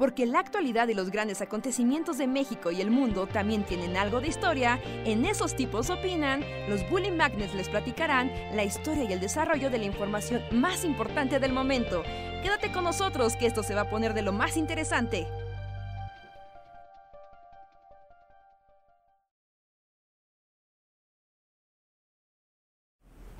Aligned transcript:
Porque 0.00 0.24
la 0.24 0.38
actualidad 0.38 0.88
y 0.88 0.94
los 0.94 1.10
grandes 1.10 1.42
acontecimientos 1.42 2.16
de 2.16 2.26
México 2.26 2.70
y 2.70 2.80
el 2.80 2.90
mundo 2.90 3.26
también 3.26 3.64
tienen 3.64 3.98
algo 3.98 4.22
de 4.22 4.28
historia, 4.28 4.80
en 5.04 5.26
esos 5.26 5.54
tipos 5.54 5.90
opinan, 5.90 6.42
los 6.70 6.88
Bully 6.88 7.10
Magnets 7.10 7.54
les 7.54 7.68
platicarán 7.68 8.32
la 8.56 8.64
historia 8.64 9.04
y 9.04 9.12
el 9.12 9.20
desarrollo 9.20 9.68
de 9.68 9.76
la 9.76 9.84
información 9.84 10.40
más 10.52 10.86
importante 10.86 11.38
del 11.38 11.52
momento. 11.52 12.02
Quédate 12.42 12.72
con 12.72 12.84
nosotros 12.84 13.36
que 13.36 13.44
esto 13.44 13.62
se 13.62 13.74
va 13.74 13.82
a 13.82 13.90
poner 13.90 14.14
de 14.14 14.22
lo 14.22 14.32
más 14.32 14.56
interesante. 14.56 15.26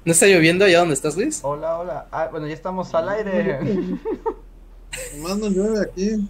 ¿No 0.05 0.13
está 0.13 0.27
lloviendo 0.27 0.67
allá 0.67 0.81
donde 0.81 0.93
estás, 0.93 1.17
Luis? 1.17 1.41
Hola, 1.43 1.79
hola. 1.79 2.07
Ah, 2.11 2.29
bueno, 2.31 2.47
ya 2.47 2.53
estamos 2.53 2.95
al 2.95 3.09
aire. 3.09 3.61
Más 5.23 5.39
no 5.39 5.49
llueve 5.49 5.81
aquí. 5.81 6.29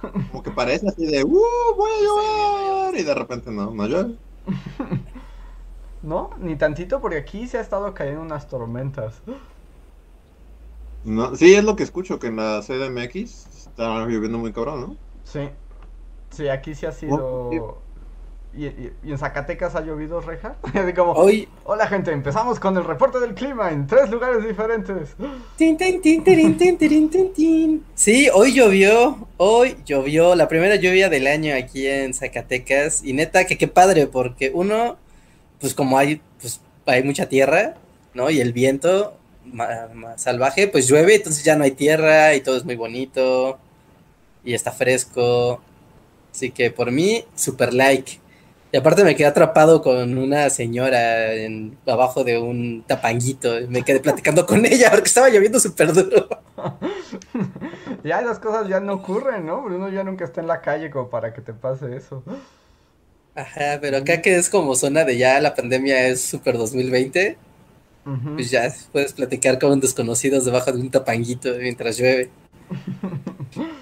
Como 0.00 0.42
que 0.42 0.50
parece 0.50 0.88
así 0.88 1.06
de, 1.06 1.24
¡uh! 1.24 1.76
Voy 1.76 1.90
a 1.90 2.02
llover. 2.02 3.00
Y 3.00 3.04
de 3.04 3.14
repente 3.14 3.50
no, 3.50 3.70
no 3.70 3.86
llueve. 3.86 4.16
no, 6.02 6.30
ni 6.38 6.56
tantito, 6.56 7.00
porque 7.00 7.18
aquí 7.18 7.46
se 7.46 7.58
ha 7.58 7.60
estado 7.60 7.92
cayendo 7.94 8.22
unas 8.22 8.48
tormentas. 8.48 9.22
No, 11.04 11.34
sí, 11.36 11.54
es 11.54 11.64
lo 11.64 11.76
que 11.76 11.82
escucho, 11.82 12.18
que 12.18 12.28
en 12.28 12.36
la 12.36 12.60
CDMX 12.62 13.68
está 13.68 14.06
lloviendo 14.06 14.38
muy 14.38 14.52
cabrón, 14.52 14.80
¿no? 14.80 14.96
Sí. 15.24 15.50
Sí, 16.30 16.48
aquí 16.48 16.74
sí 16.74 16.86
ha 16.86 16.92
sido. 16.92 17.78
¿Y, 18.52 18.66
en 19.08 19.16
Zacatecas 19.16 19.76
ha 19.76 19.80
llovido, 19.80 20.20
Reja? 20.20 20.56
como, 20.96 21.12
Hoy... 21.12 21.48
Hola 21.64 21.86
gente, 21.86 22.10
empezamos 22.10 22.58
con 22.58 22.76
el 22.76 22.84
reporte 22.84 23.20
del 23.20 23.34
clima 23.34 23.70
en 23.70 23.86
tres 23.86 24.10
lugares 24.10 24.44
diferentes. 24.44 25.10
sí, 27.94 28.28
hoy 28.32 28.52
llovió, 28.52 29.28
hoy 29.36 29.76
llovió, 29.86 30.34
la 30.34 30.48
primera 30.48 30.74
lluvia 30.74 31.08
del 31.08 31.28
año 31.28 31.54
aquí 31.54 31.86
en 31.86 32.12
Zacatecas. 32.12 33.04
Y 33.04 33.12
neta, 33.12 33.44
que 33.44 33.56
qué 33.56 33.68
padre, 33.68 34.08
porque 34.08 34.50
uno, 34.52 34.96
pues 35.60 35.74
como 35.74 35.96
hay, 35.96 36.20
pues 36.40 36.60
hay 36.86 37.04
mucha 37.04 37.28
tierra, 37.28 37.76
¿no? 38.14 38.30
Y 38.30 38.40
el 38.40 38.52
viento 38.52 39.16
más 39.44 40.22
salvaje, 40.22 40.66
pues 40.66 40.88
llueve, 40.88 41.14
entonces 41.14 41.44
ya 41.44 41.56
no 41.56 41.64
hay 41.64 41.72
tierra 41.72 42.34
y 42.34 42.40
todo 42.40 42.56
es 42.56 42.64
muy 42.64 42.74
bonito. 42.74 43.60
Y 44.44 44.54
está 44.54 44.72
fresco. 44.72 45.60
Así 46.32 46.50
que 46.50 46.72
por 46.72 46.90
mí, 46.90 47.24
super 47.36 47.72
like. 47.72 48.18
Y 48.72 48.76
aparte 48.76 49.02
me 49.02 49.16
quedé 49.16 49.26
atrapado 49.26 49.82
con 49.82 50.16
una 50.16 50.48
señora 50.48 51.32
en, 51.32 51.76
abajo 51.86 52.22
de 52.22 52.38
un 52.38 52.84
tapanguito. 52.86 53.52
Me 53.68 53.82
quedé 53.82 53.98
platicando 53.98 54.46
con 54.46 54.64
ella 54.64 54.90
porque 54.90 55.08
estaba 55.08 55.28
lloviendo 55.28 55.58
súper 55.58 55.92
duro. 55.92 56.28
ya 58.04 58.20
esas 58.20 58.38
cosas 58.38 58.68
ya 58.68 58.78
no 58.78 58.94
ocurren, 58.94 59.46
¿no? 59.46 59.58
Uno 59.64 59.88
ya 59.88 60.04
nunca 60.04 60.24
está 60.24 60.40
en 60.40 60.46
la 60.46 60.60
calle 60.60 60.90
como 60.90 61.10
para 61.10 61.34
que 61.34 61.40
te 61.40 61.52
pase 61.52 61.96
eso. 61.96 62.22
Ajá, 63.34 63.78
pero 63.80 63.98
acá 63.98 64.22
que 64.22 64.36
es 64.36 64.48
como 64.48 64.76
zona 64.76 65.04
de 65.04 65.16
ya 65.16 65.40
la 65.40 65.54
pandemia 65.54 66.06
es 66.06 66.20
súper 66.20 66.56
2020, 66.56 67.38
pues 68.34 68.50
ya 68.50 68.72
puedes 68.92 69.12
platicar 69.12 69.58
con 69.58 69.80
desconocidos 69.80 70.44
debajo 70.44 70.72
de 70.72 70.80
un 70.80 70.90
tapanguito 70.90 71.54
mientras 71.58 71.96
llueve. 71.96 72.30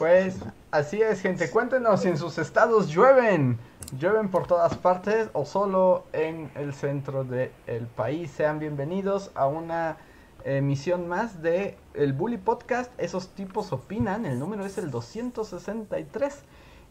Pues 0.00 0.36
así 0.70 1.02
es, 1.02 1.20
gente. 1.20 1.50
Cuéntenos 1.50 2.00
si 2.00 2.08
en 2.08 2.16
sus 2.16 2.38
estados 2.38 2.88
llueven 2.88 3.58
llueven 3.98 4.30
por 4.30 4.46
todas 4.46 4.76
partes 4.76 5.30
o 5.32 5.44
solo 5.44 6.04
en 6.12 6.50
el 6.54 6.74
centro 6.74 7.24
del 7.24 7.86
país. 7.96 8.30
Sean 8.30 8.58
bienvenidos 8.58 9.30
a 9.34 9.46
una 9.46 9.96
emisión 10.44 11.08
más 11.08 11.42
de 11.42 11.76
el 11.94 12.12
Bully 12.12 12.38
Podcast. 12.38 12.92
Esos 12.98 13.28
tipos 13.28 13.72
opinan. 13.72 14.26
El 14.26 14.38
número 14.38 14.64
es 14.64 14.78
el 14.78 14.90
263. 14.90 16.42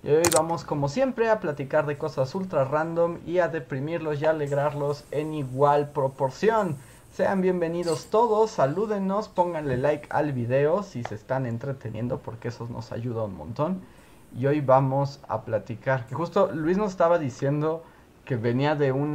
Y 0.04 0.10
hoy 0.10 0.24
vamos 0.36 0.64
como 0.64 0.88
siempre 0.88 1.30
a 1.30 1.40
platicar 1.40 1.86
de 1.86 1.98
cosas 1.98 2.34
ultra 2.36 2.64
random 2.64 3.20
y 3.26 3.40
a 3.40 3.50
deprimirlos 3.50 4.22
y 4.22 4.26
alegrarlos 4.26 5.04
en 5.12 5.34
igual 5.34 5.90
proporción. 5.90 6.78
Sean 7.14 7.42
bienvenidos 7.42 8.06
todos, 8.06 8.52
salúdenos, 8.52 9.28
pónganle 9.28 9.78
like 9.78 10.08
al 10.10 10.32
video 10.32 10.84
si 10.84 11.04
se 11.04 11.16
están 11.16 11.46
entreteniendo 11.46 12.20
porque 12.20 12.50
eso 12.50 12.68
nos 12.70 12.92
ayuda 12.92 13.24
un 13.24 13.36
montón 13.36 13.82
y 14.38 14.46
hoy 14.46 14.62
vamos 14.62 15.20
a 15.28 15.42
platicar. 15.44 16.06
Que 16.08 16.16
justo 16.16 16.52
Luis 16.54 16.78
nos 16.78 16.92
estaba 16.92 17.20
diciendo 17.20 17.84
que 18.26 18.36
venía 18.36 18.76
de 18.76 18.92
un 18.92 19.14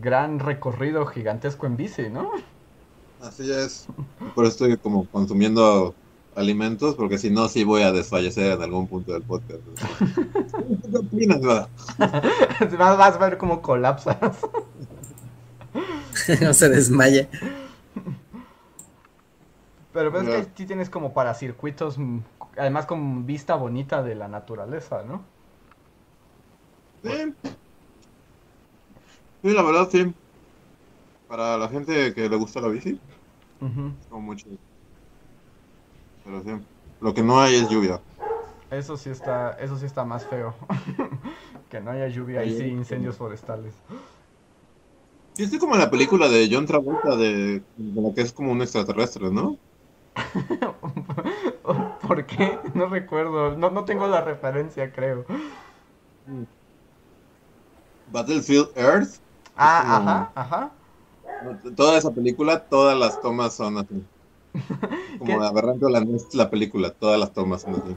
gran 0.00 0.38
recorrido 0.38 1.06
gigantesco 1.06 1.66
en 1.66 1.76
bici, 1.76 2.10
¿no? 2.10 2.32
Así 3.22 3.50
es. 3.50 3.86
Por 4.34 4.44
eso 4.44 4.52
estoy 4.66 4.76
como 4.76 5.06
consumiendo 5.06 5.94
alimentos, 6.36 6.94
porque 6.94 7.18
si 7.18 7.30
no, 7.30 7.48
sí 7.48 7.64
voy 7.64 7.82
a 7.82 7.92
desfallecer 7.92 8.52
en 8.52 8.62
algún 8.62 8.86
punto 8.86 9.12
del 9.12 9.22
podcast. 9.22 9.60
¿Qué 10.90 10.96
opinas, 10.96 11.40
Vas 12.78 13.16
a 13.16 13.18
ver 13.18 13.38
cómo 13.38 13.60
colapsas. 13.60 14.16
no 16.40 16.54
se 16.54 16.68
desmaya. 16.68 17.28
Pero 19.92 20.10
ves 20.12 20.24
que 20.24 20.36
aquí 20.36 20.66
tienes 20.66 20.90
como 20.90 21.12
para 21.12 21.34
circuitos 21.34 21.96
además 22.58 22.86
con 22.86 23.26
vista 23.26 23.54
bonita 23.56 24.02
de 24.02 24.14
la 24.14 24.28
naturaleza, 24.28 25.02
¿no? 25.04 25.26
Sí. 27.02 27.10
Sí, 29.42 29.50
la 29.52 29.62
verdad 29.62 29.88
sí. 29.90 30.14
Para 31.26 31.56
la 31.58 31.68
gente 31.68 32.12
que 32.14 32.28
le 32.28 32.36
gusta 32.36 32.60
la 32.60 32.68
bici, 32.68 33.00
son 34.08 34.24
mucho. 34.24 34.50
Pero 36.22 36.42
sí. 36.44 36.50
Lo 37.00 37.12
que 37.14 37.22
no 37.24 37.40
hay 37.40 37.56
es 37.56 37.68
lluvia. 37.68 38.04
Eso 38.70 38.96
sí 38.98 39.08
está, 39.10 39.52
eso 39.52 39.76
sí 39.78 39.86
está 39.86 40.04
más 40.04 40.26
feo. 40.26 40.54
que 41.70 41.80
no 41.80 41.90
haya 41.90 42.08
lluvia 42.08 42.44
y 42.44 42.50
sí 42.50 42.68
incendios 42.70 43.16
forestales. 43.16 43.74
Sí, 45.34 45.44
estoy 45.44 45.58
como 45.60 45.74
en 45.74 45.80
la 45.80 45.90
película 45.90 46.28
de 46.28 46.48
John 46.50 46.66
Travolta 46.66 47.16
de, 47.16 47.60
de 47.74 48.02
la 48.02 48.12
que 48.14 48.22
es 48.22 48.32
como 48.32 48.50
un 48.52 48.60
extraterrestre, 48.62 49.30
¿no? 49.30 49.60
¿Por 52.06 52.26
qué? 52.26 52.58
No 52.74 52.86
recuerdo. 52.86 53.56
No, 53.56 53.70
no 53.70 53.84
tengo 53.84 54.06
la 54.06 54.20
referencia, 54.20 54.92
creo. 54.92 55.24
Battlefield 58.12 58.68
Earth. 58.76 59.20
Ah, 59.56 59.96
ajá, 59.96 60.32
ajá. 60.34 60.70
Toda 61.76 61.98
esa 61.98 62.10
película, 62.10 62.64
todas 62.68 62.98
las 62.98 63.20
tomas 63.20 63.54
son 63.54 63.78
así. 63.78 64.04
Como 65.18 65.42
aberrando 65.42 65.88
la, 65.88 66.04
la 66.32 66.50
película, 66.50 66.90
todas 66.90 67.18
las 67.18 67.32
tomas 67.32 67.62
son 67.62 67.74
así. 67.74 67.96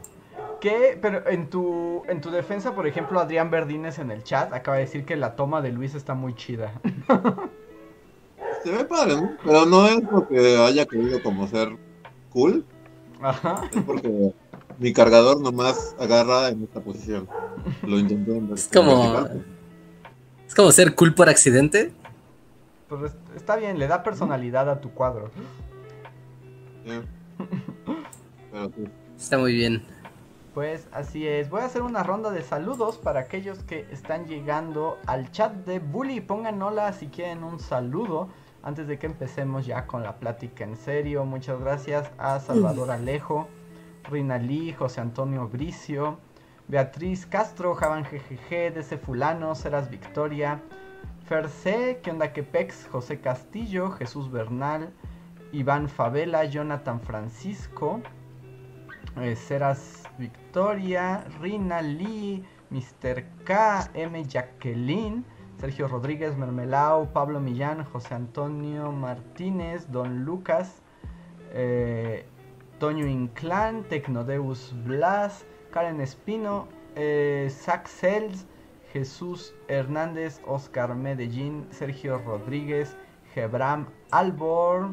¿Qué? 0.60 0.98
Pero 1.02 1.28
en 1.28 1.50
tu, 1.50 2.04
en 2.08 2.22
tu 2.22 2.30
defensa, 2.30 2.76
por 2.76 2.86
ejemplo, 2.86 3.20
Adrián 3.20 3.50
Verdines 3.50 3.98
en 4.00 4.12
el 4.12 4.24
chat 4.24 4.54
acaba 4.54 4.78
de 4.78 4.84
decir 4.84 5.06
que 5.06 5.16
la 5.16 5.36
toma 5.36 5.62
de 5.62 5.72
Luis 5.72 5.96
está 5.96 6.14
muy 6.14 6.36
chida. 6.36 6.74
Se 8.64 8.72
ve 8.72 8.86
padre, 8.86 9.16
¿no? 9.16 9.38
Pero 9.44 9.66
no 9.66 9.88
es 9.88 10.02
porque 10.10 10.58
haya 10.58 10.86
querido 10.86 11.22
como 11.24 11.48
ser 11.48 11.78
cool. 12.31 12.66
Ajá. 13.22 13.69
Es 13.72 13.84
porque 13.84 14.34
mi 14.80 14.94
cargador 14.94 15.40
nomás 15.40 15.96
agarra 16.00 16.50
en 16.50 16.64
esta 16.64 16.81
posición. 16.81 17.28
Lo 17.84 18.00
intenté 18.00 18.36
en 18.36 18.52
Es 18.53 18.68
como. 18.68 19.28
Es 20.47 20.56
como 20.56 20.72
ser 20.72 20.96
cool 20.96 21.14
por 21.14 21.30
accidente. 21.30 21.94
Pues 22.90 23.14
está 23.36 23.56
bien, 23.56 23.80
le 23.80 23.88
da 23.88 24.03
personalidad 24.03 24.69
a 24.69 24.81
tu 24.81 24.92
cuadro. 24.92 25.31
Está 29.18 29.38
muy 29.38 29.53
bien. 29.53 29.84
Pues 30.53 30.88
así 30.92 31.25
es. 31.25 31.50
Voy 31.50 31.62
a 31.62 31.66
hacer 31.66 31.84
una 31.84 32.03
ronda 32.03 32.31
de 32.31 32.42
saludos 32.42 32.98
para 32.98 33.22
aquellos 33.22 33.59
que 33.59 33.88
están 33.92 34.25
llegando 34.25 34.98
al 35.06 35.31
chat 35.31 35.53
de 35.66 35.80
Bully. 35.80 36.19
Pongan 36.19 36.62
hola 36.62 36.92
si 36.92 37.08
quieren 37.08 37.44
un 37.44 37.59
saludo 37.59 38.28
antes 38.64 38.88
de 38.88 39.00
que 39.00 39.08
empecemos 39.08 39.66
ya 39.66 39.88
con 39.88 40.04
la 40.04 40.18
plática 40.18 40.64
en 40.64 40.76
serio, 40.76 41.26
muchas 41.26 41.60
gracias 41.60 42.12
a 42.18 42.40
Salvador 42.40 42.92
Alejo, 42.92 43.48
Rina 44.10 44.38
Lee, 44.38 44.74
José 44.74 45.02
Antonio 45.02 45.48
Bricio, 45.48 46.19
Beatriz 46.68 47.25
Castro, 47.25 47.75
Javan 47.75 48.04
GGG, 48.04 48.74
DC 48.74 48.98
Fulano, 48.98 49.56
Seras 49.56 49.90
Victoria, 49.90 50.62
Ferce, 51.25 52.00
¿qué 52.04 52.12
onda 52.12 52.34
Quepex? 52.34 52.88
José 52.92 53.19
Castillo, 53.19 53.92
Jesús 53.92 54.31
Bernal, 54.31 54.92
Iván 55.52 55.90
Favela, 55.90 56.46
Jonathan 56.46 57.02
Francisco, 57.02 58.02
eh, 59.19 59.36
Seras 59.36 60.04
Victoria, 60.18 61.25
Rina 61.42 61.81
Lee, 61.81 62.46
Mr. 62.69 63.25
K, 63.44 63.90
M. 63.94 64.24
Jacqueline, 64.25 65.25
Sergio 65.62 65.88
Rodríguez, 65.88 66.36
Mermelao, 66.36 67.13
Pablo 67.13 67.40
Millán, 67.40 67.84
José 67.84 68.16
Antonio 68.16 68.92
Martínez, 68.92 69.92
Don 69.92 70.25
Lucas, 70.25 70.81
eh, 71.54 72.25
Toño 72.80 73.06
Inclán, 73.06 73.84
Tecnodeus 73.84 74.74
Blas, 74.84 75.46
Karen 75.69 76.02
Espino, 76.02 76.68
eh, 76.96 77.48
Zach 77.52 77.86
Sels, 77.86 78.48
Jesús 78.92 79.54
Hernández, 79.68 80.42
Oscar 80.48 80.96
Medellín, 80.96 81.68
Sergio 81.69 82.18
Rodríguez, 82.18 82.98
Gebram 83.36 83.86
Albor 84.10 84.90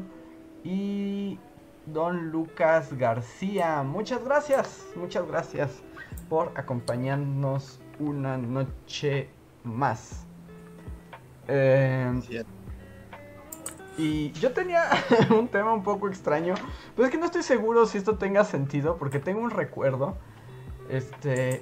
y 0.63 1.39
don 1.87 2.29
Lucas 2.29 2.93
García. 2.93 3.81
Muchas 3.81 4.23
gracias, 4.23 4.85
muchas 4.95 5.25
gracias 5.27 5.81
por 6.29 6.51
acompañarnos 6.55 7.79
una 7.99 8.37
noche 8.37 9.29
más. 9.63 10.28
Eh, 11.49 12.43
y 13.97 14.31
yo 14.33 14.51
tenía 14.53 14.85
un 15.31 15.47
tema 15.47 15.73
un 15.73 15.83
poco 15.83 16.07
extraño, 16.07 16.53
pero 16.95 17.05
es 17.05 17.11
que 17.11 17.17
no 17.17 17.25
estoy 17.25 17.43
seguro 17.43 17.85
si 17.85 17.97
esto 17.97 18.17
tenga 18.17 18.45
sentido, 18.45 18.97
porque 18.97 19.19
tengo 19.19 19.41
un 19.41 19.51
recuerdo. 19.51 20.17
Este. 20.89 21.61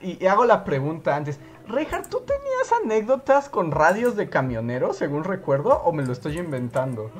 Y, 0.00 0.22
y 0.22 0.26
hago 0.26 0.44
la 0.44 0.64
pregunta 0.64 1.16
antes. 1.16 1.38
Reinhardt, 1.68 2.08
¿tú 2.08 2.20
tenías 2.20 2.72
anécdotas 2.82 3.48
con 3.48 3.70
radios 3.70 4.16
de 4.16 4.28
camioneros, 4.28 4.96
según 4.96 5.24
recuerdo, 5.24 5.82
o 5.84 5.92
me 5.92 6.04
lo 6.04 6.12
estoy 6.12 6.38
inventando? 6.38 7.10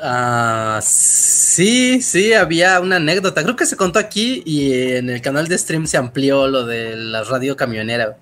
Ah, 0.00 0.80
sí, 0.82 2.00
sí, 2.00 2.32
había 2.32 2.80
una 2.80 2.96
anécdota. 2.96 3.42
Creo 3.42 3.56
que 3.56 3.66
se 3.66 3.76
contó 3.76 3.98
aquí 3.98 4.42
y 4.46 4.94
en 4.94 5.10
el 5.10 5.20
canal 5.20 5.48
de 5.48 5.58
stream 5.58 5.86
se 5.86 5.96
amplió 5.96 6.46
lo 6.46 6.64
de 6.64 6.96
la 6.96 7.24
radio 7.24 7.56
camionera. 7.56 8.16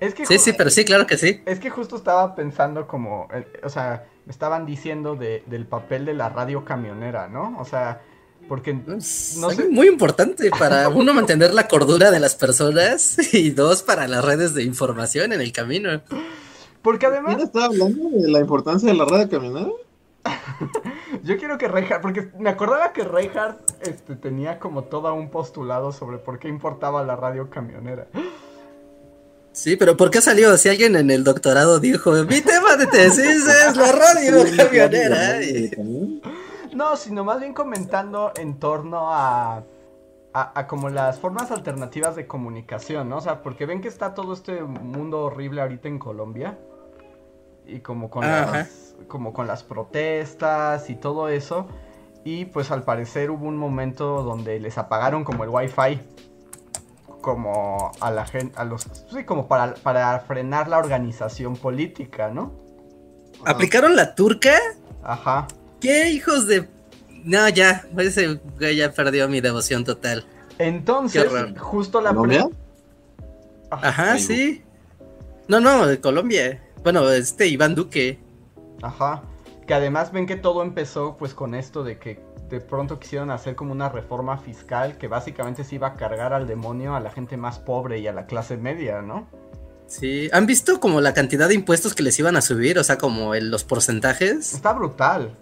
Es 0.00 0.14
que 0.14 0.26
Sí, 0.26 0.38
sí, 0.38 0.52
pero 0.52 0.70
sí, 0.70 0.84
claro 0.84 1.06
que 1.06 1.16
sí. 1.16 1.42
Es 1.46 1.58
que 1.58 1.70
justo 1.70 1.96
estaba 1.96 2.34
pensando 2.34 2.86
como, 2.86 3.28
eh, 3.32 3.46
o 3.62 3.68
sea, 3.68 4.06
me 4.26 4.32
estaban 4.32 4.66
diciendo 4.66 5.16
de, 5.16 5.42
del 5.46 5.66
papel 5.66 6.04
de 6.04 6.14
la 6.14 6.28
radio 6.28 6.64
camionera, 6.64 7.28
¿no? 7.28 7.56
O 7.58 7.64
sea, 7.64 8.02
porque 8.48 8.78
Es 8.96 9.36
no 9.40 9.50
sé, 9.50 9.68
muy 9.68 9.88
importante 9.88 10.50
para 10.50 10.88
uno 10.88 11.14
mantener 11.14 11.52
la 11.52 11.66
cordura 11.66 12.10
de 12.10 12.20
las 12.20 12.34
personas 12.34 13.18
y 13.34 13.50
dos 13.50 13.82
para 13.82 14.06
las 14.06 14.24
redes 14.24 14.54
de 14.54 14.62
información 14.62 15.32
en 15.32 15.40
el 15.40 15.52
camino. 15.52 16.02
porque 16.82 17.06
además 17.06 17.36
¿Quién 17.36 17.46
está 17.46 17.64
hablando 17.64 18.10
de 18.10 18.28
la 18.28 18.40
importancia 18.40 18.88
de 18.88 18.96
la 18.96 19.04
radio 19.04 19.28
camionera? 19.28 19.70
yo 21.22 21.36
quiero 21.38 21.58
que 21.58 21.68
Reinhardt, 21.68 22.02
porque 22.02 22.30
me 22.38 22.50
acordaba 22.50 22.92
que 22.92 23.04
Reinhardt 23.04 23.86
este, 23.86 24.16
tenía 24.16 24.58
como 24.58 24.84
todo 24.84 25.12
un 25.14 25.30
postulado 25.30 25.92
sobre 25.92 26.18
por 26.18 26.38
qué 26.38 26.48
importaba 26.48 27.04
la 27.04 27.16
radio 27.16 27.48
camionera. 27.50 28.08
Sí, 29.56 29.76
pero 29.76 29.96
¿por 29.96 30.10
qué 30.10 30.20
salió? 30.20 30.54
Si 30.58 30.68
alguien 30.68 30.96
en 30.96 31.10
el 31.10 31.24
doctorado 31.24 31.80
dijo, 31.80 32.12
mi 32.24 32.42
tema 32.42 32.76
de 32.76 32.86
tesis 32.86 33.46
es 33.48 33.74
la 33.74 33.90
radio 33.90 34.44
camionera. 34.54 35.42
y- 35.42 36.20
No, 36.74 36.94
sino 36.98 37.24
más 37.24 37.40
bien 37.40 37.54
comentando 37.54 38.32
en 38.36 38.58
torno 38.58 39.10
a, 39.14 39.62
a, 40.34 40.60
a 40.60 40.66
como 40.66 40.90
las 40.90 41.18
formas 41.18 41.50
alternativas 41.50 42.14
de 42.16 42.26
comunicación, 42.26 43.08
¿no? 43.08 43.16
O 43.16 43.20
sea, 43.22 43.42
porque 43.42 43.64
ven 43.64 43.80
que 43.80 43.88
está 43.88 44.12
todo 44.12 44.34
este 44.34 44.60
mundo 44.62 45.20
horrible 45.22 45.62
ahorita 45.62 45.88
en 45.88 45.98
Colombia. 45.98 46.58
Y 47.66 47.80
como 47.80 48.10
con, 48.10 48.24
Ajá. 48.24 48.58
las, 48.58 48.94
como 49.08 49.32
con 49.32 49.46
las 49.46 49.62
protestas 49.62 50.90
y 50.90 50.96
todo 50.96 51.30
eso. 51.30 51.66
Y 52.24 52.44
pues 52.44 52.70
al 52.70 52.82
parecer 52.82 53.30
hubo 53.30 53.46
un 53.46 53.56
momento 53.56 54.22
donde 54.22 54.60
les 54.60 54.76
apagaron 54.76 55.24
como 55.24 55.44
el 55.44 55.50
wifi. 55.50 56.02
Como 57.26 57.90
a 57.98 58.12
la 58.12 58.24
gente, 58.24 58.56
a 58.56 58.62
los... 58.62 58.86
Sí, 59.10 59.24
como 59.24 59.48
para, 59.48 59.74
para 59.74 60.20
frenar 60.20 60.68
la 60.68 60.78
organización 60.78 61.56
política, 61.56 62.28
¿no? 62.28 62.52
¿Aplicaron 63.44 63.96
la 63.96 64.14
turca? 64.14 64.54
Ajá. 65.02 65.48
¿Qué 65.80 66.10
hijos 66.10 66.46
de...? 66.46 66.68
No, 67.24 67.48
ya, 67.48 67.84
ese 67.98 68.34
güey 68.60 68.76
ya 68.76 68.92
perdió 68.92 69.28
mi 69.28 69.40
devoción 69.40 69.82
total. 69.82 70.24
Entonces, 70.58 71.28
justo 71.58 72.00
la... 72.00 72.10
¿Colombia? 72.10 72.48
Ajá, 73.72 74.20
sí. 74.20 74.62
No, 75.48 75.58
no, 75.58 75.84
de 75.84 76.00
Colombia. 76.00 76.62
Bueno, 76.84 77.10
este 77.10 77.48
Iván 77.48 77.74
Duque. 77.74 78.20
Ajá. 78.82 79.24
Que 79.66 79.74
además 79.74 80.12
ven 80.12 80.26
que 80.26 80.36
todo 80.36 80.62
empezó 80.62 81.16
pues 81.16 81.34
con 81.34 81.56
esto 81.56 81.82
de 81.82 81.98
que 81.98 82.20
de 82.48 82.60
pronto 82.60 83.00
quisieron 83.00 83.30
hacer 83.30 83.56
como 83.56 83.72
una 83.72 83.88
reforma 83.88 84.38
fiscal 84.38 84.98
que 84.98 85.08
básicamente 85.08 85.64
se 85.64 85.74
iba 85.74 85.88
a 85.88 85.94
cargar 85.94 86.32
al 86.32 86.46
demonio 86.46 86.94
a 86.94 87.00
la 87.00 87.10
gente 87.10 87.36
más 87.36 87.58
pobre 87.58 87.98
y 87.98 88.06
a 88.06 88.12
la 88.12 88.26
clase 88.26 88.56
media, 88.56 89.02
¿no? 89.02 89.28
Sí. 89.88 90.28
¿Han 90.32 90.46
visto 90.46 90.80
como 90.80 91.00
la 91.00 91.14
cantidad 91.14 91.48
de 91.48 91.54
impuestos 91.54 91.94
que 91.94 92.02
les 92.02 92.18
iban 92.18 92.36
a 92.36 92.40
subir? 92.42 92.78
O 92.78 92.84
sea, 92.84 92.98
como 92.98 93.34
los 93.34 93.64
porcentajes. 93.64 94.54
Está 94.54 94.72
brutal. 94.72 95.36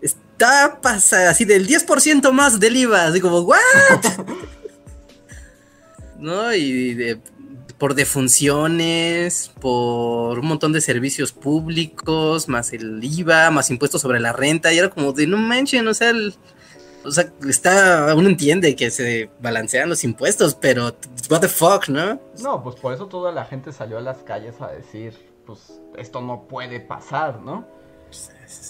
Está 0.00 0.78
pasa 0.80 1.28
así 1.28 1.44
del 1.44 1.66
10% 1.66 2.30
más 2.32 2.60
del 2.60 2.76
IVA. 2.76 3.06
Así 3.06 3.20
como, 3.20 3.40
¿what? 3.40 3.58
¿No? 6.18 6.54
Y 6.54 6.94
de- 6.94 7.20
por 7.80 7.94
defunciones, 7.94 9.50
por 9.60 10.38
un 10.38 10.46
montón 10.46 10.72
de 10.72 10.80
servicios 10.80 11.32
públicos, 11.32 12.48
más 12.48 12.72
el 12.72 13.02
IVA, 13.02 13.50
más 13.50 13.70
impuestos 13.70 14.02
sobre 14.02 14.20
la 14.20 14.32
renta. 14.32 14.72
Y 14.72 14.78
era 14.78 14.90
como 14.90 15.12
de 15.12 15.26
no 15.26 15.38
manchen, 15.38 15.88
o 15.88 15.94
sea, 15.94 16.10
el- 16.10 16.34
o 17.02 17.10
sea, 17.10 17.32
está, 17.48 18.14
uno 18.14 18.28
entiende 18.28 18.76
que 18.76 18.90
se 18.90 19.30
balancean 19.40 19.88
los 19.88 20.04
impuestos, 20.04 20.54
pero 20.54 20.94
what 21.30 21.40
the 21.40 21.48
fuck, 21.48 21.88
¿no? 21.88 22.20
No, 22.42 22.62
pues 22.62 22.76
por 22.76 22.92
eso 22.92 23.06
toda 23.06 23.32
la 23.32 23.46
gente 23.46 23.72
salió 23.72 23.96
a 23.96 24.02
las 24.02 24.18
calles 24.18 24.60
a 24.60 24.68
decir, 24.68 25.14
pues 25.46 25.80
esto 25.96 26.20
no 26.20 26.46
puede 26.46 26.78
pasar, 26.80 27.40
¿no? 27.40 27.66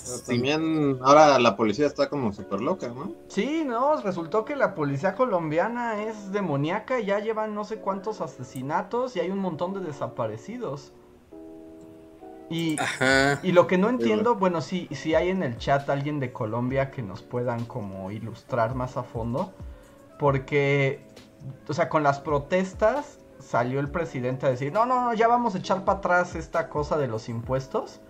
Pero 0.05 0.19
también 0.21 0.99
ahora 1.03 1.39
la 1.39 1.57
policía 1.57 1.87
está 1.87 2.09
como 2.09 2.33
súper 2.33 2.61
loca, 2.61 2.89
¿no? 2.89 3.13
Sí, 3.29 3.65
no, 3.67 4.01
resultó 4.01 4.45
que 4.45 4.57
la 4.57 4.75
policía 4.75 5.15
colombiana 5.15 6.03
es 6.03 6.33
demoníaca, 6.33 7.01
ya 7.01 7.19
llevan 7.19 7.55
no 7.55 7.65
sé 7.65 7.77
cuántos 7.77 8.21
asesinatos 8.21 9.17
y 9.17 9.21
hay 9.21 9.31
un 9.31 9.39
montón 9.39 9.75
de 9.75 9.81
desaparecidos. 9.81 10.93
Y, 12.49 12.79
Ajá. 12.81 13.39
y 13.45 13.53
lo 13.53 13.69
que 13.69 13.79
no 13.79 13.89
entiendo, 13.89 14.35
bueno, 14.35 14.61
si, 14.61 14.89
si 14.89 15.15
hay 15.15 15.29
en 15.29 15.45
el 15.45 15.57
chat 15.57 15.89
alguien 15.89 16.19
de 16.19 16.33
Colombia 16.33 16.91
que 16.91 17.01
nos 17.01 17.23
puedan 17.23 17.65
como 17.65 18.11
ilustrar 18.11 18.75
más 18.75 18.97
a 18.97 19.05
fondo, 19.05 19.53
porque, 20.19 21.07
o 21.69 21.75
sea, 21.75 21.89
con 21.89 22.03
las 22.03 22.19
protestas 22.19 23.21
salió 23.39 23.81
el 23.81 23.89
presidente 23.89 24.47
a 24.47 24.51
decir, 24.51 24.73
no, 24.73 24.85
no, 24.85 25.05
no, 25.05 25.15
ya 25.15 25.29
vamos 25.29 25.55
a 25.55 25.59
echar 25.59 25.85
para 25.85 25.99
atrás 25.99 26.35
esta 26.35 26.69
cosa 26.69 26.99
de 26.99 27.09
los 27.09 27.29
impuestos. 27.29 28.01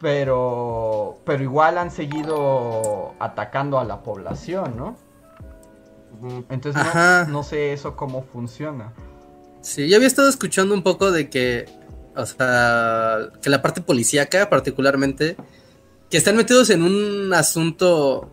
Pero, 0.00 1.18
pero 1.24 1.42
igual 1.42 1.76
han 1.76 1.90
seguido 1.90 3.14
atacando 3.18 3.78
a 3.78 3.84
la 3.84 4.02
población, 4.02 4.76
¿no? 4.76 4.96
Entonces 6.48 6.82
no, 6.94 7.26
no 7.26 7.42
sé 7.42 7.72
eso 7.72 7.96
cómo 7.96 8.22
funciona. 8.22 8.92
Sí, 9.60 9.88
yo 9.88 9.96
había 9.96 10.08
estado 10.08 10.28
escuchando 10.28 10.74
un 10.74 10.82
poco 10.82 11.10
de 11.12 11.28
que, 11.28 11.66
o 12.16 12.24
sea, 12.24 13.30
que 13.42 13.50
la 13.50 13.60
parte 13.62 13.82
policíaca 13.82 14.48
particularmente, 14.48 15.36
que 16.08 16.16
están 16.16 16.36
metidos 16.36 16.70
en 16.70 16.82
un 16.82 17.32
asunto, 17.34 18.32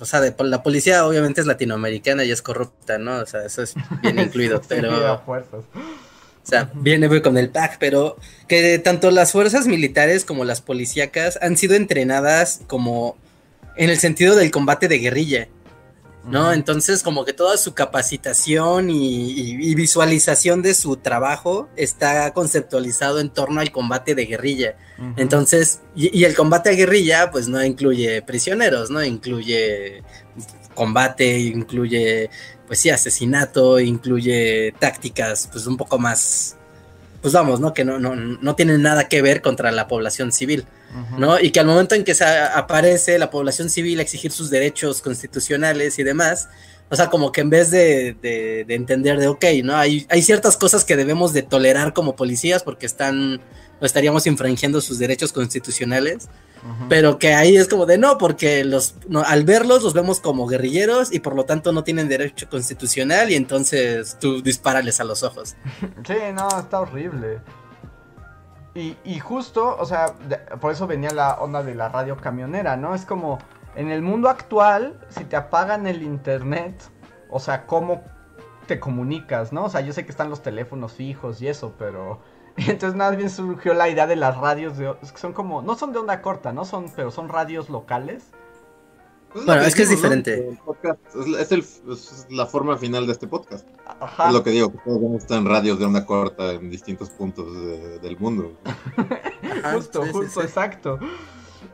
o 0.00 0.04
sea, 0.04 0.20
de, 0.20 0.34
la 0.38 0.62
policía 0.62 1.06
obviamente 1.06 1.40
es 1.40 1.46
latinoamericana 1.46 2.24
y 2.24 2.30
es 2.30 2.40
corrupta, 2.40 2.98
¿no? 2.98 3.16
O 3.16 3.26
sea, 3.26 3.44
eso 3.44 3.62
es 3.62 3.74
bien 4.02 4.18
incluido, 4.18 4.58
Sí, 4.58 4.66
pero... 4.68 5.06
a 5.06 5.18
fuerzas. 5.18 5.64
O 6.44 6.46
sea, 6.48 6.70
viene 6.74 7.22
con 7.22 7.38
el 7.38 7.50
pack, 7.50 7.76
pero 7.78 8.16
que 8.48 8.78
tanto 8.80 9.10
las 9.12 9.30
fuerzas 9.32 9.66
militares 9.66 10.24
como 10.24 10.44
las 10.44 10.60
policíacas 10.60 11.38
han 11.40 11.56
sido 11.56 11.74
entrenadas 11.76 12.62
como 12.66 13.16
en 13.76 13.90
el 13.90 13.98
sentido 13.98 14.34
del 14.34 14.50
combate 14.50 14.88
de 14.88 14.98
guerrilla, 14.98 15.48
¿no? 16.24 16.52
Entonces, 16.52 17.02
como 17.02 17.24
que 17.24 17.32
toda 17.32 17.56
su 17.56 17.74
capacitación 17.74 18.90
y, 18.90 19.30
y- 19.32 19.70
y 19.70 19.74
visualización 19.76 20.62
de 20.62 20.74
su 20.74 20.96
trabajo 20.96 21.68
está 21.76 22.32
conceptualizado 22.32 23.18
en 23.20 23.30
torno 23.30 23.60
al 23.60 23.70
combate 23.72 24.14
de 24.14 24.26
guerrilla. 24.26 24.76
Entonces, 25.16 25.80
y, 25.96 26.16
y 26.16 26.24
el 26.24 26.34
combate 26.36 26.70
a 26.70 26.74
guerrilla, 26.74 27.30
pues 27.32 27.48
no 27.48 27.64
incluye 27.64 28.20
prisioneros, 28.22 28.90
¿no? 28.90 29.02
Incluye 29.04 30.02
combate, 30.74 31.38
incluye, 31.38 32.30
pues 32.72 32.80
sí, 32.80 32.88
asesinato, 32.88 33.78
incluye 33.80 34.72
tácticas, 34.78 35.46
pues 35.52 35.66
un 35.66 35.76
poco 35.76 35.98
más, 35.98 36.56
pues 37.20 37.34
vamos, 37.34 37.60
¿no? 37.60 37.74
Que 37.74 37.84
no, 37.84 37.98
no, 37.98 38.16
no 38.16 38.54
tienen 38.56 38.80
nada 38.80 39.10
que 39.10 39.20
ver 39.20 39.42
contra 39.42 39.70
la 39.72 39.88
población 39.88 40.32
civil. 40.32 40.64
¿no? 41.18 41.38
Y 41.38 41.50
que 41.50 41.60
al 41.60 41.66
momento 41.66 41.94
en 41.94 42.02
que 42.02 42.14
se 42.14 42.24
aparece 42.24 43.18
la 43.18 43.28
población 43.28 43.68
civil 43.68 43.98
a 43.98 44.02
exigir 44.02 44.32
sus 44.32 44.48
derechos 44.48 45.02
constitucionales 45.02 45.98
y 45.98 46.02
demás, 46.02 46.48
o 46.88 46.96
sea, 46.96 47.10
como 47.10 47.30
que 47.30 47.42
en 47.42 47.50
vez 47.50 47.70
de, 47.70 48.16
de- 48.22 48.64
de 48.66 48.74
entender 48.74 49.18
de, 49.18 49.26
ok, 49.28 49.44
¿no? 49.64 49.76
Hay, 49.76 50.06
hay 50.08 50.22
ciertas 50.22 50.56
cosas 50.56 50.82
que 50.86 50.96
debemos 50.96 51.34
de 51.34 51.42
tolerar 51.42 51.92
como 51.92 52.16
policías 52.16 52.62
porque 52.62 52.86
están, 52.86 53.42
o 53.82 53.84
estaríamos 53.84 54.26
infringiendo 54.28 54.80
sus 54.80 54.98
derechos 54.98 55.32
constitucionales, 55.32 56.28
pero 56.88 57.18
que 57.18 57.34
ahí 57.34 57.56
es 57.56 57.66
como 57.66 57.84
de 57.84 57.98
no, 57.98 58.16
porque 58.16 58.62
los, 58.64 58.94
no, 59.08 59.22
al 59.22 59.42
verlos 59.44 59.82
los 59.82 59.92
vemos 59.92 60.20
como 60.20 60.46
guerrilleros 60.46 61.12
y 61.12 61.18
por 61.18 61.34
lo 61.34 61.44
tanto 61.44 61.72
no 61.72 61.82
tienen 61.82 62.08
derecho 62.08 62.48
constitucional 62.48 63.30
y 63.30 63.34
entonces 63.34 64.16
tú 64.20 64.40
dispárales 64.40 65.00
a 65.00 65.04
los 65.04 65.24
ojos. 65.24 65.56
Sí, 66.06 66.14
no, 66.32 66.46
está 66.56 66.80
horrible. 66.80 67.40
Y, 68.74 68.96
y 69.04 69.18
justo, 69.18 69.76
o 69.78 69.84
sea, 69.84 70.14
de- 70.28 70.38
por 70.58 70.72
eso 70.72 70.86
venía 70.86 71.10
la 71.10 71.34
onda 71.34 71.62
de 71.62 71.74
la 71.74 71.88
radio 71.88 72.16
camionera, 72.16 72.76
¿no? 72.76 72.94
Es 72.94 73.04
como, 73.04 73.38
en 73.74 73.90
el 73.90 74.00
mundo 74.00 74.28
actual, 74.28 74.98
si 75.10 75.24
te 75.24 75.36
apagan 75.36 75.86
el 75.86 76.02
internet, 76.02 76.74
o 77.28 77.40
sea, 77.40 77.66
¿cómo 77.66 78.02
te 78.66 78.78
comunicas, 78.80 79.52
no? 79.52 79.64
O 79.64 79.68
sea, 79.68 79.80
yo 79.80 79.92
sé 79.92 80.04
que 80.04 80.12
están 80.12 80.30
los 80.30 80.42
teléfonos 80.42 80.92
fijos 80.92 81.42
y 81.42 81.48
eso, 81.48 81.74
pero... 81.78 82.20
Entonces 82.68 82.94
más 82.96 83.16
bien 83.16 83.30
surgió 83.30 83.74
la 83.74 83.88
idea 83.88 84.06
de 84.06 84.16
las 84.16 84.36
radios 84.36 84.76
de... 84.76 84.94
es 85.02 85.12
que 85.12 85.18
Son 85.18 85.32
como, 85.32 85.62
no 85.62 85.74
son 85.76 85.92
de 85.92 85.98
onda 85.98 86.20
corta, 86.22 86.52
¿no? 86.52 86.64
Son, 86.64 86.90
pero 86.94 87.10
son 87.10 87.28
radios 87.28 87.70
locales. 87.70 88.24
Pues 89.32 89.46
Bueno, 89.46 89.62
es 89.62 89.74
que 89.74 89.82
es 89.84 89.88
diferente. 89.88 90.48
El 90.50 90.58
podcast 90.58 91.00
es, 91.40 91.52
el- 91.52 91.60
es 91.92 92.26
la 92.28 92.44
forma 92.44 92.76
final 92.76 93.06
de 93.06 93.12
este 93.12 93.26
podcast. 93.26 93.66
Ajá. 93.98 94.28
Es 94.28 94.34
lo 94.34 94.42
que 94.42 94.50
digo, 94.50 94.70
que 94.70 94.78
todos 94.78 95.00
vamos 95.00 95.14
a 95.14 95.24
estar 95.24 95.38
en 95.38 95.46
radios 95.46 95.78
de 95.78 95.86
onda 95.86 96.04
corta 96.04 96.52
en 96.52 96.68
distintos 96.68 97.08
puntos 97.08 97.54
de- 97.54 97.98
del 98.00 98.18
mundo. 98.18 98.52
Ajá, 99.64 99.72
justo, 99.72 100.04
sí, 100.04 100.12
justo, 100.12 100.40
sí. 100.40 100.46
exacto. 100.46 100.98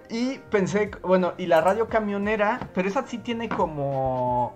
Y 0.09 0.39
pensé, 0.51 0.91
bueno, 1.03 1.33
y 1.37 1.47
la 1.47 1.61
radio 1.61 1.89
camionera, 1.89 2.71
pero 2.75 2.89
esa 2.89 3.07
sí 3.07 3.19
tiene 3.19 3.49
como 3.49 4.55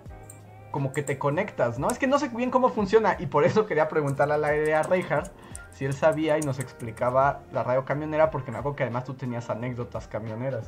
como 0.71 0.95
que 0.95 1.03
te 1.03 1.19
conectas, 1.19 1.79
¿no? 1.79 1.89
Es 1.89 1.99
que 1.99 2.07
no 2.07 2.19
sé 2.19 2.29
bien 2.29 2.51
cómo 2.51 2.71
funciona 2.71 3.17
y 3.19 3.27
por 3.27 3.45
eso 3.45 3.67
quería 3.67 3.89
preguntarle 3.89 4.35
al 4.35 4.45
aire 4.45 4.75
a 4.75 4.83
Reinhardt 4.83 5.31
si 5.73 5.85
él 5.85 5.95
sabía 5.95 6.39
y 6.39 6.43
nos 6.43 6.59
explicaba 6.59 7.41
la 7.53 7.63
radio 7.63 7.85
camionera 7.85 8.31
porque 8.31 8.51
me 8.51 8.59
acuerdo 8.59 8.77
que 8.77 8.83
además 8.85 9.05
tú 9.05 9.15
tenías 9.15 9.51
anécdotas 9.51 10.07
camioneras. 10.09 10.67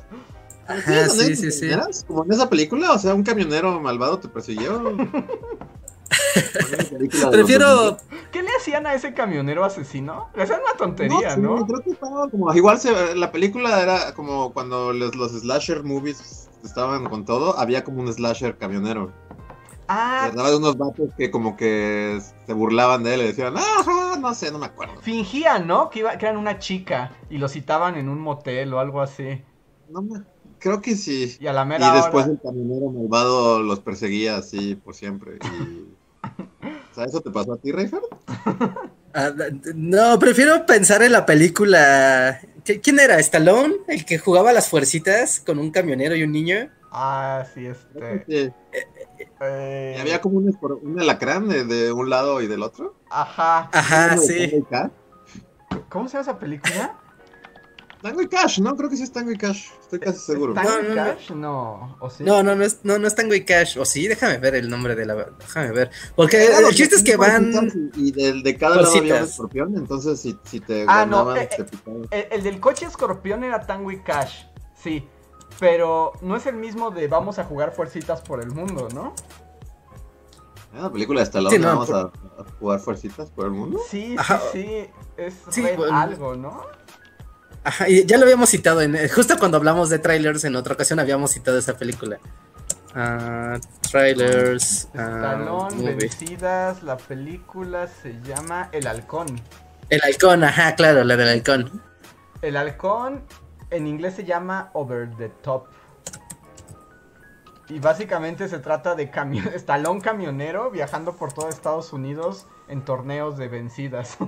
Ajá, 0.67 0.81
¿Tienes 0.85 1.13
sí, 1.13 1.35
sí, 1.35 1.51
sí. 1.51 1.69
Como 2.07 2.25
en 2.25 2.31
esa 2.33 2.49
película, 2.49 2.91
o 2.91 2.97
sea, 2.97 3.13
un 3.13 3.23
camionero 3.23 3.79
malvado 3.79 4.19
te 4.19 4.27
persiguió. 4.27 4.97
Prefiero. 7.31 7.75
2000. 7.75 7.97
¿Qué 8.31 8.41
le 8.43 8.49
hacían 8.59 8.85
a 8.87 8.93
ese 8.93 9.13
camionero 9.13 9.63
asesino? 9.63 10.29
Le 10.35 10.43
hacían 10.43 10.61
una 10.61 10.77
tontería, 10.77 11.35
sí, 11.35 11.41
¿no? 11.41 11.65
Creo 11.65 11.81
que 11.81 11.91
estaba 11.91 12.29
como. 12.29 12.53
Igual 12.53 12.79
se- 12.79 13.15
la 13.15 13.31
película 13.31 13.81
era 13.81 14.13
como 14.13 14.53
cuando 14.53 14.91
los, 14.93 15.15
los 15.15 15.31
slasher 15.31 15.83
movies 15.83 16.49
estaban 16.63 17.05
con 17.05 17.25
todo, 17.25 17.57
había 17.57 17.83
como 17.83 18.01
un 18.01 18.11
slasher 18.11 18.57
camionero. 18.57 19.11
Ah, 19.87 20.27
Trataba 20.31 20.49
de 20.51 20.57
unos 20.57 20.77
vatos 20.77 21.09
que 21.17 21.29
como 21.29 21.55
que 21.55 22.19
se 22.47 22.53
burlaban 22.53 23.03
de 23.03 23.13
él 23.13 23.21
y 23.21 23.25
decían, 23.27 23.55
ajá, 23.57 24.17
no 24.19 24.33
sé, 24.33 24.51
no 24.51 24.57
me 24.59 24.65
acuerdo. 24.65 24.95
fingían, 25.01 25.67
¿no? 25.67 25.89
Que, 25.89 25.99
iba, 25.99 26.17
que 26.17 26.25
eran 26.25 26.37
una 26.37 26.57
chica 26.59 27.11
y 27.29 27.37
lo 27.37 27.47
citaban 27.47 27.95
en 27.95 28.09
un 28.09 28.19
motel 28.19 28.73
o 28.73 28.79
algo 28.79 29.01
así. 29.01 29.43
No 29.89 30.01
me... 30.01 30.21
Creo 30.57 30.81
que 30.81 30.95
sí. 30.95 31.37
Y 31.39 31.45
a 31.47 31.53
la 31.53 31.63
Y 31.63 31.67
mera 31.67 31.91
después 31.93 32.25
hora... 32.25 32.33
el 32.33 32.39
camionero 32.41 32.89
malvado 32.89 33.61
los 33.61 33.79
perseguía 33.81 34.37
así 34.37 34.75
por 34.75 34.95
siempre. 34.95 35.37
Y... 35.43 35.95
O 36.91 36.95
sea, 36.95 37.05
¿eso 37.05 37.19
te 37.19 37.29
pasó 37.29 37.53
a 37.53 37.57
ti, 37.57 37.71
Reinhardt? 37.71 38.05
Ah, 39.17 39.31
no, 39.75 40.19
prefiero 40.19 40.65
pensar 40.65 41.01
en 41.01 41.13
la 41.13 41.25
película. 41.25 42.41
¿Qui- 42.65 42.81
¿Quién 42.83 42.99
era? 42.99 43.17
¿Stallone? 43.19 43.75
¿El 43.87 44.03
que 44.03 44.17
jugaba 44.17 44.51
las 44.51 44.67
fuercitas 44.67 45.39
con 45.39 45.57
un 45.57 45.71
camionero 45.71 46.15
y 46.17 46.23
un 46.23 46.33
niño? 46.33 46.69
Ah, 46.91 47.45
sí, 47.53 47.65
este... 47.65 48.25
Sí. 48.27 48.51
Eh, 49.41 49.95
Y 49.97 50.01
había 50.01 50.21
como 50.21 50.37
un, 50.37 50.57
un 50.81 50.99
alacrán 50.99 51.47
de, 51.47 51.63
de 51.65 51.91
un 51.91 52.09
lado 52.09 52.41
y 52.41 52.47
del 52.47 52.63
otro. 52.63 52.95
Ajá. 53.09 53.69
Ajá, 53.71 54.17
sí. 54.17 54.63
¿Cómo 55.89 56.07
se 56.07 56.13
llama 56.13 56.21
esa 56.21 56.39
película? 56.39 56.99
Tango 58.01 58.21
y 58.21 58.27
Cash, 58.27 58.59
¿no? 58.59 58.75
Creo 58.75 58.87
que 58.87 58.97
sí 58.97 59.03
es 59.03 59.11
Tango 59.11 59.31
y 59.31 59.37
Cash. 59.37 59.69
Estoy 59.81 59.99
casi 59.99 60.19
seguro. 60.19 60.53
¿Tango 60.53 60.69
No, 60.69 60.79
y 60.79 60.83
no, 60.83 60.89
no. 60.89 60.95
Cash? 60.95 61.31
No. 61.31 61.97
¿O 61.99 62.09
sí? 62.11 62.23
No, 62.23 62.43
no, 62.43 62.55
no 62.55 62.63
es, 62.63 62.81
no, 62.83 62.99
no 62.99 63.07
es 63.07 63.15
Tango 63.15 63.33
y 63.33 63.43
Cash. 63.43 63.79
O 63.79 63.85
sí, 63.85 64.07
déjame 64.07 64.37
ver 64.37 64.53
el 64.55 64.69
nombre 64.69 64.93
de 64.95 65.07
la. 65.07 65.15
Déjame 65.39 65.71
ver. 65.71 65.89
Porque 66.15 66.45
Claro, 66.45 66.67
el 66.67 66.75
chiste 66.75 66.97
es 66.97 67.03
que 67.03 67.15
van. 67.17 67.51
Y 67.95 68.09
y 68.09 68.11
del 68.11 68.43
de 68.43 68.57
cada 68.57 68.75
lado 68.75 68.95
había 68.95 69.15
un 69.15 69.23
escorpión, 69.23 69.75
entonces 69.75 70.19
si, 70.19 70.37
si 70.43 70.59
te 70.59 70.85
Ah, 70.87 71.05
no, 71.07 71.25
ganaban, 71.25 71.37
eh, 71.37 71.49
te 71.55 71.61
eh, 71.63 71.65
picaban. 71.65 72.07
El, 72.11 72.27
el 72.29 72.43
del 72.43 72.59
coche 72.59 72.85
escorpión 72.85 73.43
era 73.43 73.65
Tango 73.65 73.91
y 73.91 73.99
Cash. 74.03 74.43
Sí. 74.75 75.07
Pero 75.59 76.13
no 76.21 76.35
es 76.35 76.45
el 76.45 76.55
mismo 76.55 76.91
de 76.91 77.07
vamos 77.07 77.39
a 77.39 77.43
jugar 77.45 77.71
fuercitas 77.71 78.21
por 78.21 78.41
el 78.41 78.51
mundo, 78.51 78.87
¿no? 78.93 79.13
Una 80.77 80.91
película 80.91 81.21
de 81.21 81.23
Stallone, 81.25 81.55
Sí, 81.55 81.61
no, 81.61 81.67
vamos 81.69 81.87
por- 81.89 81.95
a, 81.97 82.41
a 82.41 82.45
jugar 82.59 82.79
fuercitas 82.79 83.29
por 83.31 83.45
el 83.45 83.51
mundo. 83.51 83.79
Sí, 83.89 84.07
sí, 84.09 84.15
Ajá. 84.17 84.41
sí. 84.51 84.89
Es 85.15 85.33
Sí, 85.49 85.61
Red 85.63 85.77
bueno. 85.77 85.97
algo, 85.97 86.35
¿no? 86.35 86.65
Ajá, 87.63 87.87
y 87.89 88.05
ya 88.05 88.17
lo 88.17 88.23
habíamos 88.23 88.49
citado 88.49 88.81
en. 88.81 88.97
Justo 89.09 89.37
cuando 89.39 89.57
hablamos 89.57 89.89
de 89.89 89.99
trailers, 89.99 90.43
en 90.43 90.55
otra 90.57 90.73
ocasión 90.73 90.99
habíamos 90.99 91.31
citado 91.31 91.57
esa 91.57 91.77
película. 91.77 92.19
Ah, 92.93 93.57
trailers. 93.91 94.89
ah, 94.93 95.19
Talón, 95.21 95.77
movie. 95.77 95.95
vencidas, 95.95 96.83
la 96.83 96.97
película 96.97 97.87
se 97.87 98.21
llama 98.23 98.69
El 98.73 98.87
Halcón. 98.87 99.41
El 99.89 100.01
halcón, 100.03 100.43
ajá, 100.43 100.75
claro, 100.75 101.03
la 101.05 101.15
del 101.15 101.29
halcón. 101.29 101.81
El 102.41 102.57
Halcón 102.57 103.23
en 103.75 103.87
inglés 103.87 104.15
se 104.15 104.23
llama 104.25 104.69
Over 104.73 105.09
the 105.17 105.29
Top. 105.29 105.67
Y 107.67 107.79
básicamente 107.79 108.47
se 108.47 108.59
trata 108.59 108.95
de 108.95 109.11
cami- 109.11 109.45
estalón 109.53 109.99
camionero 110.01 110.69
viajando 110.71 111.15
por 111.15 111.33
todo 111.33 111.49
Estados 111.49 111.93
Unidos 111.93 112.45
en 112.67 112.83
torneos 112.83 113.37
de 113.37 113.47
vencidas. 113.47 114.17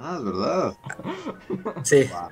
Ah, 0.00 0.14
es 0.16 0.24
verdad. 0.24 0.76
Sí, 1.82 2.04
Wow. 2.04 2.28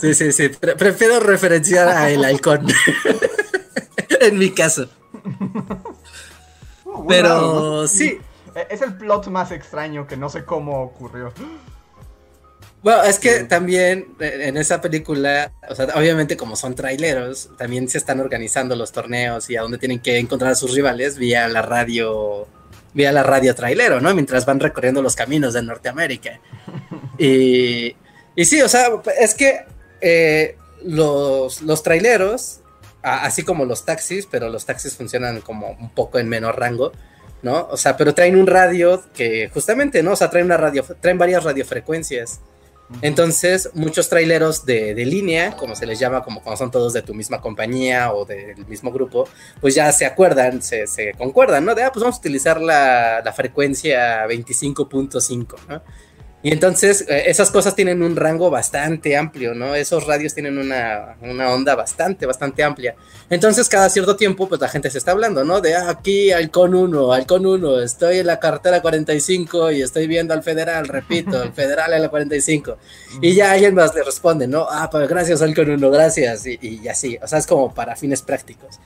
sí, 0.00 0.14
sí, 0.14 0.30
sí. 0.30 0.48
Pre- 0.50 0.76
prefiero 0.76 1.18
referenciar 1.18 1.88
a 1.88 2.10
el 2.10 2.24
halcón. 2.24 2.64
en 4.20 4.38
mi 4.38 4.50
caso. 4.54 4.86
Oh, 6.84 7.04
Pero 7.08 7.28
raro, 7.28 7.60
¿no? 7.80 7.88
sí. 7.88 8.20
E- 8.54 8.68
es 8.70 8.82
el 8.82 8.94
plot 8.96 9.26
más 9.26 9.50
extraño 9.50 10.06
que 10.06 10.16
no 10.16 10.28
sé 10.28 10.44
cómo 10.44 10.80
ocurrió. 10.80 11.32
Bueno, 12.82 13.02
es 13.02 13.18
que 13.18 13.44
también 13.44 14.14
eh, 14.20 14.38
en 14.42 14.56
esa 14.56 14.80
película, 14.80 15.52
o 15.68 15.74
sea, 15.74 15.86
obviamente 15.96 16.36
como 16.36 16.54
son 16.54 16.74
traileros, 16.76 17.50
también 17.58 17.88
se 17.88 17.98
están 17.98 18.20
organizando 18.20 18.76
los 18.76 18.92
torneos 18.92 19.50
y 19.50 19.56
a 19.56 19.62
dónde 19.62 19.78
tienen 19.78 19.98
que 20.00 20.18
encontrar 20.18 20.52
a 20.52 20.54
sus 20.54 20.74
rivales 20.74 21.18
vía 21.18 21.48
la 21.48 21.62
radio, 21.62 22.46
vía 22.94 23.10
la 23.12 23.24
radio 23.24 23.54
trailero, 23.54 24.00
¿no? 24.00 24.14
Mientras 24.14 24.46
van 24.46 24.60
recorriendo 24.60 25.02
los 25.02 25.16
caminos 25.16 25.54
de 25.54 25.62
Norteamérica. 25.62 26.40
Y, 27.20 27.96
y 28.36 28.44
sí, 28.44 28.62
o 28.62 28.68
sea, 28.68 28.90
es 29.20 29.34
que 29.34 29.64
eh, 30.00 30.56
los, 30.84 31.62
los 31.62 31.82
traileros, 31.82 32.60
a- 33.02 33.24
así 33.24 33.42
como 33.42 33.64
los 33.64 33.84
taxis, 33.84 34.26
pero 34.30 34.48
los 34.48 34.64
taxis 34.66 34.94
funcionan 34.94 35.40
como 35.40 35.70
un 35.72 35.90
poco 35.90 36.20
en 36.20 36.28
menor 36.28 36.60
rango, 36.60 36.92
¿no? 37.42 37.66
O 37.72 37.76
sea, 37.76 37.96
pero 37.96 38.14
traen 38.14 38.36
un 38.36 38.46
radio 38.46 39.02
que 39.14 39.50
justamente, 39.52 40.00
¿no? 40.04 40.12
O 40.12 40.16
sea, 40.16 40.30
traen 40.30 40.46
una 40.46 40.56
radio, 40.56 40.84
traen 41.00 41.18
varias 41.18 41.42
radiofrecuencias. 41.42 42.38
Entonces, 43.02 43.70
muchos 43.74 44.08
traileros 44.08 44.64
de, 44.64 44.94
línea, 45.04 45.56
como 45.56 45.74
se 45.74 45.86
les 45.86 45.98
llama, 45.98 46.22
como 46.22 46.42
cuando 46.42 46.56
son 46.56 46.70
todos 46.70 46.92
de 46.92 47.02
tu 47.02 47.14
misma 47.14 47.40
compañía 47.40 48.12
o 48.12 48.24
del 48.24 48.66
mismo 48.66 48.90
grupo, 48.90 49.28
pues 49.60 49.74
ya 49.74 49.92
se 49.92 50.06
acuerdan, 50.06 50.62
se, 50.62 50.86
se 50.86 51.12
concuerdan, 51.12 51.64
¿no? 51.64 51.74
De, 51.74 51.82
ah, 51.82 51.92
pues 51.92 52.02
vamos 52.02 52.16
a 52.16 52.20
utilizar 52.20 52.60
la, 52.60 53.20
la 53.22 53.32
frecuencia 53.32 54.26
25.5, 54.26 55.56
¿no? 55.68 55.82
Y 56.40 56.52
entonces, 56.52 57.04
eh, 57.08 57.24
esas 57.26 57.50
cosas 57.50 57.74
tienen 57.74 58.00
un 58.00 58.14
rango 58.14 58.48
bastante 58.48 59.16
amplio, 59.16 59.54
¿no? 59.54 59.74
Esos 59.74 60.06
radios 60.06 60.34
tienen 60.34 60.56
una, 60.56 61.16
una 61.20 61.50
onda 61.50 61.74
bastante, 61.74 62.26
bastante 62.26 62.62
amplia. 62.62 62.94
Entonces, 63.28 63.68
cada 63.68 63.88
cierto 63.88 64.14
tiempo, 64.14 64.48
pues 64.48 64.60
la 64.60 64.68
gente 64.68 64.88
se 64.88 64.98
está 64.98 65.10
hablando, 65.10 65.44
¿no? 65.44 65.60
De 65.60 65.74
ah, 65.74 65.90
aquí, 65.90 66.30
Halcón 66.30 66.76
1, 66.76 67.12
Halcón 67.12 67.44
1, 67.44 67.80
estoy 67.80 68.18
en 68.18 68.28
la 68.28 68.38
carretera 68.38 68.80
45 68.80 69.72
y 69.72 69.82
estoy 69.82 70.06
viendo 70.06 70.32
al 70.32 70.44
federal, 70.44 70.86
repito, 70.86 71.42
el 71.42 71.52
federal 71.52 71.92
en 71.92 72.02
la 72.02 72.08
45. 72.08 72.78
Y 73.20 73.34
ya 73.34 73.50
alguien 73.52 73.74
más 73.74 73.92
le 73.96 74.04
responde, 74.04 74.46
¿no? 74.46 74.64
Ah, 74.70 74.88
pues 74.88 75.08
gracias, 75.08 75.42
Halcón 75.42 75.70
1, 75.70 75.90
gracias. 75.90 76.46
Y, 76.46 76.58
y 76.60 76.86
así, 76.86 77.18
o 77.20 77.26
sea, 77.26 77.40
es 77.40 77.48
como 77.48 77.74
para 77.74 77.96
fines 77.96 78.22
prácticos. 78.22 78.78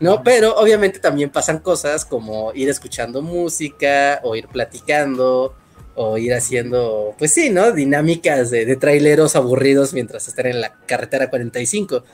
¿No? 0.00 0.22
Pero 0.24 0.56
obviamente 0.56 0.98
también 0.98 1.28
pasan 1.28 1.58
cosas 1.58 2.06
como 2.06 2.52
ir 2.54 2.70
escuchando 2.70 3.20
música 3.20 4.20
o 4.22 4.34
ir 4.34 4.48
platicando 4.48 5.54
o 5.94 6.16
ir 6.18 6.32
haciendo, 6.34 7.14
pues 7.18 7.32
sí, 7.34 7.50
¿no? 7.50 7.72
Dinámicas 7.72 8.50
de, 8.50 8.64
de 8.66 8.76
traileros 8.76 9.36
aburridos 9.36 9.92
mientras 9.92 10.28
están 10.28 10.46
en 10.46 10.60
la 10.60 10.74
carretera 10.86 11.28
45. 11.30 12.04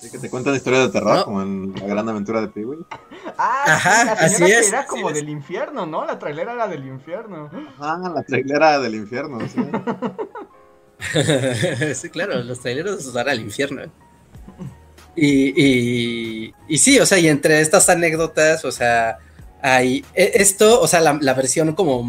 Sí, 0.00 0.10
que 0.10 0.18
te 0.18 0.30
cuentan 0.30 0.54
historias 0.54 0.86
de 0.86 0.92
terror, 0.92 1.14
No. 1.16 1.24
como 1.26 1.42
en 1.42 1.74
La 1.74 1.86
Gran 1.86 2.08
Aventura 2.08 2.40
de 2.40 2.48
Peewee. 2.48 2.78
Ah, 3.36 3.64
Ajá, 3.66 4.00
sí, 4.00 4.06
la 4.06 4.12
así 4.12 4.44
que 4.44 4.58
es, 4.58 4.68
era 4.68 4.86
como 4.86 5.10
es. 5.10 5.16
del 5.16 5.28
infierno, 5.28 5.84
¿no? 5.86 6.06
La 6.06 6.18
trailera 6.18 6.54
era 6.54 6.68
del 6.68 6.86
infierno. 6.86 7.50
Ah, 7.78 8.10
la 8.14 8.22
trailera 8.22 8.78
del 8.78 8.94
infierno, 8.94 9.38
sí. 9.48 9.60
sí, 11.94 12.10
claro, 12.10 12.42
los 12.42 12.60
traileros 12.60 13.12
van 13.12 13.28
al 13.28 13.40
infierno. 13.40 13.82
Y, 15.16 15.52
y, 16.48 16.54
y 16.68 16.78
sí, 16.78 16.98
o 17.00 17.04
sea, 17.06 17.18
y 17.18 17.28
entre 17.28 17.60
estas 17.60 17.88
anécdotas, 17.90 18.64
o 18.64 18.72
sea, 18.72 19.18
hay 19.62 20.04
e- 20.14 20.32
esto, 20.34 20.80
o 20.80 20.86
sea, 20.86 21.00
la, 21.00 21.18
la 21.20 21.34
versión 21.34 21.74
como 21.74 22.02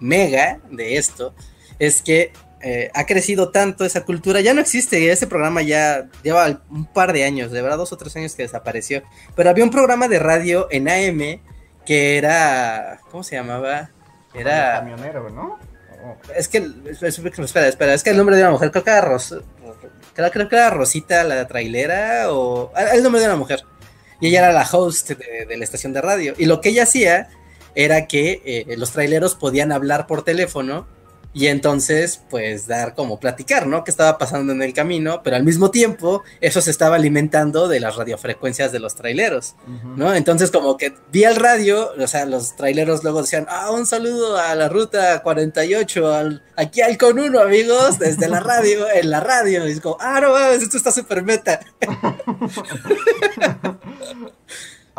mega 0.00 0.60
de 0.70 0.96
esto 0.96 1.34
es 1.78 2.02
que 2.02 2.32
eh, 2.62 2.90
ha 2.94 3.04
crecido 3.04 3.50
tanto 3.50 3.84
esa 3.84 4.04
cultura, 4.04 4.40
ya 4.40 4.54
no 4.54 4.60
existe, 4.60 5.10
ese 5.10 5.26
programa 5.26 5.62
ya 5.62 6.08
lleva 6.22 6.62
un 6.70 6.86
par 6.86 7.12
de 7.12 7.24
años, 7.24 7.52
de 7.52 7.62
verdad 7.62 7.76
dos 7.76 7.92
o 7.92 7.96
tres 7.96 8.16
años 8.16 8.34
que 8.34 8.42
desapareció, 8.42 9.02
pero 9.34 9.50
había 9.50 9.62
un 9.62 9.70
programa 9.70 10.08
de 10.08 10.18
radio 10.18 10.66
en 10.70 10.88
AM 10.88 11.40
que 11.84 12.16
era, 12.18 12.98
¿cómo 13.10 13.22
se 13.22 13.36
llamaba? 13.36 13.90
Era... 14.34 14.80
camionero, 14.80 15.30
¿no? 15.30 15.58
Oh. 16.04 16.16
Es 16.34 16.48
que, 16.48 16.58
espera, 16.90 17.08
espera, 17.44 17.68
espera, 17.68 17.94
es 17.94 18.02
que 18.02 18.10
el 18.10 18.16
nombre 18.16 18.36
de 18.36 18.42
una 18.42 18.52
mujer, 18.52 18.70
creo 18.70 18.82
que 18.82 18.90
era 18.90 19.00
Ros, 19.02 19.36
creo, 20.14 20.30
creo 20.30 20.48
que 20.48 20.56
era 20.56 20.70
Rosita 20.70 21.24
la 21.24 21.46
trailera 21.46 22.32
o 22.32 22.72
ah, 22.74 22.94
el 22.94 23.02
nombre 23.02 23.20
de 23.20 23.28
una 23.28 23.36
mujer. 23.36 23.64
Y 24.20 24.28
ella 24.28 24.38
era 24.40 24.52
la 24.52 24.68
host 24.70 25.10
de, 25.10 25.56
la 25.56 25.64
estación 25.64 25.92
de 25.92 26.00
radio. 26.00 26.34
Y 26.38 26.46
lo 26.46 26.60
que 26.60 26.70
ella 26.70 26.84
hacía 26.84 27.28
era 27.74 28.06
que 28.06 28.42
eh, 28.44 28.76
los 28.76 28.92
traileros 28.92 29.34
podían 29.34 29.72
hablar 29.72 30.06
por 30.06 30.24
teléfono 30.24 30.86
y 31.36 31.48
entonces 31.48 32.22
pues 32.30 32.66
dar 32.66 32.94
como 32.94 33.20
platicar, 33.20 33.66
¿no? 33.66 33.84
¿Qué 33.84 33.90
estaba 33.90 34.16
pasando 34.16 34.54
en 34.54 34.62
el 34.62 34.72
camino? 34.72 35.20
Pero 35.22 35.36
al 35.36 35.44
mismo 35.44 35.70
tiempo 35.70 36.22
eso 36.40 36.62
se 36.62 36.70
estaba 36.70 36.96
alimentando 36.96 37.68
de 37.68 37.78
las 37.78 37.94
radiofrecuencias 37.94 38.72
de 38.72 38.78
los 38.80 38.94
traileros, 38.94 39.54
¿no? 39.96 40.14
Entonces 40.14 40.50
como 40.50 40.78
que 40.78 40.94
vi 41.12 41.24
el 41.24 41.36
radio, 41.36 41.90
o 41.92 42.06
sea, 42.06 42.24
los 42.24 42.56
traileros 42.56 43.04
luego 43.04 43.20
decían, 43.20 43.44
ah, 43.50 43.70
un 43.70 43.84
saludo 43.84 44.38
a 44.38 44.54
la 44.54 44.70
ruta 44.70 45.22
48, 45.22 46.14
al, 46.14 46.42
aquí 46.56 46.80
al 46.80 46.96
con 46.96 47.18
uno, 47.18 47.40
amigos, 47.40 47.98
desde 47.98 48.28
la 48.28 48.40
radio, 48.40 48.86
en 48.94 49.10
la 49.10 49.20
radio, 49.20 49.68
y 49.68 49.72
es 49.72 49.82
como, 49.82 49.98
ah, 50.00 50.18
no, 50.22 50.38
esto 50.38 50.78
está 50.78 50.90
súper 50.90 51.22
meta. 51.22 51.60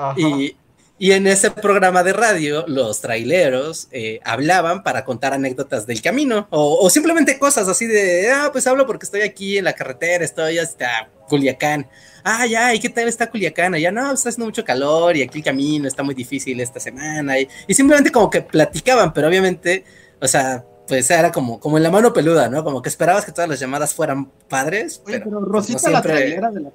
y 0.18 0.56
y 1.00 1.12
en 1.12 1.28
ese 1.28 1.52
programa 1.52 2.02
de 2.04 2.12
radio, 2.12 2.66
los 2.68 3.02
traileros 3.02 3.88
eh, 3.92 4.20
hablaban 4.24 4.82
para 4.82 5.06
contar 5.06 5.34
anécdotas 5.34 5.86
del 5.86 6.02
camino 6.02 6.48
o, 6.50 6.90
simplemente 6.90 7.38
cosas 7.38 7.68
así 7.68 7.86
de, 7.86 8.32
ah, 8.32 8.50
pues 8.52 8.66
hablo 8.66 8.88
porque 8.88 9.06
estoy 9.06 9.22
aquí 9.22 9.60
en 9.60 9.66
la 9.66 9.74
carretera, 9.74 10.26
estoy 10.26 10.58
hasta 10.58 11.10
Culiacán. 11.28 11.88
Ah, 12.24 12.48
ya, 12.48 12.74
¿y 12.74 12.80
qué 12.80 12.90
tal 12.90 13.08
está 13.08 13.30
Culiacán? 13.30 13.76
Ya 13.76 13.92
no, 13.92 14.12
está 14.12 14.30
haciendo 14.30 14.46
mucho 14.46 14.66
calor 14.66 15.16
y 15.16 15.22
aquí 15.22 15.38
el 15.38 15.44
camino 15.44 15.88
está 15.88 16.02
muy 16.02 16.16
difícil 16.16 16.60
esta 16.60 16.80
semana. 16.80 17.40
Y, 17.40 17.48
simplemente 17.76 18.12
como 18.12 18.32
que 18.32 18.42
platicaban, 18.42 19.14
pero 19.14 19.28
obviamente, 19.28 19.84
o 20.20 20.28
sea, 20.28 20.66
pues 20.88 21.12
era 21.12 21.32
como, 21.32 21.60
como 21.60 21.78
en 21.78 21.84
la 21.84 21.92
mano 21.92 22.12
peluda, 22.12 22.50
¿no? 22.50 22.64
Como 22.64 22.82
que 22.82 22.90
esperabas 22.90 23.24
que 23.24 23.32
todas 23.32 23.50
las 23.50 23.60
llamadas 23.60 23.94
fueran 23.94 24.32
padres. 24.50 25.04
Oye, 25.06 25.20
pero, 25.20 25.42
Rosita, 25.42 25.92
la 25.92 26.02
trailera 26.02 26.50
de 26.50 26.62
la, 26.62 26.72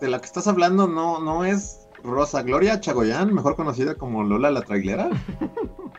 de 0.00 0.08
la 0.08 0.18
que 0.18 0.26
estás 0.26 0.46
hablando, 0.46 0.86
no, 0.86 1.20
no 1.20 1.44
es 1.44 1.85
Rosa 2.06 2.42
Gloria 2.42 2.80
Chagoyán, 2.80 3.34
mejor 3.34 3.56
conocida 3.56 3.94
como 3.94 4.22
Lola 4.22 4.50
la 4.50 4.62
Trailera. 4.62 5.10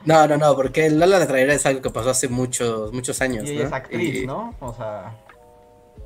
No, 0.06 0.26
no, 0.26 0.38
no, 0.38 0.56
porque 0.56 0.90
Lola 0.90 1.20
la 1.20 1.28
Trailera 1.28 1.54
es 1.54 1.66
algo 1.66 1.82
que 1.82 1.90
pasó 1.90 2.12
hace 2.12 2.30
muchos, 2.30 2.94
muchos 2.94 3.22
años. 3.22 3.50
Y 3.50 3.60
es 3.60 3.72
actriz, 3.72 4.26
¿no? 4.26 4.56
O 4.62 4.74
sea. 4.74 5.14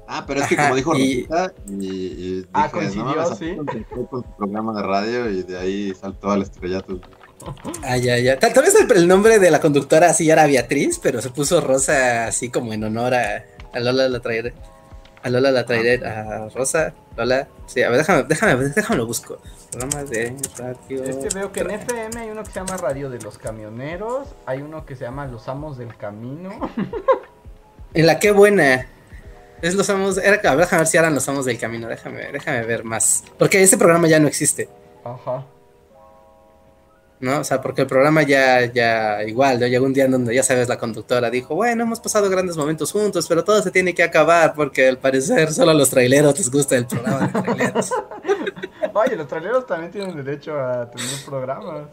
Ah, 0.08 0.26
pero 0.26 0.42
es 0.42 0.48
que 0.48 0.58
como 0.58 0.76
dijo 0.76 0.92
Rosita, 0.92 1.54
y, 1.70 2.44
ah, 2.52 2.70
coincidió, 2.72 3.36
sí. 3.36 3.56
Con 4.10 4.24
su 4.24 4.30
programa 4.36 4.74
de 4.74 4.82
radio 4.82 5.30
y 5.30 5.44
de 5.44 5.58
ahí 5.58 5.94
saltó 5.94 6.32
al 6.32 6.42
estrellato. 6.42 7.00
Ah, 7.84 7.98
ya, 7.98 8.18
ya. 8.18 8.38
Tal, 8.40 8.54
vez 8.54 8.76
el, 8.76 9.08
nombre 9.08 9.40
de 9.40 9.52
la 9.52 9.62
conductora 9.62 10.10
así 10.10 10.30
era 10.30 10.48
Beatriz, 10.48 11.00
pero 11.02 11.22
se 11.22 11.30
puso 11.30 11.62
Rosa 11.62 12.28
así 12.28 12.50
como 12.50 12.74
en 12.74 12.84
honor 12.84 13.14
a, 13.14 13.46
a 13.74 13.80
Lola 13.80 14.10
la 14.10 14.20
Trailera. 14.20 14.56
A 15.24 15.30
Lola 15.30 15.52
la 15.52 15.66
traeré 15.66 16.06
a 16.06 16.50
Rosa, 16.50 16.94
Lola. 17.16 17.48
Sí, 17.68 17.84
a 17.84 17.90
ver, 17.90 18.00
déjame, 18.00 18.24
déjame, 18.24 18.64
déjame 18.70 18.98
lo 18.98 19.06
busco. 19.06 19.38
Programas 19.72 20.10
de 20.10 20.36
radio. 20.58 21.04
Es 21.04 21.16
que 21.18 21.30
veo 21.36 21.52
que 21.52 21.60
en 21.62 21.72
FM 21.72 22.20
hay 22.20 22.30
uno 22.30 22.44
que 22.44 22.52
se 22.52 22.60
llama 22.60 22.78
Radio 22.78 23.10
de 23.10 23.20
los 23.20 23.38
Camioneros. 23.38 24.30
Hay 24.46 24.62
uno 24.62 24.86
que 24.86 24.96
se 24.96 25.06
llama 25.06 25.28
Los 25.28 25.48
Amos 25.48 25.78
del 25.78 25.96
Camino. 25.96 26.72
en 27.94 28.06
la 28.08 28.20
que 28.20 28.32
buena. 28.32 28.88
Es 29.62 29.76
los 29.76 29.90
amos. 29.92 30.18
Era, 30.18 30.38
a 30.50 30.56
ver, 30.56 30.66
déjame 30.66 30.80
ver 30.80 30.88
si 30.88 30.98
eran 30.98 31.14
los 31.14 31.28
amos 31.30 31.46
del 31.46 31.60
camino. 31.60 31.88
Déjame, 31.88 32.32
déjame 32.32 32.64
ver 32.64 32.84
más. 32.84 33.24
Porque 33.38 33.62
ese 33.62 33.78
programa 33.78 34.08
ya 34.08 34.20
no 34.20 34.28
existe. 34.28 34.70
Ajá. 35.04 35.46
¿No? 37.22 37.40
O 37.40 37.44
sea, 37.44 37.62
porque 37.62 37.82
el 37.82 37.88
programa 37.88 38.24
ya, 38.24 38.66
ya 38.66 39.24
igual, 39.24 39.60
¿no? 39.60 39.68
llegó 39.68 39.86
un 39.86 39.94
día 39.94 40.06
en 40.06 40.12
donde 40.12 40.36
ya 40.36 40.44
sabes, 40.44 40.68
la 40.68 40.78
conductora 40.78 41.30
dijo, 41.30 41.56
bueno, 41.56 41.84
hemos 41.84 42.00
pasado 42.00 42.30
grandes 42.30 42.58
momentos 42.58 42.92
juntos, 42.92 43.28
pero 43.28 43.44
todo 43.44 43.62
se 43.62 43.72
tiene 43.72 43.94
que 43.94 44.04
acabar 44.04 44.54
porque 44.56 44.88
al 44.88 44.98
parecer 44.98 45.54
solo 45.54 45.72
a 45.72 45.74
los 45.74 45.90
traileros 45.90 46.38
les 46.38 46.52
gusta 46.52 46.76
el 46.76 46.88
programa 46.88 47.28
de 47.28 47.42
traileros. 47.42 47.92
Oye, 48.94 49.16
los 49.16 49.28
traileros 49.28 49.66
también 49.68 49.92
tienen 49.92 50.16
derecho 50.16 50.60
a 50.60 50.90
tener 50.90 51.10
programas. 51.26 51.88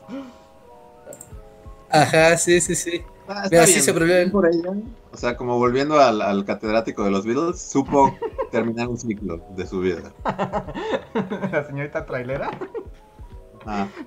Ajá, 1.90 2.36
sí, 2.36 2.60
sí, 2.60 2.74
sí. 2.74 3.02
Ah, 3.28 3.46
Mira, 3.50 3.66
sí 3.66 3.80
se 3.80 3.92
por 3.92 4.46
ella. 4.46 4.72
O 5.12 5.16
sea, 5.16 5.36
como 5.36 5.58
volviendo 5.58 6.00
al, 6.00 6.22
al, 6.22 6.44
catedrático 6.46 7.04
de 7.04 7.10
los 7.10 7.26
Beatles, 7.26 7.60
supo 7.60 8.16
terminar 8.50 8.88
un 8.88 8.98
ciclo 8.98 9.38
de 9.50 9.66
su 9.66 9.80
vida. 9.80 10.12
¿La 11.52 11.64
señorita 11.66 12.06
trailera? 12.06 12.50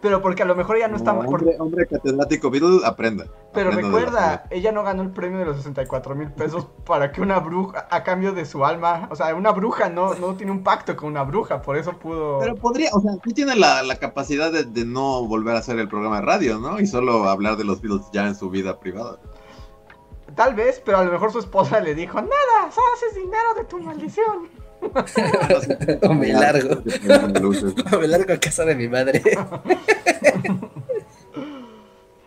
Pero 0.01 0.22
porque 0.22 0.43
a 0.43 0.46
lo 0.46 0.55
mejor 0.55 0.77
ella 0.77 0.88
no, 0.88 0.98
está... 0.98 1.13
Hombre, 1.13 1.55
hombre 1.60 1.88
catedrático 1.88 2.50
Beatle, 2.50 2.81
aprenda. 2.86 3.25
Pero 3.53 3.72
recuerda, 3.72 4.45
ella 4.49 4.71
no 4.71 4.84
ganó 4.84 5.02
el 5.04 5.12
premio 5.12 5.39
de 5.39 5.45
los 5.45 5.58
64 5.58 6.15
mil 6.15 6.32
pesos 6.32 6.67
para 6.86 7.12
que 7.12 7.21
una 7.21 7.39
bruja, 7.39 7.88
a 7.89 8.04
cambio 8.04 8.32
de 8.34 8.45
su 8.45 8.65
alma, 8.65 9.08
o 9.12 9.15
sea, 9.15 9.36
una 9.36 9.52
bruja 9.52 9.89
no, 9.89 10.15
no 10.15 10.36
tiene 10.36 10.52
un 10.52 10.63
pacto 10.63 10.95
con 10.95 11.10
una 11.10 11.23
bruja, 11.23 11.62
por 11.62 11.78
eso 11.78 11.93
pudo... 11.93 12.39
Pero 12.39 12.56
podría, 12.56 12.89
o 12.93 13.02
sea, 13.02 13.12
sí 13.23 13.34
tiene 13.34 13.56
la, 13.56 13.84
capacidad 13.99 14.52
de, 14.52 14.86
no 14.86 15.25
volver 15.28 15.56
a 15.56 15.60
hacer 15.60 15.78
el 15.80 15.88
programa 15.88 16.17
de 16.17 16.25
radio, 16.25 16.60
¿no? 16.60 16.80
Y 16.80 16.88
solo 16.88 17.30
hablar 17.30 17.58
de 17.58 17.63
los 17.63 17.82
Beatles 17.82 18.08
ya 18.12 18.28
en 18.28 18.36
su 18.36 18.49
vida 18.49 18.80
privada. 18.80 19.19
Tal 20.36 20.56
vez, 20.56 20.82
pero 20.84 20.99
a 20.99 21.04
lo 21.04 21.12
mejor 21.12 21.32
su 21.32 21.39
esposa 21.39 21.80
le 21.82 21.93
dijo, 21.93 22.21
nada, 22.21 22.67
haces 22.67 23.15
dinero 23.15 23.54
de 23.58 23.65
tu 23.65 23.80
maldición. 23.80 24.61
o 26.02 26.13
me 26.13 26.34
largo. 26.34 26.82
o 27.91 28.00
me 28.00 28.08
largo 28.08 28.34
a 28.34 28.39
casa 28.39 28.65
de 28.65 28.76
mi 28.76 28.88
madre. 28.88 29.22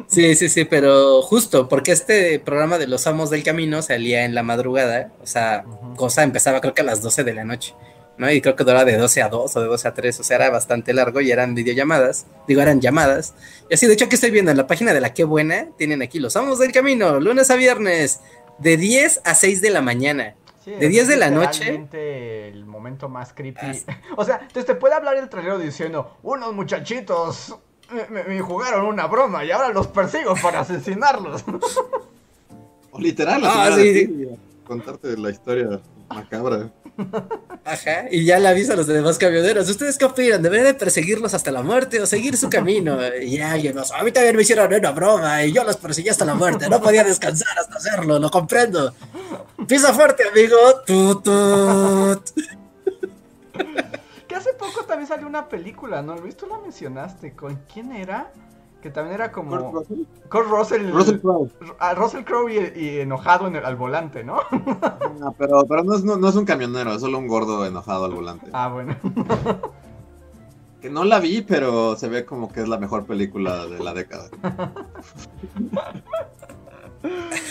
Sí, 0.06 0.36
sí, 0.36 0.48
sí, 0.48 0.64
pero 0.64 1.22
justo 1.22 1.68
porque 1.68 1.92
este 1.92 2.38
programa 2.38 2.78
de 2.78 2.86
los 2.86 3.06
amos 3.06 3.30
del 3.30 3.42
camino 3.42 3.82
salía 3.82 4.24
en 4.24 4.34
la 4.34 4.42
madrugada, 4.42 5.12
o 5.22 5.26
sea, 5.26 5.64
cosa 5.96 6.22
empezaba 6.22 6.60
creo 6.60 6.74
que 6.74 6.82
a 6.82 6.84
las 6.84 7.02
12 7.02 7.24
de 7.24 7.34
la 7.34 7.44
noche, 7.44 7.74
¿no? 8.18 8.30
Y 8.30 8.40
creo 8.40 8.54
que 8.54 8.64
duraba 8.64 8.84
de 8.84 8.96
12 8.96 9.22
a 9.22 9.28
2 9.28 9.56
o 9.56 9.60
de 9.60 9.66
12 9.66 9.88
a 9.88 9.94
3, 9.94 10.20
o 10.20 10.22
sea, 10.22 10.36
era 10.36 10.50
bastante 10.50 10.92
largo 10.92 11.20
y 11.20 11.32
eran 11.32 11.54
videollamadas, 11.54 12.26
digo, 12.46 12.60
eran 12.60 12.80
llamadas. 12.80 13.34
Y 13.68 13.74
así, 13.74 13.86
de 13.86 13.94
hecho, 13.94 14.04
aquí 14.04 14.14
estoy 14.14 14.30
viendo 14.30 14.50
en 14.50 14.56
la 14.56 14.66
página 14.66 14.92
de 14.92 15.00
la 15.00 15.14
Qué 15.14 15.24
Buena, 15.24 15.68
tienen 15.78 16.02
aquí 16.02 16.20
los 16.20 16.36
amos 16.36 16.58
del 16.58 16.70
camino, 16.70 17.18
lunes 17.18 17.50
a 17.50 17.56
viernes, 17.56 18.20
de 18.58 18.76
10 18.76 19.22
a 19.24 19.34
6 19.34 19.62
de 19.62 19.70
la 19.70 19.80
mañana 19.80 20.36
de 20.64 20.88
10 20.88 21.08
de 21.08 21.16
la 21.16 21.30
noche. 21.30 21.86
el 21.92 22.64
momento 22.64 23.08
más 23.08 23.32
creepy. 23.32 23.84
O 24.16 24.24
sea, 24.24 24.38
entonces 24.40 24.66
te 24.66 24.74
puede 24.74 24.94
hablar 24.94 25.16
el 25.16 25.28
trailero 25.28 25.58
diciendo, 25.58 26.16
unos 26.22 26.54
muchachitos 26.54 27.56
me, 28.10 28.40
jugaron 28.40 28.86
una 28.86 29.06
broma 29.06 29.44
y 29.44 29.50
ahora 29.50 29.70
los 29.70 29.86
persigo 29.88 30.34
para 30.40 30.60
asesinarlos. 30.60 31.44
O 32.96 33.00
literal, 33.00 33.42
ah, 33.44 33.72
sí, 33.74 34.28
contarte 34.64 35.16
la 35.16 35.30
historia 35.30 35.80
macabra. 36.08 36.70
Ajá, 37.64 38.04
y 38.10 38.24
ya 38.24 38.38
le 38.38 38.48
avisa 38.48 38.74
a 38.74 38.76
los 38.76 38.86
demás 38.86 39.18
camioneros. 39.18 39.68
¿Ustedes 39.68 39.98
qué 39.98 40.04
opinan? 40.04 40.42
¿Deberían 40.42 40.66
de 40.66 40.74
perseguirlos 40.74 41.34
hasta 41.34 41.50
la 41.50 41.62
muerte 41.62 42.00
o 42.00 42.06
seguir 42.06 42.36
su 42.36 42.48
camino? 42.48 42.98
Y 43.16 43.40
alguien 43.40 43.74
más, 43.74 43.90
a 43.92 44.02
mí 44.02 44.12
también 44.12 44.36
me 44.36 44.42
hicieron 44.42 44.72
una 44.72 44.90
broma 44.90 45.42
y 45.44 45.52
yo 45.52 45.64
los 45.64 45.76
perseguí 45.76 46.08
hasta 46.08 46.24
la 46.24 46.34
muerte. 46.34 46.68
No 46.68 46.80
podía 46.80 47.04
descansar 47.04 47.58
hasta 47.58 47.76
hacerlo, 47.76 48.18
lo 48.18 48.30
comprendo. 48.30 48.94
Pisa 49.66 49.92
fuerte, 49.92 50.24
amigo. 50.28 50.56
que 54.28 54.34
hace 54.34 54.52
poco 54.54 54.84
también 54.84 55.08
salió 55.08 55.26
una 55.26 55.48
película, 55.48 56.02
¿no? 56.02 56.16
Luis, 56.16 56.36
tú 56.36 56.46
la 56.46 56.58
mencionaste. 56.58 57.32
¿Con 57.34 57.56
quién 57.72 57.92
era? 57.92 58.30
Que 58.84 58.90
también 58.90 59.14
era 59.14 59.32
como. 59.32 59.82
Kurt 60.28 60.46
Russell. 60.50 60.92
Russell 60.92 61.18
Crowe. 61.18 61.48
Ah, 61.78 61.94
Russell 61.94 62.22
Crowe 62.22 62.50
y, 62.52 62.98
enojado 62.98 63.46
en 63.46 63.56
el, 63.56 63.64
al 63.64 63.76
volante, 63.76 64.22
¿no? 64.22 64.36
Ah, 65.22 65.32
pero, 65.38 65.64
pero 65.64 65.82
no, 65.84 65.94
es, 65.94 66.04
no, 66.04 66.28
es 66.28 66.36
un 66.36 66.44
camionero, 66.44 66.92
es 66.92 67.00
solo 67.00 67.16
un 67.16 67.26
gordo 67.26 67.64
enojado 67.64 68.04
al 68.04 68.12
volante. 68.12 68.50
Ah, 68.52 68.68
bueno. 68.68 68.94
que 70.82 70.90
no 70.90 71.04
la 71.04 71.18
vi, 71.18 71.40
pero 71.40 71.96
se 71.96 72.10
ve 72.10 72.26
como 72.26 72.52
que 72.52 72.60
es 72.60 72.68
la 72.68 72.76
mejor 72.76 73.06
película 73.06 73.64
de 73.64 73.82
la 73.82 73.94
década. 73.94 74.28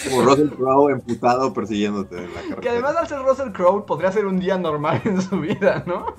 Como 0.10 0.22
Russell 0.24 0.50
Crowe 0.50 0.92
emputado 0.92 1.52
persiguiéndote 1.54 2.18
en 2.18 2.28
la 2.28 2.42
carretera. 2.42 2.62
Que 2.62 2.70
además 2.70 2.96
al 2.96 3.08
ser 3.08 3.24
Russell 3.24 3.52
Crowe 3.52 3.86
podría 3.88 4.12
ser 4.12 4.28
un 4.28 4.40
día 4.40 4.60
normal 4.60 5.02
en 5.06 5.20
su 5.20 5.40
vida, 5.40 5.84
¿no? 5.88 6.14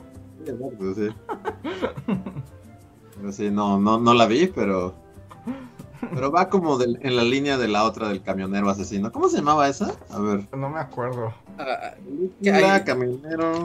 Sí, 0.44 0.50
exacto, 0.50 0.94
sí. 0.94 1.08
Pero 3.16 3.32
sí, 3.32 3.50
no, 3.50 3.78
no, 3.78 3.98
no 4.00 4.14
la 4.14 4.26
vi, 4.26 4.46
pero 4.46 5.03
pero 6.12 6.30
va 6.30 6.48
como 6.48 6.80
en 6.80 7.16
la 7.16 7.22
línea 7.22 7.56
de 7.58 7.68
la 7.68 7.84
otra 7.84 8.08
del 8.08 8.22
camionero 8.22 8.68
asesino. 8.68 9.12
¿Cómo 9.12 9.28
se 9.28 9.38
llamaba 9.38 9.68
esa? 9.68 9.94
A 10.10 10.18
ver. 10.18 10.46
No 10.56 10.68
me 10.68 10.80
acuerdo. 10.80 11.34
Uh, 11.58 12.84
camionero. 12.84 13.64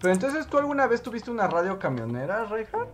Pero 0.00 0.12
entonces, 0.12 0.46
¿tú 0.46 0.58
alguna 0.58 0.86
vez 0.86 1.02
tuviste 1.02 1.30
una 1.30 1.46
radio 1.46 1.78
camionera, 1.78 2.44
Reinhardt? 2.44 2.90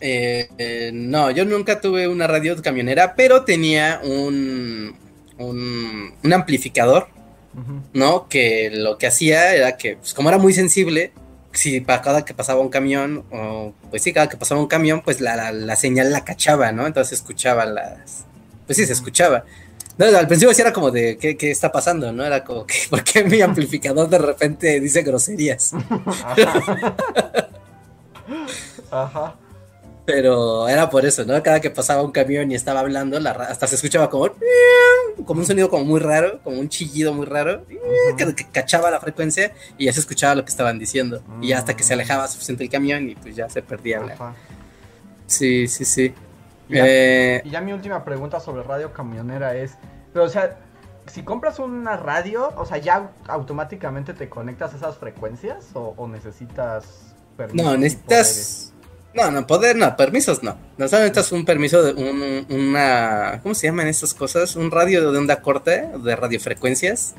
Eh, 0.00 0.48
eh, 0.58 0.90
no, 0.92 1.30
yo 1.30 1.44
nunca 1.44 1.80
tuve 1.80 2.08
una 2.08 2.26
radio 2.26 2.60
camionera, 2.60 3.14
pero 3.14 3.44
tenía 3.44 4.00
un, 4.02 4.94
un, 5.38 6.32
amplificador, 6.32 7.08
¿no? 7.92 8.28
Que 8.28 8.70
lo 8.70 8.98
que 8.98 9.06
hacía 9.06 9.54
era 9.54 9.76
que, 9.76 9.96
pues, 9.96 10.12
como 10.12 10.28
era 10.28 10.38
muy 10.38 10.52
sensible, 10.52 11.12
si 11.54 11.80
para 11.80 12.02
cada 12.02 12.24
que 12.24 12.34
pasaba 12.34 12.60
un 12.60 12.68
camión, 12.68 13.24
o 13.30 13.72
pues 13.90 14.02
sí, 14.02 14.12
cada 14.12 14.28
que 14.28 14.36
pasaba 14.36 14.60
un 14.60 14.66
camión, 14.66 15.02
pues 15.02 15.20
la, 15.20 15.52
la, 15.52 15.76
señal 15.76 16.12
la 16.12 16.24
cachaba, 16.24 16.72
¿no? 16.72 16.86
Entonces 16.86 17.18
escuchaba 17.18 17.64
las. 17.66 18.24
Pues 18.66 18.76
sí, 18.76 18.86
se 18.86 18.92
escuchaba. 18.92 19.44
No, 19.96 20.06
al 20.06 20.26
principio 20.26 20.52
sí 20.52 20.60
era 20.60 20.72
como 20.72 20.90
de, 20.90 21.16
¿qué, 21.18 21.36
¿qué, 21.36 21.50
está 21.50 21.70
pasando? 21.70 22.10
¿No? 22.12 22.24
Era 22.24 22.42
como 22.44 22.66
que, 22.66 22.74
¿por 22.90 23.04
qué 23.04 23.24
mi 23.24 23.40
amplificador 23.40 24.08
de 24.08 24.18
repente 24.18 24.80
dice 24.80 25.02
groserías? 25.02 25.72
Ajá. 28.90 29.36
Pero 30.06 30.68
era 30.68 30.90
por 30.90 31.06
eso, 31.06 31.24
¿no? 31.24 31.42
Cada 31.42 31.60
que 31.60 31.70
pasaba 31.70 32.02
un 32.02 32.12
camión 32.12 32.50
y 32.50 32.54
estaba 32.54 32.80
hablando, 32.80 33.18
la 33.20 33.30
hasta 33.30 33.66
se 33.66 33.76
escuchaba 33.76 34.10
como, 34.10 34.28
como 35.24 35.40
un 35.40 35.46
sonido 35.46 35.70
como 35.70 35.84
muy 35.84 35.98
raro, 35.98 36.40
como 36.42 36.60
un 36.60 36.68
chillido 36.68 37.14
muy 37.14 37.24
raro, 37.24 37.64
que, 38.18 38.46
cachaba 38.52 38.90
la 38.90 39.00
frecuencia 39.00 39.52
y 39.78 39.86
ya 39.86 39.94
se 39.94 40.00
escuchaba 40.00 40.34
lo 40.34 40.44
que 40.44 40.50
estaban 40.50 40.78
diciendo. 40.78 41.22
Y 41.40 41.52
hasta 41.52 41.74
que 41.74 41.82
se 41.82 41.94
mm. 41.94 41.98
alejaba 41.98 42.28
suficiente 42.28 42.64
el 42.64 42.70
camión 42.70 43.08
y 43.08 43.14
pues 43.14 43.34
ya 43.34 43.48
se 43.48 43.62
perdía. 43.62 44.02
Sí, 45.26 45.66
sí, 45.68 45.86
sí. 45.86 46.14
Eh, 46.68 47.40
y 47.44 47.50
ya, 47.50 47.60
mi 47.62 47.72
última 47.72 48.04
pregunta 48.04 48.40
sobre 48.40 48.62
radio 48.62 48.92
camionera 48.92 49.54
es, 49.54 49.76
pero 50.12 50.26
o 50.26 50.28
sea, 50.28 50.58
si 51.06 51.22
compras 51.22 51.58
una 51.58 51.96
radio, 51.96 52.52
o 52.56 52.66
sea, 52.66 52.78
ya 52.78 53.10
automáticamente 53.26 54.12
te 54.12 54.28
conectas 54.28 54.74
a 54.74 54.76
esas 54.76 54.98
frecuencias 54.98 55.70
o, 55.74 56.06
necesitas. 56.08 57.14
No, 57.52 57.76
necesitas 57.76 58.73
no, 59.14 59.30
no, 59.30 59.46
poder 59.46 59.76
no, 59.76 59.96
permisos 59.96 60.42
no. 60.42 60.56
No 60.76 60.84
necesitas 60.86 61.30
un 61.32 61.44
permiso 61.44 61.82
de 61.82 61.92
un, 61.92 62.46
una. 62.48 63.40
¿Cómo 63.42 63.54
se 63.54 63.68
llaman 63.68 63.86
estas 63.86 64.12
cosas? 64.14 64.56
Un 64.56 64.70
radio 64.70 65.12
de 65.12 65.18
onda 65.18 65.40
corta, 65.40 65.70
de 65.98 66.16
radiofrecuencias. 66.16 67.14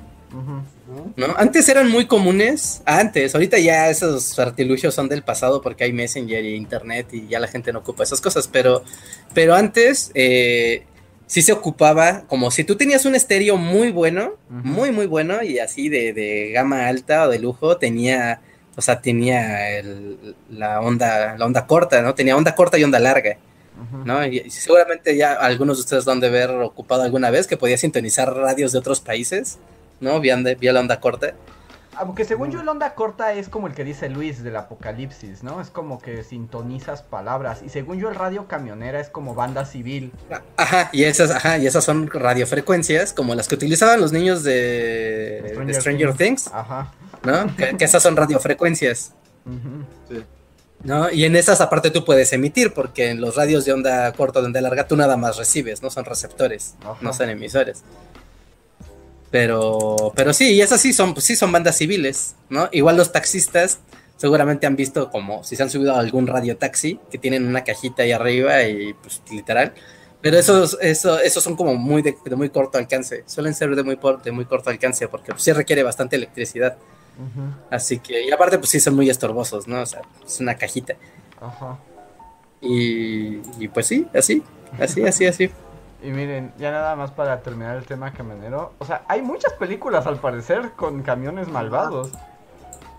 ¿No? 1.15 1.33
Antes 1.37 1.69
eran 1.69 1.89
muy 1.89 2.05
comunes. 2.05 2.81
Antes, 2.85 3.33
ahorita 3.33 3.57
ya 3.59 3.89
esos 3.89 4.37
artilugios 4.37 4.93
son 4.93 5.07
del 5.07 5.23
pasado 5.23 5.61
porque 5.61 5.85
hay 5.85 5.93
Messenger 5.93 6.43
y 6.43 6.55
Internet 6.55 7.07
y 7.13 7.27
ya 7.27 7.39
la 7.39 7.47
gente 7.47 7.71
no 7.71 7.79
ocupa 7.79 8.03
esas 8.03 8.19
cosas. 8.19 8.49
Pero, 8.51 8.83
pero 9.33 9.55
antes 9.55 10.11
eh, 10.13 10.83
sí 11.27 11.41
se 11.41 11.53
ocupaba 11.53 12.25
como 12.27 12.51
si 12.51 12.65
tú 12.65 12.75
tenías 12.75 13.05
un 13.05 13.15
estéreo 13.15 13.55
muy 13.55 13.91
bueno, 13.91 14.33
muy, 14.49 14.91
muy 14.91 15.07
bueno 15.07 15.41
y 15.41 15.59
así 15.59 15.87
de, 15.87 16.11
de 16.11 16.51
gama 16.51 16.87
alta 16.87 17.27
o 17.27 17.29
de 17.29 17.39
lujo, 17.39 17.77
tenía 17.77 18.41
o 18.75 18.81
sea, 18.81 19.01
tenía 19.01 19.77
el, 19.77 20.35
la 20.49 20.81
onda, 20.81 21.37
la 21.37 21.45
onda 21.45 21.65
corta, 21.65 22.01
¿no? 22.01 22.13
Tenía 22.13 22.35
onda 22.35 22.55
corta 22.55 22.77
y 22.77 22.83
onda 22.83 22.99
larga, 22.99 23.37
¿no? 24.03 24.25
Y, 24.25 24.49
seguramente 24.49 25.15
ya 25.15 25.33
algunos 25.33 25.77
de 25.77 25.81
ustedes 25.81 26.05
lo 26.05 26.11
han 26.11 26.19
de 26.19 26.29
ver 26.29 26.49
ocupado 26.51 27.03
alguna 27.03 27.29
vez 27.29 27.47
que 27.47 27.57
podía 27.57 27.77
sintonizar 27.77 28.33
radios 28.33 28.71
de 28.71 28.79
otros 28.79 28.99
países, 28.99 29.59
¿no? 29.99 30.19
Vía, 30.19 30.35
vía 30.59 30.73
la 30.73 30.81
onda 30.81 30.99
corta. 30.99 31.33
Aunque 31.97 32.25
según 32.25 32.51
yo 32.51 32.59
el 32.59 32.67
onda 32.67 32.93
corta 32.93 33.33
es 33.33 33.47
como 33.47 33.67
el 33.67 33.73
que 33.73 33.85
dice 33.85 34.09
Luis 34.09 34.43
del 34.43 34.57
Apocalipsis, 34.57 35.43
¿no? 35.43 35.61
Es 35.61 35.69
como 35.69 35.99
que 35.99 36.23
sintonizas 36.23 37.01
palabras. 37.03 37.61
Y 37.65 37.69
según 37.69 37.99
yo 37.99 38.09
el 38.09 38.15
radio 38.15 38.47
camionera 38.47 38.99
es 38.99 39.09
como 39.09 39.33
banda 39.33 39.65
civil. 39.65 40.11
Ajá, 40.57 40.89
y 40.91 41.05
esas, 41.05 41.31
ajá, 41.31 41.57
y 41.57 41.67
esas 41.67 41.83
son 41.85 42.07
radiofrecuencias 42.09 43.13
como 43.13 43.33
las 43.33 43.47
que 43.47 43.55
utilizaban 43.55 44.01
los 44.01 44.11
niños 44.11 44.43
de 44.43 45.55
Stranger, 45.71 46.13
Things. 46.15 46.49
Ajá. 46.53 46.91
¿No? 47.25 47.55
que, 47.55 47.75
esas 47.83 48.03
son 48.03 48.15
radiofrecuencias. 48.15 49.13
sí. 50.09 50.23
¿No? 50.83 51.09
Y 51.11 51.23
en 51.25 51.35
esas 51.35 51.61
aparte 51.61 51.89
tú 51.89 52.05
puedes 52.05 52.31
emitir, 52.33 52.73
porque 52.73 53.09
en 53.09 53.19
los 53.19 53.35
radios 53.35 53.65
de 53.65 53.73
onda 53.73 54.11
corta 54.11 54.39
o 54.39 54.41
de 54.43 54.47
onda 54.47 54.61
larga 54.61 54.87
tú 54.87 54.95
nada 54.95 55.17
más 55.17 55.37
recibes, 55.37 55.81
no 55.81 55.89
son 55.89 56.05
receptores, 56.05 56.75
no 57.01 57.11
son 57.11 57.29
emisores. 57.29 57.83
Pero, 59.31 60.13
pero 60.15 60.33
sí, 60.33 60.53
y 60.53 60.61
esas 60.61 60.79
sí 60.79 60.93
son, 60.93 61.13
pues 61.13 61.25
sí 61.25 61.35
son 61.35 61.51
bandas 61.51 61.77
civiles, 61.77 62.35
¿no? 62.49 62.69
Igual 62.71 62.97
los 62.97 63.11
taxistas 63.11 63.79
seguramente 64.15 64.65
han 64.65 64.75
visto 64.75 65.09
como 65.09 65.43
si 65.43 65.55
se 65.55 65.63
han 65.63 65.69
subido 65.69 65.93
a 65.93 65.99
algún 65.99 66.27
radio 66.27 66.55
taxi 66.57 66.99
que 67.11 67.17
tienen 67.17 67.45
una 67.45 67.63
cajita 67.63 68.03
ahí 68.03 68.11
arriba 68.11 68.63
y 68.63 68.93
pues 68.93 69.21
literal. 69.31 69.73
Pero 70.21 70.37
esos, 70.39 70.77
eso, 70.81 71.19
esos 71.19 71.43
son 71.43 71.55
como 71.55 71.75
muy 71.75 72.01
de, 72.01 72.15
muy 72.35 72.49
corto 72.49 72.77
alcance. 72.77 73.23
Suelen 73.27 73.53
ser 73.53 73.75
de 73.75 73.83
muy, 73.83 73.99
de 74.23 74.31
muy 74.31 74.45
corto 74.45 74.69
alcance 74.69 75.07
porque 75.07 75.31
pues, 75.31 75.43
sí 75.43 75.51
requiere 75.51 75.83
bastante 75.83 76.15
electricidad. 76.15 76.77
Así 77.71 77.99
que, 77.99 78.25
y 78.25 78.31
aparte, 78.31 78.57
pues 78.57 78.69
sí 78.69 78.79
son 78.79 78.95
muy 78.95 79.09
estorbosos, 79.09 79.67
¿no? 79.67 79.81
O 79.81 79.85
sea, 79.85 80.01
es 80.25 80.39
una 80.39 80.55
cajita. 80.55 80.95
Ajá. 81.41 81.77
Y, 82.61 83.41
y 83.59 83.67
pues 83.67 83.87
sí, 83.87 84.07
así, 84.13 84.43
así, 84.79 85.03
así, 85.05 85.25
así. 85.25 85.51
Y 86.03 86.11
miren, 86.11 86.53
ya 86.59 86.69
nada 86.69 86.95
más 86.95 87.09
para 87.09 87.41
terminar 87.41 87.77
el 87.77 87.85
tema 87.85 88.11
camionero. 88.13 88.73
O 88.77 88.85
sea, 88.85 89.03
hay 89.07 89.23
muchas 89.23 89.53
películas 89.53 90.05
al 90.05 90.17
parecer 90.17 90.73
con 90.75 91.01
camiones 91.01 91.47
malvados. 91.47 92.11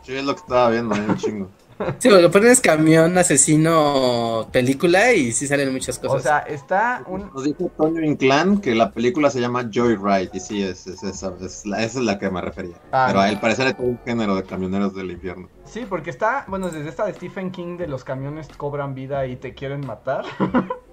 Sí, 0.02 0.16
es 0.16 0.24
lo 0.24 0.34
que 0.34 0.40
estaba 0.40 0.70
viendo, 0.70 0.96
un 0.96 1.16
chingo. 1.16 1.48
Sí, 1.98 2.08
porque 2.08 2.28
pones 2.30 2.60
camión 2.60 3.16
asesino 3.18 4.48
película 4.52 5.12
y 5.12 5.32
sí 5.32 5.46
salen 5.46 5.72
muchas 5.72 5.98
cosas. 5.98 6.16
O 6.16 6.22
sea, 6.22 6.38
está 6.38 7.04
un... 7.06 7.30
Nos 7.32 7.44
dijo 7.44 7.70
Toño 7.76 8.02
Inclán 8.02 8.60
que 8.60 8.74
la 8.74 8.90
película 8.90 9.30
se 9.30 9.40
llama 9.40 9.68
Joyride 9.72 10.30
y 10.32 10.40
sí, 10.40 10.62
es, 10.62 10.86
es, 10.86 11.02
esa, 11.02 11.34
es 11.40 11.66
la, 11.66 11.82
esa 11.82 11.98
es 11.98 12.04
la 12.04 12.18
que 12.18 12.30
me 12.30 12.40
refería. 12.40 12.76
Ah, 12.92 13.06
Pero 13.08 13.20
al 13.20 13.40
parecer 13.40 13.66
es 13.68 13.76
todo 13.76 13.86
un 13.86 14.00
género 14.04 14.36
de 14.36 14.44
camioneros 14.44 14.94
del 14.94 15.10
infierno. 15.10 15.48
Sí, 15.64 15.86
porque 15.88 16.10
está, 16.10 16.44
bueno, 16.48 16.70
desde 16.70 16.88
esta 16.88 17.06
de 17.06 17.14
Stephen 17.14 17.50
King 17.50 17.76
de 17.76 17.86
los 17.88 18.04
camiones 18.04 18.48
cobran 18.56 18.94
vida 18.94 19.26
y 19.26 19.36
te 19.36 19.54
quieren 19.54 19.86
matar. 19.86 20.24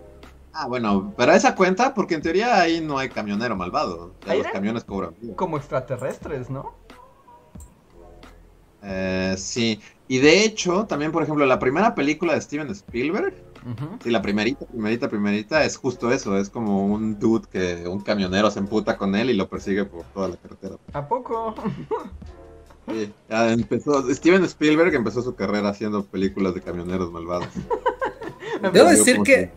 Ah, 0.55 0.67
bueno, 0.67 1.11
pero 1.17 1.31
esa 1.31 1.55
cuenta, 1.55 1.95
porque 1.95 2.13
en 2.13 2.21
teoría 2.21 2.61
ahí 2.61 2.79
no 2.79 2.99
hay 2.99 3.09
camionero 3.09 3.55
malvado. 3.55 4.13
los 4.27 4.47
camiones 4.47 4.83
cobran. 4.83 5.15
Como 5.35 5.57
extraterrestres, 5.57 6.51
¿no? 6.51 6.75
Eh, 8.83 9.33
sí. 9.37 9.79
Y 10.13 10.19
de 10.19 10.45
hecho, 10.45 10.85
también, 10.85 11.11
por 11.11 11.23
ejemplo, 11.23 11.43
la 11.43 11.57
primera 11.57 11.95
película 11.95 12.35
de 12.35 12.41
Steven 12.41 12.69
Spielberg, 12.69 13.33
y 14.05 14.11
la 14.11 14.21
primerita, 14.21 14.63
primerita, 14.67 15.09
primerita, 15.09 15.65
es 15.65 15.75
justo 15.75 16.11
eso. 16.11 16.37
Es 16.37 16.51
como 16.51 16.85
un 16.85 17.17
dude 17.17 17.47
que 17.51 17.87
un 17.87 17.99
camionero 17.99 18.51
se 18.51 18.59
emputa 18.59 18.95
con 18.95 19.15
él 19.15 19.31
y 19.31 19.33
lo 19.33 19.49
persigue 19.49 19.85
por 19.85 20.03
toda 20.13 20.27
la 20.27 20.37
carretera. 20.37 20.75
¿A 20.93 21.07
poco? 21.07 21.55
Sí, 22.85 23.13
empezó, 23.29 24.13
Steven 24.13 24.43
Spielberg 24.43 24.93
empezó 24.93 25.21
su 25.21 25.33
carrera 25.35 25.69
haciendo 25.69 26.03
películas 26.05 26.53
de 26.53 26.59
camioneros 26.61 27.11
malvados. 27.13 27.47
Debo 28.73 28.89
decir 28.89 29.21
que 29.23 29.51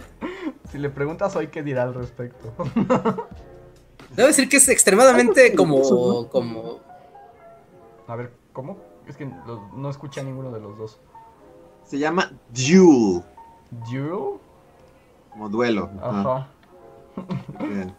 si 0.70 0.78
le 0.78 0.88
preguntas 0.90 1.34
hoy, 1.34 1.48
¿qué 1.48 1.64
dirá 1.64 1.82
al 1.82 1.92
respecto? 1.92 2.54
Debo 4.14 4.28
decir 4.28 4.48
que 4.48 4.58
es 4.58 4.68
extremadamente 4.68 5.56
como, 5.56 6.28
como... 6.28 6.80
A 8.06 8.14
ver, 8.14 8.30
¿cómo? 8.52 8.85
Es 9.06 9.16
que 9.16 9.26
no 9.26 9.90
escuché 9.90 10.20
a 10.20 10.24
ninguno 10.24 10.50
de 10.50 10.60
los 10.60 10.76
dos. 10.76 10.98
Se 11.84 11.98
llama 11.98 12.32
Duel. 12.50 13.22
¿Duel? 13.70 14.40
Como 15.30 15.48
duelo. 15.48 15.90
Ajá. 16.02 16.48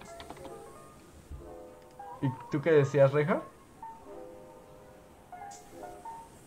¿Y 2.21 2.27
tú 2.51 2.61
qué 2.61 2.71
decías, 2.71 3.11
Reja? 3.13 3.41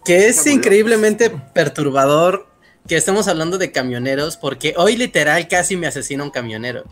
Que 0.04 0.28
es 0.28 0.46
increíblemente 0.46 1.30
perturbador 1.30 2.46
que 2.88 2.96
estamos 2.96 3.28
hablando 3.28 3.58
de 3.58 3.70
camioneros, 3.70 4.36
porque 4.36 4.74
hoy 4.76 4.96
literal 4.96 5.46
casi 5.48 5.76
me 5.76 5.86
asesina 5.86 6.24
un 6.24 6.30
camionero. 6.30 6.84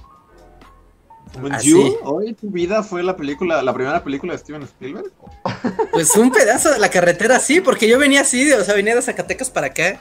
¿Hoy 2.03 2.35
tu 2.35 2.51
vida 2.51 2.83
fue 2.83 3.03
la 3.03 3.17
película, 3.17 3.63
la 3.63 3.75
primera 3.75 4.03
película 4.03 4.33
de 4.33 4.39
Steven 4.39 4.63
Spielberg? 4.63 5.11
Pues 5.93 6.15
un 6.17 6.31
pedazo 6.31 6.71
de 6.71 6.79
la 6.79 6.91
carretera, 6.91 7.39
sí, 7.41 7.61
porque 7.61 7.89
yo 7.89 7.99
venía 7.99 8.23
así, 8.23 8.51
o 8.53 8.65
sea, 8.65 8.75
venía 8.75 8.95
de 8.95 9.03
Zacatecas 9.03 9.51
para 9.51 9.69
acá. 9.69 10.01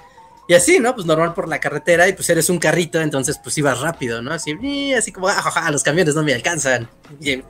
Y 0.50 0.54
así, 0.54 0.80
¿no? 0.80 0.96
Pues 0.96 1.06
normal 1.06 1.34
por 1.34 1.50
la 1.50 1.60
carretera 1.60 2.08
y 2.08 2.14
pues 2.14 2.30
eres 2.30 2.50
un 2.50 2.58
carrito, 2.58 3.02
entonces 3.02 3.38
pues 3.44 3.58
ibas 3.58 3.82
rápido, 3.82 4.22
¿no? 4.22 4.32
Así, 4.32 4.94
así 4.94 5.12
como, 5.12 5.28
ah, 5.28 5.70
los 5.72 5.84
camiones 5.84 6.16
no 6.16 6.24
me 6.24 6.34
alcanzan. 6.34 6.90
Y, 7.20 7.42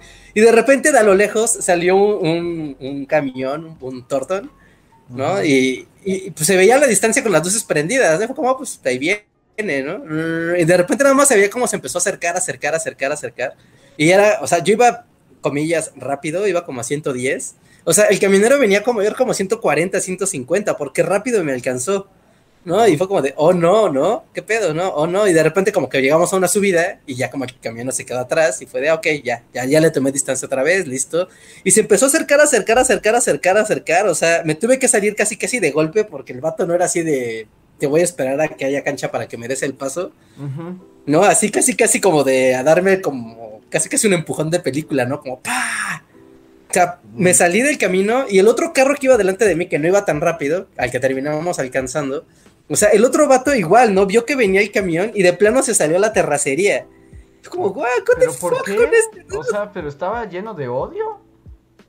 de 0.41 0.51
repente 0.51 0.91
de 0.91 0.97
a 0.97 1.03
lo 1.03 1.13
lejos 1.13 1.51
salió 1.51 1.95
un, 1.95 2.75
un, 2.79 3.05
camión, 3.05 3.77
un, 3.79 4.07
Torton, 4.07 4.51
¿no? 5.09 5.43
y, 5.43 5.87
y, 6.03 6.31
pues 6.31 6.47
se 6.47 6.55
veía 6.55 6.75
a 6.75 6.79
la 6.79 6.87
distancia 6.87 7.21
con 7.21 7.31
las 7.31 7.43
luces 7.43 7.63
prendidas, 7.63 8.19
¿no? 8.19 8.25
Fue 8.25 8.35
como, 8.35 8.57
pues 8.57 8.79
ahí 8.83 8.97
viene, 8.97 9.26
¿no? 9.63 10.55
Y 10.55 10.65
de 10.65 10.77
repente 10.77 11.03
nada 11.03 11.15
más 11.15 11.27
se 11.27 11.35
veía 11.35 11.49
cómo 11.49 11.67
se 11.67 11.75
empezó 11.75 11.97
a 11.97 12.01
acercar, 12.01 12.37
acercar, 12.37 12.75
acercar, 12.75 13.11
acercar. 13.11 13.55
Y 13.97 14.11
era, 14.11 14.39
o 14.41 14.47
sea, 14.47 14.59
yo 14.63 14.73
iba, 14.73 15.05
comillas, 15.41 15.91
rápido, 15.95 16.47
iba 16.47 16.63
como 16.63 16.81
a 16.81 16.83
110. 16.83 17.55
O 17.83 17.93
sea, 17.93 18.05
el 18.05 18.19
camionero 18.19 18.59
venía 18.59 18.83
como, 18.83 19.01
yo 19.01 19.15
como 19.15 19.33
140, 19.33 19.99
150, 19.99 20.77
porque 20.77 21.01
rápido 21.01 21.43
me 21.43 21.53
alcanzó. 21.53 22.07
¿no? 22.65 22.85
Y 22.85 22.97
fue 22.97 23.07
como 23.07 23.21
de, 23.21 23.33
oh 23.37 23.53
no, 23.53 23.89
¿no? 23.89 24.25
¿Qué 24.33 24.41
pedo, 24.41 24.73
no? 24.73 24.89
Oh 24.89 25.07
no, 25.07 25.25
y 25.25 25.31
de 25.31 25.41
repente 25.41 25.71
como 25.71 25.87
que 25.87 26.01
llegamos 26.01 26.33
a 26.33 26.35
una 26.35 26.49
subida 26.49 26.99
y 27.05 27.15
ya 27.15 27.31
como 27.31 27.45
el 27.45 27.57
camión 27.61 27.89
se 27.93 28.05
quedó 28.05 28.19
atrás 28.19 28.61
y 28.61 28.65
fue 28.65 28.81
de, 28.81 28.91
ok, 28.91 29.07
ya, 29.23 29.45
ya, 29.53 29.63
ya 29.63 29.79
le 29.79 29.89
tomé 29.89 30.11
distancia 30.11 30.45
otra 30.45 30.63
vez, 30.63 30.85
listo. 30.85 31.29
Y 31.63 31.71
se 31.71 31.79
empezó 31.79 32.05
a 32.05 32.07
acercar, 32.09 32.41
acercar, 32.41 32.77
acercar, 32.77 33.15
acercar, 33.15 33.57
acercar, 33.57 34.07
o 34.07 34.15
sea, 34.15 34.41
me 34.43 34.53
tuve 34.53 34.79
que 34.79 34.89
salir 34.89 35.15
casi, 35.15 35.37
casi 35.37 35.59
de 35.59 35.71
golpe 35.71 36.03
porque 36.03 36.33
el 36.33 36.41
vato 36.41 36.67
no 36.67 36.73
era 36.73 36.85
así 36.85 37.03
de, 37.03 37.47
te 37.77 37.87
voy 37.87 38.01
a 38.01 38.03
esperar 38.03 38.39
a 38.41 38.47
que 38.47 38.65
haya 38.65 38.83
cancha 38.83 39.11
para 39.11 39.27
que 39.27 39.37
me 39.37 39.47
des 39.47 39.63
el 39.63 39.73
paso. 39.73 40.11
No, 41.05 41.23
así 41.23 41.51
casi, 41.51 41.75
casi 41.75 42.01
como 42.01 42.23
de 42.23 42.55
a 42.55 42.63
darme 42.63 43.01
como, 43.01 43.61
casi, 43.69 43.89
casi 43.89 44.07
un 44.07 44.13
empujón 44.13 44.49
de 44.49 44.59
película, 44.59 45.05
¿no? 45.05 45.21
Como, 45.21 45.39
¡pa! 45.39 46.03
O 46.69 46.73
sea, 46.73 46.99
me 47.15 47.33
salí 47.33 47.61
del 47.61 47.77
camino 47.77 48.25
y 48.29 48.39
el 48.39 48.47
otro 48.47 48.73
carro 48.73 48.95
que 48.95 49.07
iba 49.07 49.17
delante 49.17 49.45
de 49.45 49.55
mí, 49.55 49.67
que 49.67 49.79
no 49.79 49.87
iba 49.87 50.03
tan 50.03 50.19
rápido, 50.19 50.67
al 50.77 50.91
que 50.91 50.99
terminábamos 50.99 51.59
alcanzando, 51.59 52.25
o 52.69 52.75
sea, 52.75 52.89
el 52.89 53.05
otro 53.05 53.27
vato 53.27 53.55
igual, 53.55 53.93
¿no? 53.93 54.05
Vio 54.05 54.25
que 54.25 54.35
venía 54.35 54.61
el 54.61 54.71
camión 54.71 55.11
y 55.13 55.23
de 55.23 55.33
plano 55.33 55.63
se 55.63 55.73
salió 55.73 55.97
a 55.97 55.99
la 55.99 56.13
terracería. 56.13 56.85
como, 57.49 57.69
guau, 57.69 57.89
¿Pero 58.19 58.33
por 58.33 58.61
qué? 58.63 58.73
Este 58.73 59.37
o 59.37 59.43
sea, 59.43 59.71
pero 59.71 59.87
estaba 59.87 60.25
lleno 60.25 60.53
de 60.53 60.67
odio. 60.67 61.21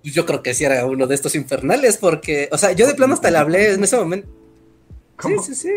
Pues 0.02 0.14
yo 0.14 0.24
creo 0.24 0.42
que 0.42 0.54
sí 0.54 0.64
era 0.64 0.86
uno 0.86 1.08
de 1.08 1.16
estos 1.16 1.34
infernales, 1.34 1.96
porque, 1.96 2.48
o 2.52 2.58
sea, 2.58 2.72
yo 2.72 2.86
de 2.86 2.94
plano 2.94 3.14
hasta 3.14 3.30
le 3.30 3.38
hablé 3.38 3.72
en 3.72 3.82
ese 3.82 3.96
momento. 3.96 4.28
Sí, 5.20 5.36
sí, 5.42 5.54
sí. 5.54 5.70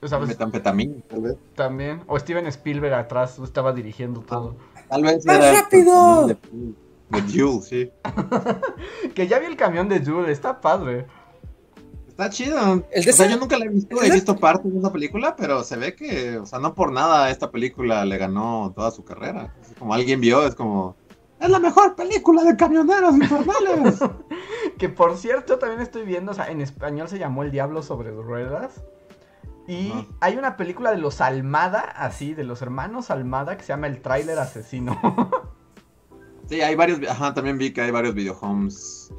O 0.00 0.06
sea, 0.06 0.18
Metanfetamina, 0.20 1.02
tal 1.08 1.22
vez. 1.22 1.36
también. 1.54 2.02
O 2.06 2.18
Steven 2.18 2.46
Spielberg 2.46 2.94
atrás 2.94 3.38
estaba 3.38 3.72
dirigiendo 3.72 4.20
todo. 4.20 4.56
Tal 4.88 5.02
vez 5.02 5.26
¡Más 5.26 5.36
era 5.36 5.52
rápido! 5.62 6.28
De, 6.28 6.36
de 7.10 7.22
Jules, 7.22 7.64
sí. 7.64 7.90
Que 9.14 9.26
ya 9.26 9.38
vi 9.38 9.46
el 9.46 9.56
camión 9.56 9.88
de 9.88 10.04
Jude, 10.04 10.30
está 10.30 10.60
padre. 10.60 11.06
Está 12.08 12.30
chido. 12.30 12.84
El 12.90 13.04
de 13.04 13.10
o 13.10 13.14
sea, 13.14 13.28
yo 13.28 13.36
nunca 13.38 13.58
la 13.58 13.66
he 13.66 13.68
visto, 13.68 14.02
he 14.02 14.10
visto 14.10 14.36
partes 14.36 14.72
de 14.72 14.78
esa 14.78 14.92
película, 14.92 15.36
pero 15.36 15.62
se 15.64 15.76
ve 15.76 15.94
que, 15.94 16.38
o 16.38 16.46
sea, 16.46 16.58
no 16.58 16.74
por 16.74 16.92
nada 16.92 17.30
esta 17.30 17.50
película 17.50 18.04
le 18.04 18.18
ganó 18.18 18.72
toda 18.74 18.90
su 18.90 19.04
carrera. 19.04 19.54
Es 19.62 19.74
como 19.78 19.94
alguien 19.94 20.20
vio, 20.20 20.46
es 20.46 20.54
como, 20.54 20.96
es 21.40 21.48
la 21.48 21.58
mejor 21.58 21.94
película 21.94 22.42
de 22.44 22.56
camioneros 22.56 23.14
infernales. 23.14 24.00
Que 24.78 24.88
por 24.88 25.16
cierto, 25.16 25.58
también 25.58 25.80
estoy 25.80 26.04
viendo, 26.04 26.30
o 26.30 26.34
sea, 26.34 26.50
en 26.50 26.60
español 26.60 27.08
se 27.08 27.18
llamó 27.18 27.42
El 27.42 27.50
Diablo 27.50 27.82
sobre 27.82 28.12
ruedas. 28.12 28.82
Y 29.66 29.90
Ajá. 29.90 30.06
hay 30.20 30.36
una 30.36 30.56
película 30.56 30.92
de 30.92 30.98
los 30.98 31.20
Almada, 31.20 31.80
así, 31.80 32.32
de 32.32 32.44
los 32.44 32.62
hermanos 32.62 33.10
Almada, 33.10 33.56
que 33.56 33.64
se 33.64 33.68
llama 33.68 33.88
El 33.88 34.00
Tráiler 34.00 34.38
Asesino. 34.38 35.00
sí, 36.48 36.60
hay 36.60 36.76
varios, 36.76 37.00
ajá, 37.08 37.34
también 37.34 37.58
vi 37.58 37.72
que 37.72 37.80
hay 37.80 37.90
varios 37.90 38.14
videohomes. 38.14 39.12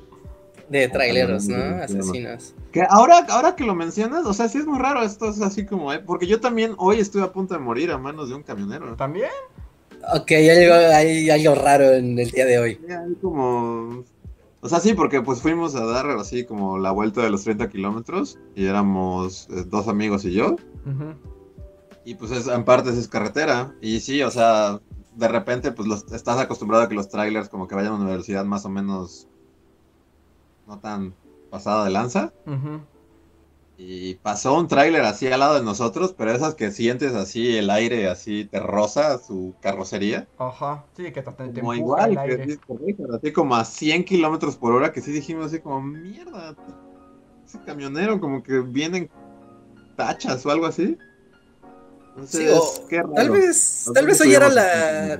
De 0.70 0.88
traileros, 0.88 1.48
¿no? 1.48 1.84
Asesinos. 1.84 2.56
Que 2.72 2.84
ahora, 2.88 3.26
ahora 3.30 3.56
que 3.56 3.64
lo 3.64 3.74
mencionas, 3.74 4.26
o 4.26 4.34
sea, 4.34 4.48
sí 4.48 4.60
es 4.60 4.68
muy 4.68 4.78
raro 4.78 5.02
esto, 5.02 5.30
es 5.30 5.42
así 5.42 5.66
como, 5.66 5.92
eh, 5.92 6.00
porque 6.00 6.28
yo 6.28 6.40
también 6.40 6.76
hoy 6.78 7.00
estuve 7.00 7.24
a 7.24 7.32
punto 7.32 7.56
de 7.56 7.60
morir 7.60 7.92
a 7.92 7.98
manos 7.98 8.30
de 8.30 8.36
un 8.36 8.44
camionero. 8.44 8.96
¿También? 8.96 9.32
Ok, 10.14 10.32
hay 10.32 10.50
algo, 10.50 10.74
hay 10.96 11.30
algo 11.30 11.56
raro 11.56 11.92
en 11.92 12.18
el 12.18 12.30
día 12.32 12.46
de 12.46 12.60
hoy. 12.60 12.76
Sí, 12.76 12.92
hay 12.92 13.16
como... 13.16 14.04
O 14.62 14.68
sea, 14.68 14.80
sí, 14.80 14.94
porque 14.94 15.22
pues 15.22 15.42
fuimos 15.42 15.76
a 15.76 15.86
dar 15.86 16.10
así 16.12 16.46
como 16.46 16.78
la 16.78 16.92
vuelta 16.92 17.22
de 17.22 17.30
los 17.30 17.44
30 17.44 17.70
kilómetros 17.70 18.38
y 18.56 18.66
éramos 18.66 19.48
eh, 19.52 19.64
dos 19.66 19.88
amigos 19.88 20.26
y 20.26 20.34
yo. 20.34 20.58
Ujú. 20.86 21.16
Y 22.04 22.16
pues 22.16 22.32
es, 22.32 22.48
en 22.48 22.66
partes 22.66 22.98
es 22.98 23.08
carretera. 23.08 23.74
Y 23.82 24.02
sí, 24.02 24.22
o 24.22 24.32
sea, 24.32 24.82
de 25.16 25.28
repente 25.28 25.72
pues 25.72 25.88
los, 25.88 26.12
estás 26.12 26.40
acostumbrado 26.40 26.84
a 26.84 26.90
que 26.90 26.96
los 26.96 27.10
trailers 27.10 27.50
como 27.50 27.68
que 27.68 27.76
vayan 27.76 27.94
a 27.94 27.96
una 27.96 28.10
velocidad 28.10 28.44
más 28.44 28.66
o 28.66 28.70
menos 28.70 29.28
no 30.68 30.80
tan 30.80 31.14
pasada 31.50 31.86
de 31.86 31.92
lanza. 31.92 32.34
Ujú. 32.46 32.82
Y 33.82 34.16
pasó 34.16 34.58
un 34.58 34.68
tráiler 34.68 35.04
así 35.04 35.28
al 35.28 35.40
lado 35.40 35.56
de 35.56 35.64
nosotros, 35.64 36.14
pero 36.18 36.32
esas 36.34 36.54
que 36.54 36.70
sientes 36.70 37.14
así 37.16 37.56
el 37.56 37.70
aire 37.70 38.10
así 38.10 38.44
te 38.44 38.60
roza 38.60 39.18
su 39.20 39.56
carrocería. 39.62 40.28
Ajá. 40.38 40.84
Sí, 40.98 41.04
que 41.14 41.22
te, 41.22 41.32
te 41.32 41.62
Como 41.62 41.74
igual, 41.74 42.10
el 42.10 42.16
que 42.16 42.42
aire. 42.42 42.60
así 43.16 43.32
como 43.32 43.56
a 43.56 43.64
100 43.64 44.04
kilómetros 44.04 44.58
por 44.58 44.74
hora, 44.74 44.92
que 44.92 45.00
sí 45.00 45.14
dijimos 45.14 45.46
así 45.46 45.60
como, 45.60 45.82
mierda, 45.82 46.58
ese 47.48 47.58
camionero 47.66 48.20
como 48.20 48.44
que 48.44 48.60
vienen 48.60 49.10
tachas 49.96 50.46
o 50.46 50.52
algo 50.52 50.66
así. 50.66 50.98
Entonces, 52.16 52.42
Sí, 52.42 52.48
o 52.52 52.88
qué 52.90 52.98
raro. 52.98 53.14
Tal 53.14 53.30
vez, 53.30 53.46
Nosotros 53.88 53.94
tal 53.94 54.06
vez 54.08 54.22
hoy 54.22 54.34
era 54.36 54.50
la. 54.50 55.20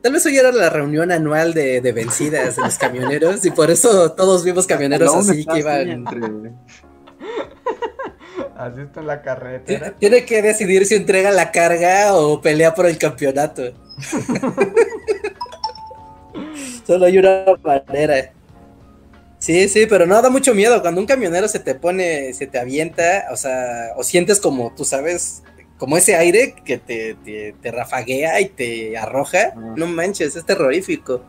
Tal 0.00 0.12
vez 0.14 0.24
hoy 0.24 0.36
era 0.38 0.50
la 0.50 0.70
reunión 0.70 1.12
anual 1.12 1.52
de, 1.52 1.82
de 1.82 1.92
vencidas 1.92 2.56
de 2.56 2.62
los 2.62 2.78
camioneros 2.78 3.44
y 3.44 3.50
por 3.50 3.70
eso 3.70 4.12
todos 4.12 4.44
vimos 4.44 4.66
camioneros 4.66 5.14
así 5.14 5.44
que 5.44 5.58
iban. 5.58 5.88
entre- 5.90 6.52
Así 8.62 8.80
está 8.82 9.00
en 9.00 9.06
la 9.08 9.22
carretera. 9.22 9.94
Tiene 9.98 10.24
que 10.24 10.42
decidir 10.42 10.86
si 10.86 10.94
entrega 10.94 11.30
la 11.30 11.50
carga 11.50 12.14
o 12.14 12.40
pelea 12.40 12.74
por 12.74 12.86
el 12.86 12.98
campeonato. 12.98 13.62
Solo 16.86 17.06
hay 17.06 17.18
una 17.18 17.44
manera. 17.62 18.32
Sí, 19.38 19.68
sí, 19.68 19.86
pero 19.86 20.06
no 20.06 20.20
da 20.22 20.30
mucho 20.30 20.54
miedo. 20.54 20.80
Cuando 20.80 21.00
un 21.00 21.06
camionero 21.06 21.48
se 21.48 21.58
te 21.58 21.74
pone, 21.74 22.32
se 22.32 22.46
te 22.46 22.58
avienta, 22.58 23.26
o 23.32 23.36
sea, 23.36 23.90
o 23.96 24.04
sientes 24.04 24.40
como, 24.40 24.72
tú 24.74 24.84
sabes, 24.84 25.42
como 25.78 25.96
ese 25.96 26.14
aire 26.14 26.54
que 26.64 26.78
te, 26.78 27.14
te, 27.24 27.54
te 27.60 27.70
rafaguea 27.72 28.40
y 28.40 28.48
te 28.50 28.96
arroja. 28.96 29.52
No 29.56 29.86
manches, 29.86 30.36
es 30.36 30.46
terrorífico. 30.46 31.22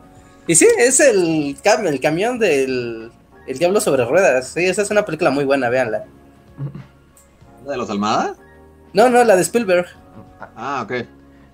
Y 0.45 0.55
sí, 0.55 0.67
es 0.77 0.99
el, 0.99 1.57
cam- 1.63 1.87
el 1.87 1.99
camión 1.99 2.37
del 2.37 3.11
el 3.47 3.57
Diablo 3.57 3.81
sobre 3.81 4.05
Ruedas. 4.05 4.49
Sí, 4.49 4.65
esa 4.65 4.83
es 4.83 4.91
una 4.91 5.05
película 5.05 5.31
muy 5.31 5.45
buena, 5.45 5.69
véanla. 5.69 6.05
¿La 7.65 7.71
de 7.71 7.77
los 7.77 7.89
Almada? 7.89 8.35
No, 8.93 9.09
no, 9.09 9.23
la 9.23 9.35
de 9.35 9.41
Spielberg. 9.41 9.87
Ah, 10.55 10.81
ok. 10.83 11.07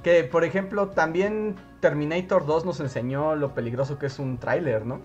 Que, 0.04 0.24
por 0.24 0.44
ejemplo, 0.44 0.90
también 0.90 1.56
Terminator 1.80 2.46
2 2.46 2.66
nos 2.66 2.80
enseñó 2.80 3.36
lo 3.36 3.54
peligroso 3.54 3.98
que 4.00 4.08
es 4.08 4.20
un 4.20 4.38
tráiler, 4.38 4.86
¿no? 4.86 5.02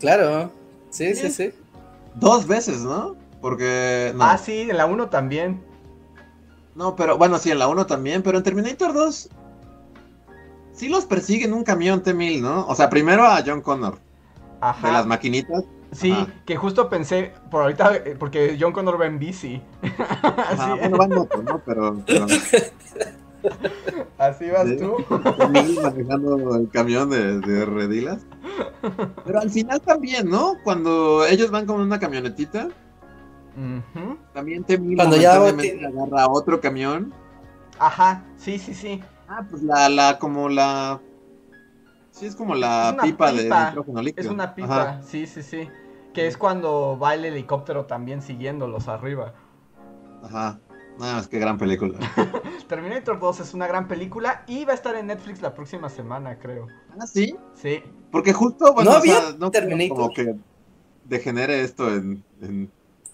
Claro. 0.00 0.50
Sí, 0.90 1.14
sí, 1.14 1.30
Sí. 1.30 1.50
sí. 1.50 1.58
Dos 2.14 2.46
veces, 2.46 2.80
¿no? 2.82 3.16
Porque. 3.40 4.12
No, 4.14 4.24
Ah, 4.24 4.36
sí, 4.38 4.62
en 4.70 4.76
la 4.76 4.86
1 4.86 5.08
también. 5.08 5.62
no, 6.74 6.94
pero 6.96 7.16
bueno, 7.18 7.38
sí, 7.38 7.50
en 7.50 7.58
la 7.58 7.68
1 7.68 7.86
también, 7.86 8.22
pero 8.22 8.38
en 8.38 8.44
Terminator 8.44 8.92
2. 8.92 9.28
Sí 10.72 10.88
los 10.88 11.04
persiguen 11.04 11.52
un 11.52 11.64
camión 11.64 12.02
T-1000, 12.02 12.40
¿no? 12.40 12.66
O 12.66 12.74
sea, 12.74 12.88
primero 12.90 13.24
a 13.24 13.42
John 13.44 13.60
Connor, 13.60 13.98
Ajá. 14.60 14.86
de 14.86 14.92
las 14.92 15.06
maquinitas. 15.06 15.64
Sí, 15.92 16.10
Ajá. 16.10 16.26
que 16.46 16.56
justo 16.56 16.88
pensé, 16.88 17.32
por 17.50 17.62
ahorita, 17.62 17.96
eh, 17.96 18.16
porque 18.18 18.56
John 18.58 18.72
Connor 18.72 18.98
va 19.00 19.06
en 19.06 19.18
bici. 19.18 19.60
Ajá, 19.98 20.72
así, 20.72 20.80
bueno, 20.80 20.96
van 20.96 21.10
moto, 21.10 21.42
¿no? 21.42 21.60
Pero. 21.64 22.02
pero 22.06 22.26
así 24.18 24.48
vas 24.50 24.68
Sí. 24.68 24.76
tú. 24.78 24.96
T-1000 25.08 25.82
manejando 25.82 26.56
el 26.56 26.68
camión 26.70 27.10
de, 27.10 27.40
de 27.40 27.64
redilas. 27.66 28.22
Pero 29.24 29.40
al 29.40 29.50
final 29.50 29.80
también, 29.82 30.28
¿no? 30.30 30.54
Cuando 30.64 31.26
ellos 31.26 31.50
van 31.50 31.66
con 31.66 31.80
una 31.80 31.98
camionetita, 31.98 32.68
también 34.32 34.64
T-1000 34.64 34.96
Cuando 34.96 35.16
ya 35.16 35.54
ti- 35.56 35.70
agarra 35.84 36.26
otro 36.28 36.60
camión. 36.60 37.12
Ajá, 37.78 38.24
sí, 38.36 38.58
sí, 38.58 38.74
sí. 38.74 39.02
Ah, 39.28 39.44
pues 39.48 39.62
la, 39.62 39.88
la, 39.88 40.18
como 40.18 40.48
la. 40.48 41.00
Sí, 42.12 42.26
es 42.26 42.36
como 42.36 42.54
la 42.54 42.88
Es 42.88 42.92
una 42.94 43.02
pipa, 43.02 43.32
de 43.32 43.42
pipa, 43.44 43.66
nitrógeno 43.66 44.02
líquido. 44.02 44.24
Es 44.28 44.32
una 44.32 44.44
Ajá. 44.44 44.54
pipa, 44.54 45.00
sí, 45.02 45.26
sí, 45.26 45.42
sí. 45.42 45.68
Que 46.14 46.26
es 46.26 46.36
cuando 46.36 46.98
va 46.98 47.14
el 47.14 47.24
helicóptero 47.24 47.86
también 47.86 48.22
siguiéndolos 48.22 48.88
arriba. 48.88 49.32
Ajá. 50.22 50.60
Nada 50.98 51.14
más 51.14 51.28
que 51.28 51.38
gran 51.38 51.56
película. 51.58 51.98
Terminator 52.68 53.18
2 53.18 53.40
es 53.40 53.54
una 53.54 53.66
gran 53.66 53.88
película 53.88 54.44
y 54.46 54.64
va 54.64 54.72
a 54.72 54.74
estar 54.74 54.94
en 54.94 55.06
Netflix 55.06 55.40
la 55.40 55.54
próxima 55.54 55.88
semana, 55.88 56.38
creo. 56.38 56.66
Ah, 56.98 57.06
sí. 57.06 57.34
Sí. 57.54 57.82
Porque 58.10 58.32
justo, 58.32 58.72
bueno, 58.74 58.90
No 58.92 58.98
o 58.98 59.00
sea, 59.00 59.16
había 59.18 59.36
no 59.38 59.50
Terminator. 59.50 59.96
como 59.96 60.10
que 60.12 60.36
degenere 61.04 61.62
esto 61.62 61.88
en, 61.94 62.22
en- 62.42 62.70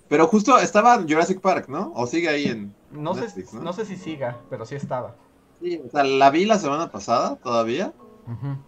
Pero 0.09 0.27
justo 0.27 0.59
estaba 0.59 0.97
Jurassic 1.03 1.41
Park, 1.41 1.69
¿no? 1.69 1.93
O 1.95 2.07
sigue 2.07 2.29
ahí 2.29 2.47
en... 2.47 2.75
No 2.91 3.15
sé, 3.15 3.45
¿no? 3.53 3.61
¿no? 3.63 3.73
sé 3.73 3.85
si 3.85 3.97
siga, 3.97 4.39
pero 4.51 4.65
sí 4.65 4.75
estaba. 4.75 5.15
Sí, 5.63 5.81
o 5.87 5.91
sea, 5.91 6.03
la 6.05 6.31
vi 6.31 6.47
la 6.47 6.59
semana 6.59 6.91
pasada 6.91 7.37
todavía. 7.37 7.93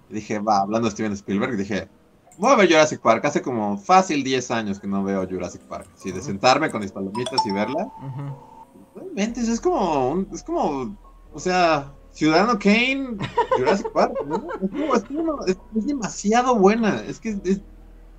Y 0.09 0.15
dije, 0.15 0.39
va, 0.39 0.61
hablando 0.61 0.87
de 0.89 0.93
Steven 0.93 1.13
Spielberg, 1.13 1.57
dije, 1.57 1.89
voy 2.41 2.53
a 2.53 2.57
ver 2.57 2.69
Jurassic 2.69 3.01
Park. 3.01 3.25
Hace 3.25 3.43
como 3.43 3.77
fácil 3.79 4.25
10 4.25 4.51
años 4.51 4.81
que 4.81 4.87
no 4.87 5.05
veo 5.05 5.27
Jurassic 5.29 5.63
Park. 5.63 5.89
Sí, 5.95 6.11
de 6.13 6.21
sentarme 6.23 6.71
con 6.71 6.81
mis 6.81 6.93
palomitas 6.93 7.45
y 7.47 7.53
verla. 7.53 7.89
No 8.95 9.03
inventes, 9.05 9.49
es 9.49 9.61
como, 9.61 10.11
un- 10.11 10.29
es 10.33 10.43
como, 10.43 10.97
o 11.33 11.39
sea, 11.39 11.93
Ciudadano 12.13 12.59
Kane, 12.59 13.17
Jurassic 13.57 13.91
Park, 13.93 14.15
¿no? 14.27 14.49
Es, 14.95 15.05
como- 15.05 15.45
es 15.47 15.57
es- 15.77 15.87
demasiado 15.87 16.57
buena. 16.57 17.03
Es 17.07 17.21
que 17.21 17.31
es, 17.45 17.61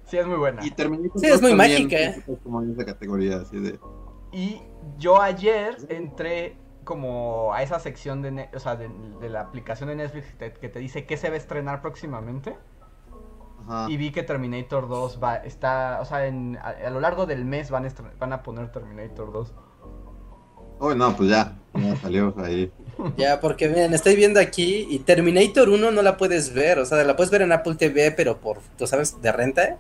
Sí, 0.05 0.17
es 0.17 0.27
muy 0.27 0.38
buena. 0.38 0.65
Y 0.65 0.71
Terminator 0.71 1.19
Sí, 1.19 1.25
es 1.27 1.34
2 1.34 1.41
muy 1.41 1.51
también, 1.57 1.84
mágica. 1.84 1.99
es 1.99 2.39
como 2.43 2.62
en 2.62 2.71
esa 2.71 2.86
categoría, 2.86 3.38
así 3.38 3.57
de... 3.60 3.79
Y 4.34 4.62
yo 4.97 5.21
ayer 5.21 5.77
entré 5.89 6.57
como 6.84 7.53
a 7.53 7.63
esa 7.63 7.79
sección 7.79 8.21
de, 8.21 8.49
o 8.53 8.60
sea, 8.60 8.75
de, 8.75 8.89
de 9.21 9.29
la 9.29 9.41
aplicación 9.41 9.88
de 9.89 9.95
Netflix 9.95 10.27
que 10.27 10.49
te, 10.49 10.53
que 10.60 10.67
te 10.69 10.79
dice 10.79 11.05
qué 11.05 11.15
se 11.15 11.29
va 11.29 11.36
a 11.36 11.38
estrenar 11.38 11.81
próximamente. 11.81 12.57
Ajá. 13.67 13.88
Y 13.89 13.97
vi 13.97 14.12
que 14.12 14.24
Terminator 14.24 14.88
2 14.89 15.19
va, 15.24 15.36
está, 15.38 16.00
o 16.02 16.06
sea, 16.06 16.26
en- 16.26 16.58
a, 16.58 16.69
a 16.86 16.89
lo 16.89 17.00
largo 17.00 17.26
del 17.26 17.45
mes 17.45 17.69
van 17.69 17.86
a, 17.86 17.89
van 18.19 18.34
a 18.34 18.43
poner 18.43 18.71
Terminator 18.71 19.32
2. 19.32 19.54
Uy, 20.80 20.95
no, 20.95 21.15
pues 21.15 21.30
ya, 21.30 21.54
ya 21.76 21.95
salió 21.97 22.34
ahí. 22.38 22.71
Ya, 23.17 23.39
porque 23.39 23.67
miren, 23.67 23.93
estoy 23.95 24.15
viendo 24.15 24.39
aquí 24.39 24.86
y 24.89 25.00
Terminator 25.00 25.69
1 25.69 25.89
no 25.91 26.02
la 26.04 26.17
puedes 26.17 26.54
ver, 26.54 26.78
o 26.78 26.86
sea, 26.86 27.04
la 27.04 27.15
puedes 27.15 27.32
ver 27.32 27.41
en 27.41 27.52
Apple 27.52 27.74
TV, 27.76 28.12
pero 28.12 28.38
por, 28.38 28.60
tú 28.78 28.86
sabes, 28.86 29.19
de 29.21 29.32
renta. 29.32 29.78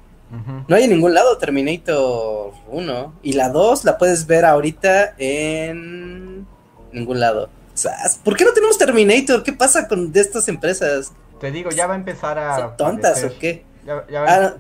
No 0.67 0.75
hay 0.77 0.85
en 0.85 0.91
ningún 0.91 1.13
lado 1.13 1.37
Terminator 1.37 2.51
1. 2.69 3.13
Y 3.21 3.33
la 3.33 3.49
2 3.49 3.83
la 3.83 3.97
puedes 3.97 4.25
ver 4.27 4.45
ahorita 4.45 5.13
en 5.17 6.47
ningún 6.93 7.19
lado. 7.19 7.49
O 7.73 7.77
sea, 7.77 7.93
¿por 8.23 8.37
qué 8.37 8.45
no 8.45 8.53
tenemos 8.53 8.77
Terminator? 8.77 9.43
¿Qué 9.43 9.53
pasa 9.53 9.87
con 9.89 10.11
de 10.11 10.21
estas 10.21 10.47
empresas? 10.47 11.11
Te 11.39 11.51
digo, 11.51 11.69
ya 11.71 11.85
va 11.87 11.93
a 11.93 11.97
empezar 11.97 12.39
a... 12.39 12.55
¿Son 12.57 12.77
tontas 12.77 13.11
aparecer. 13.23 13.37
o 13.37 13.39
qué? 13.39 13.65
Ya, 13.85 14.05
Ah, 14.27 14.53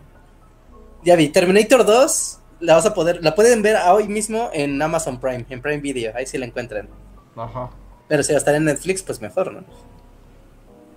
ya 1.03 1.15
vi, 1.15 1.29
Terminator 1.29 1.85
2 1.85 2.39
la 2.61 2.75
vas 2.75 2.85
a 2.85 2.93
poder, 2.93 3.23
la 3.23 3.33
pueden 3.35 3.61
ver 3.61 3.77
hoy 3.89 4.07
mismo 4.07 4.49
en 4.53 4.81
Amazon 4.81 5.19
Prime, 5.19 5.45
en 5.49 5.61
Prime 5.61 5.81
Video, 5.81 6.13
ahí 6.15 6.25
sí 6.25 6.37
la 6.37 6.45
encuentran. 6.45 6.87
Ajá. 7.35 7.69
Pero 8.07 8.23
si 8.23 8.33
va 8.33 8.37
a 8.37 8.39
estar 8.39 8.55
en 8.55 8.65
Netflix, 8.65 9.01
pues 9.03 9.21
mejor, 9.21 9.53
¿no? 9.53 9.63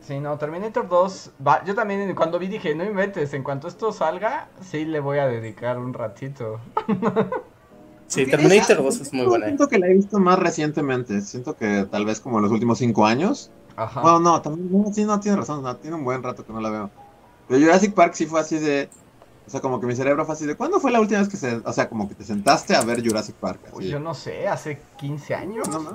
Sí, 0.01 0.21
no, 0.21 0.37
Terminator 0.37 0.87
2, 0.87 1.31
va, 1.47 1.65
yo 1.65 1.75
también 1.75 2.15
cuando 2.15 2.39
vi 2.39 2.49
dije, 2.49 2.75
no 2.75 2.85
inventes, 2.85 3.33
en 3.33 3.43
cuanto 3.43 3.69
esto 3.69 3.93
salga, 3.93 4.49
sí 4.61 4.85
le 4.85 5.01
voy 5.01 5.19
a 5.19 5.27
dedicar 5.27 5.79
un 5.79 5.95
ratito. 5.95 6.61
Sí, 8.07 8.27
Terminator 8.27 8.83
2 8.83 9.01
es 9.01 9.13
muy 9.13 9.27
buena. 9.27 9.47
Siento 9.47 9.67
que 9.67 9.79
la 9.79 9.87
he 9.87 9.95
visto 9.95 10.19
más 10.21 10.39
recientemente. 10.39 11.21
Siento 11.23 11.57
que 11.57 11.87
tal 11.91 12.05
vez 12.05 12.21
como 12.21 12.37
en 12.39 12.43
los 12.45 12.53
últimos 12.53 12.79
cinco 12.79 13.07
años. 13.07 13.51
Ajá. 13.77 14.03
Bueno, 14.03 14.21
no, 14.21 14.43
también, 14.43 14.71
no, 14.71 14.93
sí, 14.93 15.05
no, 15.05 15.19
tiene 15.21 15.39
razón. 15.39 15.63
No, 15.63 15.75
tiene 15.77 15.97
un 15.97 16.05
buen 16.05 16.23
rato 16.23 16.45
que 16.45 16.53
no 16.53 16.61
la 16.61 16.71
veo. 16.71 16.91
Pero 17.49 17.61
Jurassic 17.61 17.95
Park 17.95 18.15
sí 18.15 18.27
fue 18.27 18.41
así 18.41 18.59
de. 18.59 18.89
O 19.47 19.51
sea, 19.51 19.61
como 19.61 19.79
que 19.79 19.87
mi 19.87 19.95
cerebro 19.95 20.25
fue 20.25 20.35
así 20.35 20.47
de. 20.47 20.55
¿Cuándo 20.57 20.81
fue 20.81 20.91
la 20.91 21.01
última 21.01 21.21
vez 21.21 21.29
que 21.29 21.37
se. 21.37 21.57
O 21.57 21.73
sea, 21.73 21.89
como 21.89 22.09
que 22.09 22.15
te 22.15 22.25
sentaste 22.25 22.75
a 22.75 22.83
ver 22.83 23.07
Jurassic 23.07 23.37
Park? 23.37 23.61
Pues 23.73 23.87
yo 23.87 24.01
no 24.01 24.15
sé, 24.15 24.49
hace 24.49 24.81
15 24.99 25.35
años. 25.35 25.69
No, 25.69 25.81
no. 25.81 25.95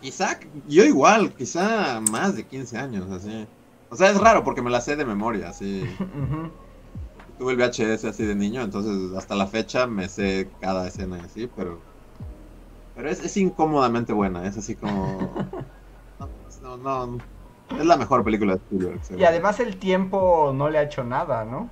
Quizá, 0.00 0.38
yo 0.68 0.84
igual, 0.84 1.32
quizá 1.32 2.00
más 2.10 2.36
de 2.36 2.44
15 2.44 2.76
años, 2.76 3.10
así. 3.10 3.46
O 3.90 3.96
sea, 3.96 4.10
es 4.10 4.20
raro 4.20 4.44
porque 4.44 4.60
me 4.60 4.70
la 4.70 4.80
sé 4.80 4.96
de 4.96 5.04
memoria, 5.04 5.48
así. 5.50 5.84
Tuve 7.38 7.52
el 7.52 7.58
VHS 7.58 8.04
así 8.04 8.24
de 8.24 8.34
niño, 8.34 8.62
entonces 8.62 9.16
hasta 9.16 9.34
la 9.34 9.46
fecha 9.46 9.86
me 9.86 10.08
sé 10.08 10.50
cada 10.60 10.86
escena 10.86 11.22
así, 11.24 11.48
pero. 11.56 11.80
Pero 12.94 13.08
es, 13.08 13.24
es 13.24 13.36
incómodamente 13.36 14.12
buena, 14.12 14.46
es 14.46 14.56
así 14.56 14.74
como. 14.74 15.48
no, 16.62 16.76
no, 16.76 17.18
es 17.70 17.86
la 17.86 17.96
mejor 17.96 18.24
película 18.24 18.54
de 18.54 18.58
Spielberg. 18.58 19.00
Y 19.18 19.24
además 19.24 19.60
el 19.60 19.76
tiempo 19.76 20.52
no 20.54 20.70
le 20.70 20.78
ha 20.78 20.82
hecho 20.82 21.04
nada, 21.04 21.44
¿no? 21.44 21.70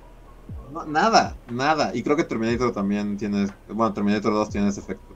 No, 0.71 0.85
nada, 0.85 1.35
nada. 1.49 1.91
Y 1.93 2.03
creo 2.03 2.15
que 2.15 2.23
Terminator 2.23 2.73
también 2.73 3.17
tiene. 3.17 3.47
Bueno, 3.67 3.93
Terminator 3.93 4.33
2 4.33 4.49
tiene 4.49 4.69
ese 4.69 4.79
efecto. 4.79 5.13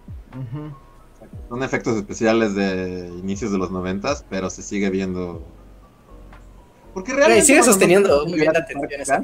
Son 1.50 1.64
efectos 1.64 1.96
especiales 1.98 2.54
de 2.54 3.08
inicios 3.20 3.52
de 3.52 3.58
los 3.58 3.72
noventas, 3.72 4.24
pero 4.30 4.50
se 4.50 4.62
sigue 4.62 4.90
viendo. 4.90 5.42
Porque 6.94 7.14
realmente. 7.14 7.46
sigue 7.46 7.64
sosteniendo 7.64 8.26
muy 8.26 8.40
bien 8.40 8.54
la 8.54 8.60
atención 8.60 9.24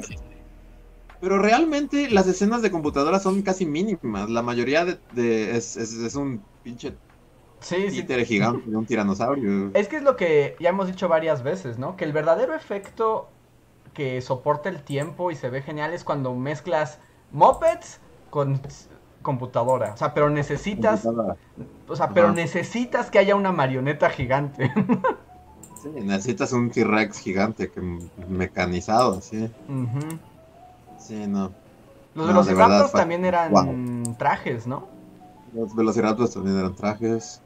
Pero 1.20 1.38
realmente 1.38 2.10
las 2.10 2.26
escenas 2.26 2.62
de 2.62 2.70
computadora 2.70 3.20
son 3.20 3.42
casi 3.42 3.64
mínimas. 3.64 4.28
La 4.28 4.42
mayoría 4.42 4.84
de, 4.84 5.56
es, 5.56 5.76
es, 5.76 6.14
un 6.16 6.42
pinche 6.62 6.94
Sí, 7.64 7.86
títere 7.88 8.26
gigante 8.26 8.68
de 8.68 8.76
un 8.76 8.84
tiranosaurio. 8.84 9.70
Es 9.72 9.88
que 9.88 9.96
es 9.96 10.02
lo 10.02 10.16
que 10.16 10.54
ya 10.60 10.68
hemos 10.68 10.86
dicho 10.86 11.08
varias 11.08 11.42
veces, 11.42 11.78
¿no? 11.78 11.96
Que 11.96 12.04
el 12.04 12.12
verdadero 12.12 12.54
efecto 12.54 13.28
que 13.94 14.20
soporta 14.20 14.68
el 14.68 14.82
tiempo 14.82 15.30
y 15.30 15.36
se 15.36 15.48
ve 15.48 15.62
genial 15.62 15.94
es 15.94 16.04
cuando 16.04 16.34
mezclas 16.34 16.98
mopeds 17.32 18.00
con 18.28 18.60
computadora. 19.22 19.94
O 19.94 19.96
sea, 19.96 20.12
pero 20.12 20.28
necesitas. 20.28 21.06
O 21.88 21.96
sea, 21.96 22.10
pero 22.10 22.32
necesitas 22.32 23.10
que 23.10 23.18
haya 23.18 23.34
una 23.34 23.50
marioneta 23.50 24.10
gigante. 24.10 24.70
sí, 25.82 25.88
necesitas 25.88 26.52
un 26.52 26.70
T-Rex 26.70 27.18
gigante 27.18 27.70
que 27.70 27.80
mecanizado, 28.28 29.22
sí. 29.22 29.50
Sí, 30.98 31.26
no. 31.26 31.50
Los 32.14 32.26
Velociraptors 32.26 32.92
también 32.92 33.24
eran 33.24 34.16
trajes, 34.18 34.66
¿no? 34.66 34.86
Los 35.54 35.74
Velociraptors 35.74 36.34
también 36.34 36.58
eran 36.58 36.74
trajes. 36.74 37.40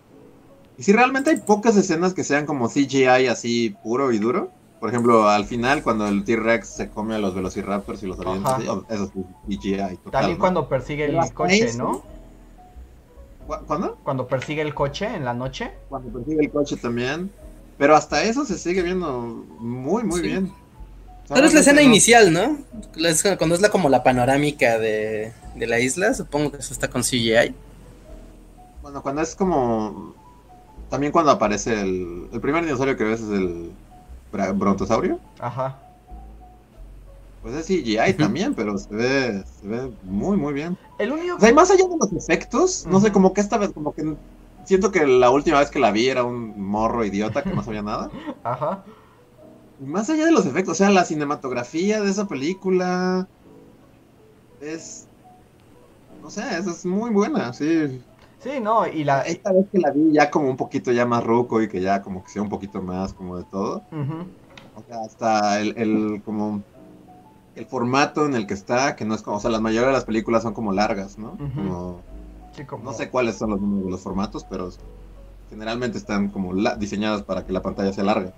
Y 0.79 0.85
si 0.85 0.93
realmente 0.93 1.31
hay 1.31 1.39
pocas 1.39 1.77
escenas 1.77 2.15
que 2.15 2.23
sean 2.23 2.47
como 2.47 2.69
CGI 2.69 3.27
así 3.27 3.77
puro 3.83 4.13
y 4.13 4.19
duro. 4.19 4.53
Por 4.79 4.91
ejemplo, 4.91 5.29
al 5.29 5.45
final, 5.45 5.83
cuando 5.83 6.07
el 6.07 6.23
T-Rex 6.23 6.69
se 6.69 6.89
come 6.89 7.17
a 7.17 7.19
los 7.19 7.35
Velociraptors 7.35 8.01
y 8.05 8.07
los 8.07 8.21
avienta, 8.21 8.59
eso 8.89 9.13
es 9.49 9.59
CGI. 9.59 9.97
Total, 9.97 10.13
También 10.13 10.39
cuando 10.39 10.69
persigue 10.69 11.07
el 11.07 11.19
coche, 11.35 11.73
¿no? 11.77 12.05
¿Cuándo? 13.67 13.99
Cuando 14.05 14.29
persigue 14.29 14.63
el 14.63 14.73
coche 14.73 15.07
en 15.07 15.25
la 15.25 15.35
noche. 15.35 15.73
Cuando 15.89 16.13
persigue 16.13 16.45
el 16.45 16.51
coche 16.53 16.77
también. 16.77 17.29
Pero 17.77 17.97
hasta 17.97 18.23
eso 18.23 18.45
se 18.45 18.57
sigue 18.57 18.83
viendo 18.83 19.45
muy, 19.59 20.05
muy 20.05 20.21
bien. 20.21 20.53
Pero 21.29 21.45
es 21.45 21.55
la 21.55 21.61
escena 21.61 21.83
inicial, 21.83 22.33
¿no? 22.33 22.57
Cuando 23.37 23.57
es 23.57 23.61
la 23.61 23.71
como 23.71 23.89
la 23.89 24.05
panorámica 24.05 24.79
de, 24.79 25.33
de 25.57 25.67
la 25.67 25.81
isla, 25.81 26.15
supongo 26.15 26.53
que 26.53 26.59
eso 26.59 26.73
está 26.73 26.89
con 26.89 27.03
CGI. 27.03 27.53
Bueno, 28.81 29.03
cuando 29.03 29.23
es 29.23 29.35
como 29.35 30.15
también 30.89 31.13
cuando 31.13 31.31
aparece 31.33 31.81
el, 31.81 32.29
el 32.33 32.41
primer 32.41 32.65
dinosaurio 32.65 32.97
que 32.97 33.05
ves 33.05 33.21
es 33.21 33.31
el 33.31 33.73
brontosaurio. 34.55 35.21
Ajá. 35.39 35.79
Pues 37.43 37.55
es 37.55 37.67
CGI 37.67 38.15
también, 38.17 38.55
pero 38.55 38.77
se 38.79 38.93
ve, 38.95 39.45
se 39.45 39.67
ve 39.67 39.93
muy, 40.03 40.37
muy 40.37 40.53
bien. 40.53 40.77
El 40.99 41.13
único... 41.13 41.37
O 41.37 41.41
sea, 41.41 41.51
y 41.51 41.55
más 41.55 41.71
allá 41.71 41.87
de 41.87 41.97
los 41.97 42.13
efectos, 42.13 42.85
no 42.87 43.01
sé, 43.01 43.13
como 43.13 43.33
que 43.33 43.41
esta 43.41 43.59
vez, 43.59 43.71
como 43.73 43.95
que 43.95 44.17
siento 44.65 44.91
que 44.91 45.07
la 45.07 45.31
última 45.31 45.61
vez 45.61 45.71
que 45.71 45.79
la 45.79 45.93
vi 45.93 46.09
era 46.09 46.25
un 46.25 46.61
morro 46.61 47.05
idiota 47.05 47.43
que 47.45 47.55
no 47.55 47.63
sabía 47.63 47.83
nada. 47.83 48.11
Ajá. 48.43 48.85
más 49.79 50.11
allá 50.11 50.27
de 50.27 50.33
los 50.33 50.47
efectos, 50.47 50.73
o 50.73 50.75
sea, 50.75 50.91
la 50.91 51.05
cinematografía 51.05 52.01
de 52.03 52.11
esa 52.11 52.27
película 52.29 53.29
es... 54.61 55.07
No 56.23 56.31
sé, 56.31 56.43
es 56.59 56.85
muy 56.85 57.11
buena, 57.11 57.53
sí. 57.53 58.03
Sí, 58.41 58.61
no, 58.61 58.87
y 58.87 59.05
la... 59.05 59.23
Esta 59.23 59.53
vez 59.53 59.67
que 59.73 59.79
la 59.79 59.91
vi 59.91 60.13
ya 60.13 60.31
como 60.31 60.49
un 60.49 60.57
poquito 60.57 60.93
ya 60.93 61.07
más 61.07 61.25
ruco 61.25 61.61
y 61.61 61.69
que 61.69 61.81
ya 61.81 62.03
como 62.03 62.23
que 62.23 62.31
sea 62.31 62.43
un 62.43 62.49
poquito 62.49 62.83
más 62.83 63.13
como 63.13 63.37
de 63.37 63.45
todo. 63.45 63.83
O 64.77 64.83
sea, 64.87 65.01
hasta 65.05 65.61
el, 65.61 65.77
el, 65.77 66.23
como 66.25 66.63
el 67.57 67.67
formato 67.67 68.25
en 68.27 68.35
el 68.35 68.47
que 68.47 68.55
está, 68.55 68.95
que 68.95 69.05
no 69.05 69.15
es 69.15 69.23
como, 69.23 69.39
o 69.39 69.41
sea, 69.41 69.51
la 69.51 69.61
mayoría 69.61 69.89
de 69.89 69.95
las 69.95 70.05
películas 70.05 70.45
son 70.45 70.55
como 70.55 70.73
largas, 70.73 71.19
¿no? 71.19 71.37
como, 72.69 72.85
No 72.85 72.93
sé 72.93 73.11
cuáles 73.11 73.37
son 73.37 73.51
los 73.51 73.61
los 73.61 74.01
formatos, 74.01 74.45
pero 74.45 74.71
generalmente 75.51 75.99
están 75.99 76.29
como 76.29 76.55
diseñadas 76.77 77.23
para 77.23 77.45
que 77.45 77.53
la 77.53 77.63
pantalla 77.63 77.93
sea 77.93 78.05
larga. 78.05 78.33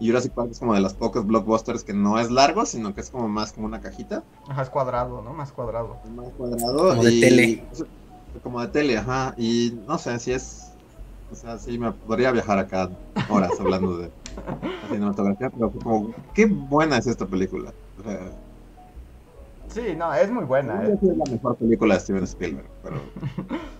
Y 0.00 0.08
Jurassic 0.08 0.32
Park 0.32 0.50
es 0.50 0.58
como 0.58 0.74
de 0.74 0.80
las 0.80 0.92
pocas 0.92 1.26
blockbusters 1.26 1.84
que 1.84 1.94
no 1.94 2.18
es 2.18 2.30
largo, 2.30 2.66
sino 2.66 2.94
que 2.94 3.00
es 3.00 3.10
como 3.10 3.28
más 3.28 3.52
como 3.52 3.66
una 3.66 3.80
cajita. 3.80 4.22
Ajá, 4.48 4.62
es 4.62 4.70
cuadrado, 4.70 5.22
¿no? 5.22 5.32
Más 5.32 5.52
cuadrado. 5.52 5.96
Más 6.14 6.28
cuadrado. 6.36 6.88
Como 6.90 7.04
de 7.04 7.20
tele. 7.20 7.64
Como 8.42 8.60
de 8.60 8.68
tele, 8.68 8.98
ajá. 8.98 9.34
Y 9.36 9.78
no 9.86 9.98
sé 9.98 10.18
si 10.18 10.32
es. 10.32 10.72
O 11.32 11.34
sea, 11.34 11.58
sí 11.58 11.78
me 11.78 11.90
podría 11.92 12.30
viajar 12.30 12.58
acá 12.58 12.90
horas 13.28 13.52
hablando 13.58 13.98
de 13.98 14.10
cinematografía, 14.88 15.50
pero 15.50 15.70
como, 15.70 16.14
qué 16.34 16.46
buena 16.46 16.98
es 16.98 17.06
esta 17.06 17.26
película. 17.26 17.72
sí, 19.68 19.94
no, 19.96 20.12
es 20.14 20.30
muy 20.30 20.44
buena. 20.44 20.82
Es 20.84 21.02
la 21.02 21.24
mejor 21.30 21.56
película 21.56 21.94
de 21.94 22.00
Steven 22.00 22.24
Spielberg, 22.24 22.66
pero. 22.82 23.00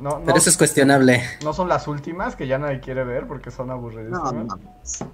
No, 0.00 0.20
Pero 0.26 0.36
eso 0.36 0.50
es 0.50 0.58
cuestionable. 0.58 1.22
No 1.42 1.54
son 1.54 1.68
las 1.68 1.88
últimas 1.88 2.36
que 2.36 2.46
ya 2.46 2.58
nadie 2.58 2.80
quiere 2.80 3.02
ver 3.02 3.26
porque 3.26 3.50
son 3.50 3.70
aburridas. 3.70 4.12
No, 4.12 4.30
no. 4.30 4.58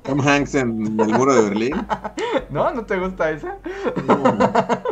Tom 0.03 0.21
Hanks 0.21 0.57
en 0.57 1.01
el 1.01 1.09
muro 1.09 1.35
de 1.35 1.43
Berlín. 1.43 1.87
¿No? 2.51 2.73
¿No 2.73 2.85
te 2.85 2.99
gusta 2.99 3.31
esa? 3.31 3.59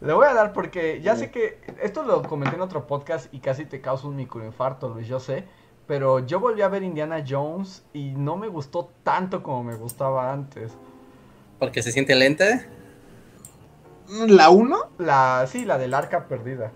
Le 0.00 0.14
voy 0.14 0.26
a 0.26 0.32
dar 0.32 0.52
porque 0.52 1.00
ya 1.02 1.14
sé 1.14 1.30
que 1.30 1.60
esto 1.82 2.02
lo 2.04 2.22
comenté 2.22 2.56
en 2.56 2.62
otro 2.62 2.86
podcast 2.86 3.32
y 3.34 3.40
casi 3.40 3.66
te 3.66 3.82
causa 3.82 4.08
un 4.08 4.16
microinfarto, 4.16 4.88
Luis, 4.88 5.06
yo 5.06 5.20
sé. 5.20 5.44
Pero 5.86 6.20
yo 6.20 6.40
volví 6.40 6.62
a 6.62 6.68
ver 6.68 6.82
Indiana 6.82 7.22
Jones 7.26 7.84
y 7.92 8.12
no 8.12 8.36
me 8.36 8.48
gustó 8.48 8.90
tanto 9.02 9.42
como 9.42 9.64
me 9.64 9.74
gustaba 9.74 10.32
antes. 10.32 10.72
¿Porque 11.58 11.82
se 11.82 11.92
siente 11.92 12.14
lenta? 12.14 12.66
¿La 14.08 14.50
1? 14.50 14.90
La, 14.98 15.46
sí, 15.46 15.64
la 15.64 15.76
del 15.76 15.92
arca 15.92 16.26
perdida. 16.28 16.72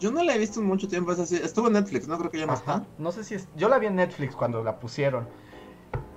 Yo 0.00 0.10
no 0.10 0.22
la 0.22 0.34
he 0.34 0.38
visto 0.38 0.60
en 0.60 0.66
mucho 0.66 0.88
tiempo, 0.88 1.12
es 1.12 1.18
así. 1.18 1.36
Estuvo 1.36 1.66
en 1.66 1.74
Netflix, 1.74 2.08
no 2.08 2.16
creo 2.18 2.30
que 2.30 2.38
ya 2.38 2.46
no 2.46 2.54
está. 2.54 2.84
No 2.98 3.12
sé 3.12 3.24
si 3.24 3.34
es. 3.34 3.48
Yo 3.56 3.68
la 3.68 3.78
vi 3.78 3.86
en 3.86 3.96
Netflix 3.96 4.34
cuando 4.34 4.64
la 4.64 4.78
pusieron. 4.78 5.28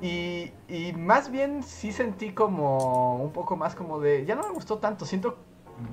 Y, 0.02 0.52
y 0.68 0.94
más 0.98 1.32
bien 1.32 1.62
sí 1.64 1.92
sentí 1.92 2.32
como 2.32 3.18
un 3.18 3.32
poco 3.32 3.56
más 3.56 3.76
como 3.76 4.00
de. 4.00 4.26
Ya 4.26 4.36
no 4.36 4.44
me 4.44 4.54
gustó 4.54 4.78
tanto. 4.78 5.06
Siento 5.06 5.38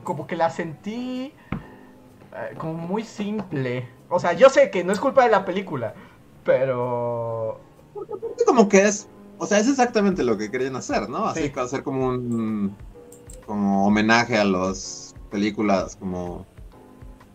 como 0.02 0.26
que 0.26 0.36
la 0.36 0.50
sentí 0.50 1.32
eh, 2.34 2.54
como 2.58 2.74
muy 2.74 3.04
simple. 3.04 3.88
O 4.08 4.18
sea, 4.18 4.32
yo 4.32 4.50
sé 4.50 4.70
que 4.70 4.84
no 4.84 4.92
es 4.92 5.00
culpa 5.00 5.24
de 5.24 5.30
la 5.30 5.44
película, 5.44 5.94
pero... 6.44 7.60
Porque 7.94 8.44
como 8.44 8.68
que 8.68 8.82
es, 8.82 9.08
o 9.38 9.46
sea, 9.46 9.58
es 9.58 9.68
exactamente 9.68 10.24
lo 10.24 10.36
que 10.36 10.50
querían 10.50 10.76
hacer, 10.76 11.08
¿no? 11.08 11.26
Así 11.26 11.50
que 11.50 11.60
hacer 11.60 11.82
como 11.82 12.08
un 12.08 12.76
como 13.46 13.86
homenaje 13.86 14.38
a 14.38 14.44
las 14.44 15.14
películas 15.30 15.96
como 15.96 16.46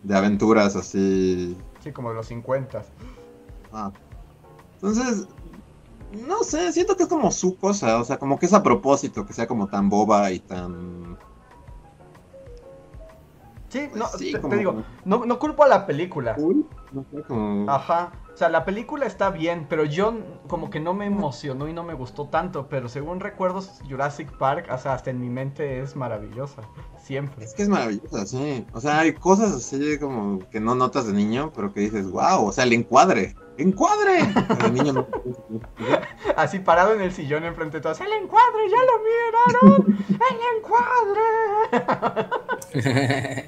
de 0.02 0.16
aventuras 0.16 0.76
así. 0.76 1.56
Sí, 1.82 1.92
como 1.92 2.10
de 2.10 2.16
los 2.16 2.26
50. 2.26 2.82
Ah. 3.72 3.92
Entonces, 4.74 5.28
no 6.26 6.42
sé, 6.42 6.72
siento 6.72 6.96
que 6.96 7.04
es 7.04 7.08
como 7.08 7.30
su 7.30 7.56
cosa, 7.56 7.98
o 8.00 8.04
sea, 8.04 8.18
como 8.18 8.38
que 8.38 8.46
es 8.46 8.52
a 8.52 8.62
propósito 8.62 9.26
que 9.26 9.32
sea 9.32 9.46
como 9.46 9.68
tan 9.68 9.88
boba 9.88 10.30
y 10.32 10.40
tan 10.40 11.18
Sí, 13.70 13.88
pues 13.88 13.94
no, 13.94 14.08
te, 14.48 14.56
digo, 14.56 14.82
no, 15.04 15.24
no, 15.24 15.38
culpo 15.38 15.62
a 15.62 15.68
la 15.68 15.86
película. 15.86 16.36
Ajá. 17.68 18.12
O 18.34 18.36
sea, 18.36 18.48
la 18.48 18.64
película 18.64 19.06
está 19.06 19.30
bien, 19.30 19.66
pero 19.68 19.84
yo 19.84 20.12
como 20.48 20.70
que 20.70 20.80
no 20.80 20.92
me 20.92 21.06
emocionó 21.06 21.68
y 21.68 21.72
no 21.72 21.84
me 21.84 21.94
gustó 21.94 22.26
tanto. 22.26 22.66
Pero 22.68 22.88
según 22.88 23.20
recuerdos, 23.20 23.80
Jurassic 23.88 24.36
Park, 24.38 24.66
o 24.72 24.78
sea, 24.78 24.94
hasta 24.94 25.10
en 25.10 25.20
mi 25.20 25.30
mente 25.30 25.80
es 25.80 25.94
maravillosa. 25.94 26.62
Siempre. 27.00 27.44
Es 27.44 27.54
que 27.54 27.62
es 27.62 27.68
maravillosa, 27.68 28.26
sí. 28.26 28.66
O 28.72 28.80
sea, 28.80 28.98
hay 29.00 29.12
cosas 29.14 29.52
así 29.52 29.98
como 29.98 30.40
que 30.50 30.58
no 30.58 30.74
notas 30.74 31.06
de 31.06 31.12
niño, 31.12 31.52
pero 31.54 31.72
que 31.72 31.78
dices, 31.80 32.10
wow, 32.10 32.46
o 32.46 32.52
sea, 32.52 32.64
el 32.64 32.72
encuadre. 32.72 33.36
¡Encuadre! 33.56 34.20
El 34.64 34.72
niño 34.72 34.92
no... 34.94 35.06
Así 36.36 36.58
parado 36.60 36.94
en 36.94 37.02
el 37.02 37.12
sillón 37.12 37.44
enfrente 37.44 37.76
de 37.76 37.82
todos. 37.82 38.00
¡El 38.00 38.10
encuadre! 38.12 38.70
¡Ya 38.70 38.78
lo 38.86 39.02
vieron! 39.04 39.98
¡El 40.08 40.38
encuadre! 40.56 41.20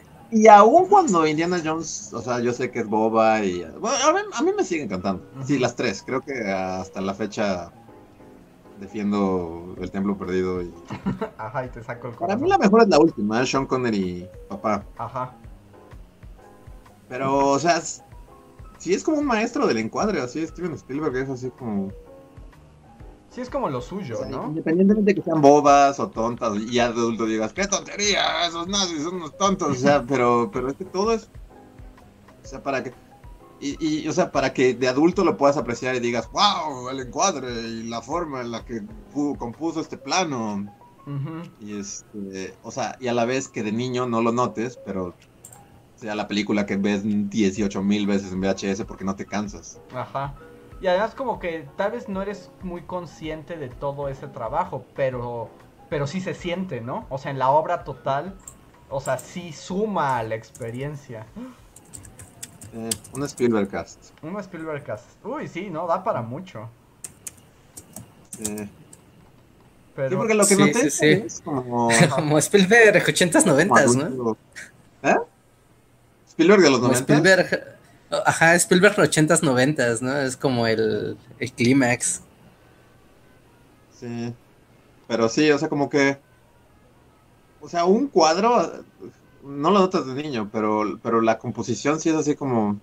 y 0.33 0.49
aún 0.49 0.87
cuando 0.87 1.27
Indiana 1.27 1.61
Jones, 1.63 2.11
o 2.15 2.23
sea, 2.23 2.41
yo 2.41 2.55
sé 2.55 2.71
que 2.71 2.81
es 2.81 2.89
boba 2.89 3.45
y... 3.45 3.65
Bueno, 3.79 3.97
a, 4.03 4.13
mí, 4.15 4.21
a 4.33 4.43
mí 4.43 4.51
me 4.57 4.65
sigue 4.65 4.85
encantando. 4.85 5.23
Sí, 5.45 5.59
las 5.59 5.77
tres. 5.77 6.03
Creo 6.05 6.23
que 6.23 6.51
hasta 6.51 7.03
la 7.03 7.13
fecha 7.13 7.71
defiendo 8.81 9.77
el 9.79 9.91
templo 9.91 10.17
perdido. 10.17 10.63
Y... 10.63 10.73
Ajá, 11.39 11.67
y 11.67 11.69
te 11.69 11.83
saco 11.85 12.09
el 12.09 12.15
Para 12.15 12.37
mí 12.37 12.49
la 12.49 12.57
mejor 12.57 12.81
es 12.81 12.89
la 12.89 12.99
última, 12.99 13.43
¿eh? 13.43 13.47
Sean 13.47 13.67
Connery, 13.67 14.27
papá. 14.49 14.83
Ajá. 14.97 15.35
Pero, 17.11 17.49
o 17.51 17.59
sea, 17.59 17.83
sí 18.79 18.95
es 18.95 19.05
como 19.05 19.19
un 19.19 19.27
maestro 19.27 19.67
del 19.67 19.77
encuadre, 19.77 20.23
así 20.23 20.47
Steven 20.47 20.73
Spielberg 20.73 21.17
es 21.17 21.29
así 21.29 21.51
como... 21.51 21.93
Sí 23.33 23.41
es 23.41 23.49
como 23.49 23.71
lo 23.71 23.81
suyo, 23.81 24.27
¿no? 24.29 24.49
Independientemente 24.49 25.11
de 25.11 25.15
que 25.15 25.23
sean 25.23 25.41
bobas 25.41 25.99
o 25.99 26.11
tontas 26.11 26.55
y 26.59 26.79
adulto 26.79 27.25
digas, 27.25 27.55
qué 27.55 27.67
tontería, 27.67 28.47
esos 28.47 28.69
nazis 28.69 29.03
son 29.05 29.15
unos 29.17 29.39
tontos, 29.39 29.71
o 29.71 29.75
sea, 29.75 30.03
pero, 30.09 30.51
pero 30.53 30.69
es 30.69 30.75
que 30.75 30.85
todo 30.85 31.13
es... 31.13 31.31
O 32.45 32.47
sea, 32.47 32.63
para 32.63 32.83
que... 32.83 32.93
Y, 33.61 34.09
o 34.09 34.13
sea, 34.13 34.33
para 34.33 34.53
que 34.53 34.75
de 34.75 34.89
adulto 34.89 35.25
lo 35.25 35.37
puedas 35.37 35.57
apreciar 35.57 35.95
y 35.95 36.01
digas, 36.01 36.29
wow, 36.33 36.89
el 36.89 36.99
encuadre 36.99 37.49
y 37.49 37.85
la 37.85 38.03
forma 38.03 38.41
en 38.41 38.51
la 38.51 38.65
que 38.65 38.83
compuso 39.39 39.81
este 39.81 39.97
plano. 39.97 40.67
Y 41.61 41.79
este, 41.79 42.57
o 42.65 42.73
sea, 42.73 42.97
y 42.99 43.07
a 43.07 43.15
la 43.15 43.25
vez 43.25 43.47
que 43.47 43.63
de 43.63 43.71
niño 43.71 44.07
no 44.07 44.21
lo 44.21 44.33
notes, 44.33 44.81
pero 44.85 45.15
sea 45.95 46.17
la 46.17 46.27
película 46.27 46.67
que 46.67 46.77
ves 46.77 47.03
18 47.05 47.83
mil 47.85 48.09
veces 48.09 48.33
en 48.33 48.41
VHS 48.41 48.85
porque 48.85 49.05
no 49.05 49.15
te 49.15 49.27
cansas. 49.27 49.81
Ajá. 49.95 50.35
Y 50.83 50.89
además 50.89 51.15
como 51.15 51.39
que 51.39 51.69
tal 51.77 51.93
vez 51.93 52.09
no 52.09 52.23
eres 52.23 52.51
muy 52.63 52.83
consciente 52.83 53.57
de 53.57 53.69
todo 53.69 54.09
ese 54.09 54.27
trabajo, 54.27 54.85
pero, 54.97 55.49
pero 55.89 56.09
sí 56.09 56.21
se 56.21 56.35
siente, 56.35 56.81
¿no? 56.81 57.07
O 57.09 57.19
sea, 57.19 57.31
en 57.31 57.39
la 57.39 57.51
obra 57.51 57.85
total, 57.85 58.35
o 58.91 59.01
sea, 59.01 59.17
sí 59.17 59.53
suma 59.53 60.19
a 60.19 60.25
la 60.25 60.35
experiencia. 60.35 61.25
Eh, 62.75 62.91
un 63.13 63.23
Spielberg 63.23 63.69
cast. 63.69 64.11
Un 64.23 64.37
Spielberg 64.41 64.83
cast. 64.83 65.25
Uy, 65.25 65.47
sí, 65.47 65.71
no, 65.71 65.87
da 65.87 66.03
para 66.03 66.21
mucho. 66.21 66.69
Eh. 68.41 68.69
Pero... 69.95 70.09
Sí, 70.11 70.17
porque 70.17 70.35
lo 70.35 70.47
que 70.47 70.57
noté 70.57 70.87
es 70.89 71.41
como... 71.45 71.91
como 72.11 72.39
Spielberg 72.39 73.05
80s, 73.05 73.45
90s, 73.45 74.17
¿no? 74.17 74.37
¿Eh? 75.05 75.17
Spielberg 76.27 76.63
de 76.63 76.71
los 76.71 76.81
90. 76.81 76.99
Spielberg, 76.99 77.77
ajá, 78.27 78.55
Spielberg 78.57 78.97
80s, 78.97 79.41
90s, 79.41 80.01
¿no? 80.01 80.17
Es 80.17 80.37
como 80.37 80.67
el, 80.67 81.17
el 81.39 81.53
clímax. 81.53 82.23
Sí. 83.99 84.35
Pero 85.09 85.29
sí, 85.29 85.51
o 85.51 85.59
sea, 85.59 85.69
como 85.69 85.89
que. 85.89 86.19
O 87.61 87.69
sea, 87.69 87.85
un 87.85 88.09
cuadro. 88.09 88.85
No 89.45 89.71
lo 89.71 89.81
notas 89.81 90.07
de 90.07 90.15
niño, 90.15 90.49
pero, 90.53 90.99
pero 91.03 91.21
la 91.21 91.39
composición 91.39 92.01
sí 92.01 92.09
es 92.09 92.17
así 92.17 92.35
como. 92.35 92.81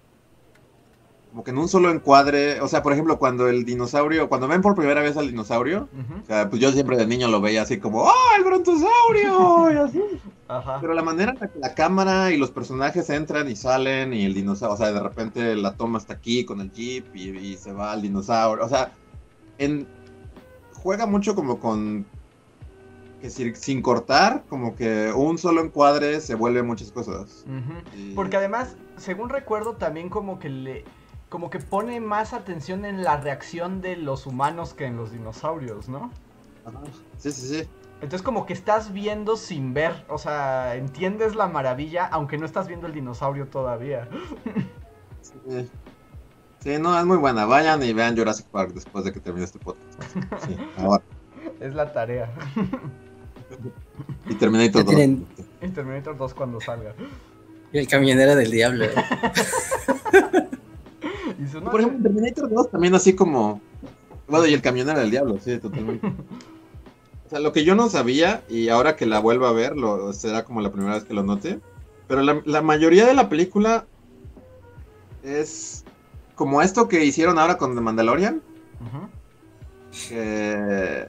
Como 1.32 1.44
que 1.44 1.52
en 1.52 1.58
un 1.58 1.68
solo 1.68 1.92
encuadre. 1.92 2.62
O 2.62 2.68
sea, 2.68 2.82
por 2.82 2.94
ejemplo, 2.94 3.20
cuando 3.20 3.48
el 3.48 3.66
dinosaurio. 3.66 4.30
Cuando 4.30 4.48
ven 4.48 4.62
por 4.62 4.76
primera 4.76 5.02
vez 5.02 5.18
al 5.18 5.28
dinosaurio. 5.28 5.90
O 6.24 6.26
sea, 6.26 6.50
pues 6.50 6.62
yo 6.62 6.72
siempre 6.72 6.98
de 6.98 7.08
niño 7.08 7.28
lo 7.28 7.42
veía 7.42 7.64
así 7.64 7.80
como. 7.80 8.04
¡Oh, 8.04 8.14
el 8.38 8.44
brontosaurio! 8.44 9.72
y 9.72 9.78
así. 9.78 10.02
Pero 10.82 10.93
la 10.93 11.04
manera 11.04 11.34
en 11.34 11.39
la 11.39 11.47
que 11.47 11.60
la 11.60 11.76
cámara 11.76 12.32
y 12.32 12.38
los 12.38 12.50
personajes 12.50 13.10
entran 13.12 13.47
y 13.50 13.56
salen 13.56 14.14
y 14.14 14.26
el 14.26 14.34
dinosaurio, 14.34 14.74
o 14.74 14.78
sea, 14.78 14.91
de 14.91 15.00
repente 15.00 15.56
la 15.56 15.76
toma 15.76 16.00
hasta 16.00 16.14
aquí 16.14 16.43
con 16.43 16.60
el 16.60 16.72
jeep 16.72 17.16
y, 17.16 17.56
se 17.56 17.72
va 17.72 17.91
al 17.91 18.02
dinosaurio, 18.02 18.66
o 18.66 18.70
sea, 18.70 18.91
en, 19.60 19.88
juega 20.74 21.06
mucho 21.06 21.36
como 21.36 21.60
con 21.60 22.08
que 23.22 23.30
sin, 23.30 23.82
cortar, 23.84 24.43
como 24.50 24.76
que 24.76 25.12
un 25.16 25.38
solo 25.38 25.62
encuadre 25.62 26.20
se 26.20 26.34
vuelve 26.34 26.64
muchas 26.64 26.91
cosas. 26.91 27.45
Porque 28.16 28.38
además, 28.38 28.76
según 28.97 29.30
recuerdo, 29.30 29.76
también 29.76 30.10
como 30.10 30.39
que 30.39 30.50
le 30.50 30.86
como 31.28 31.52
que 31.52 31.60
pone 31.60 32.00
más 32.00 32.34
atención 32.34 32.86
en 32.86 33.04
la 33.04 33.18
reacción 33.18 33.82
de 33.82 33.97
los 33.97 34.26
humanos 34.26 34.74
que 34.74 34.86
en 34.86 34.97
los 34.97 35.12
dinosaurios, 35.12 35.88
¿no? 35.88 36.12
Ajá. 36.66 36.82
Sí, 37.20 37.32
sí, 37.32 37.47
sí. 37.47 37.70
Entonces 38.02 38.22
como 38.22 38.45
que 38.45 38.54
estás 38.54 38.93
viendo 38.93 39.36
sin 39.36 39.74
ver, 39.74 40.06
o 40.08 40.18
sea, 40.18 40.76
entiendes 40.76 41.36
la 41.36 41.47
maravilla 41.47 42.06
aunque 42.06 42.38
no 42.38 42.45
estás 42.45 42.68
viendo 42.68 42.88
el 42.88 42.93
dinosaurio 42.93 43.47
todavía. 43.47 44.08
Sí. 46.60 46.78
no, 46.80 46.97
es 46.97 47.06
muy 47.06 47.18
buena. 47.18 47.45
Vayan 47.45 47.84
y 47.84 47.91
vean 47.93 48.18
Jurassic 48.18 48.45
Park 48.47 48.72
después 48.74 49.04
de 49.06 49.12
que 49.12 49.20
termine 49.20 49.45
este 49.45 49.60
podcast. 49.60 50.16
Sí, 50.45 50.56
ahora. 50.78 51.04
Es 51.60 51.74
la 51.74 51.91
tarea. 51.91 52.32
Y 54.30 54.36
Terminator 54.36 54.86
2. 54.86 54.95
Y 55.62 55.68
Terminator 55.70 56.16
2 56.16 56.34
cuando 56.34 56.62
salga. 56.62 56.93
Y 57.74 57.80
el 57.80 57.88
camionero 57.88 58.36
del 58.36 58.50
diablo. 58.50 58.86
Por 61.72 61.82
ejemplo, 61.82 62.04
Terminator 62.04 62.50
2 62.50 62.72
también 62.72 62.95
así 62.95 63.14
como... 63.16 63.62
Bueno, 64.28 64.45
y 64.45 64.54
el 64.54 64.62
camionero 64.62 65.00
del 65.00 65.12
diablo, 65.12 65.38
sí, 65.39 65.58
totalmente. 65.58 66.08
O 67.30 67.32
sea, 67.32 67.40
lo 67.40 67.54
que 67.54 67.64
yo 67.64 67.76
no 67.76 67.90
sabía, 67.90 68.44
y 68.50 68.70
ahora 68.70 68.96
que 68.96 69.06
la 69.06 69.20
vuelvo 69.20 69.46
a 69.46 69.52
ver, 69.52 69.78
lo, 69.78 70.14
será 70.14 70.44
como 70.46 70.62
la 70.62 70.72
primera 70.72 70.96
vez 70.96 71.04
que 71.04 71.14
lo 71.14 71.22
note, 71.22 71.60
pero 72.08 72.24
la, 72.24 72.62
mayoría 72.64 73.06
de 73.06 73.14
la 73.14 73.30
película 73.30 73.86
es 75.22 75.86
como 76.34 76.64
esto 76.64 76.88
que 76.88 77.06
hicieron 77.06 77.38
ahora 77.38 77.60
con 77.60 77.76
The 77.76 77.82
Mandalorian. 77.82 78.42
que, 80.10 81.08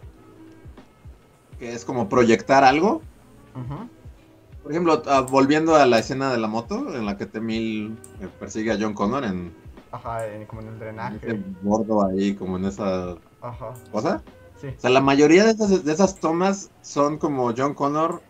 es 1.58 1.86
como 1.86 2.10
proyectar 2.10 2.64
algo. 2.64 3.00
Por 4.62 4.72
ejemplo, 4.72 5.02
ah, 5.06 5.22
volviendo 5.22 5.74
a 5.74 5.86
la 5.86 6.00
escena 6.00 6.30
de 6.30 6.36
la 6.36 6.48
moto 6.48 6.94
en 6.94 7.06
la 7.06 7.16
que 7.16 7.24
T-1000 7.24 7.96
eh, 8.20 8.28
persigue 8.38 8.72
a 8.72 8.78
John 8.78 8.92
Connor 8.92 9.24
en... 9.24 9.54
Ajá, 9.90 10.18
como 10.48 10.60
en 10.60 10.68
el 10.68 10.78
drenaje. 10.78 11.42
bordo 11.62 12.04
ahí, 12.04 12.34
como 12.34 12.58
en 12.58 12.66
esa 12.66 13.16
cosa. 13.90 14.22
O 14.68 14.80
sea, 14.80 14.90
la 14.90 15.00
mayoría 15.00 15.44
de 15.44 15.52
esas, 15.52 15.84
de 15.84 15.92
esas 15.92 16.16
tomas 16.16 16.70
son 16.82 17.18
como 17.18 17.52
John 17.56 17.74
Connor 17.74 18.22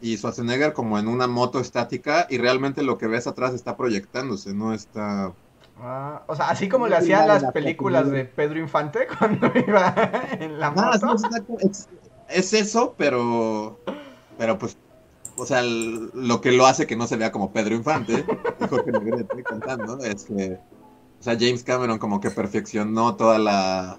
y 0.00 0.16
Schwarzenegger 0.16 0.72
como 0.72 0.98
en 0.98 1.08
una 1.08 1.26
moto 1.26 1.60
estática 1.60 2.26
y 2.30 2.38
realmente 2.38 2.82
lo 2.82 2.98
que 2.98 3.06
ves 3.06 3.26
atrás 3.26 3.54
está 3.54 3.76
proyectándose, 3.76 4.54
no 4.54 4.72
está... 4.72 5.32
Ah, 5.80 6.22
o 6.26 6.34
sea, 6.34 6.50
así 6.50 6.68
como 6.68 6.88
le 6.88 6.96
hacían 6.96 7.28
las 7.28 7.44
películas 7.52 8.10
de 8.10 8.24
Pedro 8.24 8.58
Infante 8.58 9.06
cuando 9.18 9.50
iba 9.54 9.94
en 10.32 10.58
la 10.58 10.70
moto. 10.70 11.14
es, 12.28 12.52
eso, 12.52 12.94
pero... 12.96 13.78
Pero 14.36 14.58
pues... 14.58 14.76
O 15.36 15.46
sea, 15.46 15.62
lo 15.62 16.40
que 16.40 16.50
lo 16.50 16.66
hace 16.66 16.88
que 16.88 16.96
no 16.96 17.06
se 17.06 17.16
vea 17.16 17.30
como 17.30 17.52
Pedro 17.52 17.76
Infante, 17.76 18.24
Jorge 18.68 18.90
Negrete 18.90 19.42
cantando, 19.44 19.98
es 20.02 20.24
que... 20.24 20.58
O 21.20 21.22
sea, 21.22 21.34
James 21.34 21.62
Cameron 21.62 21.98
como 21.98 22.20
que 22.20 22.30
perfeccionó 22.30 23.14
toda 23.14 23.38
la 23.38 23.98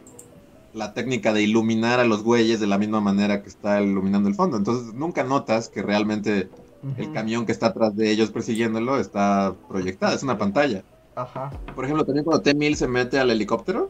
la 0.74 0.94
técnica 0.94 1.34
de 1.34 1.42
iluminar 1.42 2.00
a 2.00 2.06
los 2.06 2.24
güeyes 2.24 2.60
de 2.60 2.68
la 2.68 2.78
misma 2.78 3.02
manera 3.02 3.42
que 3.42 3.50
está 3.50 3.82
iluminando 3.82 4.30
el 4.30 4.36
fondo. 4.36 4.58
Entonces 4.58 4.94
nunca 4.94 5.24
notas 5.24 5.70
que 5.70 5.82
realmente 5.82 6.50
el 6.98 7.12
camión 7.12 7.46
que 7.46 7.52
está 7.52 7.68
atrás 7.68 7.96
de 7.96 8.10
ellos 8.12 8.32
persiguiéndolo 8.32 9.00
está 9.00 9.56
proyectado, 9.68 10.16
es 10.16 10.24
una 10.24 10.38
pantalla. 10.38 10.84
Ajá. 11.16 11.50
Por 11.76 11.84
ejemplo, 11.84 12.06
también 12.06 12.24
cuando 12.24 12.42
T-1000 12.42 12.76
se 12.76 12.88
mete 12.88 13.20
al 13.20 13.30
helicóptero, 13.30 13.90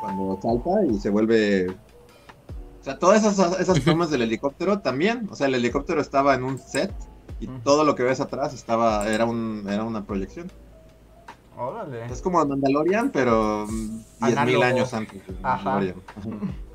cuando 0.00 0.38
salta 0.40 0.84
y 0.90 0.98
se 0.98 1.10
vuelve... 1.10 1.70
O 1.70 2.84
sea, 2.86 2.98
todas 2.98 3.24
esas, 3.24 3.60
esas 3.60 3.82
tomas 3.82 4.10
del 4.10 4.22
helicóptero 4.22 4.78
también, 4.78 5.28
o 5.30 5.34
sea, 5.34 5.48
el 5.48 5.56
helicóptero 5.56 6.00
estaba 6.00 6.34
en 6.34 6.44
un 6.44 6.58
set 6.58 6.92
y 7.40 7.48
todo 7.48 7.84
lo 7.84 7.96
que 7.96 8.04
ves 8.04 8.20
atrás 8.20 8.54
estaba 8.54 9.08
era, 9.08 9.24
un, 9.24 9.64
era 9.68 9.84
una 9.84 10.06
proyección. 10.06 10.50
Es 12.10 12.20
como 12.20 12.44
Mandalorian, 12.44 13.10
pero 13.10 13.66
10.000 13.66 14.62
años 14.62 14.92
antes 14.92 15.26
de 15.26 15.32
Mandalorian. 15.40 15.96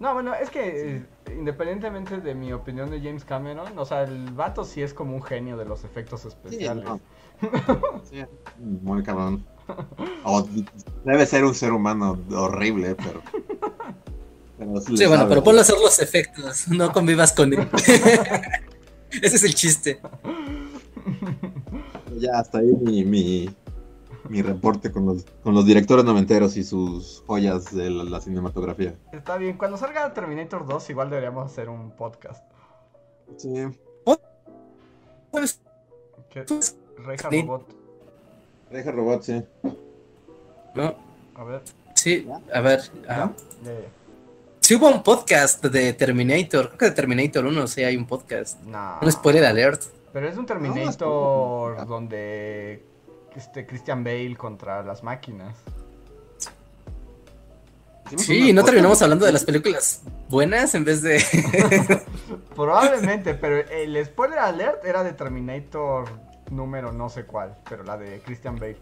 No, 0.00 0.12
bueno, 0.12 0.34
es 0.34 0.50
que 0.50 0.96
eh, 0.96 1.06
independientemente 1.34 2.20
de 2.20 2.34
mi 2.34 2.52
opinión 2.52 2.90
de 2.90 3.00
James 3.00 3.24
Cameron, 3.24 3.78
o 3.78 3.84
sea, 3.84 4.02
el 4.02 4.32
vato 4.32 4.64
sí 4.64 4.82
es 4.82 4.92
como 4.92 5.14
un 5.14 5.22
genio 5.22 5.56
de 5.56 5.64
los 5.64 5.84
efectos 5.84 6.24
especiales. 6.24 6.84
Sí, 8.10 8.24
muy 8.58 9.02
cabrón. 9.02 9.44
debe 11.04 11.26
ser 11.26 11.44
un 11.44 11.54
ser 11.54 11.72
humano 11.72 12.18
horrible, 12.30 12.96
pero. 12.96 13.22
sí, 14.80 15.06
bueno, 15.06 15.26
pero 15.28 15.42
ponlo 15.42 15.60
a 15.60 15.62
hacer 15.62 15.76
los 15.82 15.98
efectos, 16.00 16.68
no 16.68 16.92
convivas 16.92 17.32
con 17.32 17.52
él. 17.52 17.68
Ese 19.10 19.36
es 19.36 19.44
el 19.44 19.54
chiste. 19.54 20.00
Ya, 22.18 22.38
hasta 22.38 22.58
ahí 22.58 22.72
mi, 22.82 23.04
mi 23.04 23.48
reporte 24.30 24.90
con 24.90 25.06
los, 25.06 25.24
con 25.42 25.54
los 25.54 25.66
directores 25.66 26.04
noventeros 26.04 26.56
y 26.56 26.64
sus 26.64 27.22
joyas 27.26 27.74
de 27.74 27.90
la, 27.90 28.20
cinematografía. 28.20 28.94
Está 29.12 29.36
bien, 29.36 29.56
cuando 29.56 29.76
salga 29.76 30.12
Terminator 30.14 30.66
2 30.66 30.90
igual 30.90 31.10
deberíamos 31.10 31.50
hacer 31.50 31.68
un 31.68 31.90
podcast. 31.90 32.44
Sí. 33.36 33.54
¿Qué? 36.30 36.44
Reja 36.98 37.28
Robot. 37.30 37.66
Reja 38.70 38.92
Robot, 38.92 39.22
sí. 39.22 39.44
No. 40.74 40.94
A 41.36 41.44
ver. 41.44 41.62
Sí, 41.94 42.28
a 42.52 42.60
ver. 42.60 42.80
Ajá. 43.08 43.32
Sí 44.60 44.74
hubo 44.76 44.88
un 44.88 45.02
podcast 45.02 45.62
de 45.64 45.92
Terminator, 45.92 46.68
creo 46.68 46.78
que 46.78 46.84
de 46.86 46.90
Terminator 46.92 47.44
1 47.44 47.66
sí 47.66 47.84
hay 47.84 47.96
un 47.96 48.06
podcast. 48.06 48.62
No. 48.62 48.98
Un 49.02 49.12
spoiler 49.12 49.44
alert. 49.44 49.82
Pero 50.12 50.28
es 50.28 50.36
un 50.36 50.46
Terminator 50.46 51.86
donde 51.86 52.82
este 53.36 53.66
Christian 53.66 54.04
Bale 54.04 54.36
contra 54.36 54.82
las 54.82 55.02
máquinas. 55.02 55.56
Sí, 58.16 58.52
no 58.52 58.64
terminamos 58.64 59.00
hablando 59.02 59.24
de 59.24 59.32
las 59.32 59.44
películas 59.44 60.02
buenas 60.28 60.74
en 60.74 60.84
vez 60.84 61.02
de. 61.02 61.22
Probablemente, 62.54 63.34
pero 63.34 63.58
el 63.58 64.04
spoiler 64.04 64.38
alert 64.38 64.84
era 64.84 65.02
de 65.02 65.12
Terminator 65.12 66.08
número 66.50 66.92
no 66.92 67.08
sé 67.08 67.24
cuál, 67.24 67.56
pero 67.68 67.82
la 67.82 67.96
de 67.96 68.20
Christian 68.20 68.56
Bale. 68.56 68.76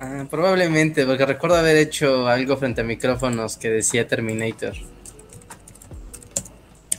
Ah, 0.00 0.26
probablemente, 0.30 1.04
porque 1.06 1.26
recuerdo 1.26 1.56
haber 1.56 1.76
hecho 1.76 2.28
algo 2.28 2.56
frente 2.56 2.82
a 2.82 2.84
micrófonos 2.84 3.56
que 3.56 3.70
decía 3.70 4.06
Terminator. 4.06 4.74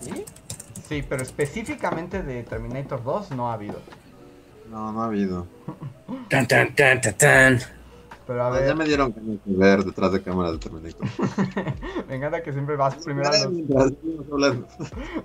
¿Sí? 0.02 0.26
Sí, 0.88 1.06
pero 1.08 1.24
específicamente 1.24 2.24
de 2.24 2.44
Terminator 2.44 3.04
2 3.04 3.32
no 3.32 3.50
ha 3.50 3.54
habido. 3.54 3.82
No, 4.70 4.92
no 4.92 5.02
ha 5.02 5.06
habido. 5.06 5.48
Tan, 6.30 6.48
tan, 6.48 6.76
tan, 6.76 7.02
tan, 7.02 7.18
tan. 7.18 7.60
Pero 8.30 8.44
a 8.44 8.50
ver. 8.52 8.68
Ya 8.68 8.76
me 8.76 8.86
dieron 8.86 9.12
que 9.12 9.40
ver 9.48 9.84
detrás 9.84 10.12
de 10.12 10.22
cámaras 10.22 10.52
de 10.52 10.60
Terminator. 10.60 11.08
me 12.08 12.16
encanta 12.16 12.44
que 12.44 12.54
siempre 12.54 12.76
vas 12.76 12.94
primero 13.04 13.28
a 13.28 13.32
los... 13.32 14.58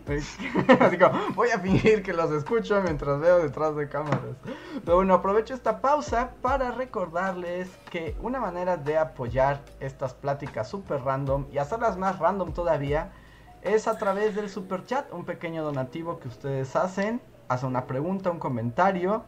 Así 0.81 0.97
como, 0.97 1.35
voy 1.35 1.51
a 1.51 1.59
fingir 1.59 2.03
que 2.03 2.15
los 2.15 2.31
escucho 2.31 2.81
mientras 2.81 3.21
veo 3.21 3.41
detrás 3.41 3.77
de 3.77 3.91
cámaras. 3.91 4.37
Pero 4.83 4.97
bueno, 4.97 5.13
aprovecho 5.13 5.53
esta 5.53 5.83
pausa 5.83 6.31
para 6.41 6.71
recordarles 6.71 7.69
que 7.91 8.17
una 8.23 8.41
manera 8.41 8.79
de 8.79 8.97
apoyar 8.97 9.63
estas 9.81 10.15
pláticas 10.15 10.71
super 10.71 11.03
random 11.03 11.45
y 11.53 11.59
hacerlas 11.59 11.99
más 11.99 12.19
random 12.19 12.55
todavía 12.55 13.13
es 13.61 13.87
a 13.87 13.99
través 13.99 14.35
del 14.35 14.49
super 14.49 14.87
chat, 14.87 15.13
un 15.13 15.27
pequeño 15.27 15.63
donativo 15.63 16.19
que 16.21 16.29
ustedes 16.29 16.75
hacen, 16.75 17.21
hacen 17.49 17.69
una 17.69 17.87
pregunta, 17.87 18.31
un 18.31 18.39
comentario 18.39 19.25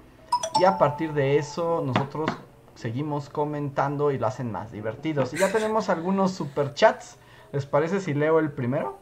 y 0.61 0.65
a 0.65 0.79
partir 0.79 1.13
de 1.13 1.39
eso 1.39 1.83
nosotros 1.85 2.31
seguimos 2.75 3.29
comentando 3.29 4.11
y 4.11 4.19
lo 4.19 4.27
hacen 4.27 4.53
más 4.53 4.73
divertidos. 4.73 5.33
Y 5.35 5.39
ya 5.39 5.51
tenemos 5.51 5.89
algunos 5.89 6.33
superchats. 6.33 7.17
¿Les 7.53 7.67
parece 7.67 8.01
si 8.01 8.15
leo 8.15 8.39
el 8.39 8.53
primero? 8.53 8.99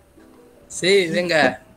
Sí, 0.69 1.09
venga. 1.11 1.63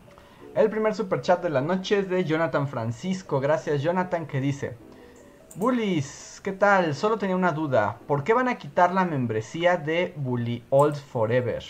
El 0.56 0.72
primer 0.72 0.96
superchat 0.96 1.44
de 1.44 1.52
la 1.52 1.62
noche 1.62 2.00
es 2.00 2.10
de 2.10 2.24
Jonathan 2.24 2.68
Francisco. 2.68 3.40
Gracias, 3.40 3.84
Jonathan, 3.84 4.26
que 4.26 4.42
dice: 4.42 4.76
Bullies, 5.54 6.42
¿qué 6.44 6.52
tal? 6.52 6.96
Solo 6.96 7.20
tenía 7.20 7.36
una 7.36 7.52
duda. 7.52 8.00
¿Por 8.08 8.24
qué 8.24 8.34
van 8.34 8.48
a 8.48 8.58
quitar 8.58 8.92
la 8.92 9.06
membresía 9.06 9.78
de 9.78 10.14
Bully 10.16 10.64
Old 10.72 10.96
Forever? 10.96 11.64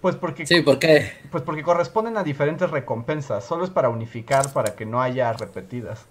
Pues 0.00 0.16
porque. 0.16 0.46
Sí, 0.46 0.60
¿por 0.60 0.78
qué? 0.78 1.12
Pues 1.30 1.42
porque 1.42 1.62
corresponden 1.62 2.16
a 2.16 2.22
diferentes 2.22 2.70
recompensas. 2.70 3.44
Solo 3.44 3.64
es 3.64 3.70
para 3.70 3.88
unificar, 3.88 4.52
para 4.52 4.74
que 4.74 4.84
no 4.84 5.00
haya 5.00 5.32
repetidas. 5.32 6.06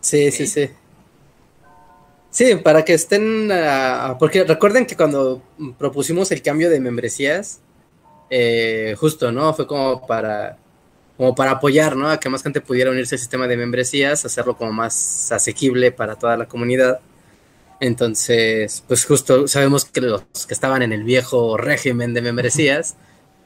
Sí, 0.00 0.30
sí, 0.30 0.46
sí. 0.46 0.70
Sí, 2.30 2.54
para 2.56 2.84
que 2.84 2.94
estén, 2.94 3.50
ah, 3.52 4.16
porque 4.18 4.44
recuerden 4.44 4.86
que 4.86 4.96
cuando 4.96 5.42
propusimos 5.78 6.32
el 6.32 6.40
cambio 6.40 6.70
de 6.70 6.80
membresías, 6.80 7.60
eh, 8.30 8.96
justo, 8.98 9.30
¿no? 9.30 9.52
Fue 9.52 9.66
como 9.66 10.06
para, 10.06 10.56
como 11.18 11.34
para 11.34 11.52
apoyar, 11.52 11.94
¿no? 11.94 12.08
A 12.08 12.18
que 12.18 12.30
más 12.30 12.42
gente 12.42 12.62
pudiera 12.62 12.90
unirse 12.90 13.16
al 13.16 13.18
sistema 13.18 13.46
de 13.46 13.58
membresías, 13.58 14.24
hacerlo 14.24 14.56
como 14.56 14.72
más 14.72 15.30
asequible 15.30 15.92
para 15.92 16.16
toda 16.16 16.38
la 16.38 16.46
comunidad. 16.46 17.00
Entonces, 17.82 18.84
pues 18.86 19.04
justo 19.04 19.48
sabemos 19.48 19.84
que 19.84 20.00
los 20.02 20.22
que 20.46 20.54
estaban 20.54 20.82
en 20.82 20.92
el 20.92 21.02
viejo 21.02 21.56
régimen 21.56 22.14
de 22.14 22.22
membresías, 22.22 22.94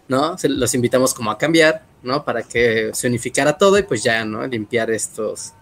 ¿no? 0.09 0.37
los 0.43 0.75
invitamos 0.75 1.15
como 1.15 1.31
a 1.31 1.39
cambiar, 1.39 1.87
¿no? 2.03 2.23
Para 2.23 2.43
que 2.43 2.91
se 2.93 3.07
unificara 3.09 3.57
todo 3.57 3.79
y 3.79 3.85
pues 3.85 4.03
ya, 4.03 4.27
¿no? 4.27 4.47
Limpiar 4.47 4.91
estos 4.91 5.55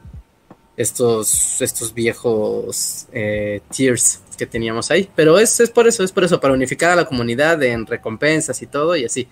estos, 0.77 1.63
estos 1.63 1.95
viejos 1.95 3.07
eh, 3.13 3.61
tiers 3.71 4.21
que 4.37 4.45
teníamos 4.45 4.91
ahí. 4.91 5.09
Pero 5.15 5.39
es, 5.39 5.61
es 5.61 5.71
por 5.71 5.87
eso, 5.87 6.03
es 6.03 6.11
por 6.11 6.25
eso, 6.25 6.41
para 6.41 6.53
unificar 6.53 6.91
a 6.91 6.97
la 6.97 7.05
comunidad 7.05 7.63
en 7.63 7.87
recompensas 7.87 8.61
y 8.61 8.67
todo 8.67 8.97
y 8.97 9.05
así. 9.05 9.29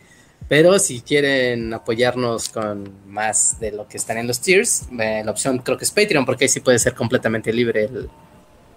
Pero 0.48 0.78
si 0.78 1.00
quieren 1.00 1.74
apoyarnos 1.74 2.48
con 2.48 2.88
más 3.08 3.58
de 3.58 3.72
lo 3.72 3.88
que 3.88 3.96
están 3.96 4.18
en 4.18 4.28
los 4.28 4.40
tiers, 4.40 4.82
eh, 5.00 5.22
la 5.24 5.32
opción 5.32 5.58
creo 5.58 5.76
que 5.76 5.84
es 5.84 5.90
Patreon, 5.90 6.24
porque 6.24 6.44
ahí 6.44 6.48
sí 6.48 6.60
puede 6.60 6.78
ser 6.78 6.94
completamente 6.94 7.52
libre 7.52 7.86
el, 7.86 8.08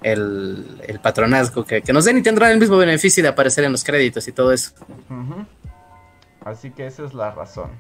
el, 0.05 0.99
patronazgo 1.01 1.65
que, 1.65 1.81
nos 1.91 2.05
den 2.05 2.19
y 2.19 2.21
tendrán 2.21 2.51
el 2.51 2.59
mismo 2.59 2.77
beneficio 2.77 3.23
de 3.23 3.29
aparecer 3.29 3.63
en 3.63 3.71
los 3.71 3.83
créditos 3.83 4.27
y 4.27 4.31
todo 4.31 4.53
eso. 4.53 4.71
Así 6.43 6.69
que 6.69 6.85
esa 6.85 7.03
es 7.05 7.13
la 7.15 7.31
razón. 7.31 7.71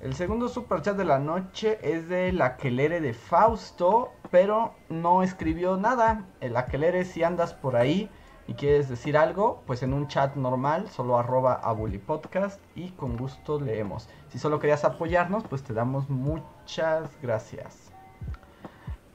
El 0.00 0.14
segundo 0.14 0.48
superchat 0.48 0.96
de 0.96 1.06
la 1.06 1.18
noche 1.18 1.78
es 1.82 2.08
de 2.08 2.32
la 2.32 2.46
Aquelere 2.46 3.00
de 3.00 3.14
Fausto, 3.14 4.12
pero 4.30 4.74
no 4.90 5.22
escribió 5.22 5.78
nada. 5.78 6.26
El 6.40 6.56
Aquelere, 6.56 7.04
si 7.04 7.22
andas 7.22 7.54
por 7.54 7.76
ahí 7.76 8.10
y 8.46 8.52
quieres 8.52 8.90
decir 8.90 9.16
algo, 9.16 9.62
pues 9.66 9.82
en 9.82 9.94
un 9.94 10.06
chat 10.06 10.36
normal, 10.36 10.88
solo 10.90 11.18
arroba 11.18 11.54
a 11.54 11.74
Podcast 12.06 12.60
y 12.76 12.90
con 12.90 13.16
gusto 13.16 13.58
leemos. 13.58 14.08
Si 14.28 14.38
solo 14.38 14.60
querías 14.60 14.84
apoyarnos, 14.84 15.44
pues 15.44 15.62
te 15.62 15.72
damos 15.72 16.10
muchas 16.10 17.10
gracias. 17.22 17.90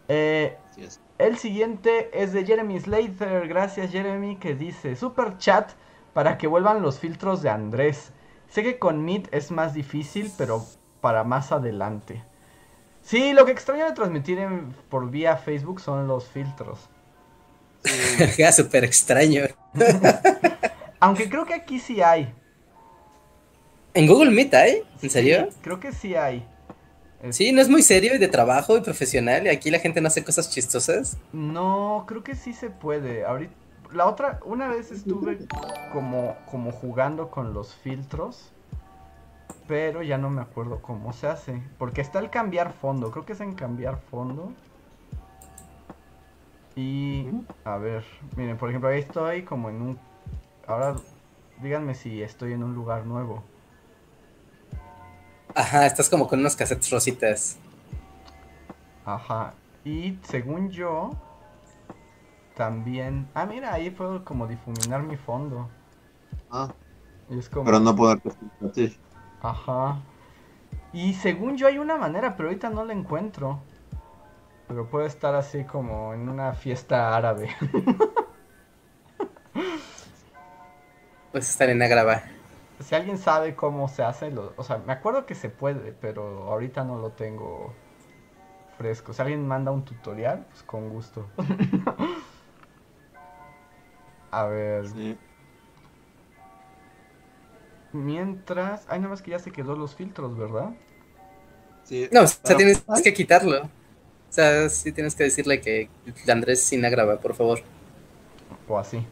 Eh, 0.08 0.58
el 1.18 1.38
siguiente 1.38 2.10
es 2.14 2.34
de 2.34 2.46
Jeremy 2.46 2.80
Slater. 2.80 3.48
Gracias 3.48 3.92
Jeremy 3.92 4.38
que 4.38 4.56
dice, 4.56 4.96
super 4.96 5.38
chat 5.38 5.72
para 6.14 6.38
que 6.38 6.48
vuelvan 6.48 6.82
los 6.82 7.00
filtros 7.00 7.42
de 7.42 7.50
Andrés. 7.50 8.12
Sé 8.50 8.64
que 8.64 8.78
con 8.78 9.04
Meet 9.04 9.34
es 9.34 9.52
más 9.52 9.74
difícil, 9.74 10.32
pero 10.38 10.66
para 11.02 11.24
más 11.24 11.52
adelante. 11.52 12.24
Sí, 13.02 13.34
lo 13.34 13.46
que 13.46 13.52
extraño 13.52 13.86
de 13.86 13.94
transmitir 13.94 14.40
por 14.90 15.10
vía 15.10 15.36
Facebook 15.38 15.82
son 15.82 16.08
los 16.08 16.28
filtros. 16.28 16.90
Ya, 18.38 18.52
súper 18.54 18.84
extraño. 18.84 19.44
Aunque 21.00 21.30
creo 21.30 21.46
que 21.46 21.54
aquí 21.54 21.80
sí 21.80 22.02
hay. 22.02 22.34
¿En 23.94 24.08
Google 24.08 24.32
Meet 24.32 24.54
hay? 24.54 24.84
¿En 25.02 25.10
serio? 25.10 25.50
Creo 25.62 25.80
que 25.80 25.92
sí 25.92 26.16
hay. 26.16 26.48
Sí, 27.32 27.52
no 27.52 27.62
es 27.62 27.70
muy 27.70 27.82
serio 27.82 28.16
y 28.16 28.18
de 28.18 28.28
trabajo 28.28 28.78
y 28.78 28.82
profesional. 28.82 29.46
Y 29.46 29.50
aquí 29.50 29.72
la 29.72 29.80
gente 29.80 30.02
no 30.02 30.08
hace 30.08 30.24
cosas 30.24 30.50
chistosas. 30.50 31.18
No, 31.32 32.04
creo 32.08 32.24
que 32.24 32.36
sí 32.36 32.54
se 32.54 32.70
puede. 32.70 33.26
Ahorita 33.26 33.54
la 33.94 34.08
otra, 34.08 34.40
una 34.46 34.68
vez 34.68 34.92
estuve 34.92 35.46
como, 35.92 36.36
como 36.50 36.72
jugando 36.72 37.30
con 37.30 37.54
los 37.54 37.76
filtros, 37.76 38.52
pero 39.68 40.02
ya 40.02 40.18
no 40.18 40.30
me 40.30 40.42
acuerdo 40.42 40.82
cómo 40.82 41.14
se 41.14 41.28
hace. 41.28 41.62
Porque 41.78 42.02
está 42.02 42.20
el 42.20 42.30
cambiar 42.30 42.74
fondo, 42.74 43.12
creo 43.12 43.26
que 43.26 43.34
es 43.34 43.42
en 43.42 43.54
cambiar 43.54 44.00
fondo. 44.10 44.52
Y, 46.76 47.28
a 47.66 47.78
ver, 47.78 48.04
miren, 48.36 48.58
por 48.58 48.70
ejemplo, 48.70 48.90
ahí 48.90 49.00
estoy 49.00 49.44
como 49.44 49.70
en 49.70 49.82
un... 49.82 50.00
Ahora, 50.66 50.96
díganme 51.62 51.94
si 51.94 52.24
estoy 52.24 52.54
en 52.54 52.64
un 52.64 52.74
lugar 52.74 53.06
nuevo. 53.06 53.44
Ajá, 55.56 55.86
estás 55.86 56.10
como 56.10 56.28
con 56.28 56.40
unos 56.40 56.56
cassettes 56.56 56.90
rositas. 56.90 57.58
Ajá, 59.06 59.54
y 59.84 60.18
según 60.24 60.70
yo, 60.70 61.12
también. 62.56 63.28
Ah, 63.34 63.46
mira, 63.46 63.74
ahí 63.74 63.90
puedo 63.90 64.24
como 64.24 64.48
difuminar 64.48 65.04
mi 65.04 65.18
fondo. 65.18 65.70
Ah. 66.50 66.74
Pero 67.66 67.80
no 67.80 67.96
puedo 67.96 68.20
así. 68.70 68.98
Ajá. 69.42 70.00
Y 70.92 71.14
según 71.16 71.58
yo 71.58 71.68
hay 71.68 71.80
una 71.80 71.98
manera, 71.98 72.36
pero 72.36 72.50
ahorita 72.50 72.70
no 72.70 72.86
la 72.86 72.94
encuentro. 72.94 73.60
Pero 74.68 74.88
puede 74.90 75.08
estar 75.08 75.36
así 75.36 75.64
como 75.64 76.14
en 76.14 76.30
una 76.30 76.54
fiesta 76.54 77.16
árabe. 77.16 77.50
Puedes 81.32 81.50
estar 81.50 81.70
en 81.70 81.82
Agrava. 81.82 82.22
Si 82.80 82.96
alguien 82.96 83.18
sabe 83.18 83.56
cómo 83.56 83.88
se 83.88 84.04
hace, 84.04 84.32
lo, 84.32 84.54
o 84.58 84.64
sea, 84.64 84.80
me 84.80 84.94
acuerdo 84.94 85.26
que 85.26 85.36
se 85.36 85.50
puede, 85.50 85.94
pero 85.94 86.50
ahorita 86.50 86.84
no 86.84 86.98
lo 86.98 87.12
tengo 87.12 87.74
fresco. 88.78 89.14
Si 89.14 89.22
alguien 89.22 89.48
manda 89.48 89.72
un 89.72 89.86
tutorial, 89.86 90.46
pues 90.50 90.64
con 90.64 90.90
gusto. 90.90 91.28
A 94.32 94.46
ver. 94.46 94.86
Mientras. 97.92 98.86
Ay, 98.90 99.00
nada 99.00 99.12
más 99.12 99.22
que 99.22 99.32
ya 99.32 99.40
se 99.40 99.52
quedó 99.52 99.76
los 99.76 99.94
filtros, 99.94 100.36
¿verdad? 100.36 100.72
Sí. 101.84 102.10
No, 102.12 102.22
o 102.22 102.28
sea, 102.28 102.58
tienes 102.58 102.84
que 103.04 103.14
quitarlo. 103.14 103.62
O 103.62 103.70
sea, 104.30 104.68
sí 104.70 104.92
tienes 104.92 105.14
que 105.14 105.26
decirle 105.26 105.62
que 105.62 105.90
Andrés 106.28 106.64
sin 106.64 106.84
agrava, 106.84 107.18
por 107.18 107.36
favor. 107.36 107.60
O 108.68 108.80
así. 108.80 109.06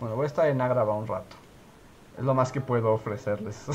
Bueno, 0.00 0.16
voy 0.16 0.24
a 0.24 0.26
estar 0.26 0.48
en 0.48 0.60
agrava 0.60 0.96
un 0.96 1.06
rato. 1.06 1.36
Es 2.18 2.24
lo 2.24 2.34
más 2.34 2.52
que 2.52 2.60
puedo 2.60 2.92
ofrecerles. 2.92 3.66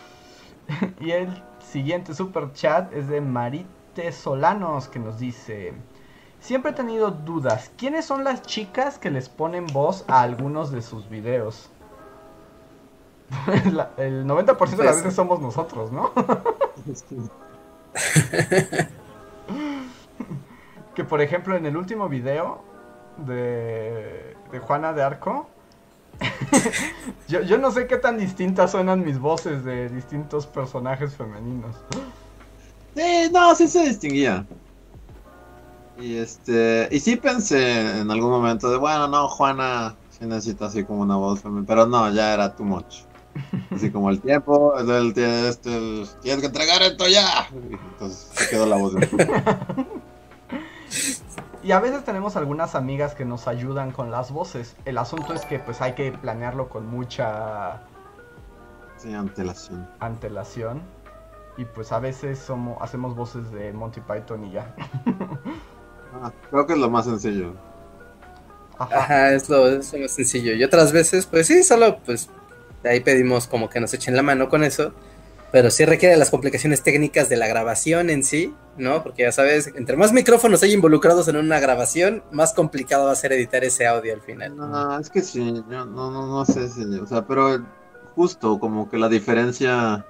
y 1.00 1.10
el 1.10 1.42
siguiente 1.60 2.14
super 2.14 2.52
chat 2.52 2.92
es 2.92 3.08
de 3.08 3.20
Marite 3.20 4.12
Solanos 4.12 4.88
que 4.88 4.98
nos 4.98 5.18
dice. 5.18 5.74
Siempre 6.40 6.72
he 6.72 6.74
tenido 6.74 7.10
dudas. 7.10 7.70
¿Quiénes 7.76 8.04
son 8.04 8.24
las 8.24 8.42
chicas 8.42 8.98
que 8.98 9.10
les 9.10 9.28
ponen 9.28 9.66
voz 9.68 10.04
a 10.08 10.22
algunos 10.22 10.70
de 10.70 10.82
sus 10.82 11.08
videos? 11.08 11.70
el 13.96 14.26
90% 14.26 14.76
de 14.76 14.84
las 14.84 14.96
veces 14.96 15.14
somos 15.14 15.40
nosotros, 15.40 15.90
¿no? 15.90 16.12
que 20.94 21.04
por 21.04 21.20
ejemplo 21.20 21.56
en 21.56 21.66
el 21.66 21.76
último 21.76 22.08
video 22.08 22.62
de, 23.18 24.36
de 24.50 24.58
Juana 24.58 24.92
de 24.92 25.02
Arco, 25.02 25.48
yo, 27.28 27.42
yo 27.42 27.58
no 27.58 27.70
sé 27.70 27.86
qué 27.86 27.96
tan 27.96 28.18
distintas 28.18 28.70
suenan 28.72 29.04
mis 29.04 29.18
voces 29.18 29.64
de 29.64 29.88
distintos 29.88 30.46
personajes 30.46 31.14
femeninos. 31.14 31.76
Sí, 32.94 33.30
no, 33.32 33.54
sí 33.54 33.68
se 33.68 33.80
distinguía. 33.88 34.44
Y 35.98 36.16
este, 36.16 36.88
y 36.90 36.98
sí 37.00 37.16
pensé 37.16 38.00
en 38.00 38.10
algún 38.10 38.30
momento 38.30 38.70
de, 38.70 38.78
bueno, 38.78 39.06
no, 39.08 39.28
Juana 39.28 39.94
sí 40.10 40.26
necesita 40.26 40.66
así 40.66 40.84
como 40.84 41.02
una 41.02 41.16
voz 41.16 41.40
femenina, 41.40 41.66
pero 41.66 41.86
no, 41.86 42.12
ya 42.12 42.34
era 42.34 42.54
too 42.54 42.64
much. 42.64 43.02
Así 43.70 43.90
como 43.90 44.10
el 44.10 44.20
tiempo, 44.20 44.76
el, 44.78 44.88
el- 44.90 45.18
este, 45.48 45.76
el- 45.76 46.08
tienes 46.20 46.40
que 46.40 46.46
entregar 46.46 46.82
esto 46.82 47.06
ya. 47.08 47.48
Entonces 47.52 48.28
se 48.32 48.48
quedó 48.48 48.66
la 48.66 48.76
voz 48.76 48.94
de 48.94 49.06
Y 51.64 51.72
a 51.72 51.80
veces 51.80 52.04
tenemos 52.04 52.36
algunas 52.36 52.76
amigas 52.76 53.14
que 53.16 53.24
nos 53.24 53.48
ayudan 53.48 53.90
con 53.90 54.10
las 54.12 54.30
voces. 54.30 54.76
El 54.84 54.98
asunto 54.98 55.32
es 55.34 55.44
que 55.46 55.58
pues 55.58 55.80
hay 55.80 55.94
que 55.94 56.12
planearlo 56.12 56.68
con 56.68 56.86
mucha 56.86 57.80
Sí, 58.96 59.12
antelación. 59.14 59.88
antelación. 59.98 60.82
Y 61.56 61.64
pues 61.66 61.92
a 61.92 62.00
veces 62.00 62.38
somos, 62.38 62.78
hacemos 62.80 63.14
voces 63.16 63.50
de 63.52 63.72
Monty 63.72 64.00
Python 64.00 64.44
y 64.44 64.52
ya. 64.52 64.74
Ah, 66.12 66.32
creo 66.50 66.66
que 66.66 66.74
es 66.74 66.78
lo 66.78 66.90
más 66.90 67.06
sencillo. 67.06 67.54
Ajá. 68.78 69.04
Ajá, 69.04 69.32
es 69.32 69.48
lo, 69.48 69.68
es 69.68 69.92
lo 69.92 70.00
más 70.00 70.12
sencillo. 70.12 70.52
Y 70.54 70.64
otras 70.64 70.92
veces, 70.92 71.26
pues 71.26 71.46
sí, 71.46 71.62
solo 71.62 71.98
pues 72.04 72.30
de 72.82 72.90
ahí 72.90 73.00
pedimos 73.00 73.46
como 73.46 73.68
que 73.70 73.80
nos 73.80 73.94
echen 73.94 74.16
la 74.16 74.22
mano 74.22 74.48
con 74.48 74.64
eso. 74.64 74.92
Pero 75.54 75.70
sí 75.70 75.84
requiere 75.84 76.16
las 76.16 76.32
complicaciones 76.32 76.82
técnicas 76.82 77.28
de 77.28 77.36
la 77.36 77.46
grabación 77.46 78.10
en 78.10 78.24
sí, 78.24 78.52
¿no? 78.76 79.04
Porque 79.04 79.22
ya 79.22 79.30
sabes, 79.30 79.68
entre 79.76 79.96
más 79.96 80.12
micrófonos 80.12 80.64
hay 80.64 80.72
involucrados 80.72 81.28
en 81.28 81.36
una 81.36 81.60
grabación, 81.60 82.24
más 82.32 82.52
complicado 82.54 83.06
va 83.06 83.12
a 83.12 83.14
ser 83.14 83.32
editar 83.32 83.62
ese 83.62 83.86
audio 83.86 84.14
al 84.14 84.20
final. 84.20 84.56
No, 84.56 84.98
es 84.98 85.08
que 85.10 85.20
sí, 85.20 85.62
yo 85.70 85.86
no, 85.86 86.10
no, 86.10 86.26
no 86.26 86.44
sé 86.44 86.68
si, 86.68 86.82
o 86.98 87.06
sea, 87.06 87.24
pero 87.24 87.64
justo 88.16 88.58
como 88.58 88.90
que 88.90 88.98
la 88.98 89.08
diferencia 89.08 90.04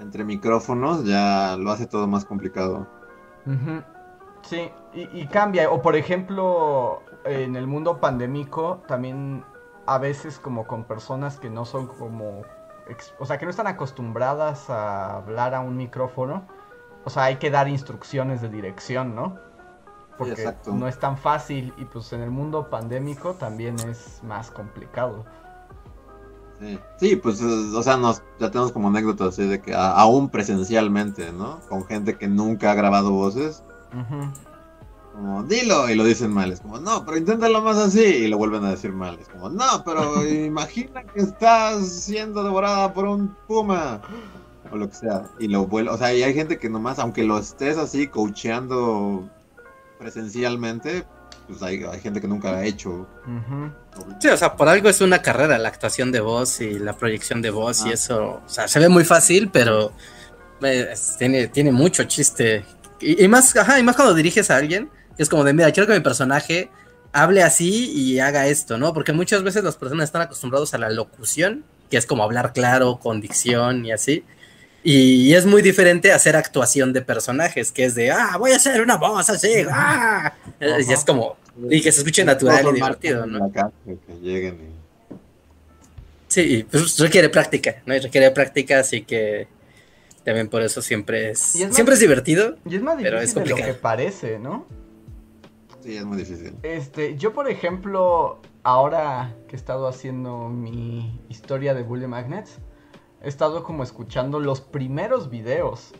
entre 0.00 0.24
micrófonos 0.24 1.04
ya 1.04 1.58
lo 1.58 1.70
hace 1.70 1.84
todo 1.84 2.06
más 2.06 2.24
complicado. 2.24 2.88
Sí, 4.40 4.70
y, 4.94 5.20
y 5.20 5.26
cambia. 5.26 5.70
O 5.70 5.82
por 5.82 5.96
ejemplo, 5.96 7.02
en 7.26 7.56
el 7.56 7.66
mundo 7.66 8.00
pandémico, 8.00 8.82
también 8.88 9.44
a 9.84 9.98
veces 9.98 10.38
como 10.38 10.66
con 10.66 10.84
personas 10.84 11.38
que 11.38 11.50
no 11.50 11.66
son 11.66 11.88
como... 11.88 12.40
O 13.18 13.26
sea, 13.26 13.38
que 13.38 13.44
no 13.46 13.50
están 13.50 13.66
acostumbradas 13.66 14.68
a 14.70 15.16
hablar 15.16 15.54
a 15.54 15.60
un 15.60 15.76
micrófono. 15.76 16.46
O 17.04 17.10
sea, 17.10 17.24
hay 17.24 17.36
que 17.36 17.50
dar 17.50 17.68
instrucciones 17.68 18.40
de 18.42 18.48
dirección, 18.48 19.14
¿no? 19.14 19.38
Porque 20.16 20.32
exacto. 20.32 20.72
no 20.72 20.86
es 20.88 20.98
tan 20.98 21.16
fácil 21.18 21.74
y 21.76 21.84
pues 21.86 22.12
en 22.12 22.20
el 22.22 22.30
mundo 22.30 22.70
pandémico 22.70 23.34
también 23.34 23.82
es 23.82 24.20
más 24.22 24.50
complicado. 24.50 25.24
Sí, 26.58 26.78
sí 26.96 27.16
pues, 27.16 27.40
o 27.42 27.82
sea, 27.82 27.96
nos, 27.96 28.22
ya 28.38 28.50
tenemos 28.50 28.72
como 28.72 28.88
anécdotas 28.88 29.28
así 29.28 29.46
de 29.46 29.60
que 29.60 29.74
a- 29.74 29.92
aún 29.92 30.30
presencialmente, 30.30 31.32
¿no? 31.32 31.60
Con 31.68 31.84
gente 31.84 32.16
que 32.18 32.28
nunca 32.28 32.70
ha 32.70 32.74
grabado 32.74 33.10
voces, 33.10 33.64
Ujú. 33.92 34.32
Como, 35.12 35.42
dilo, 35.44 35.88
y 35.88 35.94
lo 35.94 36.04
dicen 36.04 36.32
mal, 36.32 36.52
es 36.52 36.60
como, 36.60 36.78
no, 36.78 37.04
pero 37.04 37.16
inténtalo 37.16 37.62
más 37.62 37.76
así, 37.76 38.02
y 38.02 38.28
lo 38.28 38.38
vuelven 38.38 38.64
a 38.64 38.70
decir 38.70 38.92
mal, 38.92 39.18
es 39.20 39.28
como, 39.28 39.50
no, 39.50 39.82
pero 39.84 40.26
imagina 40.28 41.04
que 41.04 41.20
estás 41.20 41.86
siendo 41.88 42.42
devorada 42.42 42.92
por 42.92 43.04
un 43.04 43.34
puma, 43.46 44.00
o 44.70 44.76
lo 44.76 44.88
que 44.88 44.94
sea, 44.94 45.24
y 45.38 45.48
lo 45.48 45.66
vuelve, 45.66 45.90
o 45.90 45.98
sea, 45.98 46.14
y 46.14 46.22
hay 46.22 46.34
gente 46.34 46.58
que 46.58 46.68
nomás, 46.68 46.98
aunque 46.98 47.24
lo 47.24 47.38
estés 47.38 47.76
así 47.76 48.08
coacheando 48.08 49.28
presencialmente, 49.98 51.04
pues 51.48 51.62
hay, 51.62 51.84
hay 51.84 52.00
gente 52.00 52.20
que 52.20 52.28
nunca 52.28 52.56
ha 52.56 52.64
hecho. 52.64 53.06
Sí, 54.20 54.28
o 54.28 54.36
sea, 54.36 54.56
por 54.56 54.68
algo 54.68 54.88
es 54.88 55.00
una 55.00 55.20
carrera 55.20 55.58
la 55.58 55.68
actuación 55.68 56.10
de 56.12 56.20
voz 56.20 56.60
y 56.60 56.78
la 56.78 56.94
proyección 56.94 57.42
de 57.42 57.50
voz 57.50 57.84
y 57.84 57.90
eso, 57.90 58.42
o 58.44 58.48
sea, 58.48 58.68
se 58.68 58.78
ve 58.78 58.88
muy 58.88 59.04
fácil, 59.04 59.50
pero 59.52 59.92
eh, 60.62 60.94
tiene, 61.18 61.48
tiene 61.48 61.72
mucho 61.72 62.04
chiste. 62.04 62.64
Y, 63.00 63.24
y 63.24 63.28
más, 63.28 63.54
ajá, 63.56 63.78
y 63.78 63.82
más 63.82 63.96
cuando 63.96 64.14
diriges 64.14 64.50
a 64.50 64.56
alguien, 64.56 64.88
que 65.16 65.22
es 65.22 65.28
como 65.28 65.44
de, 65.44 65.52
mira, 65.54 65.70
quiero 65.72 65.86
que 65.86 65.94
mi 65.94 66.00
personaje 66.00 66.70
hable 67.12 67.42
así 67.42 67.90
y 67.92 68.18
haga 68.20 68.46
esto, 68.46 68.78
¿no? 68.78 68.94
Porque 68.94 69.12
muchas 69.12 69.42
veces 69.42 69.62
las 69.64 69.76
personas 69.76 70.04
están 70.04 70.22
acostumbrados 70.22 70.72
a 70.74 70.78
la 70.78 70.88
locución, 70.90 71.64
que 71.90 71.96
es 71.98 72.06
como 72.06 72.22
hablar 72.22 72.52
claro, 72.52 72.98
con 72.98 73.20
dicción 73.20 73.84
y 73.84 73.92
así. 73.92 74.24
Y 74.84 75.32
es 75.34 75.46
muy 75.46 75.62
diferente 75.62 76.10
hacer 76.12 76.34
actuación 76.34 76.92
de 76.92 77.02
personajes, 77.02 77.70
que 77.70 77.84
es 77.84 77.94
de, 77.94 78.10
ah, 78.10 78.36
voy 78.38 78.52
a 78.52 78.56
hacer 78.56 78.80
una 78.80 78.96
voz 78.96 79.28
así, 79.30 79.48
ah. 79.70 80.32
Y 80.60 80.92
es 80.92 81.04
como, 81.04 81.36
y 81.70 81.80
que 81.82 81.92
se 81.92 81.98
escuche 82.00 82.24
natural 82.24 82.66
y 82.70 82.74
divertido, 82.74 83.26
¿no? 83.26 83.44
Acá, 83.44 83.70
que 83.84 83.96
lleguen 84.22 84.54
y... 84.54 84.72
Sí, 86.28 86.66
pues 86.70 86.98
requiere 86.98 87.28
práctica, 87.28 87.82
¿no? 87.84 87.94
Y 87.94 87.98
requiere 88.00 88.30
práctica, 88.30 88.78
así 88.80 89.02
que 89.02 89.46
también 90.24 90.48
por 90.48 90.62
eso 90.62 90.80
siempre 90.80 91.30
es, 91.32 91.54
es 91.56 91.66
más- 91.66 91.74
siempre 91.74 91.94
es 91.94 92.00
divertido. 92.00 92.56
Y 92.68 92.76
es 92.76 92.82
más 92.82 92.96
Pero 93.00 93.20
difícil 93.20 93.28
es 93.28 93.34
de 93.34 93.40
lo 93.40 93.46
complicado. 93.46 93.74
que 93.74 93.80
parece, 93.80 94.38
¿no? 94.38 94.66
Sí, 95.82 95.96
es 95.96 96.04
muy 96.04 96.16
difícil. 96.16 96.56
Este, 96.62 97.16
yo 97.16 97.32
por 97.32 97.48
ejemplo, 97.48 98.40
ahora 98.62 99.34
que 99.48 99.56
he 99.56 99.58
estado 99.58 99.88
haciendo 99.88 100.48
mi 100.48 101.20
historia 101.28 101.74
de 101.74 101.82
Bully 101.82 102.06
Magnets, 102.06 102.58
he 103.20 103.28
estado 103.28 103.64
como 103.64 103.82
escuchando 103.82 104.38
los 104.38 104.60
primeros 104.60 105.28
videos. 105.28 105.92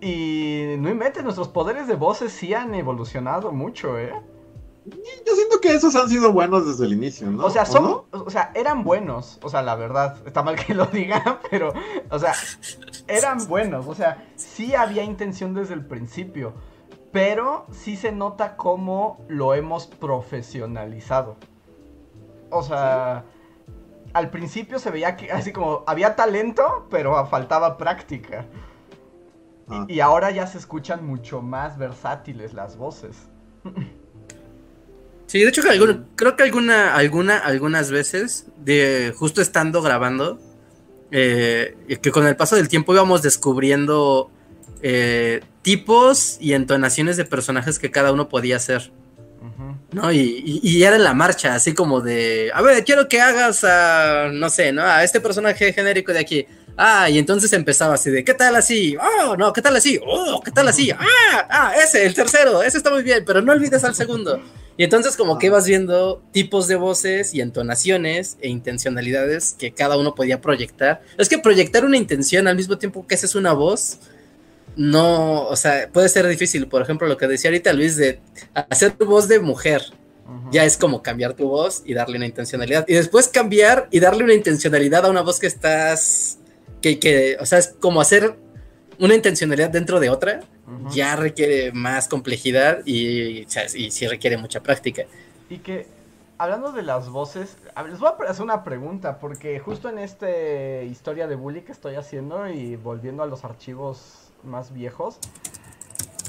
Y 0.00 0.76
no 0.78 0.88
inventes, 0.88 1.22
nuestros 1.22 1.48
poderes 1.48 1.86
de 1.86 1.94
voces 1.94 2.32
sí 2.32 2.54
han 2.54 2.74
evolucionado 2.74 3.52
mucho, 3.52 3.98
¿eh? 3.98 4.14
Yo 4.86 5.34
siento 5.34 5.60
que 5.60 5.74
esos 5.74 5.94
han 5.94 6.08
sido 6.08 6.32
buenos 6.32 6.66
desde 6.66 6.86
el 6.86 6.94
inicio, 6.94 7.30
¿no? 7.30 7.44
O 7.44 7.50
sea, 7.50 7.62
¿O 7.62 7.66
son, 7.66 7.84
no? 7.84 8.06
o 8.10 8.30
sea, 8.30 8.50
eran 8.54 8.82
buenos, 8.82 9.38
o 9.42 9.50
sea, 9.50 9.60
la 9.60 9.74
verdad, 9.74 10.16
está 10.26 10.42
mal 10.42 10.56
que 10.56 10.74
lo 10.74 10.86
diga, 10.86 11.40
pero, 11.50 11.74
o 12.10 12.18
sea, 12.18 12.32
eran 13.06 13.46
buenos, 13.46 13.86
o 13.86 13.94
sea, 13.94 14.26
sí 14.36 14.74
había 14.74 15.04
intención 15.04 15.52
desde 15.52 15.74
el 15.74 15.84
principio, 15.84 16.54
pero 17.12 17.66
sí 17.72 17.96
se 17.96 18.12
nota 18.12 18.56
cómo 18.56 19.24
lo 19.28 19.54
hemos 19.54 19.86
profesionalizado. 19.86 21.36
O 22.50 22.62
sea, 22.62 23.24
al 24.12 24.30
principio 24.30 24.78
se 24.78 24.90
veía 24.90 25.16
que 25.16 25.30
así 25.32 25.52
como 25.52 25.84
había 25.86 26.16
talento, 26.16 26.86
pero 26.90 27.26
faltaba 27.26 27.76
práctica. 27.78 28.46
Ah. 29.68 29.84
Y 29.88 30.00
ahora 30.00 30.30
ya 30.30 30.46
se 30.46 30.58
escuchan 30.58 31.06
mucho 31.06 31.42
más 31.42 31.78
versátiles 31.78 32.54
las 32.54 32.76
voces. 32.76 33.16
Sí, 35.26 35.40
de 35.40 35.48
hecho 35.48 35.62
que 35.62 35.70
algún- 35.70 36.06
creo 36.16 36.34
que 36.36 36.42
alguna, 36.42 36.96
alguna, 36.96 37.38
algunas 37.38 37.90
veces, 37.92 38.48
de 38.58 39.14
justo 39.16 39.40
estando 39.40 39.80
grabando, 39.80 40.40
eh, 41.12 41.76
que 42.02 42.10
con 42.10 42.26
el 42.26 42.36
paso 42.36 42.56
del 42.56 42.68
tiempo 42.68 42.92
íbamos 42.94 43.22
descubriendo 43.22 44.30
eh, 44.82 45.40
tipos 45.62 46.36
y 46.40 46.54
entonaciones 46.54 47.16
de 47.16 47.24
personajes 47.24 47.78
que 47.78 47.90
cada 47.90 48.12
uno 48.12 48.28
podía 48.28 48.56
hacer. 48.56 48.90
¿no? 49.92 50.12
Y, 50.12 50.18
y- 50.18 50.60
y 50.62 50.84
era 50.84 50.96
en 50.96 51.02
la 51.04 51.14
marcha, 51.14 51.54
así 51.54 51.74
como 51.74 52.00
de, 52.00 52.50
a 52.54 52.62
ver, 52.62 52.84
quiero 52.84 53.08
que 53.08 53.20
hagas 53.20 53.64
a, 53.64 54.28
no 54.32 54.48
sé, 54.48 54.70
¿no? 54.72 54.82
A 54.82 55.02
este 55.02 55.20
personaje 55.20 55.72
genérico 55.72 56.12
de 56.12 56.20
aquí. 56.20 56.46
Ah, 56.76 57.10
y 57.10 57.18
entonces 57.18 57.52
empezaba 57.52 57.94
así 57.94 58.08
de, 58.10 58.22
¿qué 58.24 58.32
tal 58.34 58.54
así? 58.56 58.96
Oh, 58.96 59.36
no, 59.36 59.52
¿qué 59.52 59.60
tal 59.60 59.74
así? 59.76 59.98
Oh, 60.06 60.40
¿qué 60.44 60.50
tal 60.52 60.68
así? 60.68 60.90
Ah, 60.92 61.46
ah, 61.50 61.72
ese, 61.82 62.06
el 62.06 62.14
tercero, 62.14 62.62
ese 62.62 62.78
está 62.78 62.90
muy 62.90 63.02
bien, 63.02 63.24
pero 63.26 63.42
no 63.42 63.52
olvides 63.52 63.82
al 63.84 63.94
segundo. 63.94 64.40
Y 64.76 64.84
entonces 64.84 65.16
como 65.16 65.38
que 65.38 65.46
ibas 65.46 65.66
viendo 65.66 66.22
tipos 66.32 66.68
de 66.68 66.76
voces 66.76 67.34
y 67.34 67.40
entonaciones 67.40 68.38
e 68.40 68.48
intencionalidades 68.48 69.56
que 69.58 69.72
cada 69.72 69.98
uno 69.98 70.14
podía 70.14 70.40
proyectar. 70.40 71.02
Es 71.18 71.28
que 71.28 71.38
proyectar 71.38 71.84
una 71.84 71.96
intención 71.96 72.46
al 72.48 72.56
mismo 72.56 72.78
tiempo 72.78 73.06
que 73.06 73.14
haces 73.16 73.34
una 73.34 73.52
voz, 73.52 73.98
no, 74.76 75.42
o 75.46 75.56
sea, 75.56 75.88
puede 75.92 76.08
ser 76.08 76.26
difícil. 76.26 76.68
Por 76.68 76.82
ejemplo, 76.82 77.06
lo 77.06 77.16
que 77.16 77.26
decía 77.26 77.50
ahorita 77.50 77.72
Luis 77.72 77.96
de 77.96 78.20
hacer 78.54 78.92
tu 78.92 79.06
voz 79.06 79.28
de 79.28 79.40
mujer, 79.40 79.82
ya 80.52 80.64
es 80.64 80.76
como 80.76 81.02
cambiar 81.02 81.34
tu 81.34 81.48
voz 81.48 81.82
y 81.84 81.94
darle 81.94 82.16
una 82.16 82.26
intencionalidad. 82.26 82.84
Y 82.88 82.94
después 82.94 83.28
cambiar 83.28 83.88
y 83.90 84.00
darle 84.00 84.24
una 84.24 84.34
intencionalidad 84.34 85.04
a 85.06 85.10
una 85.10 85.22
voz 85.22 85.40
que 85.40 85.46
estás, 85.46 86.38
que, 86.80 86.98
que 86.98 87.36
o 87.40 87.46
sea, 87.46 87.58
es 87.58 87.74
como 87.80 88.00
hacer 88.00 88.36
una 88.98 89.14
intencionalidad 89.14 89.70
dentro 89.70 89.98
de 89.98 90.10
otra, 90.10 90.40
ya 90.90 91.16
requiere 91.16 91.72
más 91.72 92.06
complejidad 92.06 92.82
y, 92.86 93.46
y 93.74 93.90
sí 93.90 94.06
requiere 94.06 94.36
mucha 94.36 94.62
práctica. 94.62 95.02
Y 95.48 95.58
que, 95.58 95.86
hablando 96.38 96.70
de 96.70 96.82
las 96.82 97.08
voces, 97.08 97.56
les 97.88 97.98
voy 97.98 98.08
a 98.08 98.30
hacer 98.30 98.44
una 98.44 98.62
pregunta, 98.62 99.18
porque 99.18 99.58
justo 99.58 99.88
en 99.88 99.98
esta 99.98 100.30
historia 100.82 101.26
de 101.26 101.34
bully 101.34 101.62
que 101.62 101.72
estoy 101.72 101.96
haciendo 101.96 102.48
y 102.48 102.76
volviendo 102.76 103.22
a 103.22 103.26
los 103.26 103.44
archivos 103.44 104.29
más 104.44 104.72
viejos, 104.72 105.18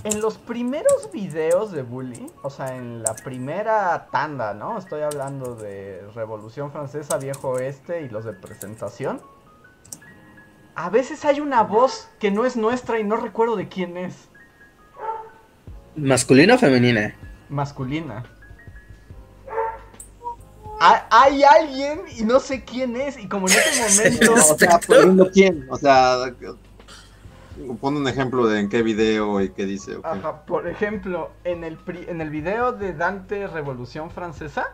En 0.03 0.19
los 0.19 0.39
primeros 0.39 1.11
videos 1.11 1.71
de 1.71 1.83
Bully, 1.83 2.25
o 2.41 2.49
sea, 2.49 2.75
en 2.75 3.03
la 3.03 3.13
primera 3.13 4.07
tanda, 4.11 4.53
¿no? 4.55 4.79
Estoy 4.79 5.01
hablando 5.01 5.55
de 5.55 6.01
Revolución 6.15 6.71
Francesa, 6.71 7.17
Viejo 7.19 7.49
Oeste 7.49 8.01
y 8.01 8.09
los 8.09 8.25
de 8.25 8.33
presentación. 8.33 9.21
A 10.73 10.89
veces 10.89 11.23
hay 11.25 11.39
una 11.39 11.61
voz 11.61 12.09
que 12.19 12.31
no 12.31 12.45
es 12.45 12.55
nuestra 12.55 12.99
y 12.99 13.03
no 13.03 13.15
recuerdo 13.15 13.55
de 13.55 13.67
quién 13.67 13.95
es. 13.97 14.27
¿Masculina 15.95 16.55
o 16.55 16.57
femenina? 16.57 17.13
Masculina. 17.49 18.23
Hay 20.79 21.43
alguien 21.43 22.01
y 22.17 22.23
no 22.23 22.39
sé 22.39 22.63
quién 22.63 22.95
es. 22.95 23.19
Y 23.19 23.27
como 23.27 23.47
en 23.47 23.53
ese 23.53 24.03
momento. 24.03 24.33
o 24.33 24.57
sea, 24.57 24.79
quién. 25.31 25.67
O 25.69 25.77
sea, 25.77 26.33
pon 27.79 27.97
un 27.97 28.07
ejemplo 28.07 28.47
de 28.47 28.59
en 28.59 28.69
qué 28.69 28.81
video 28.81 29.41
y 29.41 29.49
qué 29.49 29.65
dice. 29.65 29.97
Ajá, 30.03 30.45
por 30.45 30.67
ejemplo, 30.67 31.31
en 31.43 31.63
el, 31.63 31.77
en 32.07 32.21
el 32.21 32.29
video 32.29 32.71
de 32.71 32.93
Dante 32.93 33.47
Revolución 33.47 34.09
Francesa. 34.09 34.73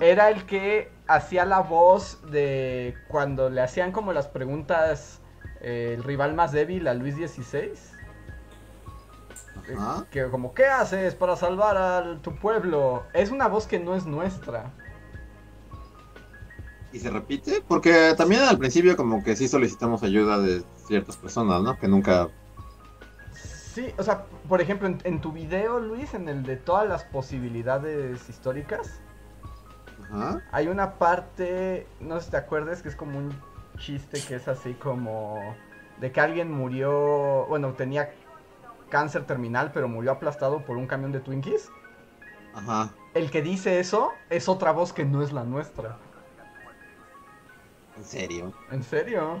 Era 0.00 0.30
el 0.30 0.44
que 0.46 0.92
hacía 1.08 1.44
la 1.44 1.58
voz 1.60 2.20
de 2.30 2.94
cuando 3.08 3.50
le 3.50 3.60
hacían 3.60 3.90
como 3.90 4.12
las 4.12 4.28
preguntas 4.28 5.20
eh, 5.60 5.94
el 5.96 6.04
rival 6.04 6.34
más 6.34 6.52
débil 6.52 6.86
a 6.86 6.94
Luis 6.94 7.16
XVI. 7.16 7.72
Que 10.10 10.28
como, 10.28 10.54
¿qué 10.54 10.66
haces 10.66 11.14
para 11.14 11.36
salvar 11.36 11.76
a 11.76 12.18
tu 12.22 12.36
pueblo? 12.36 13.04
Es 13.14 13.30
una 13.30 13.48
voz 13.48 13.66
que 13.66 13.80
no 13.80 13.96
es 13.96 14.06
nuestra. 14.06 14.72
¿Y 16.94 17.00
se 17.00 17.10
repite? 17.10 17.60
Porque 17.66 18.14
también 18.16 18.42
al 18.42 18.56
principio 18.56 18.96
como 18.96 19.24
que 19.24 19.34
sí 19.34 19.48
solicitamos 19.48 20.04
ayuda 20.04 20.38
de 20.38 20.62
ciertas 20.86 21.16
personas, 21.16 21.60
¿no? 21.60 21.76
Que 21.76 21.88
nunca... 21.88 22.28
Sí, 23.32 23.92
o 23.98 24.04
sea, 24.04 24.26
por 24.48 24.60
ejemplo, 24.60 24.86
en, 25.02 25.20
tu 25.20 25.32
video, 25.32 25.80
Luis, 25.80 26.14
en 26.14 26.28
el 26.28 26.44
de 26.44 26.56
todas 26.56 26.88
las 26.88 27.02
posibilidades 27.02 28.28
históricas, 28.28 29.00
hay 30.52 30.68
una 30.68 30.94
parte, 30.94 31.88
no 31.98 32.20
sé 32.20 32.26
si 32.26 32.30
te 32.30 32.36
acuerdas, 32.36 32.80
que 32.80 32.90
es 32.90 32.94
como 32.94 33.18
un 33.18 33.34
chiste 33.78 34.22
que 34.28 34.36
es 34.36 34.46
así 34.46 34.74
como 34.74 35.40
de 36.00 36.12
que 36.12 36.20
alguien 36.20 36.52
murió, 36.52 37.46
bueno, 37.48 37.72
tenía 37.72 38.12
cáncer 38.88 39.26
terminal, 39.26 39.72
pero 39.74 39.88
murió 39.88 40.12
aplastado 40.12 40.64
por 40.64 40.76
un 40.76 40.86
camión 40.86 41.10
de 41.10 41.18
Twinkies. 41.18 41.70
Ajá. 42.54 42.90
El 43.14 43.32
que 43.32 43.42
dice 43.42 43.80
eso 43.80 44.12
es 44.30 44.48
otra 44.48 44.70
voz 44.70 44.92
que 44.92 45.04
no 45.04 45.24
es 45.24 45.32
la 45.32 45.42
nuestra. 45.42 45.98
¿En 47.96 48.04
serio? 48.04 48.52
¿En 48.72 48.82
serio? 48.82 49.40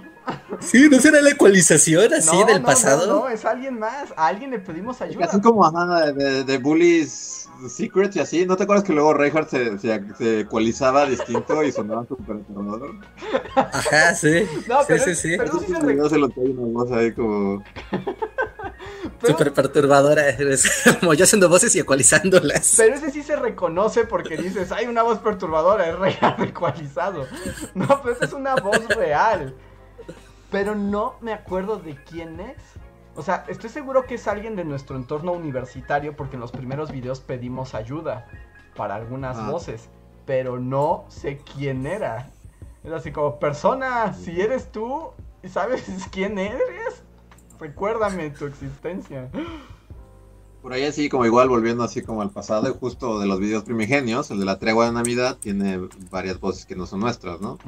Sí, 0.60 0.88
¿no 0.88 1.00
será 1.00 1.20
la 1.20 1.30
ecualización 1.30 2.14
así 2.14 2.36
del 2.44 2.62
pasado? 2.62 3.06
No, 3.06 3.20
no, 3.20 3.28
es 3.28 3.44
alguien 3.44 3.78
más. 3.78 4.12
A 4.16 4.28
alguien 4.28 4.52
le 4.52 4.60
pedimos 4.60 5.00
ayuda. 5.02 5.24
Así 5.24 5.40
como 5.40 5.66
ajá, 5.66 6.12
de, 6.12 6.44
de, 6.44 6.58
Bullies 6.58 7.48
Secrets 7.68 8.14
y 8.16 8.20
así. 8.20 8.46
¿No 8.46 8.56
te 8.56 8.62
acuerdas 8.62 8.84
que 8.84 8.92
luego 8.92 9.12
Reinhardt 9.12 9.50
se, 9.50 9.78
se, 9.78 10.40
ecualizaba 10.40 11.04
distinto 11.06 11.64
y 11.64 11.72
sonaba 11.72 12.06
súper 12.06 12.36
aterrador? 12.36 12.94
Ajá, 13.56 14.14
sí. 14.14 14.46
No, 14.68 14.84
sí, 14.84 14.98
sí, 14.98 15.14
sí. 15.16 15.34
Pero 15.36 15.58
sí 15.58 15.66
se, 15.66 16.08
se 16.08 16.18
lo 16.18 16.30
ahí 16.96 17.12
como... 17.12 17.62
Súper 19.22 19.52
perturbadora, 19.52 20.28
eres 20.28 20.70
como 21.00 21.14
yo 21.14 21.24
haciendo 21.24 21.48
voces 21.48 21.74
y 21.76 21.80
ecualizándolas. 21.80 22.74
Pero 22.76 22.94
ese 22.94 23.10
sí 23.10 23.22
se 23.22 23.36
reconoce 23.36 24.04
porque 24.04 24.36
dices, 24.36 24.72
hay 24.72 24.86
una 24.86 25.02
voz 25.02 25.18
perturbadora, 25.18 25.88
es 25.88 25.98
real 25.98 26.36
ecualizado. 26.42 27.26
No, 27.74 28.02
pues 28.02 28.20
es 28.22 28.32
una 28.32 28.56
voz 28.56 28.86
real. 28.88 29.54
Pero 30.50 30.74
no 30.74 31.16
me 31.20 31.32
acuerdo 31.32 31.78
de 31.78 31.96
quién 32.04 32.40
es. 32.40 32.56
O 33.16 33.22
sea, 33.22 33.44
estoy 33.48 33.70
seguro 33.70 34.06
que 34.06 34.16
es 34.16 34.26
alguien 34.26 34.56
de 34.56 34.64
nuestro 34.64 34.96
entorno 34.96 35.32
universitario 35.32 36.16
porque 36.16 36.36
en 36.36 36.40
los 36.40 36.52
primeros 36.52 36.90
videos 36.90 37.20
pedimos 37.20 37.74
ayuda 37.74 38.26
para 38.76 38.96
algunas 38.96 39.36
ah. 39.36 39.50
voces. 39.50 39.88
Pero 40.26 40.58
no 40.58 41.04
sé 41.08 41.38
quién 41.54 41.86
era. 41.86 42.30
Es 42.82 42.92
así 42.92 43.12
como, 43.12 43.38
persona, 43.38 44.12
si 44.12 44.40
eres 44.40 44.70
tú, 44.70 45.12
¿sabes 45.48 45.84
quién 46.10 46.38
eres? 46.38 47.03
Recuérdame 47.58 48.30
tu 48.30 48.46
existencia. 48.46 49.30
Por 50.62 50.72
ahí 50.72 50.84
así 50.84 51.08
como 51.08 51.26
igual 51.26 51.48
volviendo 51.48 51.84
así 51.84 52.02
como 52.02 52.22
al 52.22 52.30
pasado, 52.30 52.72
justo 52.74 53.20
de 53.20 53.26
los 53.26 53.38
videos 53.38 53.64
primigenios, 53.64 54.30
el 54.30 54.38
de 54.38 54.46
la 54.46 54.58
tregua 54.58 54.86
de 54.86 54.92
Navidad 54.92 55.36
tiene 55.38 55.88
varias 56.10 56.40
voces 56.40 56.64
que 56.64 56.74
no 56.74 56.86
son 56.86 57.00
nuestras, 57.00 57.40
¿no? 57.40 57.58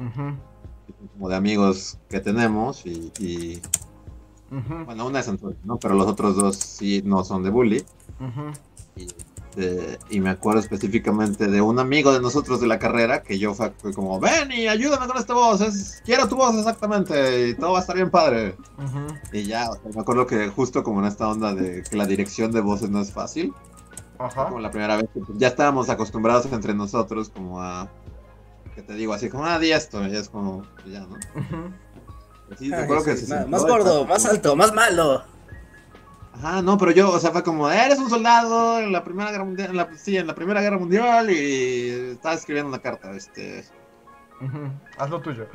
Como 1.13 1.29
de 1.29 1.35
amigos 1.35 1.99
que 2.09 2.19
tenemos 2.19 2.85
y... 2.85 3.61
Bueno, 4.85 5.05
una 5.05 5.19
es 5.19 5.27
Antonio, 5.27 5.57
¿no? 5.63 5.77
Pero 5.77 5.93
los 5.93 6.07
otros 6.07 6.35
dos 6.37 6.55
sí 6.55 7.01
no 7.03 7.23
son 7.23 7.43
de 7.43 7.49
Bully. 7.49 7.85
y 8.95 9.07
este, 9.57 9.97
y 10.09 10.19
me 10.19 10.29
acuerdo 10.29 10.59
específicamente 10.59 11.47
de 11.47 11.61
un 11.61 11.79
amigo 11.79 12.13
de 12.13 12.21
nosotros 12.21 12.61
de 12.61 12.67
la 12.67 12.77
carrera 12.77 13.23
que 13.23 13.39
yo 13.39 13.55
fue, 13.55 13.71
como, 13.95 14.19
ven 14.19 14.51
y 14.51 14.67
ayúdame 14.67 15.07
con 15.07 15.17
esta 15.17 15.33
voz, 15.33 15.61
es, 15.61 16.01
quiero 16.05 16.27
tu 16.27 16.35
voz 16.35 16.55
exactamente 16.55 17.49
y 17.49 17.55
todo 17.55 17.71
va 17.71 17.79
a 17.79 17.81
estar 17.81 17.95
bien 17.95 18.11
padre. 18.11 18.55
Y 19.33 19.43
ya, 19.43 19.67
me 19.93 19.99
acuerdo 19.99 20.27
que 20.27 20.49
justo 20.49 20.83
como 20.83 20.99
en 20.99 21.07
esta 21.07 21.27
onda 21.27 21.55
de 21.55 21.83
que 21.83 21.97
la 21.97 22.05
dirección 22.05 22.51
de 22.51 22.61
voces 22.61 22.91
no 22.91 23.01
es 23.01 23.11
fácil, 23.11 23.53
como 24.35 24.59
la 24.59 24.69
primera 24.69 24.95
vez 24.95 25.07
que 25.11 25.21
ya 25.35 25.47
estábamos 25.47 25.89
acostumbrados 25.89 26.45
entre 26.51 26.75
nosotros 26.75 27.29
como 27.29 27.61
a, 27.61 27.89
que 28.75 28.83
te 28.83 28.93
digo 28.93 29.13
así 29.13 29.27
como, 29.27 29.45
ah, 29.45 29.57
di 29.57 29.71
esto, 29.71 30.05
y 30.07 30.15
es 30.15 30.29
como, 30.29 30.63
pues 30.75 30.93
ya, 30.93 30.99
¿no? 30.99 31.17
Sí, 32.57 32.69
que 32.69 33.45
más 33.47 33.65
gordo, 33.65 34.05
más 34.05 34.25
alto, 34.25 34.55
más 34.55 34.73
malo. 34.73 35.23
Ajá, 36.37 36.61
no, 36.61 36.77
pero 36.77 36.91
yo, 36.91 37.11
o 37.11 37.19
sea, 37.19 37.31
fue 37.31 37.43
como, 37.43 37.69
eres 37.69 37.97
un 37.97 38.09
soldado 38.09 38.79
en 38.79 38.91
la 38.91 39.03
Primera 39.03 39.31
Guerra 39.31 39.43
Mundial, 39.43 39.69
en 39.71 39.77
la, 39.77 39.89
sí, 39.97 40.17
en 40.17 40.27
la 40.27 40.35
Primera 40.35 40.61
Guerra 40.61 40.77
Mundial 40.77 41.31
y 41.31 42.11
estaba 42.11 42.35
escribiendo 42.35 42.69
una 42.69 42.79
carta, 42.79 43.11
este... 43.11 43.65
Hazlo 44.99 45.19
tuyo. 45.21 45.47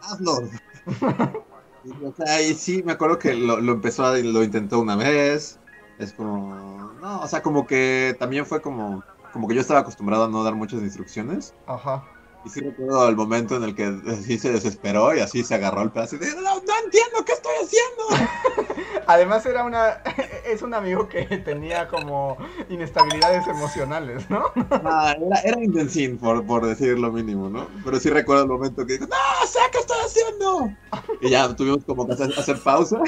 Hazlo. 0.00 0.48
y, 1.84 2.04
o 2.04 2.14
sea, 2.16 2.40
y 2.40 2.54
sí, 2.54 2.82
me 2.82 2.92
acuerdo 2.92 3.18
que 3.18 3.34
lo, 3.34 3.60
lo 3.60 3.72
empezó, 3.72 4.06
a, 4.06 4.16
lo 4.16 4.42
intentó 4.42 4.80
una 4.80 4.96
vez, 4.96 5.58
es 5.98 6.12
como, 6.14 6.92
no, 7.00 7.20
o 7.20 7.28
sea, 7.28 7.42
como 7.42 7.66
que 7.66 8.16
también 8.18 8.46
fue 8.46 8.62
como, 8.62 9.04
como 9.32 9.48
que 9.48 9.54
yo 9.54 9.60
estaba 9.60 9.80
acostumbrado 9.80 10.24
a 10.24 10.28
no 10.28 10.42
dar 10.42 10.54
muchas 10.54 10.80
instrucciones. 10.80 11.54
Ajá. 11.66 12.04
Y 12.44 12.48
sí 12.48 12.60
recuerdo 12.60 13.08
el 13.08 13.16
momento 13.16 13.56
en 13.56 13.64
el 13.64 13.74
que 13.74 13.84
así 14.08 14.38
se 14.38 14.50
desesperó 14.50 15.14
y 15.14 15.20
así 15.20 15.44
se 15.44 15.54
agarró 15.54 15.82
el 15.82 15.90
pedazo 15.90 16.16
y 16.16 16.18
dijo, 16.20 16.40
no, 16.40 16.54
no 16.54 16.72
entiendo 16.84 17.24
qué 17.24 17.32
estoy 17.32 17.52
haciendo. 17.62 18.71
Además 19.06 19.44
era 19.46 19.64
una, 19.64 20.02
es 20.46 20.62
un 20.62 20.74
amigo 20.74 21.08
que 21.08 21.24
tenía 21.38 21.88
como 21.88 22.36
inestabilidades 22.68 23.46
emocionales, 23.46 24.28
¿no? 24.30 24.44
Ah, 24.70 25.14
era, 25.42 25.58
era 25.58 26.18
por, 26.20 26.44
por 26.46 26.66
decir 26.66 26.98
lo 26.98 27.12
mínimo, 27.12 27.48
¿no? 27.48 27.66
Pero 27.84 27.98
sí 27.98 28.10
recuerdo 28.10 28.44
el 28.44 28.48
momento 28.48 28.86
que 28.86 28.94
dijo, 28.94 29.06
no, 29.06 29.46
sé 29.46 29.58
qué 29.70 29.78
estoy 29.78 29.98
haciendo. 30.04 30.72
Y 31.20 31.30
ya 31.30 31.54
tuvimos 31.54 31.84
como 31.84 32.06
que 32.06 32.14
hacer, 32.14 32.58
pausa. 32.62 33.00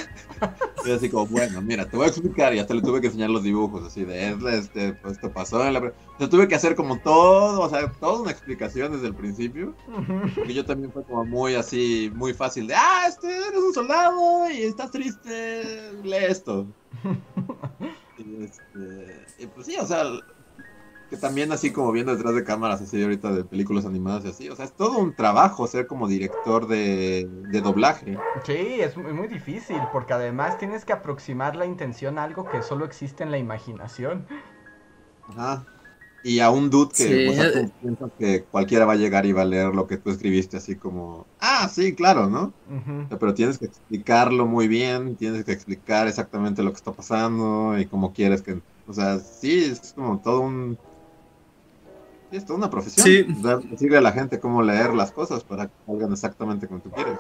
Y 0.85 0.91
así 0.93 1.09
como, 1.09 1.27
bueno, 1.27 1.61
mira, 1.63 1.87
te 1.87 1.97
voy 1.97 2.07
a 2.07 2.09
explicar. 2.09 2.55
Y 2.55 2.59
hasta 2.59 2.75
le 2.75 2.83
tuve 2.83 3.01
que 3.01 3.09
enseñar 3.09 3.31
los 3.31 3.43
dibujos, 3.43 3.85
así 3.85 4.05
de, 4.05 4.37
este, 4.53 4.93
pues 4.95 5.15
esto 5.15 5.31
pasó 5.33 5.65
en 5.65 5.75
la... 5.75 5.93
O 6.21 6.29
tuve 6.29 6.47
que 6.47 6.55
hacer 6.55 6.77
como 6.77 7.01
todo, 7.01 7.61
o 7.61 7.69
sea, 7.69 7.91
toda 7.93 8.21
una 8.21 8.31
explicación 8.31 8.93
desde 8.93 9.09
el 9.09 9.15
principio. 9.15 9.75
Y 10.47 10.55
yo 10.55 10.65
también 10.65 10.93
fue 10.93 11.05
como 11.05 11.25
muy 11.25 11.55
así, 11.55 12.11
muy 12.15 12.33
fácil 12.35 12.69
de, 12.69 12.75
ah, 12.75 13.03
este, 13.09 13.27
eres 13.27 13.61
un 13.61 13.75
soldado 13.75 14.49
y 14.51 14.63
estás 14.63 14.91
triste, 14.93 15.93
lee 16.03 16.25
esto. 16.29 16.67
y, 18.17 18.45
este, 18.45 19.27
y 19.39 19.47
pues 19.49 19.67
sí, 19.67 19.77
o 19.77 19.87
sea, 19.87 20.05
que 21.11 21.17
también 21.17 21.53
así 21.53 21.73
como 21.73 21.93
viendo 21.93 22.15
detrás 22.15 22.35
de 22.35 22.45
cámaras 22.45 22.81
así 22.81 23.03
ahorita 23.03 23.33
de 23.33 23.45
películas 23.45 23.85
animadas 23.85 24.25
y 24.25 24.29
así, 24.29 24.49
o 24.49 24.57
sea, 24.57 24.65
es 24.65 24.73
todo 24.75 24.99
un 24.99 25.15
trabajo 25.15 25.67
ser 25.67 25.87
como 25.87 26.09
director 26.09 26.67
de, 26.67 27.29
de 27.29 27.61
doblaje. 27.61 28.17
Sí, 28.45 28.81
es 28.81 28.97
muy, 28.97 29.13
muy 29.13 29.29
difícil, 29.29 29.89
porque 29.93 30.13
además 30.13 30.59
tienes 30.59 30.85
que 30.85 30.93
aproximar 30.93 31.57
la 31.57 31.67
intención 31.67 32.19
a 32.19 32.25
algo 32.25 32.49
que 32.49 32.63
solo 32.63 32.85
existe 32.85 33.23
en 33.23 33.31
la 33.31 33.39
imaginación. 33.39 34.27
Ajá. 35.29 35.65
Y 36.27 36.41
a 36.41 36.49
un 36.49 36.71
dude 36.71 36.91
que 36.97 37.71
piensas 37.83 38.11
que 38.19 38.45
cualquiera 38.45 38.87
va 38.87 38.95
a 38.95 38.97
llegar 38.97 39.27
y 39.27 39.33
va 39.33 39.43
a 39.43 39.45
leer 39.45 39.75
lo 39.75 39.87
que 39.87 39.99
tú 39.99 40.09
escribiste 40.09 40.57
así 40.57 40.75
como, 40.75 41.27
ah, 41.39 41.69
sí, 41.69 41.95
claro, 41.95 42.31
¿no? 42.31 42.55
Pero 43.21 43.35
tienes 43.35 43.59
que 43.59 43.67
explicarlo 43.67 44.47
muy 44.47 44.67
bien, 44.67 45.17
tienes 45.17 45.45
que 45.45 45.53
explicar 45.53 46.09
exactamente 46.09 46.63
lo 46.63 46.71
que 46.71 46.79
está 46.79 46.93
pasando 46.93 47.79
y 47.79 47.85
cómo 47.85 48.15
quieres 48.15 48.41
que, 48.41 48.59
o 48.89 48.95
sea, 48.95 49.19
sí, 49.19 49.65
es 49.65 49.93
como 49.95 50.19
todo 50.19 50.41
un... 50.41 50.79
es 52.33 52.47
toda 52.47 52.57
una 52.59 52.71
profesión. 52.71 53.07
Sí. 53.07 53.27
Decirle 53.71 53.99
a 53.99 54.01
la 54.01 54.13
gente 54.13 54.41
cómo 54.41 54.63
leer 54.63 54.95
las 54.95 55.13
cosas 55.13 55.45
para 55.45 55.67
que 55.67 55.73
salgan 55.87 56.11
exactamente 56.11 56.67
como 56.67 56.81
tú 56.81 56.91
quieres. 56.91 57.19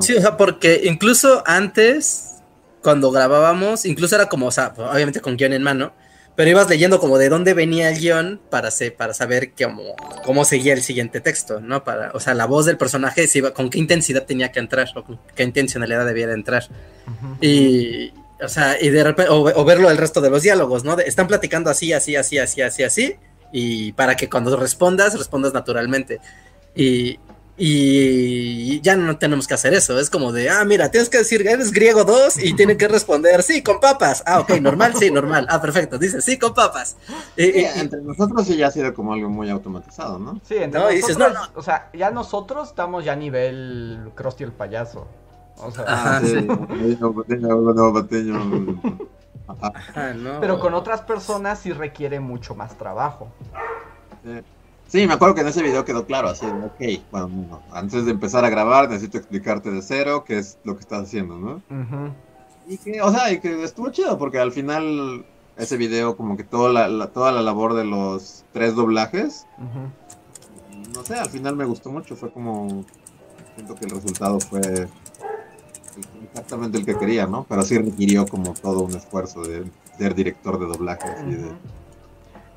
Sí, 0.00 0.14
o 0.14 0.20
sea, 0.20 0.36
porque 0.36 0.82
incluso 0.84 1.42
antes, 1.46 2.42
cuando 2.82 3.10
grabábamos, 3.10 3.86
incluso 3.86 4.14
era 4.14 4.28
como, 4.28 4.48
o 4.48 4.52
sea, 4.52 4.74
obviamente 4.76 5.22
con 5.22 5.38
guion 5.38 5.54
en 5.54 5.62
mano, 5.62 5.92
pero 6.34 6.50
ibas 6.50 6.68
leyendo 6.68 6.98
como 6.98 7.18
de 7.18 7.28
dónde 7.28 7.54
venía 7.54 7.90
el 7.90 7.98
guion 7.98 8.40
para, 8.50 8.70
para 8.96 9.14
saber 9.14 9.52
cómo, 9.52 9.82
cómo 10.24 10.44
seguía 10.44 10.72
el 10.72 10.82
siguiente 10.82 11.20
texto, 11.20 11.60
¿no? 11.60 11.84
Para, 11.84 12.10
o 12.12 12.20
sea, 12.20 12.34
la 12.34 12.46
voz 12.46 12.64
del 12.66 12.78
personaje, 12.78 13.28
si 13.28 13.38
iba, 13.38 13.52
con 13.52 13.68
qué 13.68 13.78
intensidad 13.78 14.24
tenía 14.24 14.50
que 14.50 14.60
entrar, 14.60 14.88
o 14.94 15.04
con 15.04 15.20
qué 15.34 15.42
intencionalidad 15.42 16.06
debiera 16.06 16.32
entrar. 16.32 16.68
Y, 17.40 18.12
O 18.42 18.48
sea, 18.48 18.80
y 18.80 18.88
de 18.88 19.04
repente, 19.04 19.30
o, 19.30 19.64
verlo 19.64 19.90
el 19.90 19.98
resto 19.98 20.20
de 20.20 20.30
los 20.30 20.42
diálogos, 20.42 20.84
¿no? 20.84 20.98
están 20.98 21.28
platicando 21.28 21.70
así, 21.70 21.92
así, 21.92 22.16
así, 22.16 22.38
así, 22.38 22.62
así, 22.62 22.82
así, 22.82 23.16
y 23.52 23.92
para 23.92 24.16
que 24.16 24.28
cuando 24.28 24.56
respondas, 24.56 25.16
respondas 25.16 25.52
naturalmente. 25.52 26.20
Y, 26.74 27.18
y 27.64 28.80
ya 28.80 28.96
no 28.96 29.18
tenemos 29.18 29.46
que 29.46 29.54
hacer 29.54 29.72
eso. 29.72 29.96
Es 30.00 30.10
como 30.10 30.32
de, 30.32 30.50
ah, 30.50 30.64
mira, 30.64 30.90
tienes 30.90 31.08
que 31.08 31.18
decir, 31.18 31.46
eres 31.46 31.70
griego 31.70 32.02
2 32.02 32.42
y 32.42 32.54
tiene 32.54 32.76
que 32.76 32.88
responder, 32.88 33.44
sí, 33.44 33.62
con 33.62 33.78
papas. 33.78 34.24
Ah, 34.26 34.40
ok, 34.40 34.58
normal, 34.60 34.94
sí, 34.96 35.12
normal. 35.12 35.46
Ah, 35.48 35.62
perfecto. 35.62 35.96
Dice, 35.96 36.20
sí, 36.22 36.40
con 36.40 36.54
papas. 36.54 36.96
y, 37.36 37.60
entre 37.60 38.02
nosotros 38.02 38.48
sí 38.48 38.56
ya 38.56 38.66
ha 38.66 38.70
sido 38.72 38.92
como 38.92 39.12
algo 39.12 39.28
muy 39.28 39.48
automatizado, 39.48 40.18
¿no? 40.18 40.40
Sí, 40.42 40.56
entre 40.56 40.80
nosotros, 40.80 40.96
dices, 40.96 41.18
no, 41.18 41.28
no. 41.28 41.40
O 41.54 41.62
sea, 41.62 41.88
ya 41.94 42.10
nosotros 42.10 42.70
estamos 42.70 43.04
ya 43.04 43.12
a 43.12 43.16
nivel 43.16 44.10
Krusty 44.16 44.42
el 44.42 44.50
payaso. 44.50 45.06
O 45.58 45.70
sea, 45.70 46.20
sí. 46.20 46.44
Pero 50.40 50.58
con 50.58 50.74
otras 50.74 51.02
personas 51.02 51.60
sí 51.60 51.72
requiere 51.72 52.18
mucho 52.18 52.56
más 52.56 52.76
trabajo. 52.76 53.30
Sí. 54.24 54.42
Sí, 54.92 55.06
me 55.06 55.14
acuerdo 55.14 55.34
que 55.34 55.40
en 55.40 55.48
ese 55.48 55.62
video 55.62 55.86
quedó 55.86 56.04
claro, 56.04 56.28
así, 56.28 56.44
ok, 56.44 57.02
bueno, 57.10 57.62
antes 57.72 58.04
de 58.04 58.10
empezar 58.10 58.44
a 58.44 58.50
grabar 58.50 58.90
necesito 58.90 59.16
explicarte 59.16 59.70
de 59.70 59.80
cero 59.80 60.22
qué 60.26 60.36
es 60.36 60.58
lo 60.64 60.74
que 60.74 60.80
estás 60.80 61.04
haciendo, 61.04 61.38
¿no? 61.38 61.62
Y 62.68 62.76
que, 62.76 63.00
o 63.00 63.10
sea, 63.10 63.32
y 63.32 63.40
que 63.40 63.64
estuvo 63.64 63.90
chido, 63.90 64.18
porque 64.18 64.38
al 64.38 64.52
final 64.52 65.24
ese 65.56 65.78
video, 65.78 66.14
como 66.14 66.36
que 66.36 66.44
toda 66.44 66.88
la, 66.88 67.06
toda 67.06 67.32
la 67.32 67.40
labor 67.40 67.72
de 67.72 67.86
los 67.86 68.44
tres 68.52 68.74
doblajes, 68.74 69.46
no 70.94 71.02
sé, 71.06 71.14
al 71.14 71.30
final 71.30 71.56
me 71.56 71.64
gustó 71.64 71.90
mucho, 71.90 72.14
fue 72.14 72.30
como, 72.30 72.84
siento 73.54 73.74
que 73.74 73.86
el 73.86 73.92
resultado 73.92 74.40
fue 74.40 74.60
exactamente 76.22 76.76
el 76.76 76.84
que 76.84 76.98
quería, 76.98 77.26
¿no? 77.26 77.46
Pero 77.48 77.62
sí 77.62 77.78
requirió 77.78 78.26
como 78.26 78.52
todo 78.52 78.82
un 78.82 78.94
esfuerzo 78.94 79.40
de 79.40 79.64
ser 79.96 80.14
director 80.14 80.58
de 80.60 80.66
doblajes 80.66 81.22
y 81.26 81.34
de 81.36 81.50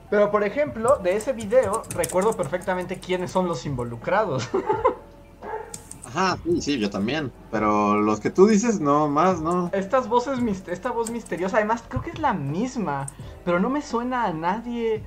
pero 0.09 0.31
por 0.31 0.43
ejemplo, 0.43 0.97
de 0.97 1.15
ese 1.15 1.33
video 1.33 1.83
recuerdo 1.95 2.33
perfectamente 2.33 2.99
quiénes 2.99 3.31
son 3.31 3.47
los 3.47 3.65
involucrados. 3.65 4.49
Ajá, 6.05 6.37
sí, 6.45 6.61
sí, 6.61 6.79
yo 6.79 6.89
también. 6.89 7.31
Pero 7.51 7.99
los 7.99 8.21
que 8.21 8.29
tú 8.29 8.47
dices, 8.47 8.79
no, 8.79 9.09
más, 9.09 9.41
no. 9.41 9.69
Estas 9.73 10.07
voces, 10.07 10.39
esta 10.67 10.91
voz 10.91 11.09
misteriosa, 11.11 11.57
además 11.57 11.83
creo 11.87 12.01
que 12.01 12.11
es 12.11 12.19
la 12.19 12.33
misma, 12.33 13.07
pero 13.43 13.59
no 13.59 13.69
me 13.69 13.81
suena 13.81 14.25
a 14.25 14.31
nadie 14.31 15.03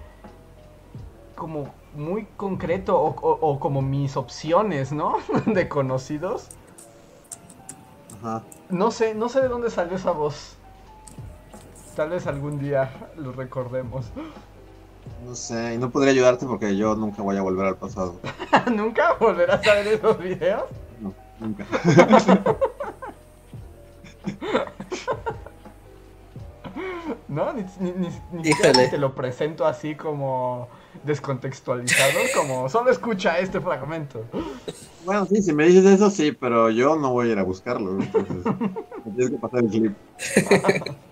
como 1.35 1.73
muy 1.95 2.27
concreto 2.37 3.01
o, 3.01 3.09
o 3.09 3.61
como 3.61 3.81
mis 3.81 4.17
opciones, 4.17 4.93
¿no? 4.93 5.17
de 5.47 5.69
conocidos. 5.69 6.49
Ajá. 8.19 8.43
No 8.69 8.91
sé, 8.91 9.15
no 9.15 9.31
sé 9.31 9.41
de 9.41 9.49
dónde 9.49 9.71
salió 9.71 9.97
esa 9.97 10.11
voz. 10.11 10.57
Tal 11.97 12.11
vez 12.11 12.27
algún 12.27 12.59
día 12.59 12.91
lo 13.17 13.33
recordemos. 13.33 14.13
No 15.25 15.35
sé, 15.35 15.75
y 15.75 15.79
no 15.79 15.91
podría 15.91 16.13
ayudarte 16.13 16.47
porque 16.47 16.77
yo 16.77 16.95
nunca 16.95 17.23
voy 17.23 17.37
a 17.37 17.43
volver 17.43 17.67
al 17.67 17.77
pasado. 17.77 18.21
¿Nunca 18.73 19.15
volverás 19.15 19.67
a 19.67 19.75
ver 19.75 19.89
esos 19.89 20.19
videos? 20.19 20.65
No, 21.01 21.13
nunca. 21.39 21.67
no, 27.29 27.53
ni, 27.53 27.65
ni, 27.81 27.93
ni, 27.93 28.09
ni 28.33 28.45
siquiera 28.45 28.89
te 28.91 28.99
lo 28.99 29.15
presento 29.15 29.67
así 29.67 29.95
como 29.95 30.69
descontextualizado, 31.05 32.19
como 32.35 32.69
solo 32.69 32.91
escucha 32.91 33.39
este 33.39 33.61
fragmento. 33.61 34.25
Bueno, 35.05 35.27
sí, 35.27 35.43
si 35.43 35.53
me 35.53 35.67
dices 35.67 35.85
eso, 35.85 36.11
sí, 36.11 36.33
pero 36.33 36.71
yo 36.71 36.97
no 36.97 37.13
voy 37.13 37.29
a 37.29 37.33
ir 37.33 37.39
a 37.39 37.43
buscarlo. 37.43 38.01
Entonces, 38.01 38.45
tienes 39.05 39.31
que 39.31 39.37
pasar 39.37 39.61
el 39.61 39.69
clip. 39.69 39.97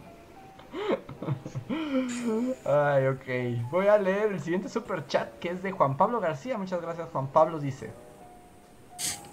Ay, 2.65 3.07
ok. 3.09 3.71
Voy 3.71 3.87
a 3.89 3.99
leer 3.99 4.33
el 4.33 4.41
siguiente 4.41 4.69
super 4.69 5.07
chat 5.07 5.39
que 5.39 5.51
es 5.51 5.63
de 5.63 5.73
Juan 5.73 5.97
Pablo 5.97 6.21
García. 6.21 6.59
Muchas 6.59 6.81
gracias, 6.81 7.09
Juan 7.13 7.29
Pablo. 7.29 7.59
Dice: 7.59 7.91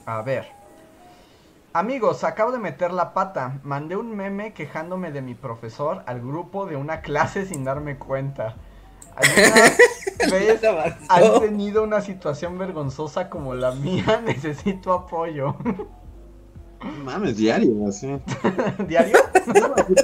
A 0.06 0.22
ver. 0.22 0.48
Amigos, 1.76 2.24
acabo 2.24 2.52
de 2.52 2.60
meter 2.60 2.94
la 2.94 3.14
pata. 3.14 3.60
Mandé 3.64 3.96
un 3.96 4.16
meme 4.16 4.54
quejándome 4.54 5.12
de 5.12 5.24
mi 5.24 5.34
profesor 5.34 6.04
al 6.06 6.22
grupo 6.22 6.68
de 6.68 6.76
una 6.76 7.02
clase 7.02 7.46
sin 7.46 7.64
darme 7.64 7.98
cuenta. 7.98 8.56
¿Alguna 9.16 9.54
vez 10.32 10.64
has 11.10 11.40
tenido 11.40 11.84
una 11.84 12.02
situación 12.02 12.58
vergonzosa 12.58 13.30
como 13.30 13.56
la 13.56 13.72
mía? 13.72 14.22
Necesito 14.26 14.94
apoyo. 14.94 15.56
Mames, 16.84 17.38
diario, 17.38 17.88
así. 17.88 18.08
¿Diario? 18.88 19.18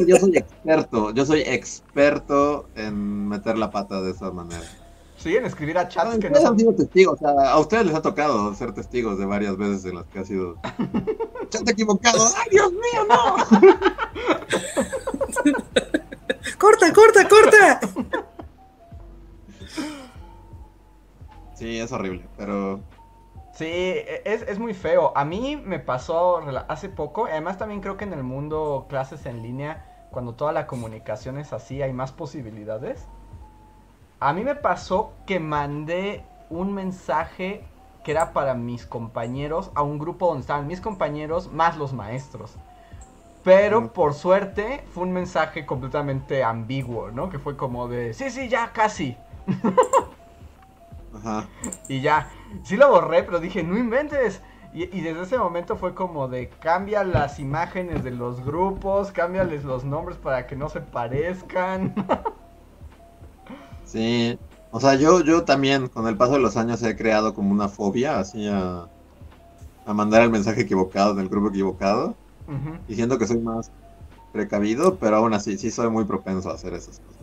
yo 0.07 0.15
soy 0.17 0.37
experto, 0.37 1.11
yo 1.11 1.25
soy 1.25 1.41
experto 1.41 2.69
en 2.75 3.27
meter 3.27 3.57
la 3.57 3.69
pata 3.69 4.01
de 4.01 4.11
esa 4.11 4.31
manera. 4.31 4.63
Sí, 5.17 5.35
en 5.35 5.45
escribir 5.45 5.77
a 5.77 5.89
chats 5.89 6.17
que 6.17 6.29
no 6.29 6.39
han 6.39 6.57
sido 6.57 6.73
testigos, 6.73 7.15
o 7.15 7.17
sea, 7.17 7.31
a 7.51 7.59
ustedes 7.59 7.87
les 7.87 7.95
ha 7.95 8.01
tocado 8.01 8.55
ser 8.55 8.71
testigos 8.73 9.19
de 9.19 9.25
varias 9.25 9.57
veces 9.57 9.83
en 9.83 9.95
las 9.95 10.05
que 10.05 10.19
ha 10.19 10.23
sido 10.23 10.55
chat 11.49 11.67
equivocado. 11.67 12.25
¡Ay, 12.37 12.47
Dios 12.51 12.71
mío, 12.71 13.05
no! 13.09 13.35
¡Corta, 16.57 16.93
corta, 16.93 17.27
corta! 17.27 17.81
Sí, 21.55 21.77
es 21.77 21.91
horrible, 21.91 22.25
pero 22.37 22.79
Sí, 23.59 23.65
e, 23.65 24.21
es, 24.23 24.57
muy 24.57 24.73
feo. 24.73 25.11
A 25.17 25.25
mí 25.25 25.57
me 25.57 25.79
pasó 25.79 26.41
hace 26.69 26.87
poco, 26.87 27.25
además 27.25 27.57
también 27.57 27.81
creo 27.81 27.97
que 27.97 28.05
en 28.05 28.13
el 28.13 28.23
mundo 28.23 28.85
clases 28.87 29.25
en 29.25 29.41
línea, 29.41 30.07
cuando 30.11 30.33
toda 30.33 30.53
la 30.53 30.65
comunicación 30.65 31.37
es 31.37 31.51
así, 31.51 31.81
hay 31.81 31.91
más 31.91 32.13
posibilidades. 32.13 33.05
A 34.21 34.31
mí 34.31 34.45
me 34.45 34.55
pasó 34.55 35.11
que 35.27 35.41
mandé 35.41 36.23
un 36.49 36.73
mensaje 36.73 37.65
que 38.05 38.11
era 38.11 38.31
para 38.31 38.53
mis 38.53 38.85
compañeros 38.85 39.71
a 39.75 39.81
un 39.81 39.99
grupo 39.99 40.27
donde 40.27 40.39
estaban 40.39 40.65
mis 40.65 40.79
compañeros 40.79 41.51
más 41.51 41.75
los 41.75 41.91
maestros. 41.91 42.55
Pero 43.43 43.91
por 43.91 44.13
suerte 44.13 44.85
fue 44.93 45.03
un 45.03 45.11
mensaje 45.11 45.65
completamente 45.65 46.45
ambiguo, 46.45 47.11
¿no? 47.11 47.29
Que 47.29 47.39
fue 47.39 47.57
como 47.57 47.89
de, 47.89 48.13
sí, 48.13 48.29
sí, 48.29 48.47
ya 48.47 48.71
casi. 48.71 49.17
Ajá. 51.13 51.45
Y 51.89 52.01
ya, 52.01 52.29
sí 52.63 52.77
lo 52.77 52.89
borré, 52.89 53.23
pero 53.23 53.39
dije, 53.39 53.63
no 53.63 53.77
inventes. 53.77 54.41
Y, 54.71 54.85
desde 55.01 55.23
ese 55.23 55.37
momento 55.37 55.77
fue 55.77 55.95
como 55.95 56.27
de 56.27 56.49
cambia 56.49 57.03
las 57.03 57.39
imágenes 57.39 58.03
de 58.03 58.11
los 58.11 58.45
grupos, 58.45 59.11
cámbiales 59.11 59.63
los 59.63 59.83
nombres 59.83 60.17
para 60.17 60.45
que 60.45 60.55
no 60.55 60.69
se 60.69 60.79
parezcan. 60.79 61.95
sí, 63.83 64.37
o 64.69 64.79
sea, 64.79 64.93
yo, 64.93 65.21
yo 65.21 65.43
también 65.43 65.87
con 65.87 66.07
el 66.07 66.17
paso 66.17 66.33
de 66.33 66.39
los 66.39 66.55
años 66.55 66.83
he 66.83 66.95
creado 66.95 67.33
como 67.33 67.51
una 67.51 67.67
fobia 67.67 68.19
así 68.19 68.47
a, 68.47 68.87
a 69.85 69.93
mandar 69.93 70.21
el 70.21 70.29
mensaje 70.29 70.61
equivocado 70.61 71.13
en 71.13 71.19
el 71.19 71.29
grupo 71.29 71.49
equivocado. 71.49 72.15
Diciendo 72.87 73.17
que 73.17 73.27
soy 73.27 73.39
más 73.39 73.71
precavido, 74.31 74.97
pero 74.97 75.17
aún 75.17 75.33
así 75.33 75.57
sí 75.57 75.71
soy 75.71 75.89
muy 75.89 76.05
propenso 76.05 76.49
a 76.49 76.53
hacer 76.53 76.73
esas 76.73 76.99
cosas. 76.99 77.18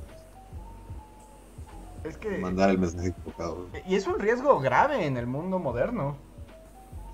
Es 2.09 2.17
que... 2.17 2.39
Mandar 2.39 2.71
el 2.71 2.79
mensaje 2.79 3.09
equivocado. 3.09 3.67
Y 3.87 3.97
es 3.97 4.07
un 4.07 4.19
riesgo 4.19 4.61
grave 4.61 5.07
en 5.07 5.17
el 5.17 5.27
mundo 5.27 5.59
moderno. 5.59 6.17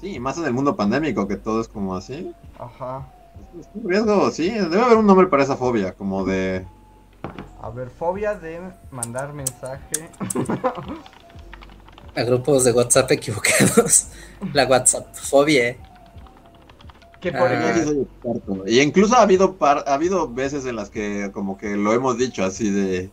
Sí, 0.00 0.18
más 0.18 0.36
en 0.38 0.44
el 0.44 0.52
mundo 0.52 0.76
pandémico, 0.76 1.28
que 1.28 1.36
todo 1.36 1.60
es 1.60 1.68
como 1.68 1.94
así. 1.94 2.34
Ajá. 2.58 3.08
Es 3.58 3.68
un 3.74 3.88
riesgo, 3.88 4.30
sí. 4.30 4.50
Debe 4.50 4.82
haber 4.82 4.98
un 4.98 5.06
nombre 5.06 5.26
para 5.28 5.42
esa 5.42 5.56
fobia, 5.56 5.92
como 5.92 6.24
de... 6.24 6.66
A 7.60 7.70
ver, 7.70 7.88
fobia 7.88 8.34
de 8.34 8.60
mandar 8.90 9.32
mensaje. 9.32 10.10
A 12.14 12.22
grupos 12.24 12.64
de 12.64 12.72
WhatsApp 12.72 13.10
equivocados. 13.12 14.08
La 14.52 14.66
WhatsApp 14.66 15.14
fobia. 15.14 15.76
Que 17.20 17.30
por 17.30 17.48
ah. 17.48 17.72
Y 18.66 18.80
incluso 18.80 19.14
ha 19.14 19.22
habido, 19.22 19.56
ha 19.60 19.94
habido 19.94 20.28
veces 20.28 20.66
en 20.66 20.74
las 20.74 20.90
que 20.90 21.30
como 21.32 21.56
que 21.56 21.76
lo 21.76 21.92
hemos 21.92 22.18
dicho 22.18 22.44
así 22.44 22.68
de 22.68 23.10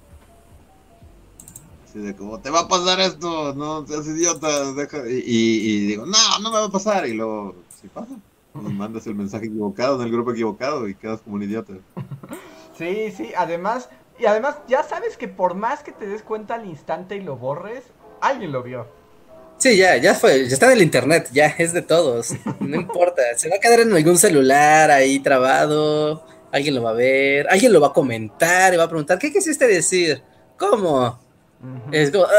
Así 1.89 1.97
de 1.99 2.15
como, 2.15 2.39
te 2.39 2.51
va 2.51 2.61
a 2.61 2.67
pasar 2.67 2.99
esto, 2.99 3.55
no 3.55 3.85
seas 3.87 4.05
idiota, 4.05 4.73
deja. 4.73 4.99
Y, 5.07 5.87
digo, 5.87 6.05
no, 6.05 6.39
no 6.39 6.51
me 6.51 6.59
va 6.59 6.65
a 6.65 6.71
pasar. 6.71 7.07
Y 7.07 7.13
luego, 7.13 7.55
si 7.81 7.87
pasa. 7.87 8.13
Y 8.53 8.73
mandas 8.73 9.07
el 9.07 9.15
mensaje 9.15 9.47
equivocado 9.47 9.95
en 9.99 10.05
el 10.05 10.11
grupo 10.11 10.31
equivocado 10.31 10.87
y 10.87 10.93
quedas 10.93 11.21
como 11.21 11.35
un 11.35 11.43
idiota. 11.43 11.73
Sí, 12.77 13.11
sí, 13.11 13.33
además, 13.35 13.89
y 14.17 14.25
además 14.25 14.55
ya 14.69 14.83
sabes 14.83 15.17
que 15.17 15.27
por 15.27 15.53
más 15.53 15.83
que 15.83 15.91
te 15.91 16.07
des 16.07 16.21
cuenta 16.21 16.55
al 16.55 16.65
instante 16.65 17.17
y 17.17 17.19
lo 17.19 17.35
borres, 17.35 17.83
alguien 18.21 18.53
lo 18.53 18.63
vio. 18.63 18.87
Sí, 19.57 19.75
ya, 19.75 19.97
ya 19.97 20.15
fue, 20.15 20.47
ya 20.47 20.53
está 20.53 20.67
en 20.67 20.77
el 20.77 20.83
internet, 20.83 21.27
ya 21.33 21.47
es 21.47 21.73
de 21.73 21.81
todos, 21.81 22.31
no 22.61 22.75
importa, 22.79 23.21
se 23.35 23.49
va 23.49 23.57
a 23.57 23.59
quedar 23.59 23.81
en 23.81 23.93
algún 23.93 24.17
celular 24.17 24.91
ahí 24.91 25.19
trabado, 25.19 26.23
alguien 26.53 26.73
lo 26.73 26.81
va 26.81 26.91
a 26.91 26.93
ver, 26.93 27.49
alguien 27.49 27.73
lo 27.73 27.81
va 27.81 27.87
a 27.87 27.93
comentar 27.93 28.73
y 28.73 28.77
va 28.77 28.85
a 28.85 28.87
preguntar, 28.87 29.19
¿qué 29.19 29.33
quisiste 29.33 29.67
decir? 29.67 30.23
¿Cómo? 30.57 31.19
Es 31.91 32.11
como, 32.11 32.25
ah, 32.25 32.29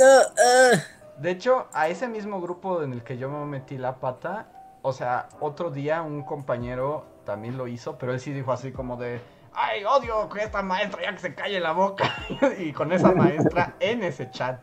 ah, 0.00 0.22
ah, 0.38 0.70
De 1.18 1.30
hecho, 1.30 1.68
a 1.72 1.88
ese 1.88 2.08
mismo 2.08 2.40
grupo 2.40 2.82
en 2.82 2.92
el 2.92 3.02
que 3.02 3.16
yo 3.16 3.28
me 3.28 3.44
metí 3.46 3.78
la 3.78 3.96
pata, 3.96 4.46
o 4.82 4.92
sea, 4.92 5.28
otro 5.40 5.70
día 5.70 6.02
un 6.02 6.22
compañero 6.22 7.04
también 7.24 7.56
lo 7.56 7.68
hizo, 7.68 7.96
pero 7.96 8.12
él 8.12 8.20
sí 8.20 8.32
dijo 8.32 8.52
así 8.52 8.72
como 8.72 8.96
de, 8.96 9.20
ay, 9.54 9.84
odio 9.84 10.28
que 10.28 10.42
esta 10.42 10.62
maestra 10.62 11.02
ya 11.02 11.12
que 11.12 11.20
se 11.20 11.34
calle 11.34 11.60
la 11.60 11.72
boca. 11.72 12.12
y 12.58 12.72
con 12.72 12.92
esa 12.92 13.12
maestra 13.12 13.74
en 13.80 14.02
ese 14.02 14.30
chat. 14.30 14.60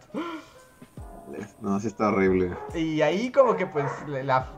No, 1.59 1.79
sí 1.79 1.87
está 1.87 2.09
horrible. 2.09 2.55
Y 2.73 3.01
ahí 3.01 3.31
como 3.31 3.55
que 3.55 3.67
pues 3.67 3.91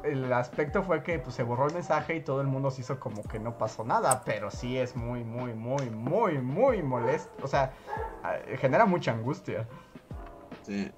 el 0.03 0.33
aspecto 0.33 0.83
fue 0.83 1.03
que 1.03 1.19
pues 1.19 1.35
se 1.35 1.43
borró 1.43 1.67
el 1.67 1.73
mensaje 1.73 2.15
y 2.15 2.21
todo 2.21 2.41
el 2.41 2.47
mundo 2.47 2.71
se 2.71 2.81
hizo 2.81 2.99
como 2.99 3.23
que 3.23 3.39
no 3.39 3.57
pasó 3.57 3.83
nada, 3.83 4.21
pero 4.25 4.51
sí 4.51 4.77
es 4.77 4.95
muy, 4.95 5.23
muy, 5.23 5.53
muy, 5.53 5.89
muy, 5.89 6.39
muy 6.39 6.81
molesto. 6.81 7.31
O 7.41 7.47
sea, 7.47 7.73
genera 8.59 8.85
mucha 8.85 9.11
angustia. 9.11 9.67
Sí. 10.63 10.91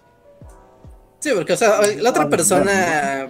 Sí, 1.19 1.31
porque 1.35 1.53
o 1.53 1.57
sea, 1.57 1.81
la 1.97 2.09
otra 2.09 2.29
persona... 2.29 3.29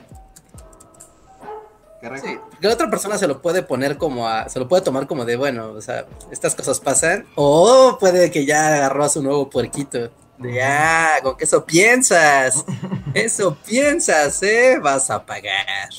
Sí, 2.21 2.37
la 2.59 2.71
otra 2.71 2.87
persona 2.87 3.17
se 3.17 3.27
lo 3.27 3.41
puede 3.41 3.63
poner 3.63 3.97
como 3.97 4.27
a, 4.27 4.47
se 4.47 4.59
lo 4.59 4.67
puede 4.67 4.83
tomar 4.83 5.07
como 5.07 5.25
de 5.25 5.37
bueno, 5.37 5.71
o 5.71 5.81
sea, 5.81 6.05
estas 6.29 6.53
cosas 6.53 6.79
pasan, 6.79 7.25
o 7.33 7.97
puede 7.99 8.29
que 8.29 8.45
ya 8.45 8.75
agarró 8.75 9.05
a 9.05 9.09
su 9.09 9.23
nuevo 9.23 9.49
puerquito. 9.49 10.11
De, 10.37 10.61
ah, 10.61 11.19
con 11.23 11.37
que 11.37 11.45
eso 11.45 11.65
piensas. 11.65 12.65
Eso 13.13 13.55
piensas, 13.65 14.43
¿eh? 14.43 14.77
Vas 14.81 15.09
a 15.09 15.25
pagar. 15.25 15.89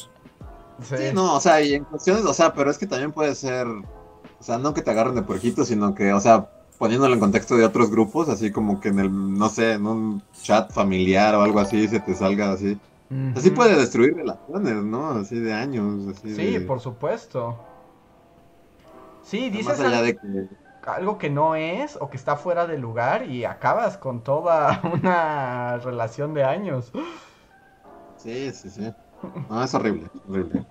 Sí. 0.83 0.95
no, 1.15 1.37
o 1.37 1.41
sea, 1.41 1.63
y 1.63 1.73
en 1.73 1.85
cuestiones, 1.85 2.27
o 2.27 2.35
sea, 2.35 2.53
pero 2.53 2.71
es 2.71 2.77
que 2.77 2.87
también 2.87 3.11
puede 3.11 3.35
ser, 3.35 3.67
o 3.67 4.43
sea, 4.43 4.59
no 4.59 4.75
que 4.75 4.83
te 4.83 4.91
agarren 4.91 5.15
de 5.15 5.23
puerquito, 5.23 5.65
sino 5.65 5.95
que, 5.95 6.13
o 6.13 6.21
sea, 6.21 6.51
poniéndolo 6.77 7.15
en 7.15 7.21
contexto 7.21 7.57
de 7.57 7.65
otros 7.65 7.91
grupos, 7.91 8.29
así 8.29 8.53
como 8.53 8.81
que 8.81 8.89
en 8.89 8.99
el, 8.99 9.39
no 9.39 9.49
sé, 9.49 9.73
en 9.73 9.87
un 9.87 10.23
chat 10.43 10.71
familiar 10.71 11.35
o 11.35 11.43
algo 11.43 11.61
así, 11.61 11.89
se 11.89 12.01
te 12.01 12.15
salga 12.15 12.53
así. 12.53 12.79
Así 13.35 13.51
puede 13.51 13.77
destruir 13.77 14.15
relaciones, 14.17 14.75
¿no? 14.83 15.11
Así 15.13 15.39
de 15.39 15.55
años. 15.55 16.17
Así 16.17 16.35
sí, 16.35 16.59
por 16.61 16.81
supuesto. 16.81 17.57
Sí, 19.23 19.49
dices. 19.49 19.79
Más 19.79 19.81
allá 19.81 20.03
de 20.03 20.17
que 20.17 20.49
algo 20.87 21.19
que 21.19 21.29
no 21.29 21.55
es 21.55 21.99
o 22.01 22.09
que 22.09 22.17
está 22.17 22.37
fuera 22.37 22.67
de 22.67 22.79
lugar 22.79 23.29
y 23.29 23.45
acabas 23.45 23.99
con 23.99 24.23
toda 24.23 24.81
una 24.93 25.79
relación 25.79 26.33
de 26.35 26.45
años. 26.45 26.93
Sí, 28.17 28.53
sí, 28.53 28.71
sí. 28.71 28.95
No, 29.51 29.63
es 29.63 29.75
horrible, 29.75 30.09
horrible. 30.29 30.65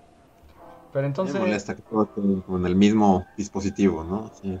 Pero 0.92 1.06
entonces... 1.06 1.34
Me 1.34 1.40
molesta 1.40 1.76
que 1.76 1.82
todo 1.82 2.04
esté 2.04 2.42
con 2.46 2.66
el 2.66 2.74
mismo 2.74 3.26
dispositivo, 3.36 4.02
¿no? 4.04 4.30
Sí. 4.40 4.58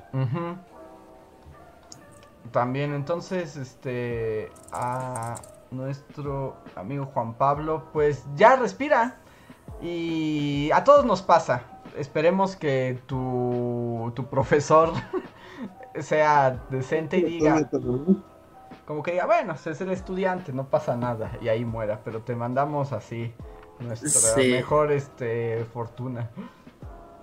También 2.52 2.92
entonces, 2.92 3.56
este, 3.56 4.50
a 4.72 5.36
nuestro 5.70 6.56
amigo 6.74 7.06
Juan 7.06 7.34
Pablo, 7.34 7.84
pues 7.92 8.24
ya 8.36 8.56
respira. 8.56 9.16
Y 9.80 10.70
a 10.72 10.84
todos 10.84 11.04
nos 11.04 11.22
pasa. 11.22 11.62
Esperemos 11.96 12.56
que 12.56 13.00
tu, 13.06 14.12
tu 14.14 14.26
profesor 14.26 14.92
sea 16.02 16.62
decente 16.70 17.18
y 17.18 17.24
diga. 17.24 17.68
Como 18.84 19.02
que 19.02 19.12
diga, 19.12 19.26
bueno, 19.26 19.54
es 19.54 19.80
el 19.80 19.90
estudiante, 19.90 20.52
no 20.52 20.68
pasa 20.68 20.96
nada, 20.96 21.32
y 21.42 21.48
ahí 21.48 21.64
muera, 21.64 22.00
pero 22.04 22.22
te 22.22 22.36
mandamos 22.36 22.92
así 22.92 23.32
nuestra 23.80 24.36
mejor 24.36 24.92
este 24.92 25.66
fortuna. 25.72 26.30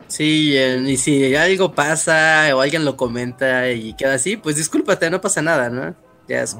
Sí, 0.07 0.57
y 0.57 0.97
si 0.97 1.33
algo 1.35 1.73
pasa 1.73 2.49
o 2.53 2.59
alguien 2.59 2.83
lo 2.83 2.97
comenta 2.97 3.71
y 3.71 3.93
queda 3.93 4.15
así, 4.15 4.35
pues 4.35 4.57
discúlpate, 4.57 5.09
no 5.09 5.21
pasa 5.21 5.41
nada, 5.41 5.69
¿no? 5.69 5.95
Ya 6.27 6.41
es 6.41 6.57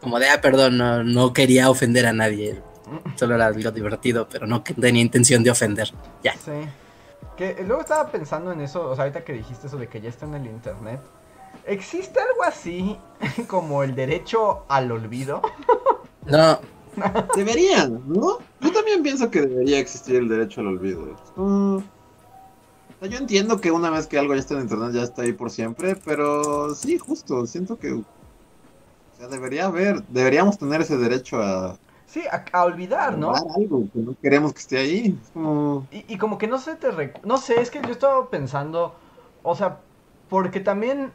como 0.00 0.18
de, 0.18 0.28
ah, 0.28 0.40
perdón, 0.40 0.76
no, 0.76 1.02
no 1.02 1.32
quería 1.32 1.70
ofender 1.70 2.06
a 2.06 2.12
nadie. 2.12 2.60
Solo 3.16 3.34
era 3.34 3.46
algo 3.46 3.70
divertido, 3.70 4.28
pero 4.28 4.46
no 4.46 4.62
tenía 4.62 5.02
intención 5.02 5.42
de 5.42 5.50
ofender. 5.50 5.92
Ya. 6.22 6.34
Sí. 6.34 6.68
Que 7.36 7.56
luego 7.66 7.82
estaba 7.82 8.10
pensando 8.10 8.52
en 8.52 8.60
eso, 8.60 8.88
o 8.88 8.94
sea, 8.94 9.04
ahorita 9.04 9.24
que 9.24 9.32
dijiste 9.32 9.66
eso 9.66 9.76
de 9.76 9.88
que 9.88 10.00
ya 10.00 10.08
está 10.08 10.26
en 10.26 10.34
el 10.34 10.46
internet. 10.46 11.00
¿Existe 11.66 12.20
algo 12.20 12.44
así 12.44 12.96
como 13.48 13.82
el 13.82 13.94
derecho 13.94 14.64
al 14.68 14.92
olvido? 14.92 15.42
No. 16.26 16.58
Deberían, 17.36 18.02
¿no? 18.06 18.38
Yo 18.60 18.72
también 18.72 19.02
pienso 19.02 19.30
que 19.30 19.42
debería 19.42 19.78
existir 19.78 20.16
el 20.16 20.28
derecho 20.28 20.60
al 20.60 20.68
olvido. 20.68 21.14
yo 21.36 23.18
entiendo 23.18 23.60
que 23.60 23.70
una 23.70 23.90
vez 23.90 24.06
que 24.06 24.18
algo 24.18 24.34
ya 24.34 24.40
está 24.40 24.54
en 24.54 24.62
internet 24.62 24.92
ya 24.92 25.02
está 25.02 25.22
ahí 25.22 25.32
por 25.32 25.50
siempre, 25.50 25.96
pero 25.96 26.74
sí, 26.74 26.96
justo, 26.98 27.46
siento 27.46 27.78
que 27.78 27.92
o 27.92 28.04
sea, 29.18 29.28
debería 29.28 29.66
haber, 29.66 30.02
deberíamos 30.04 30.56
tener 30.56 30.80
ese 30.80 30.96
derecho 30.96 31.42
a 31.42 31.76
Sí, 32.06 32.22
a, 32.52 32.64
olvidar, 32.64 33.18
¿no? 33.18 33.34
algo 33.34 33.84
que 33.92 33.98
no 33.98 34.14
queremos 34.22 34.52
que 34.52 34.60
esté 34.60 34.78
ahí. 34.78 35.18
Y, 35.90 36.14
y, 36.14 36.18
como 36.18 36.38
que 36.38 36.46
no 36.46 36.58
se 36.58 36.76
te... 36.76 36.88
No 37.24 37.36
sé, 37.36 37.60
es 37.60 37.70
que 37.70 37.82
yo 37.82 37.90
estaba 37.90 38.30
pensando, 38.30 38.94
o 39.42 39.56
sea, 39.56 39.80
porque 40.28 40.60
también 40.60 41.12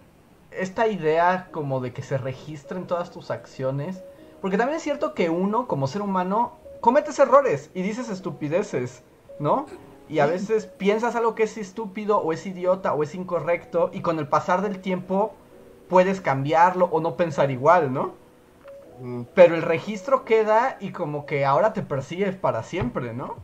esta 0.51 0.87
idea 0.87 1.49
como 1.51 1.79
de 1.79 1.93
que 1.93 2.03
se 2.03 2.17
registren 2.17 2.87
todas 2.87 3.11
tus 3.11 3.31
acciones. 3.31 4.03
Porque 4.41 4.57
también 4.57 4.77
es 4.77 4.83
cierto 4.83 5.13
que 5.13 5.29
uno, 5.29 5.67
como 5.67 5.87
ser 5.87 6.01
humano, 6.01 6.53
cometes 6.81 7.19
errores 7.19 7.69
y 7.73 7.81
dices 7.83 8.09
estupideces, 8.09 9.03
¿no? 9.39 9.65
Y 10.09 10.19
a 10.19 10.25
veces 10.25 10.65
piensas 10.65 11.15
algo 11.15 11.35
que 11.35 11.43
es 11.43 11.57
estúpido 11.57 12.19
o 12.19 12.33
es 12.33 12.45
idiota 12.45 12.93
o 12.93 13.03
es 13.03 13.15
incorrecto 13.15 13.91
y 13.93 14.01
con 14.01 14.19
el 14.19 14.27
pasar 14.27 14.61
del 14.61 14.81
tiempo 14.81 15.33
puedes 15.87 16.21
cambiarlo 16.21 16.89
o 16.91 16.99
no 16.99 17.15
pensar 17.15 17.51
igual, 17.51 17.93
¿no? 17.93 18.13
Pero 19.33 19.55
el 19.55 19.61
registro 19.61 20.25
queda 20.25 20.77
y 20.79 20.91
como 20.91 21.25
que 21.25 21.45
ahora 21.45 21.73
te 21.73 21.81
persigue 21.81 22.33
para 22.33 22.63
siempre, 22.63 23.13
¿no? 23.13 23.35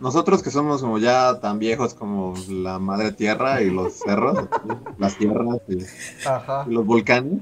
Nosotros 0.00 0.42
que 0.42 0.50
somos 0.50 0.82
como 0.82 0.98
ya 0.98 1.38
tan 1.40 1.58
viejos 1.58 1.94
como 1.94 2.34
la 2.48 2.78
madre 2.78 3.12
tierra 3.12 3.62
y 3.62 3.70
los 3.70 3.94
cerros, 3.94 4.48
las 4.98 5.16
tierras 5.16 5.58
y, 5.68 6.72
los 6.72 6.84
volcanes. 6.84 7.40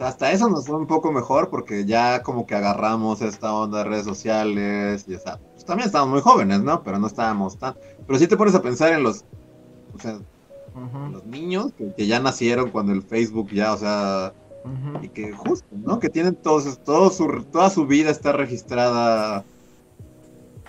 hasta 0.00 0.32
eso 0.32 0.48
nos 0.48 0.66
fue 0.66 0.76
un 0.76 0.86
poco 0.86 1.12
mejor 1.12 1.50
porque 1.50 1.84
ya 1.84 2.22
como 2.22 2.46
que 2.46 2.54
agarramos 2.54 3.20
esta 3.20 3.52
onda 3.52 3.78
de 3.78 3.84
redes 3.84 4.04
sociales 4.04 5.04
y 5.08 5.16
pues 5.16 5.64
también 5.66 5.86
estábamos 5.86 6.12
muy 6.14 6.22
jóvenes, 6.22 6.60
¿no? 6.60 6.82
Pero 6.82 6.98
no 6.98 7.06
estábamos 7.06 7.58
tan... 7.58 7.74
Pero 8.06 8.18
si 8.18 8.26
te 8.26 8.36
pones 8.36 8.54
a 8.54 8.62
pensar 8.62 8.92
en 8.92 9.02
los... 9.02 9.24
O 9.94 9.98
sea, 9.98 10.18
los 11.12 11.26
niños 11.26 11.72
que, 11.76 12.06
ya 12.06 12.20
nacieron 12.20 12.70
cuando 12.70 12.92
el 12.92 13.02
Facebook 13.02 13.50
ya, 13.50 13.74
o 13.74 13.76
sea... 13.76 14.32
Y 15.02 15.08
que 15.08 15.32
justo, 15.32 15.68
¿no? 15.72 15.98
Que 16.00 16.10
tienen 16.10 16.34
todos, 16.34 16.78
todo 16.82 17.10
su, 17.10 17.44
toda 17.50 17.70
su 17.70 17.86
vida 17.86 18.10
está 18.10 18.32
registrada 18.32 19.44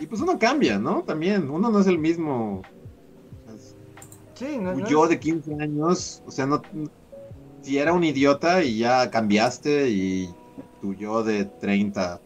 y 0.02 0.08
pues 0.08 0.20
uno 0.20 0.39
cambia, 0.39 0.80
¿no? 0.80 1.04
También, 1.04 1.47
uno 1.52 1.70
no 1.70 1.80
es 1.80 1.86
el 1.86 1.99
mismo. 1.99 2.64
Sí, 4.34 4.58
no, 4.58 4.88
yo 4.88 5.08
de 5.08 5.20
15 5.20 5.54
años, 5.62 6.24
o 6.26 6.32
sea, 6.32 6.47
no. 6.47 6.60
Si 7.62 7.78
era 7.78 7.93
un 7.93 8.04
idiota 8.04 8.64
y 8.64 8.80
ya 8.80 9.12
cambiaste 9.12 9.89
y 9.89 10.34
tu 10.82 10.95
yo 10.95 11.24
de 11.24 11.45
30. 11.45 12.20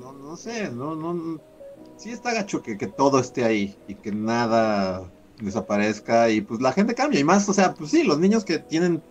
no, 0.00 0.12
no 0.12 0.36
sé, 0.36 0.70
no, 0.70 0.94
no. 0.94 1.40
Sí 1.96 2.10
está 2.10 2.32
gacho 2.32 2.62
que, 2.62 2.78
que 2.78 2.86
todo 2.86 3.18
esté 3.18 3.44
ahí 3.44 3.76
y 3.88 3.96
que 3.96 4.12
nada 4.12 5.02
desaparezca 5.40 6.30
y 6.30 6.42
pues 6.42 6.60
la 6.60 6.72
gente 6.72 6.94
cambia 6.94 7.18
y 7.18 7.24
más, 7.24 7.48
o 7.48 7.52
sea, 7.52 7.74
pues 7.74 7.90
sí, 7.90 8.04
los 8.04 8.20
niños 8.20 8.44
que 8.44 8.60
tienen 8.60 9.02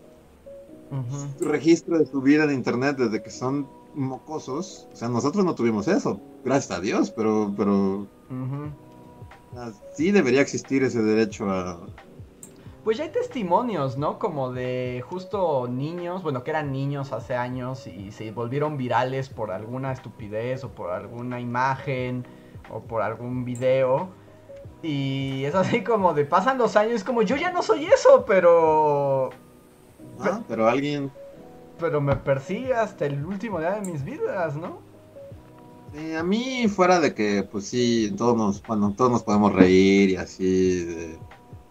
registro 1.42 2.00
de 2.00 2.06
su 2.06 2.22
vida 2.22 2.46
en 2.46 2.54
internet 2.54 2.96
desde 2.96 3.22
que 3.22 3.30
son 3.30 3.68
mocosos, 3.96 4.88
o 4.94 4.96
sea, 4.96 5.10
nosotros 5.10 5.44
no 5.46 5.56
tuvimos 5.56 5.88
eso, 5.88 6.20
gracias 6.44 6.78
a 6.78 6.82
Dios, 6.82 7.12
pero, 7.12 7.54
pero, 7.56 8.08
sí 9.94 10.12
debería 10.12 10.42
existir 10.42 10.84
ese 10.84 11.02
derecho 11.02 11.50
a... 11.50 11.80
Pues 12.84 12.98
ya 12.98 13.06
hay 13.06 13.10
testimonios, 13.10 13.98
¿no? 13.98 14.20
Como 14.20 14.52
de 14.52 15.04
justo 15.10 15.68
niños, 15.68 16.22
bueno, 16.22 16.44
que 16.44 16.52
eran 16.52 16.72
niños 16.72 17.14
hace 17.14 17.36
años 17.36 17.88
y 17.88 18.12
se 18.12 18.32
volvieron 18.32 18.78
virales 18.78 19.30
por 19.30 19.50
alguna 19.50 19.92
estupidez 19.92 20.64
o 20.64 20.70
por 20.70 20.92
alguna 20.92 21.40
imagen 21.40 22.28
o 22.70 22.82
por 22.82 23.02
algún 23.02 23.44
video. 23.44 24.10
Y 24.84 25.46
es 25.46 25.56
así 25.56 25.84
como 25.84 26.14
de 26.14 26.26
pasan 26.26 26.60
los 26.60 26.76
años, 26.76 27.04
como 27.04 27.24
yo 27.24 27.38
ya 27.38 27.52
no 27.52 27.64
soy 27.64 27.86
eso, 27.86 28.24
pero... 28.28 29.32
Ah, 30.20 30.42
pero 30.48 30.70
alguien 30.70 31.12
pero 31.80 32.02
me 32.02 32.16
persigue 32.16 32.74
hasta 32.74 33.06
el 33.06 33.26
último 33.26 33.60
día 33.60 33.80
de 33.80 33.82
mis 33.92 34.04
vidas, 34.04 34.56
¿no? 34.56 34.84
a 36.18 36.24
mí 36.24 36.68
fuera 36.68 37.00
de 37.00 37.14
que, 37.14 37.44
pues 37.50 37.68
sí, 37.68 38.14
todos 38.18 38.36
nos, 38.36 38.62
bueno, 38.64 38.94
todos 38.98 39.12
nos 39.12 39.24
podemos 39.24 39.54
reír 39.54 40.10
y 40.10 40.16
así 40.18 41.16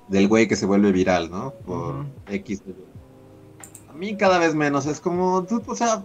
del 0.09 0.29
güey 0.29 0.49
que 0.49 0.57
se 0.57 0.67
vuelve 0.67 0.93
viral, 0.93 1.31
¿no? 1.31 1.53
Por 1.67 2.07
X. 2.29 2.63
A 3.91 3.93
mí 3.93 4.17
cada 4.17 4.39
vez 4.39 4.55
menos, 4.55 4.87
es 4.87 5.01
como, 5.01 5.45
tú, 5.45 5.63
o 5.67 5.75
sea, 5.75 6.03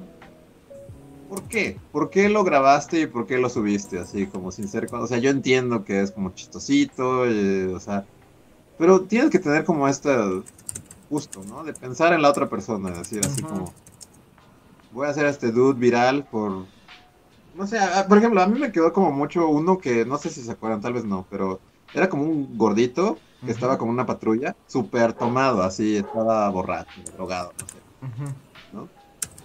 ¿por 1.30 1.43
qué? 1.43 1.78
¿Por 1.91 2.10
qué 2.10 2.30
lo 2.30 2.43
grabaste 2.43 3.02
y 3.02 3.08
por 3.08 3.26
qué 3.26 3.38
lo 3.38 3.50
subiste? 3.50 4.00
Así 4.00 4.28
como 4.28 4.52
sin 4.52 4.68
ser, 4.68 4.93
o 4.93 5.08
sea, 5.08 5.18
yo 5.20 5.30
entiendo 5.30 5.86
que 5.86 6.02
es 6.02 6.12
como 6.12 6.32
chistosito, 6.32 7.26
eh, 7.26 7.74
o 7.74 7.80
sea, 7.80 8.06
pero 8.78 9.02
tienes 9.02 9.30
que 9.30 9.39
tener 9.39 9.64
como 9.64 9.88
este 9.88 10.10
gusto, 11.10 11.41
¿no? 11.47 11.64
De 11.64 11.74
pensar 11.74 12.14
en 12.14 12.22
la 12.22 12.30
otra 12.30 12.50
persona, 12.50 12.91
decir 12.91 13.22
así 13.26 13.41
como 13.41 13.74
voy 14.92 15.08
a 15.08 15.12
hacer 15.12 15.26
este 15.26 15.52
dude 15.52 15.80
viral 15.80 16.26
por... 16.26 16.66
No 17.56 17.68
sé, 17.68 17.80
por 18.08 18.18
ejemplo, 18.18 18.42
a 18.42 18.48
mí 18.48 18.60
me 18.60 18.72
quedó 18.72 18.94
como 18.94 19.12
mucho 19.12 19.48
uno 19.50 19.80
que 19.80 20.06
no 20.06 20.18
sé 20.18 20.30
si 20.30 20.42
se 20.42 20.52
acuerdan, 20.52 20.82
tal 20.82 20.94
vez 20.94 21.04
no, 21.04 21.26
pero 21.30 21.60
era 21.94 22.08
como 22.08 22.24
un 22.24 22.58
gordito 22.58 23.18
que 23.44 23.52
estaba 23.52 23.78
como 23.78 23.92
una 23.92 24.06
patrulla, 24.06 24.56
súper 24.68 25.14
tomado, 25.14 25.64
así, 25.64 25.98
estaba 25.98 26.50
borracho, 26.50 27.02
drogado, 27.16 27.54
no 27.60 27.68
sé. 27.68 28.34
¿no? 28.74 28.88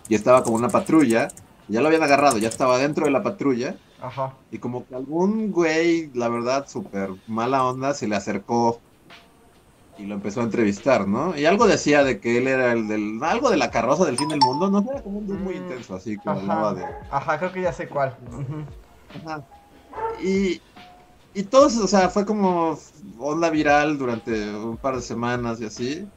Y 0.09 0.15
estaba 0.15 0.43
como 0.43 0.57
una 0.57 0.69
patrulla, 0.69 1.29
ya 1.69 1.81
lo 1.81 1.87
habían 1.87 2.03
agarrado, 2.03 2.39
ya 2.39 2.49
estaba 2.49 2.79
dentro 2.79 3.07
de 3.07 3.13
la 3.13 3.23
patrulla. 3.23 3.77
Ajá. 4.01 4.35
Y 4.51 4.59
como 4.59 4.87
que 4.87 4.95
algún 4.95 5.51
güey, 5.51 6.11
la 6.13 6.29
verdad, 6.29 6.69
súper 6.69 7.11
mala 7.27 7.65
onda, 7.65 7.95
se 7.95 8.07
le 8.07 8.17
acercó 8.17 8.81
y 9.97 10.07
lo 10.07 10.15
empezó 10.15 10.41
a 10.41 10.45
entrevistar, 10.45 11.07
¿no? 11.09 11.37
Y 11.37 11.45
algo 11.47 11.67
decía 11.67 12.03
de 12.05 12.21
que 12.21 12.39
él 12.39 12.49
era 12.49 12.73
el 12.73 12.89
del. 12.89 13.23
Algo 13.23 13.51
de 13.51 13.57
la 13.57 13.71
carroza 13.71 14.05
del 14.05 14.19
fin 14.19 14.29
del 14.29 14.41
mundo, 14.41 14.71
¿no? 14.71 14.85
Era 14.91 15.03
como 15.03 15.19
un 15.19 15.27
muy 15.43 15.55
Mm, 15.55 15.59
intenso, 15.59 15.95
así 15.95 16.19
que 16.21 16.29
Ajá. 16.29 16.41
hablaba 16.41 16.75
de. 16.75 16.85
Ajá, 17.11 17.39
creo 17.39 17.53
que 17.53 17.63
ya 17.63 17.73
sé 17.73 17.89
cuál. 17.89 18.17
Ajá. 19.15 19.47
Y, 20.23 20.63
y 21.35 21.45
todos, 21.45 21.77
o 21.79 21.89
sea, 21.89 22.09
fue 22.11 22.27
como 22.27 22.79
onda 23.19 23.51
viral 23.51 23.99
durante 23.99 24.33
un 24.57 24.79
par 24.79 24.97
de 24.97 25.03
semanas 25.03 25.61
y 25.61 25.67
así. 25.67 26.13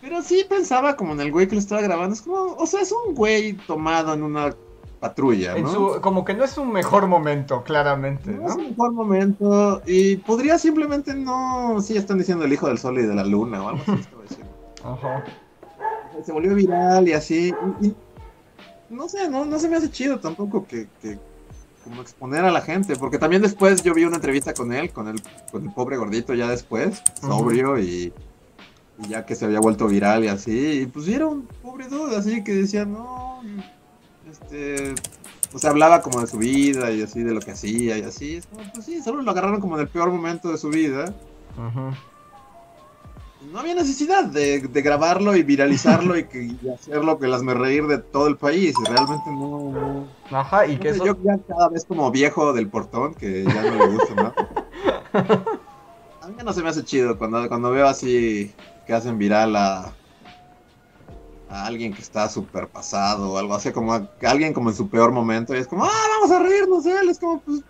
Pero 0.00 0.22
sí 0.22 0.44
pensaba 0.48 0.96
como 0.96 1.12
en 1.12 1.20
el 1.20 1.32
güey 1.32 1.48
que 1.48 1.54
lo 1.54 1.60
estaba 1.60 1.82
grabando. 1.82 2.14
Es 2.14 2.22
como, 2.22 2.54
o 2.54 2.66
sea, 2.66 2.80
es 2.82 2.92
un 2.92 3.14
güey 3.14 3.64
tomado 3.64 4.14
en 4.14 4.22
una 4.22 4.56
patrulla, 5.00 5.56
En 5.56 5.64
¿no? 5.64 5.72
su, 5.94 6.00
como 6.00 6.24
que 6.24 6.34
no 6.34 6.44
es 6.44 6.56
un 6.58 6.72
mejor 6.72 7.06
momento, 7.06 7.62
claramente, 7.62 8.30
No 8.32 8.48
es 8.48 8.54
un 8.56 8.70
mejor 8.70 8.92
momento 8.92 9.82
y 9.86 10.16
podría 10.16 10.58
simplemente 10.58 11.14
no, 11.14 11.80
sí 11.82 11.96
están 11.96 12.18
diciendo 12.18 12.44
el 12.44 12.52
hijo 12.52 12.66
del 12.68 12.78
sol 12.78 12.98
y 12.98 13.02
de 13.02 13.14
la 13.14 13.24
luna 13.24 13.62
o 13.62 13.68
algo 13.68 13.82
así. 13.82 14.40
Ajá. 14.84 15.24
Se 16.24 16.32
volvió 16.32 16.54
viral 16.54 17.08
y 17.08 17.12
así. 17.12 17.52
y- 17.80 17.86
y 17.88 17.94
no 18.88 19.08
sé, 19.08 19.28
no, 19.28 19.44
no 19.44 19.58
se 19.58 19.68
me 19.68 19.76
hace 19.76 19.90
chido 19.90 20.18
tampoco 20.20 20.64
que, 20.66 20.86
que 21.02 21.18
como 21.84 22.02
exponer 22.02 22.44
a 22.44 22.50
la 22.50 22.60
gente, 22.62 22.96
porque 22.96 23.18
también 23.18 23.42
después 23.42 23.82
yo 23.82 23.92
vi 23.94 24.04
una 24.04 24.16
entrevista 24.16 24.54
con 24.54 24.72
él, 24.72 24.92
con 24.92 25.08
el, 25.08 25.20
con 25.52 25.64
el 25.64 25.72
pobre 25.72 25.96
gordito 25.96 26.34
ya 26.34 26.48
después, 26.48 27.02
sobrio 27.20 27.78
y, 27.78 28.12
y 28.98 29.08
ya 29.08 29.26
que 29.26 29.34
se 29.34 29.44
había 29.44 29.60
vuelto 29.60 29.86
viral 29.88 30.24
y 30.24 30.28
así, 30.28 30.82
y 30.82 30.86
pues 30.86 31.06
era 31.08 31.26
un 31.26 31.42
pobre 31.62 31.86
dude 31.88 32.16
así 32.16 32.42
que 32.42 32.54
decía, 32.54 32.84
no, 32.84 33.42
este, 34.30 34.94
o 35.54 35.58
sea, 35.58 35.70
hablaba 35.70 36.02
como 36.02 36.20
de 36.20 36.26
su 36.26 36.38
vida 36.38 36.90
y 36.90 37.02
así, 37.02 37.22
de 37.22 37.32
lo 37.34 37.40
que 37.40 37.52
hacía 37.52 37.96
y 37.98 38.02
así, 38.02 38.36
es 38.36 38.46
como, 38.46 38.62
pues 38.72 38.84
sí, 38.84 39.02
solo 39.02 39.22
lo 39.22 39.30
agarraron 39.30 39.60
como 39.60 39.76
en 39.76 39.82
el 39.82 39.88
peor 39.88 40.10
momento 40.10 40.50
de 40.50 40.58
su 40.58 40.68
vida. 40.70 41.14
No 43.52 43.60
había 43.60 43.74
necesidad 43.74 44.24
de, 44.24 44.60
de 44.60 44.82
grabarlo 44.82 45.36
y 45.36 45.42
viralizarlo 45.42 46.18
y, 46.18 46.24
que, 46.24 46.42
y 46.44 46.58
hacerlo 46.74 47.18
que 47.18 47.28
las 47.28 47.42
me 47.42 47.54
reír 47.54 47.86
de 47.86 47.98
todo 47.98 48.26
el 48.26 48.36
país. 48.36 48.74
Realmente 48.88 49.30
no. 49.30 49.70
no- 50.30 50.36
Ajá, 50.36 50.66
y 50.66 50.74
no 50.76 50.80
que 50.80 50.88
eso... 50.88 51.04
Yo 51.06 51.16
ya 51.22 51.38
cada 51.46 51.68
vez 51.68 51.84
como 51.84 52.10
viejo 52.10 52.52
del 52.52 52.68
portón, 52.68 53.14
que 53.14 53.44
ya 53.44 53.62
no 53.62 53.76
le 53.76 53.86
gusta 53.88 54.14
nada. 54.14 54.34
A 56.22 56.28
mí 56.28 56.34
no 56.44 56.52
se 56.52 56.62
me 56.62 56.70
hace 56.70 56.82
chido 56.84 57.16
cuando, 57.18 57.46
cuando 57.48 57.70
veo 57.70 57.86
así 57.86 58.52
que 58.84 58.92
hacen 58.94 59.16
viral 59.16 59.54
a, 59.54 59.92
a 61.48 61.66
alguien 61.66 61.92
que 61.92 62.02
está 62.02 62.28
súper 62.28 62.68
pasado 62.68 63.32
o 63.32 63.38
algo 63.38 63.54
así, 63.54 63.70
como 63.72 63.92
a, 63.92 64.08
alguien 64.22 64.52
como 64.52 64.70
en 64.70 64.76
su 64.76 64.88
peor 64.88 65.12
momento. 65.12 65.54
Y 65.54 65.58
es 65.58 65.66
como, 65.66 65.84
ah, 65.84 66.04
vamos 66.14 66.30
a 66.30 66.42
reírnos 66.42 66.84
de 66.84 66.92
él. 66.92 67.08
Es 67.08 67.18
como, 67.18 67.40
pues, 67.40 67.62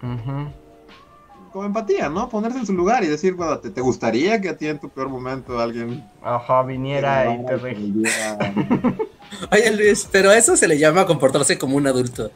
como 1.53 1.65
empatía, 1.65 2.09
¿no? 2.09 2.29
Ponerse 2.29 2.59
en 2.59 2.67
su 2.67 2.75
lugar 2.75 3.03
y 3.03 3.07
decir, 3.07 3.35
bueno, 3.35 3.59
¿te, 3.59 3.71
te 3.71 3.81
gustaría 3.81 4.41
que 4.41 4.51
a 4.51 4.57
ti 4.57 4.67
en 4.67 4.79
tu 4.79 4.91
peor 4.91 5.09
momento 5.09 5.59
alguien 5.59 6.07
Ajá, 6.23 6.63
viniera 6.63 7.35
y 7.35 7.47
te. 7.47 7.55
Oye 9.51 9.73
Luis, 9.73 10.09
pero 10.11 10.31
a 10.31 10.37
eso 10.37 10.57
se 10.57 10.69
le 10.69 10.79
llama 10.79 11.07
comportarse 11.07 11.59
como 11.59 11.77
un 11.77 11.87
adulto. 11.87 12.31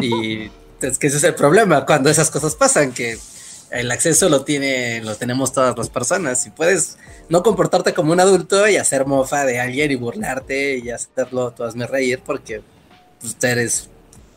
Y 0.00 0.50
es 0.80 0.98
que 0.98 1.06
ese 1.06 1.16
es 1.16 1.24
el 1.24 1.34
problema 1.34 1.86
cuando 1.86 2.10
esas 2.10 2.30
cosas 2.30 2.54
pasan, 2.54 2.92
que 2.92 3.16
el 3.70 3.90
acceso 3.90 4.28
lo 4.28 4.44
tiene, 4.44 5.02
lo 5.02 5.14
tenemos 5.16 5.52
todas 5.52 5.76
las 5.76 5.88
personas. 5.88 6.46
Y 6.46 6.50
puedes 6.50 6.98
no 7.28 7.42
comportarte 7.42 7.94
como 7.94 8.12
un 8.12 8.20
adulto 8.20 8.68
y 8.68 8.76
hacer 8.76 9.06
mofa 9.06 9.44
de 9.44 9.60
alguien 9.60 9.90
y 9.90 9.96
burlarte 9.96 10.78
y 10.78 10.90
hacerlo, 10.90 11.52
tú 11.52 11.64
hazme 11.64 11.86
reír 11.86 12.20
porque 12.24 12.62
pues, 13.20 13.36
eres 13.42 13.88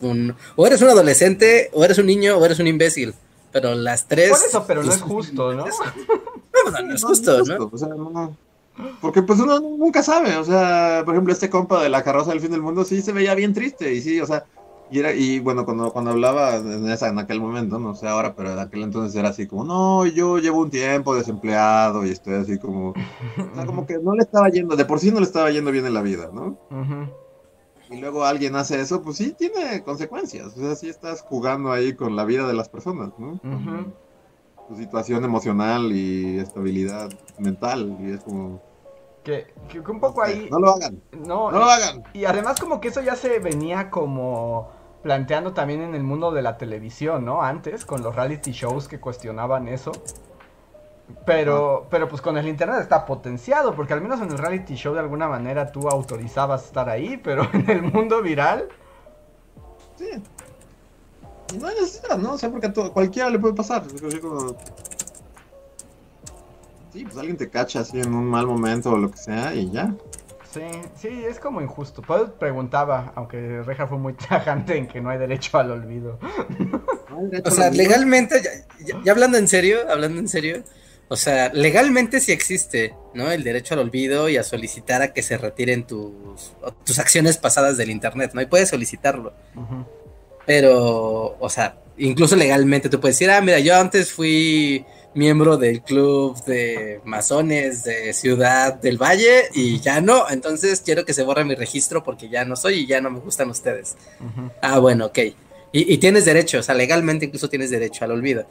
un, 0.02 0.36
o 0.56 0.68
eres 0.68 0.82
un 0.82 0.90
adolescente, 0.90 1.70
o 1.74 1.84
eres 1.84 1.98
un 1.98 2.08
niño, 2.08 2.38
o 2.38 2.46
eres 2.46 2.60
un 2.60 2.68
imbécil. 2.68 3.14
Pero 3.52 3.76
las 3.76 4.08
tres. 4.08 4.30
Por 4.30 4.48
eso, 4.48 4.66
pero 4.66 4.84
no 4.84 4.92
es 4.92 5.02
justo, 5.02 5.54
¿no? 5.56 5.66
No, 5.66 6.82
no 6.82 6.96
es 6.96 7.04
justo, 7.04 7.44
¿no? 7.44 7.70
o 7.72 7.78
sea, 7.78 7.90
no. 7.90 8.36
Porque 9.02 9.22
pues 9.22 9.40
uno 9.40 9.60
nunca 9.60 10.02
sabe, 10.02 10.38
o 10.38 10.44
sea, 10.44 11.02
por 11.04 11.14
ejemplo, 11.14 11.34
este 11.34 11.50
compa 11.50 11.84
de 11.84 11.90
la 11.90 12.04
carroza 12.04 12.32
del 12.32 12.40
fin 12.40 12.52
del 12.52 12.62
mundo 12.62 12.86
sí 12.86 13.02
se 13.02 13.12
veía 13.12 13.36
bien 13.36 13.54
triste 13.54 13.94
y 13.94 14.02
sí, 14.02 14.22
o 14.22 14.26
sea, 14.26 14.46
y 14.92 15.00
era 15.00 15.14
y 15.14 15.40
bueno, 15.40 15.64
cuando 15.66 15.92
cuando 15.94 16.12
hablaba 16.12 16.56
en 16.58 16.88
esa 16.90 17.08
en 17.08 17.18
aquel 17.18 17.40
momento, 17.40 17.80
no 17.80 17.96
sé 17.96 18.08
ahora, 18.08 18.36
pero 18.36 18.52
en 18.52 18.60
aquel 18.60 18.84
entonces 18.84 19.16
era 19.18 19.30
así 19.30 19.48
como, 19.48 19.64
"No, 19.64 20.06
yo 20.06 20.38
llevo 20.38 20.60
un 20.60 20.70
tiempo 20.70 21.16
desempleado 21.16 22.06
y 22.06 22.10
estoy 22.12 22.36
así 22.36 22.60
como, 22.60 22.90
o 22.90 23.56
sea, 23.56 23.66
como 23.66 23.86
que 23.86 23.98
no 24.00 24.14
le 24.14 24.22
estaba 24.24 24.50
yendo, 24.50 24.76
de 24.76 24.86
por 24.86 25.00
sí 25.00 25.10
no 25.12 25.20
le 25.20 25.26
estaba 25.26 25.50
yendo 25.50 25.72
bien 25.72 25.86
en 25.86 25.94
la 25.94 26.02
vida, 26.02 26.30
¿no? 26.34 26.58
Y 27.90 27.98
luego 28.00 28.24
alguien 28.26 28.56
hace 28.56 28.80
eso, 28.80 29.02
pues 29.02 29.18
sí 29.18 29.34
tiene 29.38 29.84
consecuencias, 29.84 30.48
o 30.56 30.60
sea, 30.60 30.76
sí 30.76 30.88
estás 30.90 31.22
jugando 31.22 31.72
ahí 31.72 31.94
con 31.94 32.16
la 32.16 32.24
vida 32.26 32.48
de 32.48 32.54
las 32.54 32.70
personas, 32.70 33.12
¿no? 33.18 33.40
Su 34.70 34.76
situación 34.78 35.24
emocional 35.26 35.92
y 35.92 36.38
estabilidad 36.40 37.10
mental 37.38 37.98
y 38.00 38.12
es 38.12 38.24
como 38.24 38.62
Que, 39.24 39.54
que 39.70 39.80
un 39.80 40.00
poco 40.00 40.22
ahí... 40.24 40.48
no 40.50 40.60
lo 40.60 40.72
hagan, 40.72 41.02
No, 41.12 41.52
no 41.52 41.60
lo 41.60 41.66
hagan. 41.66 42.04
Y 42.14 42.24
además 42.26 42.60
como 42.60 42.80
que 42.80 42.88
eso 42.88 43.02
ya 43.02 43.16
se 43.16 43.40
venía 43.40 43.90
como 43.90 44.70
planteando 45.04 45.54
también 45.54 45.82
en 45.82 45.96
el 45.96 46.04
mundo 46.04 46.32
de 46.32 46.42
la 46.42 46.58
televisión, 46.58 47.26
¿no? 47.26 47.42
Antes, 47.42 47.86
con 47.86 48.02
los 48.04 48.16
reality 48.16 48.52
shows 48.52 48.88
que 48.88 49.00
cuestionaban 49.00 49.68
eso. 49.68 49.92
Pero, 51.26 51.88
pero 51.90 52.08
pues 52.08 52.22
con 52.22 52.38
el 52.38 52.48
internet 52.48 52.80
está 52.82 53.06
potenciado, 53.06 53.76
porque 53.76 53.94
al 53.94 54.02
menos 54.02 54.22
en 54.22 54.32
el 54.32 54.38
reality 54.38 54.76
show 54.76 54.94
de 54.94 55.02
alguna 55.02 55.28
manera 55.28 55.72
tú 55.72 55.90
autorizabas 55.90 56.66
estar 56.66 56.88
ahí, 56.90 57.18
pero 57.24 57.48
en 57.54 57.70
el 57.70 57.82
mundo 57.82 58.22
viral, 58.22 58.70
Sí. 59.98 60.10
Y 61.54 61.58
no 61.58 61.68
hay 61.68 61.76
necesidad, 61.76 62.18
¿no? 62.18 62.34
O 62.34 62.38
sea, 62.38 62.50
porque 62.50 62.68
a 62.68 62.74
todo- 62.74 62.92
cualquiera 62.94 63.30
le 63.30 63.38
puede 63.38 63.54
pasar. 63.54 63.84
Como- 64.22 64.56
Sí, 66.94 67.04
pues 67.06 67.18
alguien 67.18 67.38
te 67.38 67.50
cacha 67.50 67.82
así 67.82 68.00
en 68.00 68.14
un 68.14 68.26
mal 68.26 68.48
momento 68.48 68.92
o 68.92 68.98
lo 68.98 69.12
que 69.12 69.18
sea 69.18 69.54
y 69.54 69.70
ya. 69.70 69.94
Sí, 70.52 70.62
sí, 70.96 71.24
es 71.28 71.40
como 71.40 71.62
injusto. 71.62 72.02
Pues 72.02 72.24
preguntaba, 72.40 73.12
aunque 73.16 73.62
Reja 73.64 73.88
fue 73.88 73.98
muy 73.98 74.14
tajante 74.30 74.78
en 74.78 74.88
que 74.88 75.02
no 75.02 75.10
hay 75.10 75.18
derecho 75.18 75.58
al 75.58 75.72
olvido. 75.72 76.20
O 77.46 77.52
sea, 77.52 77.70
legalmente, 77.72 78.42
ya, 78.42 78.52
ya- 78.86 79.02
ya 79.04 79.12
hablando 79.12 79.38
en 79.38 79.48
serio, 79.48 79.80
hablando 79.90 80.20
en 80.20 80.28
serio, 80.28 80.64
o 81.10 81.16
sea, 81.18 81.52
legalmente 81.54 82.20
sí 82.22 82.32
existe, 82.32 82.94
¿no? 83.14 83.30
El 83.32 83.44
derecho 83.44 83.74
al 83.74 83.82
olvido 83.82 84.30
y 84.30 84.38
a 84.38 84.44
solicitar 84.44 85.02
a 85.02 85.14
que 85.14 85.22
se 85.22 85.38
retiren 85.38 85.86
tus, 85.86 86.54
tus 86.86 87.00
acciones 87.00 87.38
pasadas 87.38 87.76
del 87.78 87.90
internet, 87.90 88.32
¿no? 88.34 88.42
Y 88.42 88.46
puedes 88.46 88.70
solicitarlo. 88.70 89.34
Pero, 90.46 91.38
o 91.40 91.50
sea, 91.50 91.78
incluso 91.98 92.36
legalmente 92.36 92.90
tú 92.90 93.00
puedes 93.00 93.18
decir, 93.20 93.30
ah, 93.32 93.42
mira, 93.42 93.60
yo 93.60 93.76
antes 93.78 94.12
fui 94.12 94.86
miembro 95.14 95.58
del 95.58 95.82
club 95.82 96.42
de 96.46 97.02
masones 97.04 97.84
de 97.84 98.14
Ciudad 98.14 98.74
del 98.76 98.98
Valle 98.98 99.50
y 99.54 99.80
ya 99.80 100.02
no, 100.02 100.30
entonces 100.30 100.82
quiero 100.82 101.06
que 101.06 101.14
se 101.14 101.24
borre 101.24 101.44
mi 101.44 101.56
registro 101.56 102.04
porque 102.04 102.30
ya 102.30 102.46
no 102.46 102.56
soy 102.56 102.80
y 102.80 102.88
ya 102.88 103.02
no 103.02 103.10
me 103.10 103.20
gustan 103.20 103.50
ustedes. 103.50 103.98
Ah, 104.62 104.80
bueno, 104.80 105.08
ok. 105.08 105.20
Y, 105.74 105.94
y 105.94 105.98
tienes 105.98 106.26
derecho, 106.26 106.60
o 106.60 106.64
sea, 106.64 106.76
legalmente 106.76 107.26
incluso 107.26 107.50
tienes 107.50 107.70
derecho 107.70 108.06
al 108.06 108.12
olvido. 108.12 108.46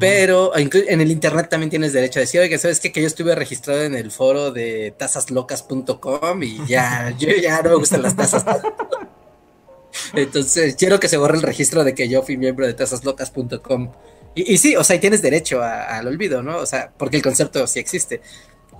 Pero 0.00 0.56
en 0.56 1.00
el 1.00 1.10
internet 1.10 1.48
también 1.50 1.68
tienes 1.68 1.92
derecho 1.92 2.18
a 2.18 2.22
decir, 2.22 2.40
oye, 2.40 2.56
¿sabes 2.56 2.80
qué? 2.80 2.90
Que 2.90 3.02
yo 3.02 3.06
estuve 3.06 3.34
registrado 3.34 3.82
en 3.82 3.94
el 3.94 4.10
foro 4.10 4.50
de 4.50 4.94
tasaslocas.com 4.96 6.42
y 6.42 6.66
ya, 6.66 7.10
yo 7.18 7.28
ya 7.30 7.60
no 7.62 7.70
me 7.70 7.76
gustan 7.76 8.00
las 8.00 8.16
tasas. 8.16 8.44
Entonces, 10.14 10.74
quiero 10.76 10.98
que 10.98 11.08
se 11.08 11.18
borre 11.18 11.36
el 11.36 11.42
registro 11.42 11.84
de 11.84 11.94
que 11.94 12.08
yo 12.08 12.22
fui 12.22 12.38
miembro 12.38 12.66
de 12.66 12.72
tasaslocas.com. 12.72 13.92
Y, 14.34 14.54
y 14.54 14.58
sí, 14.58 14.76
o 14.76 14.82
sea, 14.84 14.96
y 14.96 14.98
tienes 15.00 15.22
derecho 15.22 15.62
a- 15.62 15.96
al 15.96 16.06
olvido, 16.08 16.42
¿no? 16.42 16.58
O 16.58 16.66
sea, 16.66 16.92
porque 16.96 17.16
el 17.18 17.22
concepto 17.22 17.66
sí 17.66 17.78
existe. 17.78 18.20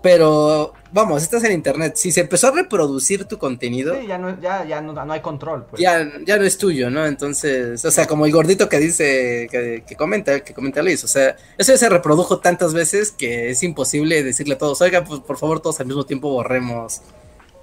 Pero, 0.02 0.74
vamos, 0.92 1.22
estás 1.22 1.42
en 1.44 1.52
internet. 1.52 1.94
Si 1.96 2.12
se 2.12 2.20
empezó 2.20 2.48
a 2.48 2.50
reproducir 2.50 3.24
tu 3.24 3.38
contenido, 3.38 3.98
Sí, 3.98 4.06
ya 4.06 4.18
no, 4.18 4.38
ya, 4.38 4.62
ya 4.66 4.82
no, 4.82 4.92
no 4.92 5.12
hay 5.14 5.20
control. 5.22 5.64
Pues. 5.70 5.80
ya, 5.80 6.06
ya 6.26 6.36
no 6.36 6.44
es 6.44 6.58
tuyo, 6.58 6.90
¿no? 6.90 7.06
Entonces, 7.06 7.82
o 7.86 7.90
sea, 7.90 8.06
como 8.06 8.26
el 8.26 8.32
gordito 8.32 8.68
que 8.68 8.78
dice, 8.78 9.48
que, 9.50 9.82
que 9.86 9.96
comenta, 9.96 10.40
que 10.40 10.52
comenta 10.52 10.82
Luis, 10.82 11.02
o 11.04 11.08
sea, 11.08 11.36
eso 11.56 11.72
ya 11.72 11.78
se 11.78 11.88
reprodujo 11.88 12.38
tantas 12.38 12.74
veces 12.74 13.12
que 13.12 13.48
es 13.48 13.62
imposible 13.62 14.22
decirle 14.22 14.54
a 14.56 14.58
todos, 14.58 14.82
oigan, 14.82 15.04
pues 15.04 15.20
por 15.20 15.38
favor 15.38 15.60
todos 15.60 15.80
al 15.80 15.86
mismo 15.86 16.04
tiempo 16.04 16.28
borremos 16.28 17.00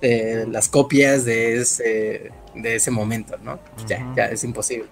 eh, 0.02 0.46
las 0.50 0.68
copias 0.68 1.26
de 1.26 1.58
ese, 1.62 2.32
de 2.56 2.76
ese 2.76 2.90
momento, 2.90 3.38
¿no? 3.44 3.60
Pues 3.76 3.86
Ya, 3.86 4.04
Ujú. 4.04 4.16
ya 4.16 4.26
es 4.26 4.44
imposible. 4.44 4.88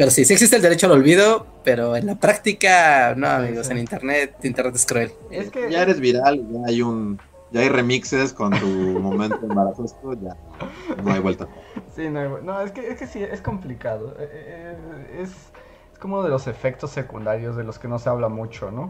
Pero 0.00 0.10
sí, 0.10 0.24
sí 0.24 0.32
existe 0.32 0.56
el 0.56 0.62
derecho 0.62 0.86
al 0.86 0.92
olvido, 0.92 1.46
pero 1.62 1.94
en 1.94 2.06
la 2.06 2.14
práctica, 2.14 3.14
no, 3.18 3.26
Sí, 3.26 3.32
amigos, 3.34 3.68
en 3.68 3.76
internet, 3.76 4.34
internet 4.42 4.74
es 4.74 4.86
cruel. 4.86 5.12
Es 5.30 5.50
que 5.50 5.70
Ya 5.70 5.82
eres 5.82 6.00
viral, 6.00 6.42
ya 6.50 6.60
hay 6.68 6.80
un, 6.80 7.20
ya 7.50 7.60
hay 7.60 7.68
remixes 7.68 8.32
con 8.32 8.50
tu 8.58 8.66
momento 8.66 9.36
embarazoso, 9.42 10.14
ya 10.22 10.34
no 11.04 11.12
hay 11.12 11.20
vuelta. 11.20 11.48
Sí, 11.94 12.08
no, 12.08 12.18
hay- 12.18 12.42
no, 12.42 12.62
es 12.62 12.72
que, 12.72 12.88
es 12.88 12.98
que 12.98 13.06
sí, 13.06 13.22
es 13.22 13.42
complicado. 13.42 14.16
Eh, 14.18 14.28
eh, 14.32 15.18
Es, 15.20 15.32
es 15.92 15.98
como 15.98 16.22
de 16.22 16.30
los 16.30 16.46
efectos 16.46 16.92
secundarios 16.92 17.54
de 17.54 17.64
los 17.64 17.78
que 17.78 17.86
no 17.86 17.98
se 17.98 18.08
habla 18.08 18.30
mucho, 18.30 18.70
¿no? 18.70 18.88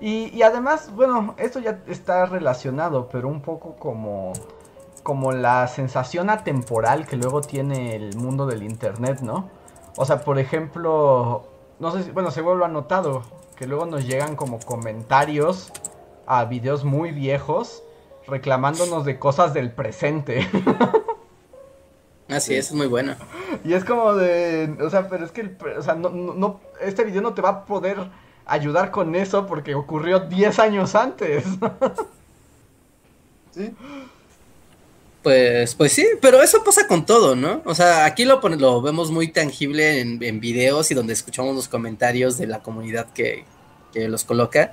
y, 0.00 0.36
y, 0.36 0.42
además, 0.42 0.90
bueno, 0.92 1.36
esto 1.38 1.60
ya 1.60 1.78
está 1.86 2.26
relacionado, 2.26 3.08
pero 3.12 3.28
un 3.28 3.42
poco 3.42 3.76
como, 3.76 4.32
como 5.02 5.32
la 5.32 5.66
sensación 5.68 6.30
atemporal 6.30 7.06
que 7.06 7.16
luego 7.16 7.40
tiene 7.40 7.96
el 7.96 8.16
mundo 8.16 8.46
del 8.46 8.62
Internet, 8.62 9.20
¿no? 9.20 9.48
O 9.96 10.04
sea, 10.04 10.20
por 10.20 10.38
ejemplo, 10.38 11.48
no 11.78 11.90
sé 11.90 12.04
si, 12.04 12.10
bueno, 12.10 12.30
se 12.30 12.42
vuelve 12.42 12.64
a 12.64 12.68
notado 12.68 13.22
que 13.56 13.66
luego 13.66 13.86
nos 13.86 14.06
llegan 14.06 14.36
como 14.36 14.60
comentarios 14.60 15.72
a 16.26 16.44
videos 16.44 16.84
muy 16.84 17.12
viejos 17.12 17.82
reclamándonos 18.26 19.04
de 19.04 19.18
cosas 19.18 19.52
del 19.52 19.72
presente. 19.72 20.48
Así 22.28 22.54
es, 22.54 22.68
es 22.68 22.74
muy 22.74 22.86
bueno. 22.86 23.16
Y 23.64 23.72
es 23.72 23.84
como 23.84 24.14
de, 24.14 24.76
o 24.80 24.88
sea, 24.88 25.08
pero 25.08 25.24
es 25.24 25.32
que, 25.32 25.56
o 25.76 25.82
sea, 25.82 25.96
no, 25.96 26.08
no, 26.08 26.60
este 26.80 27.04
video 27.04 27.20
no 27.20 27.34
te 27.34 27.42
va 27.42 27.48
a 27.48 27.64
poder 27.64 27.98
ayudar 28.46 28.92
con 28.92 29.16
eso 29.16 29.46
porque 29.46 29.74
ocurrió 29.74 30.20
10 30.20 30.58
años 30.60 30.94
antes. 30.94 31.44
sí. 33.50 33.74
Pues, 35.22 35.74
pues 35.74 35.92
sí, 35.92 36.06
pero 36.22 36.42
eso 36.42 36.64
pasa 36.64 36.86
con 36.86 37.04
todo, 37.04 37.36
¿no? 37.36 37.60
O 37.66 37.74
sea, 37.74 38.06
aquí 38.06 38.24
lo, 38.24 38.40
lo 38.40 38.80
vemos 38.80 39.10
muy 39.10 39.28
tangible 39.28 40.00
en, 40.00 40.40
videos 40.40 40.90
y 40.90 40.94
donde 40.94 41.12
escuchamos 41.12 41.54
los 41.54 41.68
comentarios 41.68 42.38
de 42.38 42.46
la 42.46 42.62
comunidad 42.62 43.12
que, 43.12 43.44
que 43.92 44.08
los 44.08 44.24
coloca. 44.24 44.72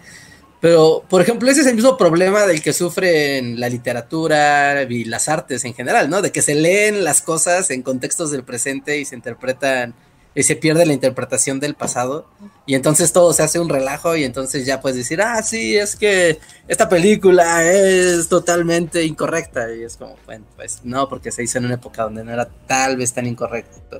Pero, 0.61 1.03
por 1.09 1.21
ejemplo, 1.21 1.51
ese 1.51 1.61
es 1.61 1.67
el 1.67 1.75
mismo 1.75 1.97
problema 1.97 2.47
del 2.47 2.61
que 2.61 2.71
sufren 2.73 3.59
la 3.59 3.67
literatura 3.69 4.83
y 4.83 5.03
las 5.03 5.27
artes 5.27 5.65
en 5.65 5.73
general, 5.73 6.09
¿no? 6.09 6.21
De 6.21 6.31
que 6.31 6.41
se 6.41 6.55
leen 6.55 7.03
las 7.03 7.21
cosas 7.21 7.69
en 7.69 7.83
contextos 7.83 8.31
del 8.31 8.43
presente 8.43 8.97
y 8.99 9.05
se 9.05 9.15
interpretan 9.15 9.93
y 10.37 10.43
se 10.43 10.55
pierde 10.55 10.85
la 10.85 10.93
interpretación 10.93 11.59
del 11.59 11.73
pasado 11.73 12.27
y 12.67 12.75
entonces 12.75 13.11
todo 13.11 13.33
se 13.33 13.41
hace 13.41 13.59
un 13.59 13.69
relajo 13.69 14.15
y 14.15 14.23
entonces 14.23 14.67
ya 14.67 14.79
puedes 14.79 14.95
decir, 14.95 15.19
ah, 15.19 15.41
sí, 15.41 15.75
es 15.75 15.95
que 15.95 16.37
esta 16.67 16.87
película 16.87 17.65
es 17.65 18.29
totalmente 18.29 19.03
incorrecta 19.03 19.73
y 19.73 19.81
es 19.81 19.97
como, 19.97 20.15
bueno, 20.27 20.45
pues 20.55 20.81
no, 20.83 21.09
porque 21.09 21.31
se 21.31 21.41
hizo 21.41 21.57
en 21.57 21.65
una 21.65 21.73
época 21.73 22.03
donde 22.03 22.23
no 22.23 22.31
era 22.31 22.47
tal 22.67 22.97
vez 22.97 23.13
tan 23.13 23.25
incorrecto. 23.25 23.99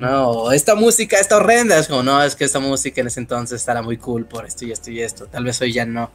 No, 0.00 0.50
esta 0.50 0.74
música 0.74 1.18
está 1.20 1.36
horrenda, 1.36 1.78
es 1.78 1.88
como, 1.88 2.02
no, 2.02 2.22
es 2.22 2.34
que 2.34 2.44
esta 2.44 2.58
música 2.58 3.02
en 3.02 3.08
ese 3.08 3.20
entonces 3.20 3.60
estará 3.60 3.82
muy 3.82 3.98
cool 3.98 4.24
por 4.24 4.46
esto 4.46 4.64
y 4.64 4.72
esto 4.72 4.90
y 4.90 5.02
esto, 5.02 5.26
tal 5.26 5.44
vez 5.44 5.60
hoy 5.60 5.74
ya 5.74 5.84
no. 5.84 6.10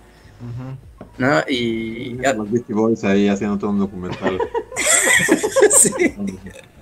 ¿No? 1.20 1.40
Y... 1.48 2.16
Los 2.16 2.50
Beastie 2.50 2.74
Boys 2.74 3.04
ahí 3.04 3.28
haciendo 3.28 3.60
todo 3.60 3.70
un 3.70 3.80
documental. 3.80 4.40
sí. 5.78 6.16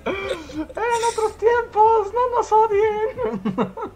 Eran 0.04 1.00
otros 1.12 1.36
tiempos, 1.38 2.12
no 2.12 2.36
nos 2.36 2.52
odien. 2.52 3.90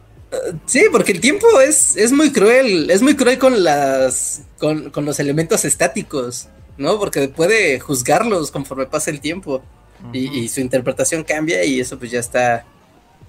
Sí, 0.67 0.87
porque 0.91 1.13
el 1.13 1.21
tiempo 1.21 1.47
es, 1.61 1.97
es 1.97 2.13
muy 2.13 2.33
cruel, 2.33 2.91
es 2.91 3.03
muy 3.03 3.17
cruel 3.17 3.39
con 3.39 3.63
las 3.63 4.43
con, 4.59 4.91
con, 4.91 5.05
los 5.05 5.21
elementos 5.21 5.65
estáticos, 5.65 6.49
¿no? 6.77 6.99
Porque 6.99 7.29
puede 7.29 7.79
juzgarlos 7.81 8.51
conforme 8.51 8.87
pasa 8.87 9.11
el 9.11 9.21
tiempo 9.21 9.63
y, 10.13 10.41
y, 10.41 10.49
su 10.49 10.61
interpretación 10.61 11.25
cambia 11.25 11.65
y 11.65 11.81
eso 11.81 11.99
pues 11.99 12.11
ya 12.11 12.21
está, 12.21 12.65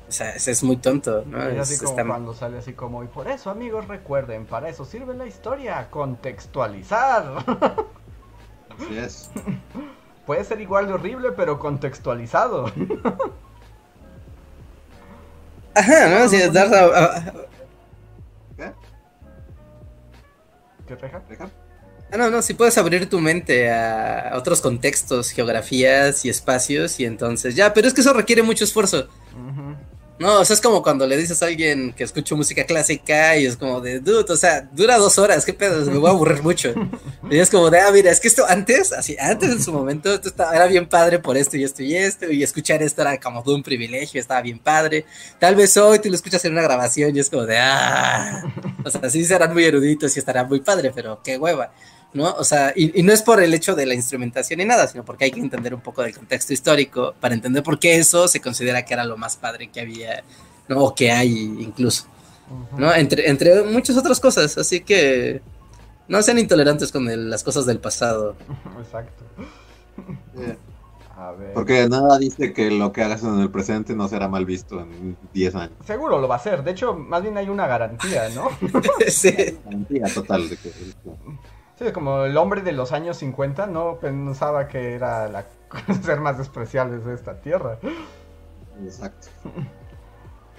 o 0.08 0.12
sea, 0.12 0.32
es, 0.32 0.64
muy 0.64 0.78
tonto, 0.78 1.24
¿no? 1.26 1.48
Es, 1.48 1.60
así 1.60 1.84
como 1.84 2.08
cuando 2.08 2.34
sale 2.34 2.58
así 2.58 2.74
como, 2.74 3.04
y 3.04 3.08
por 3.08 3.28
eso 3.28 3.50
amigos 3.50 3.88
recuerden, 3.88 4.46
para 4.46 4.70
eso 4.70 4.84
sirve 4.84 5.14
la 5.16 5.26
historia, 5.26 5.88
contextualizar. 5.90 7.46
Así 8.78 8.98
es. 8.98 9.30
Puede 10.26 10.44
ser 10.44 10.60
igual 10.62 10.88
de 10.88 10.94
horrible, 10.94 11.32
pero 11.32 11.60
contextualizado. 11.60 12.66
Ajá, 15.76 16.08
¿no? 16.08 16.28
Si 16.30 16.38
es 16.38 16.52
dar... 16.52 16.70
¿Qué? 18.58 18.72
¿Qué 20.88 20.96
reja? 20.96 21.22
Ah, 22.12 22.18
no, 22.18 22.30
no, 22.30 22.42
si 22.42 22.54
puedes 22.54 22.78
abrir 22.78 23.10
tu 23.10 23.20
mente 23.20 23.72
a 23.72 24.32
otros 24.36 24.62
contextos, 24.62 25.32
geografías 25.32 26.24
y 26.24 26.30
espacios 26.30 27.00
y 27.00 27.06
entonces 27.06 27.56
ya, 27.56 27.74
pero 27.74 27.88
es 27.88 27.94
que 27.94 28.02
eso 28.02 28.14
requiere 28.14 28.42
mucho 28.42 28.64
esfuerzo. 28.64 29.08
No, 30.18 30.40
o 30.40 30.46
sea, 30.46 30.54
es 30.54 30.62
como 30.62 30.82
cuando 30.82 31.06
le 31.06 31.18
dices 31.18 31.44
a 31.44 31.48
alguien 31.48 31.92
que 31.92 32.06
escucho 32.06 32.38
música 32.38 32.64
clásica 32.64 33.36
y 33.36 33.46
es 33.46 33.58
como 33.58 33.82
de, 33.82 34.00
dude, 34.00 34.32
o 34.32 34.38
sea, 34.38 34.62
dura 34.72 34.98
dos 34.98 35.18
horas, 35.18 35.44
qué 35.44 35.54
pedo, 35.54 35.86
me 35.92 35.98
voy 35.98 36.10
a 36.10 36.14
aburrir 36.14 36.42
mucho. 36.42 36.74
Y 37.28 37.40
es 37.40 37.50
como 37.50 37.72
de, 37.72 37.80
ah, 37.80 37.90
mira, 37.92 38.12
es 38.12 38.20
que 38.20 38.28
esto 38.28 38.46
antes, 38.48 38.94
así, 38.94 39.18
antes 39.20 39.50
en 39.50 39.62
su 39.62 39.74
momento, 39.74 40.14
esto 40.14 40.30
estaba, 40.30 40.56
era 40.56 40.68
bien 40.68 40.88
padre 40.88 41.18
por 41.18 41.36
esto 41.38 41.58
y 41.58 41.64
esto 41.64 41.82
y 41.82 41.96
esto, 41.96 42.32
y 42.32 42.44
escuchar 42.44 42.84
esto 42.84 43.02
era 43.02 43.20
como 43.20 43.42
de 43.42 43.52
un 43.56 43.64
privilegio, 43.64 44.22
estaba 44.22 44.42
bien 44.44 44.60
padre. 44.60 45.06
Tal 45.40 45.56
vez 45.56 45.76
hoy 45.76 45.98
tú 45.98 46.10
lo 46.10 46.16
escuchas 46.16 46.46
en 46.46 46.52
una 46.52 46.62
grabación 46.62 47.16
y 47.16 47.20
es 47.20 47.30
como 47.32 47.48
de, 47.48 47.58
ah, 47.58 48.44
o 48.84 48.90
sea, 48.92 49.10
sí 49.10 49.26
serán 49.26 49.54
muy 49.54 49.66
eruditos 49.66 50.16
y 50.16 50.20
estará 50.20 50.44
muy 50.44 50.60
padre, 50.60 50.92
pero 50.94 51.20
qué 51.24 51.40
hueva. 51.40 51.72
¿No? 52.16 52.34
O 52.34 52.44
sea, 52.46 52.72
y, 52.76 53.04
no 53.04 53.12
es 53.12 53.22
por 53.22 53.44
el 53.44 53.54
hecho 53.54 53.76
de 53.76 53.86
la 53.86 53.94
instrumentación 53.94 54.60
ni 54.60 54.66
nada, 54.66 54.88
sino 54.88 55.04
porque 55.04 55.26
hay 55.26 55.32
que 55.32 55.42
entender 55.42 55.76
un 55.76 55.82
poco 55.82 56.02
del 56.02 56.16
contexto 56.16 56.54
histórico 56.54 57.14
para 57.20 57.36
entender 57.36 57.62
por 57.62 57.78
qué 57.78 57.98
eso 57.98 58.28
se 58.30 58.40
considera 58.40 58.86
que 58.86 58.94
era 58.94 59.04
lo 59.04 59.18
más 59.18 59.36
padre 59.36 59.68
que 59.68 59.82
había, 59.82 60.24
¿no? 60.70 60.82
O 60.86 60.96
que 60.96 61.12
hay 61.12 61.30
incluso, 61.60 62.06
¿no? 62.78 62.94
Entre, 62.96 63.30
entre 63.30 63.64
muchas 63.64 63.98
otras 63.98 64.22
cosas, 64.22 64.58
así 64.58 64.80
que 64.80 65.42
no 66.08 66.22
sean 66.22 66.40
intolerantes 66.40 66.90
con 66.90 67.30
las 67.30 67.44
cosas 67.44 67.66
del 67.66 67.80
pasado. 67.80 68.38
Exacto. 68.80 69.26
A 71.18 71.32
ver. 71.32 71.54
Porque 71.54 71.88
nada 71.90 72.18
dice 72.18 72.54
que 72.54 72.72
lo 72.72 72.94
que 72.94 73.04
hagas 73.04 73.24
en 73.24 73.40
el 73.40 73.50
presente 73.50 73.94
no 73.94 74.08
será 74.08 74.30
mal 74.30 74.46
visto 74.46 74.80
en 74.80 75.18
10 75.34 75.56
años. 75.56 75.78
Seguro 75.86 76.20
lo 76.20 76.30
va 76.30 76.36
a 76.36 76.40
ser. 76.40 76.64
De 76.64 76.72
hecho, 76.72 76.94
más 76.94 77.22
bien 77.22 77.38
hay 77.38 77.50
una 77.50 77.68
garantía, 77.68 78.30
¿no? 78.30 78.50
sí. 79.08 79.34
Garantía 79.66 80.06
total 80.14 80.50
de 80.50 80.58
que. 80.58 80.72
Sí, 81.78 81.92
como 81.92 82.24
el 82.24 82.38
hombre 82.38 82.62
de 82.62 82.72
los 82.72 82.94
años 82.94 83.18
50 83.18 83.68
no 83.68 83.98
pensaba 84.00 84.68
que 84.68 84.94
era 84.94 85.28
la 85.28 85.46
ser 86.04 86.22
más 86.22 86.38
despreciable 86.38 87.00
de 87.00 87.14
esta 87.14 87.42
tierra. 87.42 87.78
Exacto. 88.82 89.28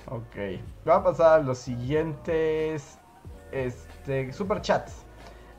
ok. 0.06 0.60
Va 0.86 0.96
a 0.96 1.04
pasar 1.04 1.40
a 1.40 1.42
los 1.42 1.58
siguientes 1.58 2.98
este, 3.50 4.32
super 4.34 4.60
chats. 4.60 4.92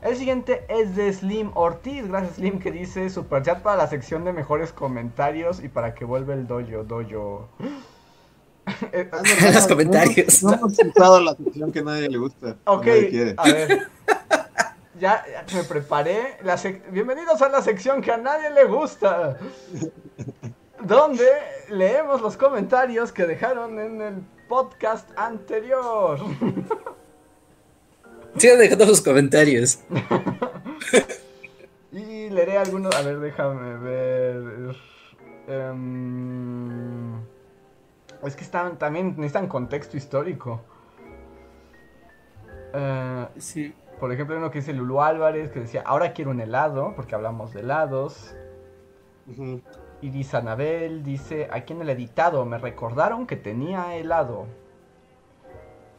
El 0.00 0.16
siguiente 0.16 0.64
es 0.68 0.94
de 0.94 1.12
Slim 1.12 1.50
Ortiz. 1.54 2.06
Gracias 2.06 2.36
Slim 2.36 2.60
que 2.60 2.70
dice 2.70 3.10
super 3.10 3.42
chat 3.42 3.60
para 3.60 3.76
la 3.76 3.88
sección 3.88 4.24
de 4.24 4.32
mejores 4.32 4.72
comentarios 4.72 5.62
y 5.62 5.68
para 5.68 5.92
que 5.92 6.04
vuelva 6.04 6.34
el 6.34 6.46
dojo 6.46 6.84
dojo. 6.84 7.48
los 9.54 9.66
comentarios. 9.66 10.40
No, 10.44 10.52
hemos 10.52 10.78
usado 10.78 11.20
la 11.20 11.34
sección 11.34 11.72
que 11.72 11.82
nadie 11.82 12.08
le 12.08 12.18
gusta. 12.18 12.54
Ok, 12.64 12.86
a 13.36 13.44
ver 13.44 13.88
ya, 14.98 15.24
me 15.54 15.62
preparé. 15.64 16.38
La 16.42 16.56
Bienvenidos 16.90 17.40
a 17.42 17.48
la 17.48 17.62
sección 17.62 18.02
que 18.02 18.12
a 18.12 18.16
nadie 18.16 18.50
le 18.50 18.64
gusta. 18.64 19.38
Donde 20.82 21.28
leemos 21.70 22.20
los 22.20 22.36
comentarios 22.36 23.12
que 23.12 23.26
dejaron 23.26 23.78
en 23.78 24.00
el 24.00 24.14
podcast 24.48 25.08
anterior. 25.16 26.20
Sigan 28.36 28.58
dejando 28.58 28.86
sus 28.86 29.00
comentarios. 29.00 29.80
y 31.92 32.30
leeré 32.30 32.58
algunos. 32.58 32.94
A 32.94 33.02
ver, 33.02 33.18
déjame 33.18 33.76
ver. 33.78 34.76
Em, 35.48 37.16
es 38.24 38.36
que 38.36 38.44
están, 38.44 38.78
también 38.78 39.14
necesitan 39.16 39.48
contexto 39.48 39.96
histórico. 39.96 40.62
Uh, 42.74 43.40
sí. 43.40 43.74
Por 44.00 44.12
ejemplo, 44.12 44.36
uno 44.36 44.50
que 44.50 44.60
dice 44.60 44.72
Lulu 44.72 45.00
Álvarez, 45.00 45.50
que 45.50 45.60
decía, 45.60 45.82
ahora 45.84 46.12
quiero 46.12 46.30
un 46.30 46.40
helado, 46.40 46.92
porque 46.94 47.14
hablamos 47.14 47.52
de 47.52 47.60
helados. 47.60 48.34
Iris 50.00 50.34
Anabel 50.34 51.02
dice, 51.02 51.48
aquí 51.50 51.72
en 51.72 51.82
el 51.82 51.90
editado 51.90 52.44
me 52.44 52.58
recordaron 52.58 53.26
que 53.26 53.36
tenía 53.36 53.96
helado. 53.96 54.46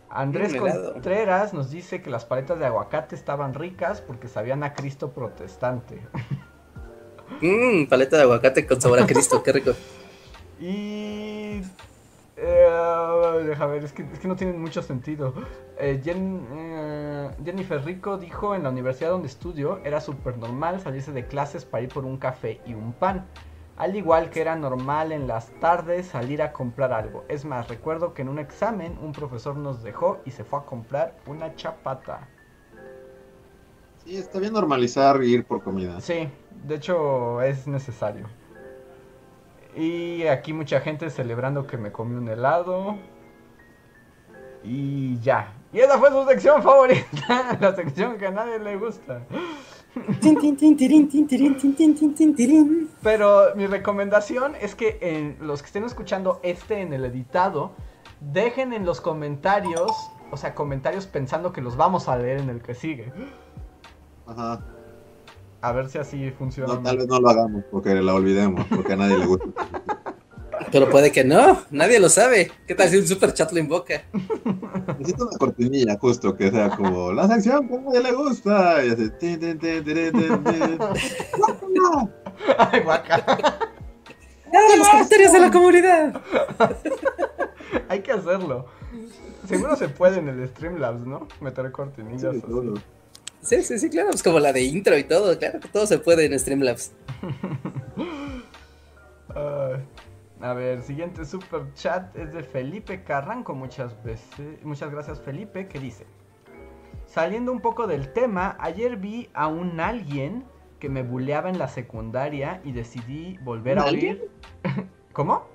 Andrés 0.09 0.55
Contreras 0.55 1.53
nos 1.53 1.69
dice 1.69 2.01
que 2.01 2.09
las 2.09 2.25
paletas 2.25 2.57
de 2.57 2.65
aguacate 2.65 3.15
estaban 3.15 3.53
ricas 3.53 4.01
porque 4.01 4.27
sabían 4.27 4.63
a 4.63 4.73
Cristo 4.73 5.11
protestante. 5.11 6.01
Mmm, 7.41 7.85
paleta 7.89 8.17
de 8.17 8.23
aguacate 8.23 8.65
con 8.65 8.81
sabor 8.81 8.99
a 8.99 9.05
Cristo, 9.05 9.43
qué 9.43 9.51
rico. 9.51 9.71
Y 10.61 11.61
eh, 12.35 13.43
deja 13.45 13.65
ver, 13.65 13.83
es 13.83 13.93
que, 13.93 14.03
es 14.03 14.19
que 14.19 14.27
no 14.27 14.35
tiene 14.35 14.53
mucho 14.53 14.81
sentido. 14.81 15.33
Eh, 15.77 16.01
eh, 16.05 16.11
Jennifer 17.43 17.83
Rico 17.83 18.17
dijo 18.17 18.55
en 18.55 18.63
la 18.63 18.69
universidad 18.69 19.11
donde 19.11 19.27
estudio 19.27 19.79
era 19.83 20.01
súper 20.01 20.37
normal 20.37 20.79
salirse 20.79 21.11
de 21.11 21.25
clases 21.25 21.65
para 21.65 21.83
ir 21.83 21.89
por 21.89 22.05
un 22.05 22.17
café 22.17 22.61
y 22.65 22.73
un 22.73 22.93
pan. 22.93 23.27
Al 23.77 23.95
igual 23.95 24.29
que 24.29 24.41
era 24.41 24.55
normal 24.55 25.11
en 25.11 25.27
las 25.27 25.51
tardes 25.61 26.07
salir 26.07 26.41
a 26.41 26.51
comprar 26.51 26.91
algo. 26.91 27.23
Es 27.29 27.45
más, 27.45 27.69
recuerdo 27.69 28.13
que 28.13 28.21
en 28.21 28.29
un 28.29 28.39
examen 28.39 28.97
un 29.01 29.13
profesor 29.13 29.55
nos 29.55 29.83
dejó 29.83 30.19
y 30.25 30.31
se 30.31 30.43
fue 30.43 30.59
a 30.59 30.63
comprar 30.63 31.15
una 31.25 31.55
chapata. 31.55 32.27
Sí, 34.03 34.17
está 34.17 34.39
bien 34.39 34.53
normalizar 34.53 35.23
ir 35.23 35.45
por 35.45 35.63
comida. 35.63 36.01
Sí, 36.01 36.29
de 36.65 36.75
hecho 36.75 37.41
es 37.41 37.67
necesario. 37.67 38.27
Y 39.75 40.23
aquí 40.27 40.51
mucha 40.51 40.81
gente 40.81 41.09
celebrando 41.09 41.67
que 41.67 41.77
me 41.77 41.91
comí 41.91 42.15
un 42.15 42.27
helado. 42.27 42.97
Y 44.63 45.19
ya. 45.19 45.53
Y 45.71 45.79
esa 45.79 45.99
fue 45.99 46.09
su 46.09 46.25
sección 46.25 46.63
favorita, 46.63 47.57
la 47.61 47.75
sección 47.75 48.17
que 48.17 48.27
a 48.27 48.31
nadie 48.31 48.59
le 48.59 48.77
gusta. 48.77 49.21
Pero 53.03 53.55
mi 53.55 53.67
recomendación 53.67 54.53
es 54.59 54.73
que 54.75 54.97
en 55.01 55.37
los 55.45 55.61
que 55.61 55.67
estén 55.67 55.83
escuchando 55.83 56.39
este 56.43 56.81
en 56.81 56.93
el 56.93 57.05
editado, 57.05 57.71
dejen 58.19 58.73
en 58.73 58.85
los 58.85 58.99
comentarios, 58.99 59.91
o 60.31 60.37
sea, 60.37 60.55
comentarios 60.55 61.05
pensando 61.05 61.53
que 61.53 61.61
los 61.61 61.77
vamos 61.77 62.07
a 62.07 62.17
leer 62.17 62.39
en 62.39 62.49
el 62.49 62.61
que 62.61 62.73
sigue. 62.73 63.11
Ajá. 64.25 64.61
A 65.61 65.71
ver 65.73 65.89
si 65.89 65.97
así 65.97 66.31
funciona. 66.31 66.73
No, 66.73 66.81
tal 66.81 66.97
vez 66.97 67.07
no 67.07 67.19
lo 67.19 67.29
hagamos 67.29 67.63
porque 67.69 67.93
la 67.95 68.13
olvidemos, 68.13 68.65
porque 68.67 68.93
a 68.93 68.95
nadie 68.95 69.17
le 69.17 69.25
gusta. 69.25 69.45
Pero 70.71 70.89
puede 70.89 71.11
que 71.11 71.23
no, 71.23 71.63
nadie 71.71 71.99
lo 71.99 72.09
sabe. 72.09 72.51
¿Qué 72.67 72.75
tal 72.75 72.89
si 72.89 72.97
un 72.97 73.07
super 73.07 73.33
chat 73.33 73.51
lo 73.51 73.59
invoca? 73.59 74.03
Necesito 74.99 75.27
una 75.27 75.37
cortinilla 75.37 75.97
justo 75.97 76.35
que 76.35 76.51
sea 76.51 76.69
como 76.69 77.11
la 77.11 77.27
sección 77.27 77.67
que 77.67 77.75
a 77.75 77.79
nadie 77.79 78.03
le 78.03 78.11
gusta. 78.11 78.85
Y 78.85 78.89
así. 78.89 79.09
tin, 79.19 79.39
tin, 79.39 79.59
tin, 79.59 79.83
tin, 79.83 80.11
tin, 80.11 80.43
tin. 80.43 80.79
Ay, 82.57 82.81
guaca. 82.81 83.25
¡Ah, 84.51 84.75
los 84.77 84.89
comentarios 84.89 85.31
de 85.31 85.39
la 85.39 85.51
comunidad! 85.51 86.21
Hay 87.89 88.01
que 88.01 88.11
hacerlo. 88.11 88.65
Seguro 89.47 89.75
se 89.75 89.89
puede 89.89 90.19
en 90.19 90.29
el 90.29 90.47
Streamlabs, 90.49 91.05
¿no? 91.05 91.27
Meter 91.39 91.71
cortinillas. 91.71 92.35
Sí, 92.35 92.41
así. 92.41 92.73
Sí, 93.41 93.63
sí, 93.63 93.79
sí, 93.79 93.89
claro, 93.89 94.09
pues 94.09 94.21
como 94.21 94.39
la 94.39 94.51
de 94.51 94.63
intro 94.63 94.97
y 94.97 95.03
todo, 95.03 95.37
claro 95.39 95.59
que 95.59 95.69
todo 95.69 95.87
se 95.87 95.97
puede 95.97 96.25
en 96.25 96.37
Streamlabs. 96.37 96.91
Ay. 99.29 99.85
A 100.41 100.53
ver, 100.53 100.81
siguiente 100.83 101.25
super 101.25 101.73
chat 101.73 102.15
es 102.15 102.31
de 102.31 102.43
Felipe 102.43 103.03
Carranco. 103.03 103.53
Muchas 103.53 104.01
veces, 104.03 104.63
muchas 104.63 104.89
gracias 104.89 105.19
Felipe, 105.19 105.67
que 105.67 105.79
dice: 105.79 106.05
Saliendo 107.05 107.51
un 107.51 107.59
poco 107.59 107.87
del 107.87 108.13
tema, 108.13 108.55
ayer 108.59 108.95
vi 108.95 109.29
a 109.33 109.47
un 109.47 109.79
alguien 109.81 110.45
que 110.79 110.87
me 110.87 111.03
buleaba 111.03 111.49
en 111.49 111.57
la 111.57 111.67
secundaria 111.67 112.61
y 112.63 112.71
decidí 112.71 113.37
volver 113.43 113.77
¿Un 113.77 113.83
a 113.83 113.87
alguien? 113.87 114.19
oír. 114.63 114.87
¿Cómo? 115.13 115.45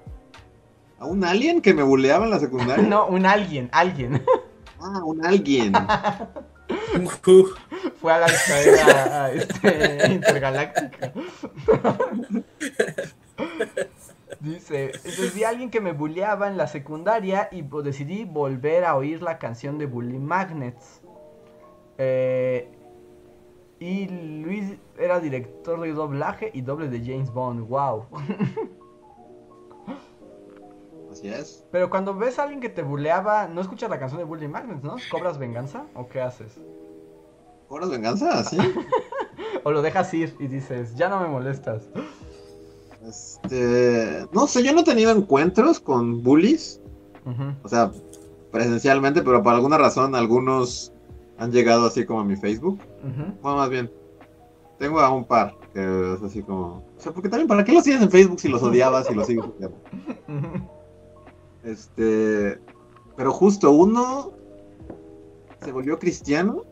¿A 0.99 1.07
un 1.07 1.25
alien 1.25 1.61
que 1.63 1.75
me 1.75 1.83
buleaba 1.83 2.25
en 2.25 2.31
la 2.31 2.39
secundaria? 2.39 2.85
No, 2.89 3.07
un 3.07 3.25
alguien, 3.25 3.71
alguien. 3.73 4.23
Ah, 4.81 5.03
un 5.05 5.25
alguien. 5.25 5.73
Fue 8.01 8.13
a 8.13 8.19
la 8.19 8.27
escalera 8.27 9.25
a, 9.25 9.33
este, 9.33 10.13
intergaláctica. 10.13 11.13
Dice, 14.45 14.93
vi 15.35 15.45
a 15.45 15.49
alguien 15.49 15.71
que 15.71 15.81
me 15.81 15.93
bulleaba 15.93 16.49
en 16.49 16.59
la 16.59 16.67
secundaria 16.67 17.49
y 17.51 17.63
pues, 17.63 17.83
decidí 17.83 18.27
volver 18.27 18.85
a 18.85 18.95
oír 18.95 19.23
la 19.23 19.39
canción 19.39 19.79
de 19.79 19.87
Bully 19.87 20.19
Magnets. 20.19 21.01
Eh, 21.97 22.69
y 23.81 24.07
Luis 24.43 24.77
era 24.99 25.21
director 25.21 25.81
de 25.81 25.93
doblaje 25.93 26.51
y 26.53 26.61
doble 26.61 26.89
de 26.89 27.01
James 27.01 27.33
Bond, 27.33 27.67
wow. 27.69 28.05
Así 31.11 31.29
es. 31.29 31.65
Pero 31.71 31.89
cuando 31.89 32.15
ves 32.15 32.39
a 32.39 32.43
alguien 32.43 32.61
que 32.61 32.69
te 32.69 32.83
buleaba, 32.83 33.49
¿no 33.49 33.63
escuchas 33.63 33.89
la 33.89 33.99
canción 33.99 34.19
de 34.19 34.25
Bully 34.25 34.49
Magnets, 34.49 34.83
no? 34.83 34.97
¿Cobras 35.11 35.39
venganza 35.39 35.87
o 35.95 36.07
qué 36.07 36.21
haces? 36.21 36.61
¿Cobras 37.69 37.89
venganza? 37.89 38.45
¿Sí? 38.45 38.59
O 39.67 39.73
lo 39.73 39.81
dejas 39.81 40.13
ir 40.13 40.37
y 40.39 40.47
dices, 40.47 40.95
ya 40.95 41.09
no 41.09 41.19
me 41.21 41.27
molestas. 41.27 41.89
Este. 43.07 44.27
No 44.33 44.47
sé, 44.47 44.63
yo 44.63 44.73
no 44.73 44.81
he 44.81 44.85
tenido 44.85 45.11
encuentros 45.13 45.81
con 45.81 46.23
bullies. 46.23 46.81
O 47.63 47.69
sea, 47.69 47.91
presencialmente, 48.51 49.23
pero 49.23 49.43
por 49.43 49.55
alguna 49.55 49.79
razón 49.79 50.15
algunos 50.15 50.93
han 51.39 51.53
llegado 51.53 51.87
así 51.87 52.05
como 52.05 52.21
a 52.21 52.25
mi 52.25 52.37
Facebook. 52.37 52.79
Ujú. 53.03 53.33
Bueno, 53.43 53.57
más 53.59 53.71
bien. 53.71 53.91
Tengo 54.79 55.01
a 55.01 55.11
un 55.11 55.25
par 55.25 55.57
que 55.73 56.15
es 56.15 56.23
así 56.23 56.43
como. 56.43 56.85
O 56.97 57.01
sea, 57.01 57.13
porque 57.13 57.29
también, 57.29 57.49
¿para 57.49 57.65
qué 57.65 57.73
los 57.73 57.85
sigues 57.85 58.03
en 58.03 58.11
Facebook 58.11 58.41
si 58.41 58.49
los 58.49 58.63
odiabas 58.63 59.11
y 59.11 59.15
los 59.15 59.27
sigues 59.27 59.45
odiando? 59.45 59.79
Este. 61.65 62.59
Pero 63.17 63.33
justo 63.33 63.71
uno 63.71 64.33
se 65.63 65.73
volvió 65.73 65.99
cristiano 65.99 66.63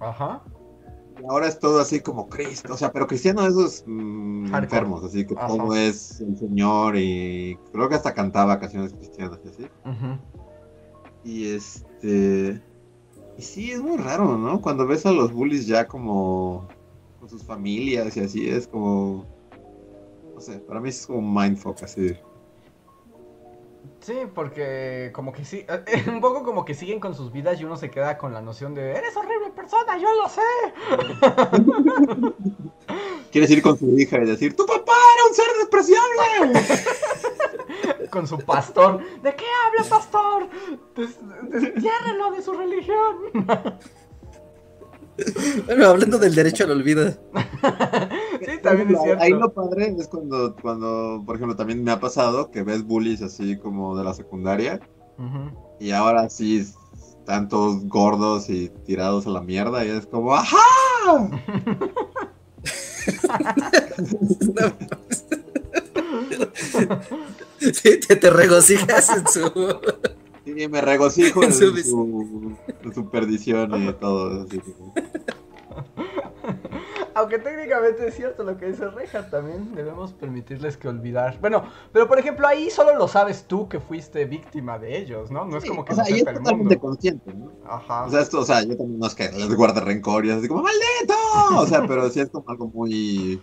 Ajá. 0.00 0.42
Ahora 1.28 1.48
es 1.48 1.58
todo 1.58 1.80
así 1.80 2.00
como 2.00 2.28
Cristo. 2.28 2.74
O 2.74 2.76
sea, 2.76 2.92
pero 2.92 3.06
cristiano 3.06 3.42
de 3.42 3.48
esos 3.48 3.84
mm, 3.86 4.44
Hardcore. 4.50 4.64
enfermos, 4.64 5.04
así 5.04 5.26
que 5.26 5.34
Ajá. 5.36 5.46
todo 5.48 5.74
es 5.74 6.20
el 6.20 6.36
Señor 6.36 6.96
y 6.96 7.58
creo 7.72 7.88
que 7.88 7.94
hasta 7.94 8.14
cantaba 8.14 8.58
canciones 8.58 8.92
cristianas 8.92 9.40
y 9.44 9.48
así. 9.48 9.66
Y 11.24 11.48
este. 11.48 12.62
Y 13.36 13.42
sí, 13.42 13.70
es 13.70 13.80
muy 13.80 13.96
raro, 13.96 14.36
¿no? 14.36 14.60
Cuando 14.60 14.86
ves 14.86 15.06
a 15.06 15.12
los 15.12 15.32
bullies 15.32 15.66
ya 15.66 15.86
como. 15.86 16.68
con 17.20 17.28
sus 17.28 17.42
familias 17.44 18.16
y 18.16 18.20
así, 18.20 18.48
es 18.48 18.66
como. 18.68 19.26
No 20.34 20.40
sé, 20.40 20.58
para 20.60 20.80
mí 20.80 20.88
es 20.88 21.06
como 21.06 21.20
mindfuck, 21.40 21.82
así. 21.82 22.14
Sí, 24.08 24.20
porque 24.34 25.10
como 25.12 25.34
que 25.34 25.44
sí, 25.44 25.66
un 26.08 26.22
poco 26.22 26.42
como 26.42 26.64
que 26.64 26.72
siguen 26.72 26.98
con 26.98 27.14
sus 27.14 27.30
vidas 27.30 27.60
y 27.60 27.64
uno 27.64 27.76
se 27.76 27.90
queda 27.90 28.16
con 28.16 28.32
la 28.32 28.40
noción 28.40 28.74
de, 28.74 28.92
eres 28.92 29.14
horrible 29.14 29.50
persona, 29.50 29.98
yo 29.98 30.08
lo 30.14 30.26
sé. 30.30 30.40
Quieres 33.30 33.50
ir 33.50 33.60
con 33.60 33.78
su 33.78 33.84
hija 33.98 34.16
y 34.16 34.24
decir: 34.24 34.56
¡Tu 34.56 34.64
papá 34.64 34.94
era 35.14 35.26
un 35.28 35.34
ser 35.34 35.46
despreciable! 35.58 36.24
Con 38.10 38.26
su 38.26 38.38
pastor, 38.38 39.04
¿de 39.20 39.36
qué 39.36 39.44
habla 39.66 39.84
pastor? 39.86 40.48
Des- 40.96 41.18
de 42.30 42.42
su 42.42 42.54
religión. 42.54 43.16
Bueno, 45.66 45.86
hablando 45.86 46.18
del 46.18 46.34
derecho 46.34 46.64
al 46.64 46.72
olvido. 46.72 47.14
Sí, 48.38 48.52
también 48.62 48.94
es 48.94 49.02
cierto. 49.02 49.22
Ahí 49.22 49.32
lo 49.32 49.52
padre 49.52 49.94
es 49.98 50.06
cuando, 50.06 50.54
cuando, 50.62 51.22
por 51.26 51.34
ejemplo, 51.34 51.56
también 51.56 51.82
me 51.82 51.90
ha 51.90 51.98
pasado 51.98 52.52
que 52.52 52.62
ves 52.62 52.84
bullies 52.84 53.20
así 53.20 53.58
como 53.58 53.98
de 53.98 54.04
la 54.04 54.14
secundaria 54.14 54.80
y 55.80 55.90
ahora 55.90 56.30
sí 56.30 56.64
están 57.18 57.48
todos 57.48 57.84
gordos 57.86 58.48
y 58.48 58.68
tirados 58.86 59.26
a 59.26 59.30
la 59.30 59.40
mierda 59.40 59.84
y 59.84 59.88
es 59.88 60.06
como 60.06 60.34
¡Ajá! 60.34 60.56
Sí, 67.58 68.00
te, 68.00 68.16
te 68.16 68.30
regocijas 68.30 69.10
en 69.10 69.26
su. 69.26 69.50
Sí, 70.54 70.68
me 70.68 70.80
regocijo 70.80 71.42
en 71.42 71.48
En 71.48 71.52
su 71.52 71.76
su, 71.76 72.56
en 72.82 72.94
su 72.94 73.10
perdición 73.10 73.82
y 73.82 73.92
todo. 73.94 74.42
Así 74.44 74.60
Aunque 77.14 77.38
técnicamente 77.40 78.06
es 78.08 78.14
cierto 78.14 78.44
lo 78.44 78.56
que 78.56 78.66
dice 78.66 78.88
Reja, 78.90 79.28
también 79.28 79.74
debemos 79.74 80.12
permitirles 80.12 80.76
que 80.76 80.88
olvidar. 80.88 81.38
Bueno, 81.40 81.64
pero 81.92 82.06
por 82.06 82.18
ejemplo 82.18 82.46
ahí 82.46 82.70
solo 82.70 82.94
lo 82.94 83.08
sabes 83.08 83.44
tú 83.46 83.68
que 83.68 83.80
fuiste 83.80 84.24
víctima 84.24 84.78
de 84.78 84.96
ellos, 84.98 85.30
¿no? 85.30 85.44
No 85.44 85.56
es 85.56 85.64
Sí, 85.64 85.68
como 85.68 85.84
que 85.84 85.92
o 85.92 85.96
sea, 85.96 86.04
lo 86.04 86.10
y 86.10 86.12
es 86.14 86.18
sepa 86.20 86.30
el 86.30 86.36
totalmente 86.38 86.76
mundo. 86.76 86.80
consciente, 86.80 87.34
¿no? 87.34 87.50
Ajá. 87.66 88.04
O 88.04 88.10
sea, 88.10 88.20
esto, 88.20 88.40
o 88.40 88.44
sea, 88.44 88.62
yo 88.62 88.76
también 88.76 89.00
no 89.00 89.06
es 89.06 89.14
que 89.16 89.30
les 89.32 89.52
guarde 89.54 89.80
rencor 89.80 90.24
y 90.26 90.30
así 90.30 90.46
como 90.46 90.62
¡Maldito! 90.62 91.14
O 91.56 91.66
sea, 91.66 91.86
pero 91.86 92.08
sí 92.08 92.20
es 92.20 92.30
como 92.30 92.48
algo 92.48 92.68
muy. 92.68 93.42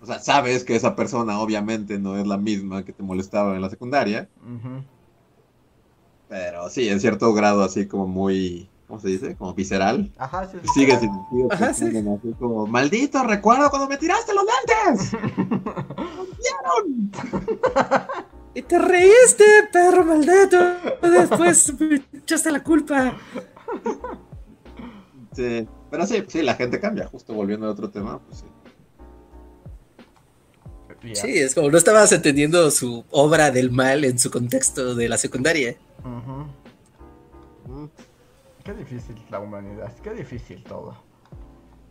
O 0.00 0.06
sea, 0.06 0.18
sabes 0.18 0.64
que 0.64 0.74
esa 0.74 0.96
persona 0.96 1.38
obviamente 1.40 1.98
no 1.98 2.16
es 2.16 2.26
la 2.26 2.38
misma 2.38 2.84
que 2.84 2.92
te 2.92 3.02
molestaba 3.02 3.54
en 3.54 3.62
la 3.62 3.70
secundaria, 3.70 4.28
Ujú. 4.42 4.82
Pero 6.30 6.70
sí, 6.70 6.88
en 6.88 7.00
cierto 7.00 7.34
grado 7.34 7.62
así 7.64 7.86
como 7.86 8.06
muy. 8.06 8.70
¿Cómo 8.86 9.00
se 9.00 9.08
dice? 9.08 9.36
Como 9.36 9.52
visceral. 9.52 10.10
Ajá, 10.16 10.48
sí, 10.48 10.56
Y 10.62 10.66
sí. 10.68 10.72
sigues 10.80 11.00
sin 11.00 11.10
Ajá, 11.50 11.74
sí. 11.74 11.84
así 11.86 12.32
como 12.38 12.66
¡Maldito! 12.66 13.22
¡Recuerdo 13.24 13.68
cuando 13.68 13.88
me 13.88 13.98
tiraste 13.98 14.32
los 14.32 14.44
lentes! 14.44 15.12
Y 18.52 18.62
te 18.62 18.80
reíste, 18.80 19.44
perro 19.72 20.04
maldito. 20.04 20.58
Después 21.02 21.72
me 21.78 22.02
echaste 22.14 22.50
la 22.50 22.64
culpa. 22.64 23.16
Sí, 25.36 25.68
pero 25.88 26.04
sí, 26.04 26.24
sí, 26.26 26.42
la 26.42 26.56
gente 26.56 26.80
cambia. 26.80 27.06
Justo 27.06 27.32
volviendo 27.32 27.68
a 27.68 27.70
otro 27.70 27.90
tema, 27.90 28.18
pues 28.18 28.40
sí. 28.40 28.46
Sí, 31.14 31.38
es 31.38 31.54
como 31.54 31.70
no 31.70 31.78
estabas 31.78 32.10
entendiendo 32.12 32.68
su 32.72 33.04
obra 33.10 33.52
del 33.52 33.70
mal 33.70 34.04
en 34.04 34.18
su 34.18 34.32
contexto 34.32 34.96
de 34.96 35.08
la 35.08 35.16
secundaria. 35.16 35.76
Mm. 36.04 37.84
Qué 38.64 38.74
difícil 38.74 39.16
la 39.30 39.40
humanidad, 39.40 39.92
qué 40.02 40.10
difícil 40.12 40.62
todo. 40.64 40.94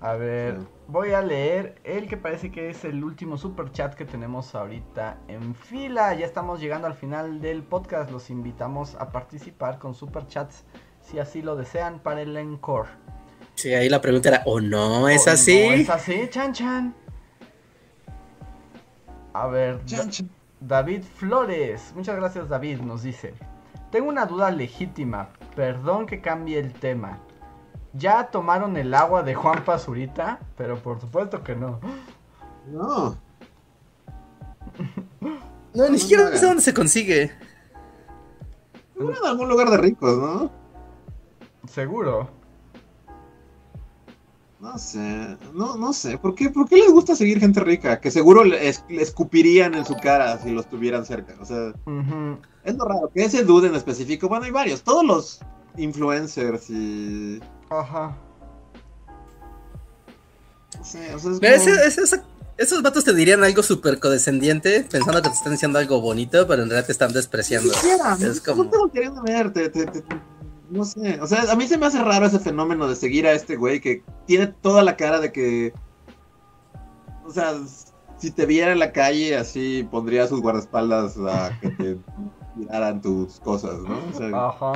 A 0.02 0.14
ver, 0.14 0.60
Sí. 0.60 0.68
voy 0.88 1.12
a 1.12 1.22
leer 1.22 1.76
el 1.84 2.08
que 2.08 2.16
parece 2.16 2.52
que 2.52 2.70
es 2.70 2.86
el 2.86 3.04
último 3.04 3.38
super 3.38 3.70
chat 3.72 3.96
que 3.96 4.06
tenemos 4.06 4.56
ahorita 4.56 5.18
en 5.28 5.54
fila. 5.56 6.14
Ya 6.14 6.26
estamos 6.26 6.62
llegando 6.62 6.88
al 6.88 6.94
final 6.94 7.42
del 7.42 7.64
podcast. 7.64 8.10
Los 8.10 8.30
invitamos 8.30 8.96
a 8.96 9.12
participar 9.12 9.78
con 9.78 9.94
super 9.94 10.26
chats 10.28 10.64
si 11.02 11.20
así 11.20 11.42
lo 11.42 11.56
desean 11.58 12.00
para 12.00 12.22
el 12.22 12.38
encore. 12.38 12.88
Sí, 13.56 13.74
ahí 13.74 13.90
la 13.90 14.00
pregunta 14.00 14.30
era, 14.30 14.42
¿o 14.46 14.62
no 14.62 15.10
es 15.10 15.28
¿O 15.28 15.32
así? 15.32 15.68
¿No 15.68 15.74
es 15.74 15.90
así, 15.90 16.30
chan 16.30 16.54
chan? 16.54 16.96
A 19.34 19.48
ver, 19.48 19.84
Chan, 19.86 20.10
chan. 20.10 20.30
David 20.62 21.04
Flores, 21.04 21.94
muchas 21.96 22.16
gracias 22.16 22.48
David, 22.50 22.80
nos 22.80 23.04
dice. 23.04 23.34
Tengo 23.92 24.10
una 24.10 24.26
duda 24.26 24.52
legítima. 24.52 25.30
Perdón 25.56 26.06
que 26.06 26.22
cambie 26.22 26.60
el 26.60 26.74
tema. 26.74 27.20
¿Ya 27.94 28.30
tomaron 28.30 28.78
el 28.78 28.94
agua 28.94 29.24
de 29.24 29.36
Juan 29.36 29.64
Pazurita? 29.66 30.40
Pero 30.58 30.78
por 30.78 31.02
supuesto 31.02 31.44
que 31.44 31.56
no. 31.56 31.80
No. 32.68 33.18
No, 35.72 35.88
ni 35.88 36.00
siquiera 36.00 36.36
sé 36.36 36.48
dónde 36.48 36.64
se 36.64 36.74
consigue. 36.74 37.32
en 38.98 39.14
algún 39.24 39.48
lugar 39.48 39.70
de 39.70 39.78
ricos, 39.78 40.18
¿no? 40.18 40.52
Seguro. 41.68 42.28
No 44.60 44.78
sé, 44.78 45.38
no, 45.54 45.78
no 45.78 45.94
sé. 45.94 46.18
¿Por 46.18 46.36
qué, 46.36 46.50
¿Por 46.50 46.68
qué 46.68 46.78
les 46.78 46.92
gusta 46.92 47.16
seguir 47.16 47.40
gente 47.40 47.62
rica? 47.62 48.02
Que 48.02 48.12
seguro 48.12 48.44
le, 48.44 48.68
escupirían 48.90 49.74
en 49.74 49.86
su 49.86 49.96
cara 49.96 50.38
si 50.40 50.52
los 50.52 50.68
tuvieran 50.68 51.06
cerca. 51.06 51.36
O 51.40 51.46
sea, 51.46 51.74
es 52.70 52.78
lo 52.78 52.86
raro. 52.86 53.12
Que 53.14 53.26
ese 53.26 53.44
dude 53.44 53.68
en 53.68 53.76
específico, 53.76 54.28
bueno, 54.28 54.46
hay 54.46 54.52
varios. 54.52 54.84
Todos 54.84 55.06
los 55.06 55.40
influencers 55.78 56.70
y. 56.70 57.42
Ajá. 57.70 58.18
Sí, 60.84 61.00
o 61.14 61.20
sea, 61.20 61.86
es 61.86 61.98
esos 62.60 62.84
vatos 62.84 63.06
te 63.06 63.14
dirían 63.14 63.42
algo 63.42 63.64
súper 63.64 64.00
codescendiente, 64.00 64.86
pensando 64.92 65.22
que 65.22 65.30
te 65.30 65.36
están 65.36 65.54
diciendo 65.54 65.80
algo 65.80 66.02
bonito, 66.02 66.46
pero 66.46 66.64
en 66.64 66.70
realidad 66.70 66.88
te 66.88 66.92
están 66.92 67.14
despreciando. 67.14 67.72
es 68.20 68.42
como... 68.42 68.66
No 68.66 68.70
tengo 68.70 68.92
queriendo 68.92 69.24
ver, 69.24 69.54
no 70.70 70.84
sé. 70.84 71.20
O 71.22 71.26
sea, 71.26 71.50
a 71.50 71.56
mí 71.56 71.68
se 71.68 71.78
me 71.78 71.86
hace 71.86 72.04
raro 72.04 72.26
ese 72.26 72.38
fenómeno 72.38 72.90
de 72.90 72.98
seguir 72.98 73.26
a 73.28 73.32
este 73.32 73.56
güey 73.56 73.80
que 73.80 74.04
tiene 74.28 74.48
toda 74.48 74.84
la 74.84 74.98
cara 74.98 75.22
de 75.22 75.32
que. 75.32 75.74
O 77.26 77.32
sea, 77.32 77.54
si 78.18 78.30
te 78.30 78.46
viera 78.46 78.74
en 78.74 78.80
la 78.80 78.92
calle, 78.92 79.38
así 79.38 79.88
pondría 79.90 80.28
sus 80.28 80.42
guardaespaldas 80.42 81.18
a 81.18 81.58
que 81.62 81.70
te 81.70 81.98
tiraran 82.60 83.02
tus 83.02 83.40
cosas, 83.40 83.80
¿no? 83.80 83.98
O 84.14 84.18
sea, 84.18 84.48
Ajá. 84.48 84.74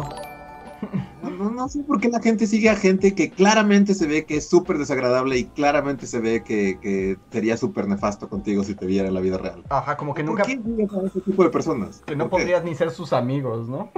No, 1.21 1.49
no, 1.49 1.69
sé 1.69 1.79
por 1.83 1.99
qué 1.99 2.09
la 2.09 2.19
gente 2.19 2.47
sigue 2.47 2.69
a 2.69 2.75
gente 2.75 3.15
que 3.15 3.29
claramente 3.29 3.95
se 3.95 4.07
ve 4.07 4.25
que 4.25 4.37
es 4.37 4.49
súper 4.49 4.77
desagradable 4.77 5.37
y 5.37 5.45
claramente 5.45 6.05
se 6.05 6.19
ve 6.19 6.43
que, 6.43 7.17
sería 7.31 7.57
súper 7.57 7.87
nefasto 7.87 8.29
contigo 8.29 8.63
si 8.63 8.75
te 8.75 8.85
viera 8.85 9.07
en 9.07 9.13
la 9.13 9.21
vida 9.21 9.37
real. 9.37 9.63
Ajá, 9.69 9.97
como 9.97 10.13
que 10.13 10.23
nunca. 10.23 10.43
¿Por 10.43 10.51
qué 10.51 10.61
sigues 10.61 10.93
a 10.93 11.07
ese 11.07 11.21
tipo 11.21 11.43
de 11.43 11.49
personas? 11.49 12.03
Que 12.05 12.15
no 12.15 12.29
podrías 12.29 12.63
ni 12.63 12.75
ser 12.75 12.91
sus 12.91 13.13
amigos, 13.13 13.67
¿no? 13.67 13.91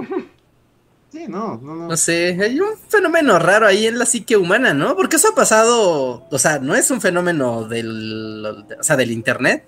Sí, 1.10 1.26
no, 1.28 1.58
no, 1.62 1.74
no. 1.74 1.88
No 1.88 1.96
sé, 1.96 2.36
hay 2.40 2.60
un 2.60 2.76
fenómeno 2.88 3.38
raro 3.38 3.66
ahí 3.66 3.86
en 3.86 3.98
la 3.98 4.06
psique 4.06 4.36
humana, 4.36 4.74
¿no? 4.74 4.96
Porque 4.96 5.16
eso 5.16 5.28
ha 5.32 5.34
pasado, 5.34 6.26
o 6.30 6.38
sea, 6.38 6.58
no 6.58 6.74
es 6.74 6.90
un 6.90 7.00
fenómeno 7.00 7.64
del, 7.64 8.44
o 8.78 8.82
sea, 8.82 8.96
del 8.96 9.12
internet. 9.12 9.64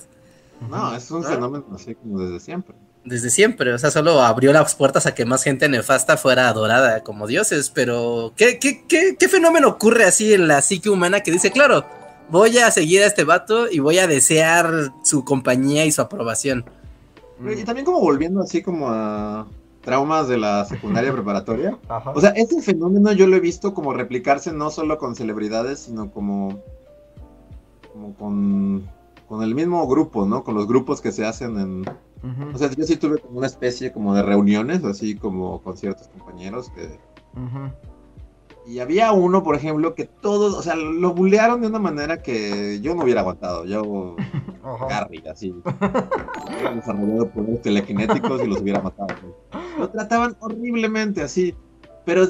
No, 0.69 0.95
es 0.95 1.11
un 1.11 1.23
fenómeno 1.23 1.65
así 1.75 1.95
como 1.95 2.19
desde 2.19 2.41
siempre 2.41 2.75
desde 3.09 3.31
siempre, 3.31 3.73
o 3.73 3.79
sea, 3.79 3.91
solo 3.91 4.23
abrió 4.23 4.53
las 4.53 4.75
puertas 4.75 5.07
a 5.07 5.15
que 5.15 5.25
más 5.25 5.43
gente 5.43 5.69
nefasta 5.69 6.17
fuera 6.17 6.49
adorada 6.49 7.03
como 7.03 7.27
dioses, 7.27 7.71
pero 7.71 8.33
¿qué, 8.37 8.59
qué, 8.59 8.85
qué, 8.87 9.17
qué 9.19 9.29
fenómeno 9.29 9.69
ocurre 9.69 10.05
así 10.05 10.33
en 10.35 10.49
la 10.49 10.63
psique 10.63 10.91
humana 10.91 11.21
que 11.21 11.31
dice, 11.31 11.51
claro, 11.51 11.85
voy 12.31 12.59
a 12.59 12.71
seguir 12.71 13.03
a 13.03 13.07
este 13.07 13.25
vato 13.25 13.71
y 13.71 13.81
voy 13.81 13.99
a 13.99 14.07
desear 14.07 14.93
su 15.03 15.25
compañía 15.25 15.85
y 15.85 15.93
su 15.93 16.03
aprobación? 16.03 16.65
Y 17.41 17.65
también 17.65 17.85
como 17.85 18.01
volviendo 18.01 18.41
así 18.43 18.63
como 18.63 18.89
a 18.89 19.47
traumas 19.83 20.29
de 20.29 20.39
la 20.39 20.65
secundaria 20.65 21.13
preparatoria. 21.15 21.79
O 22.15 22.21
sea, 22.21 22.31
este 22.31 22.61
fenómeno 22.63 23.13
yo 23.13 23.27
lo 23.27 23.37
he 23.37 23.41
visto 23.41 23.75
como 23.75 23.93
replicarse 23.95 24.53
no 24.53 24.71
solo 24.71 24.99
con 24.99 25.15
celebridades, 25.15 25.81
sino 25.81 26.11
como, 26.11 26.61
como 27.93 28.15
con, 28.15 28.89
con 29.29 29.43
el 29.43 29.55
mismo 29.55 29.87
grupo, 29.87 30.27
¿no? 30.27 30.45
Con 30.45 30.55
los 30.55 30.67
grupos 30.67 31.01
que 31.01 31.13
se 31.13 31.25
hacen 31.25 31.59
en, 31.59 31.85
o 32.55 32.59
sea, 32.59 32.71
yo 32.71 32.85
sí 32.85 32.97
tuve 32.97 33.19
como 33.19 33.39
una 33.39 33.47
especie 33.47 33.93
como 33.93 34.15
de 34.15 34.23
reuniones, 34.23 34.85
así 34.85 35.15
como 35.15 35.63
con 35.63 35.77
ciertos 35.77 36.09
compañeros 36.09 36.71
que... 36.71 36.99
Y 38.67 38.81
había 38.81 39.13
uno, 39.13 39.43
por 39.43 39.55
ejemplo, 39.55 39.95
que 39.95 40.05
todos, 40.05 40.55
o 40.55 40.63
sea, 40.63 40.77
lo 40.77 41.15
bullearon 41.15 41.63
de 41.63 41.69
una 41.69 41.79
manera 41.79 42.21
que 42.21 42.81
yo 42.83 42.95
no 42.95 43.05
hubiera 43.05 43.23
aguantado. 43.23 43.65
Yo, 43.65 44.15
Gary, 44.91 45.25
así. 45.27 45.53
Hubiera 45.53 46.75
desarrollado 46.75 47.31
poderes 47.31 47.63
telequinéticos 47.63 48.43
y 48.43 48.47
los 48.47 48.61
hubiera 48.61 48.83
matado. 48.83 49.09
Lo 49.79 49.89
trataban 49.89 50.37
horriblemente, 50.41 51.23
así. 51.23 51.55
Pero 52.05 52.27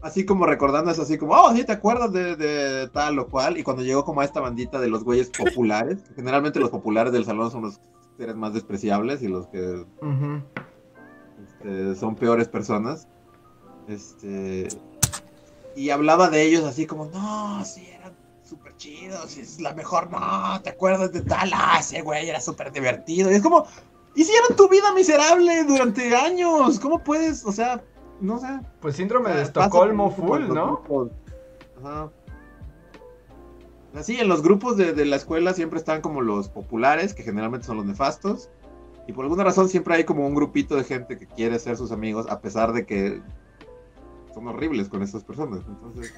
así 0.00 0.24
como 0.24 0.46
recordando 0.46 0.90
eso, 0.90 1.02
así 1.02 1.18
como, 1.18 1.34
oh, 1.34 1.54
sí, 1.54 1.64
¿te 1.64 1.72
acuerdas 1.72 2.10
de, 2.12 2.36
de, 2.36 2.88
tal 2.88 3.18
o 3.18 3.28
cual? 3.28 3.58
Y 3.58 3.62
cuando 3.62 3.82
llegó 3.82 4.06
como 4.06 4.22
a 4.22 4.24
esta 4.24 4.40
bandita 4.40 4.80
de 4.80 4.88
los 4.88 5.04
güeyes 5.04 5.30
populares, 5.30 5.98
generalmente 6.16 6.58
los 6.58 6.70
populares 6.70 7.12
del 7.12 7.26
salón 7.26 7.50
son 7.50 7.62
los 7.62 7.80
seres 8.22 8.36
más 8.36 8.54
despreciables 8.54 9.20
y 9.22 9.26
los 9.26 9.48
que 9.48 9.84
este, 11.42 11.96
son 11.96 12.14
peores 12.14 12.46
personas. 12.46 13.08
Este. 13.88 14.68
Y 15.74 15.90
hablaba 15.90 16.30
de 16.30 16.42
ellos 16.42 16.62
así 16.62 16.86
como, 16.86 17.06
no, 17.06 17.64
sí, 17.64 17.84
eran 17.98 18.14
súper 18.44 18.76
chidos, 18.76 19.36
es 19.36 19.60
la 19.60 19.74
mejor, 19.74 20.08
no, 20.12 20.60
¿te 20.62 20.70
acuerdas 20.70 21.12
de 21.12 21.22
tal? 21.22 21.50
Ah, 21.52 21.78
ese 21.80 22.02
güey 22.02 22.28
era 22.28 22.40
súper 22.40 22.70
divertido. 22.70 23.28
Y 23.32 23.34
es 23.34 23.42
como, 23.42 23.66
hicieron 24.14 24.54
tu 24.56 24.68
vida 24.68 24.92
miserable 24.94 25.64
durante 25.64 26.14
años. 26.14 26.78
¿Cómo 26.78 27.02
puedes, 27.02 27.44
o 27.44 27.50
sea, 27.50 27.82
no 28.20 28.38
sé? 28.38 28.60
Pues 28.80 28.94
síndrome 28.94 29.34
de 29.34 29.42
Estocolmo 29.42 30.12
full, 30.12 30.46
¿no? 30.46 30.84
Ajá. 31.82 32.08
Así, 33.94 34.18
en 34.18 34.28
los 34.28 34.42
grupos 34.42 34.76
de, 34.76 35.04
la 35.04 35.16
escuela 35.16 35.52
siempre 35.52 35.78
están 35.78 36.00
como 36.00 36.22
los 36.22 36.48
populares, 36.48 37.12
que 37.12 37.22
generalmente 37.22 37.66
son 37.66 37.76
los 37.76 37.86
nefastos. 37.86 38.48
Y 39.06 39.12
por 39.12 39.24
alguna 39.24 39.44
razón 39.44 39.68
siempre 39.68 39.94
hay 39.94 40.04
como 40.04 40.26
un 40.26 40.34
grupito 40.34 40.76
de 40.76 40.84
gente 40.84 41.18
que 41.18 41.26
quiere 41.26 41.58
ser 41.58 41.76
sus 41.76 41.92
amigos, 41.92 42.26
a 42.30 42.40
pesar 42.40 42.72
de 42.72 42.86
que 42.86 43.20
son 44.32 44.48
horribles 44.48 44.88
con 44.88 45.02
estas 45.02 45.24
personas. 45.24 45.60
Entonces, 45.68 46.14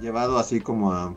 llevado 0.00 0.38
así 0.38 0.60
como 0.60 0.92
a. 0.92 1.14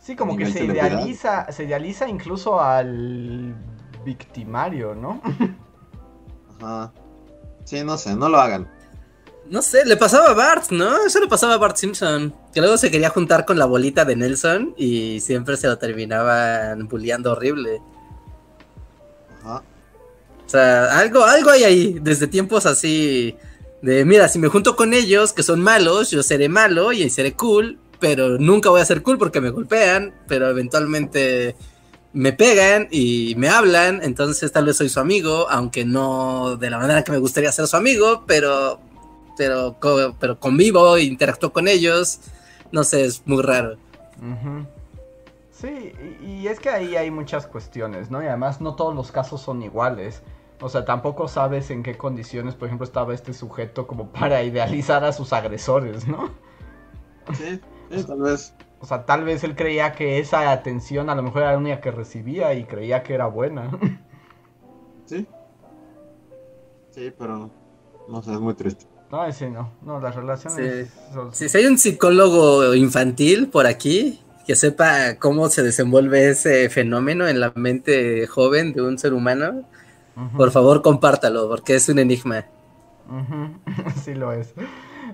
Sí, 0.00 0.14
como 0.14 0.36
que 0.36 0.46
se 0.46 0.64
idealiza, 0.64 1.50
se 1.50 1.64
idealiza 1.64 2.08
incluso 2.08 2.60
al 2.60 3.56
victimario, 4.04 4.94
¿no? 4.94 5.20
Ajá. 6.60 6.92
Sí, 7.64 7.82
no 7.84 7.98
sé, 7.98 8.14
no 8.14 8.28
lo 8.28 8.38
hagan. 8.38 8.68
No 9.50 9.62
sé, 9.62 9.84
le 9.86 9.96
pasaba 9.96 10.30
a 10.30 10.34
Bart, 10.34 10.70
¿no? 10.70 11.06
Eso 11.06 11.20
le 11.20 11.26
pasaba 11.26 11.54
a 11.54 11.58
Bart 11.58 11.76
Simpson. 11.76 12.34
Que 12.52 12.60
luego 12.60 12.76
se 12.76 12.90
quería 12.90 13.10
juntar 13.10 13.44
con 13.44 13.58
la 13.58 13.64
bolita 13.64 14.04
de 14.04 14.16
Nelson 14.16 14.74
y 14.76 15.20
siempre 15.20 15.56
se 15.56 15.68
lo 15.68 15.78
terminaban 15.78 16.86
bulleando 16.88 17.32
horrible. 17.32 17.80
Ajá. 19.42 19.62
O 20.46 20.50
sea, 20.50 20.98
algo, 20.98 21.24
algo 21.24 21.50
hay 21.50 21.64
ahí, 21.64 21.98
desde 22.00 22.26
tiempos 22.26 22.66
así. 22.66 23.36
De 23.82 24.04
mira, 24.04 24.28
si 24.28 24.38
me 24.38 24.48
junto 24.48 24.76
con 24.76 24.92
ellos, 24.92 25.32
que 25.32 25.42
son 25.42 25.60
malos, 25.60 26.10
yo 26.10 26.22
seré 26.22 26.48
malo 26.48 26.92
y 26.92 27.08
seré 27.10 27.34
cool, 27.34 27.78
pero 28.00 28.38
nunca 28.38 28.70
voy 28.70 28.80
a 28.80 28.84
ser 28.84 29.02
cool 29.02 29.18
porque 29.18 29.40
me 29.40 29.50
golpean, 29.50 30.14
pero 30.26 30.48
eventualmente 30.48 31.54
me 32.12 32.32
pegan 32.32 32.88
y 32.90 33.34
me 33.36 33.48
hablan, 33.48 34.00
entonces 34.02 34.50
tal 34.50 34.64
vez 34.64 34.76
soy 34.76 34.88
su 34.88 34.98
amigo, 34.98 35.46
aunque 35.50 35.84
no 35.84 36.56
de 36.56 36.70
la 36.70 36.78
manera 36.78 37.04
que 37.04 37.12
me 37.12 37.18
gustaría 37.18 37.52
ser 37.52 37.66
su 37.66 37.76
amigo, 37.76 38.24
pero 38.26 38.80
pero, 39.38 39.76
pero 40.18 40.38
convivo, 40.38 40.98
interactúo 40.98 41.52
con 41.52 41.68
ellos, 41.68 42.20
no 42.72 42.84
sé, 42.84 43.04
es 43.04 43.22
muy 43.26 43.42
raro. 43.42 43.76
Sí, 45.50 45.92
y, 46.20 46.46
es 46.46 46.60
que 46.60 46.68
ahí 46.68 46.96
hay 46.96 47.10
muchas 47.10 47.46
cuestiones, 47.46 48.10
¿no? 48.10 48.22
Y 48.22 48.26
además 48.26 48.60
no 48.60 48.74
todos 48.74 48.94
los 48.94 49.10
casos 49.10 49.40
son 49.40 49.62
iguales. 49.62 50.22
O 50.60 50.68
sea, 50.68 50.84
tampoco 50.84 51.28
sabes 51.28 51.70
en 51.70 51.82
qué 51.82 51.96
condiciones, 51.96 52.54
por 52.54 52.66
ejemplo, 52.66 52.84
estaba 52.84 53.14
este 53.14 53.32
sujeto 53.32 53.86
como 53.86 54.08
para 54.12 54.42
idealizar 54.42 55.04
a 55.04 55.12
sus 55.12 55.32
agresores, 55.32 56.06
¿no? 56.06 56.30
Sí, 57.32 57.60
tal 58.06 58.20
vez. 58.20 58.54
O 58.80 58.86
sea, 58.86 59.04
tal 59.04 59.24
vez 59.24 59.42
él 59.42 59.56
creía 59.56 59.92
que 59.92 60.20
esa 60.20 60.52
atención 60.52 61.10
a 61.10 61.16
lo 61.16 61.22
mejor 61.22 61.42
era 61.42 61.52
la 61.52 61.58
única 61.58 61.80
que 61.80 61.90
recibía 61.90 62.54
y 62.54 62.64
creía 62.64 63.02
que 63.02 63.14
era 63.14 63.26
buena. 63.26 63.70
Sí. 65.06 65.26
Sí, 66.90 67.10
pero 67.16 67.50
no 68.08 68.22
sé, 68.22 68.34
es 68.34 68.40
muy 68.40 68.52
triste. 68.52 68.84
No, 69.10 69.24
ese 69.24 69.50
no. 69.50 69.72
No, 69.82 70.00
las 70.00 70.14
relaciones. 70.14 70.90
Sí. 71.32 71.48
Si 71.48 71.56
hay 71.56 71.66
un 71.66 71.78
psicólogo 71.78 72.74
infantil 72.74 73.48
por 73.48 73.66
aquí 73.66 74.20
que 74.46 74.56
sepa 74.56 75.16
cómo 75.18 75.48
se 75.48 75.62
desenvuelve 75.62 76.30
ese 76.30 76.68
fenómeno 76.70 77.28
en 77.28 77.40
la 77.40 77.52
mente 77.54 78.26
joven 78.26 78.72
de 78.72 78.82
un 78.82 78.98
ser 78.98 79.12
humano, 79.12 79.68
por 80.36 80.50
favor 80.50 80.82
compártalo, 80.82 81.48
porque 81.48 81.76
es 81.76 81.88
un 81.88 81.98
enigma. 81.98 82.46
sí 84.02 84.14
lo 84.14 84.32
es. 84.32 84.54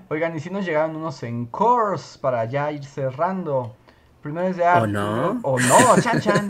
Oigan, 0.09 0.35
y 0.35 0.39
si 0.39 0.49
nos 0.49 0.65
llegaron 0.65 0.95
unos 0.95 1.21
encores 1.23 2.17
para 2.19 2.45
ya 2.45 2.71
ir 2.71 2.83
cerrando. 2.85 3.75
Primero 4.21 4.47
es 4.47 4.57
de 4.57 4.65
Arturo. 4.65 4.83
¿O 4.83 4.87
no? 4.87 5.39
O 5.43 5.59
no, 5.59 6.01
chan 6.01 6.19
chan. 6.19 6.49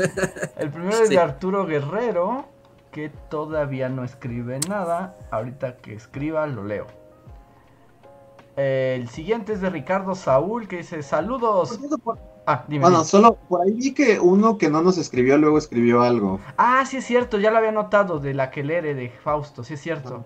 El 0.57 0.69
primero 0.69 1.03
es 1.03 1.09
de 1.09 1.17
Arturo 1.19 1.65
Guerrero, 1.65 2.45
que 2.91 3.09
todavía 3.30 3.89
no 3.89 4.03
escribe 4.03 4.59
nada. 4.69 5.15
Ahorita 5.31 5.77
que 5.77 5.93
escriba 5.93 6.47
lo 6.47 6.63
leo. 6.63 7.05
El 8.56 9.10
siguiente 9.10 9.53
es 9.53 9.61
de 9.61 9.69
Ricardo 9.69 10.15
Saúl 10.15 10.68
que 10.68 10.77
dice 10.77 11.03
saludos. 11.03 11.80
Ah, 12.48 12.64
dime. 12.68 12.84
Bueno, 12.84 13.03
solo 13.03 13.36
por 13.49 13.61
ahí 13.61 13.73
vi 13.73 13.94
que 13.94 14.19
uno 14.19 14.57
que 14.57 14.69
no 14.69 14.82
nos 14.82 14.98
escribió 14.98 15.38
luego 15.38 15.57
escribió 15.57 16.02
algo. 16.02 16.40
Ah, 16.57 16.86
sí 16.86 16.98
es 16.98 17.06
cierto, 17.06 17.40
ya 17.40 17.52
lo 17.52 17.57
había 17.57 17.72
notado 17.72 18.19
de 18.19 18.34
la 18.34 18.52
Quelere 18.52 18.94
de 18.94 19.10
Fausto, 19.10 19.64
sí 19.64 19.73
es 19.73 19.82
cierto. 19.82 20.26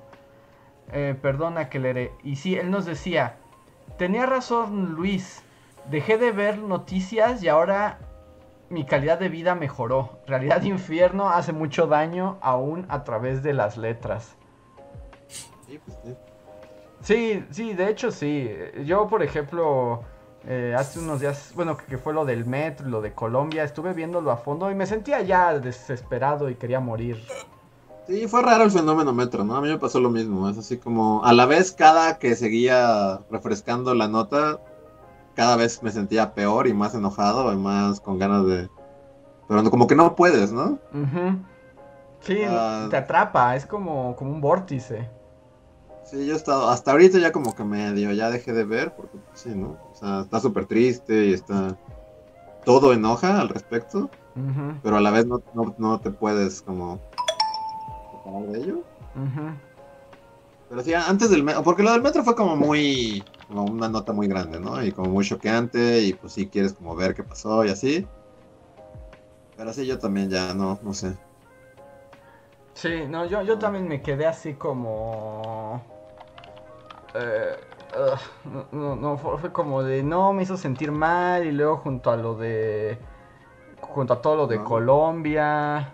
Eh, 0.92 1.16
perdona 1.20 1.70
Quelere. 1.70 2.12
Y 2.24 2.36
sí, 2.36 2.56
él 2.56 2.72
nos 2.72 2.86
decía, 2.86 3.38
tenía 3.98 4.26
razón 4.26 4.96
Luis, 4.96 5.44
dejé 5.90 6.18
de 6.18 6.32
ver 6.32 6.60
noticias 6.60 7.42
y 7.42 7.48
ahora 7.48 8.00
mi 8.70 8.86
calidad 8.86 9.18
de 9.18 9.30
vida 9.30 9.56
mejoró. 9.56 10.20
Realidad 10.28 10.62
infierno 10.64 11.30
hace 11.30 11.54
mucho 11.54 11.88
daño 11.88 12.38
aún 12.42 12.86
a 12.90 13.04
través 13.04 13.42
de 13.44 13.54
las 13.54 13.78
letras. 13.78 14.36
Sí, 15.66 15.80
pues, 15.86 15.98
sí. 16.04 16.16
Sí, 17.02 17.46
sí, 17.52 17.74
de 17.74 17.90
hecho 17.90 18.12
sí. 18.12 18.50
Yo, 18.86 19.08
por 19.08 19.24
ejemplo, 19.24 20.02
eh, 20.46 20.76
hace 20.78 21.00
unos 21.00 21.20
días, 21.22 21.52
bueno, 21.56 21.78
que 21.78 21.98
fue 21.98 22.14
lo 22.14 22.26
del 22.26 22.46
metro 22.46 22.88
lo 22.88 23.02
de 23.02 23.14
Colombia, 23.14 23.64
estuve 23.64 23.94
viéndolo 23.94 24.32
a 24.32 24.38
fondo 24.38 24.70
y 24.70 24.76
me 24.76 24.86
sentía 24.86 25.22
ya 25.22 25.58
desesperado 25.60 26.50
y 26.50 26.56
quería 26.56 26.80
morir. 26.80 27.18
Sí, 28.08 28.28
fue 28.28 28.42
raro 28.42 28.64
el 28.64 28.72
fenómeno 28.72 29.14
metro, 29.14 29.44
¿no? 29.44 29.56
A 29.56 29.62
mí 29.62 29.68
me 29.68 29.78
pasó 29.78 30.00
lo 30.00 30.10
mismo. 30.10 30.50
Es 30.50 30.58
así 30.58 30.78
como, 30.78 31.24
a 31.24 31.32
la 31.32 31.46
vez, 31.46 31.72
cada 31.72 32.18
que 32.18 32.36
seguía 32.36 33.20
refrescando 33.30 33.94
la 33.94 34.08
nota, 34.08 34.60
cada 35.36 35.56
vez 35.56 35.84
me 35.84 35.92
sentía 35.92 36.34
peor 36.34 36.68
y 36.68 36.74
más 36.74 36.96
enojado 36.96 37.54
y 37.54 37.58
más 37.58 38.00
con 38.02 38.18
ganas 38.18 38.46
de... 38.48 38.70
Pero 39.48 39.62
no- 39.64 39.72
como 39.72 39.88
que 39.88 39.96
no 39.96 40.16
puedes, 40.16 40.52
¿no? 40.52 40.80
Ujú. 40.94 41.40
Sí, 42.22 42.40
Ah. 42.48 42.88
te 42.90 42.98
atrapa, 42.98 43.56
es 43.56 43.66
como, 43.66 44.16
como 44.16 44.32
un 44.32 44.42
vórtice. 44.42 45.08
Sí, 46.10 46.26
yo 46.26 46.34
he 46.34 46.38
estado, 46.38 46.70
hasta 46.70 46.92
ahorita 46.92 47.20
ya 47.20 47.32
como 47.32 47.56
que 47.56 47.64
medio, 47.64 48.12
ya 48.14 48.32
dejé 48.32 48.52
de 48.52 48.64
ver, 48.64 48.96
porque 48.96 49.18
pues, 49.18 49.42
sí, 49.42 49.50
¿no? 49.50 49.78
O 49.92 49.96
sea, 49.96 50.22
está 50.22 50.40
súper 50.40 50.66
triste 50.66 51.26
y 51.26 51.34
está... 51.34 51.78
Todo 52.66 52.94
enoja 52.94 53.40
al 53.40 53.50
respecto, 53.50 54.10
pero 54.82 54.98
a 54.98 55.02
la 55.02 55.12
vez 55.12 55.28
no, 55.28 55.42
no, 55.54 55.76
no 55.78 56.00
te 56.00 56.10
puedes 56.10 56.64
como... 56.64 57.00
separar 58.12 58.48
de 58.48 58.60
ello. 58.60 58.84
Pero 60.68 60.84
sí, 60.84 60.94
antes 60.96 61.30
del 61.30 61.44
metro, 61.44 61.62
porque 61.62 61.84
lo 61.84 61.92
del 61.92 62.02
metro 62.02 62.24
fue 62.24 62.36
como 62.36 62.56
muy, 62.56 63.24
como 63.48 63.66
una 63.66 63.88
nota 63.88 64.12
muy 64.12 64.28
grande, 64.28 64.60
¿no? 64.60 64.84
Y 64.84 64.92
como 64.92 65.10
muy 65.10 65.26
choqueante, 65.26 66.02
y 66.02 66.14
pues 66.14 66.34
sí 66.34 66.48
quieres 66.48 66.74
como 66.74 66.96
ver 66.96 67.14
qué 67.14 67.24
pasó 67.24 67.64
y 67.66 67.70
así. 67.70 68.08
Pero 69.58 69.74
sí, 69.74 69.86
yo 69.86 70.00
también 70.00 70.30
ya 70.30 70.56
no, 70.56 70.80
no 70.82 70.94
sé. 70.94 71.16
Sí, 72.74 73.06
no, 73.08 73.26
yo, 73.26 73.44
yo 73.44 73.60
también 73.60 73.88
me 73.88 74.02
quedé 74.02 74.26
así 74.26 74.54
como... 74.56 75.99
eh, 77.16 77.56
no, 78.46 78.66
no, 78.72 78.96
no, 78.96 79.18
fue, 79.18 79.38
fue 79.40 79.52
como 79.52 79.84
de... 79.84 80.04
No, 80.04 80.34
me 80.34 80.44
hizo 80.44 80.58
sentir 80.58 80.92
mal 80.92 81.46
y 81.46 81.52
luego 81.52 81.78
junto 81.78 82.12
a 82.12 82.18
lo 82.18 82.36
de... 82.36 82.98
Junto 83.82 84.14
a 84.14 84.22
todo 84.22 84.36
lo 84.36 84.48
de 84.48 84.58
No. 84.58 84.64
Colombia 84.66 85.94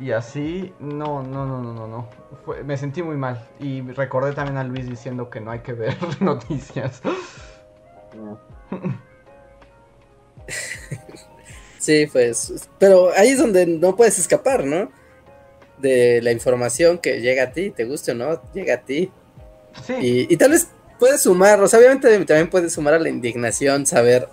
y 0.00 0.12
así, 0.12 0.72
no, 0.78 1.22
no, 1.22 1.44
no, 1.44 1.60
no, 1.60 1.72
no, 1.72 1.86
no. 1.88 2.08
Fue- 2.44 2.62
me 2.62 2.76
sentí 2.76 3.02
muy 3.02 3.16
mal 3.16 3.48
y 3.58 3.82
recordé 3.82 4.32
también 4.32 4.56
a 4.56 4.64
Luis 4.64 4.88
diciendo 4.88 5.28
que 5.28 5.40
no 5.40 5.50
hay 5.50 5.60
que 5.60 5.72
ver 5.72 5.96
noticias. 6.22 7.02
Sí, 11.78 12.06
pues. 12.12 12.68
Pero 12.78 13.10
ahí 13.16 13.30
es 13.30 13.38
donde 13.38 13.66
no 13.66 13.94
puedes 13.96 14.18
escapar, 14.18 14.64
¿no? 14.64 14.90
De 15.78 16.20
la 16.22 16.32
información 16.32 16.98
que 16.98 17.20
llega 17.20 17.44
a 17.44 17.52
ti, 17.52 17.70
te 17.70 17.84
guste 17.84 18.12
o 18.12 18.14
no, 18.14 18.40
llega 18.52 18.74
a 18.74 18.78
ti. 18.78 19.12
Sí, 19.86 19.94
Y, 20.28 20.32
y 20.34 20.36
tal 20.36 20.50
vez 20.52 20.68
puedes 20.98 21.22
sumar, 21.22 21.60
o 21.60 21.68
sea, 21.68 21.78
obviamente 21.78 22.08
también 22.24 22.50
puedes 22.50 22.72
sumar 22.72 22.94
a 22.94 22.98
la 22.98 23.08
indignación 23.08 23.86
saber 23.86 24.28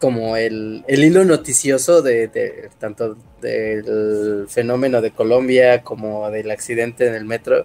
como 0.00 0.36
el, 0.36 0.84
el 0.88 1.04
hilo 1.04 1.24
noticioso 1.24 2.02
de, 2.02 2.28
de- 2.28 2.70
tanto 2.78 3.16
del 3.40 4.46
fenómeno 4.48 5.00
de 5.00 5.10
Colombia 5.12 5.82
como 5.82 6.28
del 6.30 6.50
accidente 6.50 7.06
en 7.06 7.14
el 7.14 7.24
metro, 7.24 7.64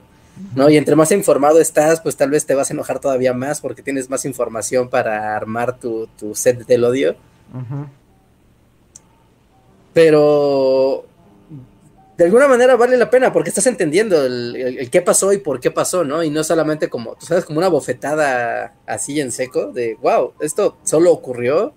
¿no? 0.55 0.69
Y 0.69 0.77
entre 0.77 0.95
más 0.95 1.11
informado 1.11 1.59
estás, 1.59 1.99
pues 1.99 2.15
tal 2.15 2.29
vez 2.29 2.45
te 2.45 2.55
vas 2.55 2.69
a 2.69 2.73
enojar 2.73 2.99
todavía 2.99 3.33
más 3.33 3.59
porque 3.59 3.81
tienes 3.81 4.09
más 4.09 4.23
información 4.25 4.89
para 4.89 5.35
armar 5.35 5.77
tu, 5.77 6.07
tu 6.17 6.33
set 6.35 6.65
del 6.65 6.83
odio. 6.85 7.15
pero 9.93 11.05
de 12.21 12.25
alguna 12.27 12.47
manera 12.47 12.75
vale 12.75 12.97
la 12.97 13.09
pena 13.09 13.33
porque 13.33 13.49
estás 13.49 13.65
entendiendo 13.65 14.23
el, 14.23 14.55
el- 14.55 14.77
el 14.77 14.89
qué 14.91 15.01
pasó 15.01 15.33
y 15.33 15.39
por 15.39 15.59
qué 15.59 15.71
pasó, 15.71 16.03
¿no? 16.03 16.23
Y 16.23 16.29
no 16.29 16.43
solamente 16.43 16.87
como, 16.87 17.15
tú 17.15 17.25
sabes, 17.25 17.45
como 17.45 17.57
una 17.57 17.67
bofetada 17.67 18.75
así 18.85 19.19
en 19.19 19.31
seco 19.31 19.71
de, 19.71 19.97
wow, 20.03 20.33
esto 20.39 20.77
solo 20.83 21.11
ocurrió, 21.11 21.73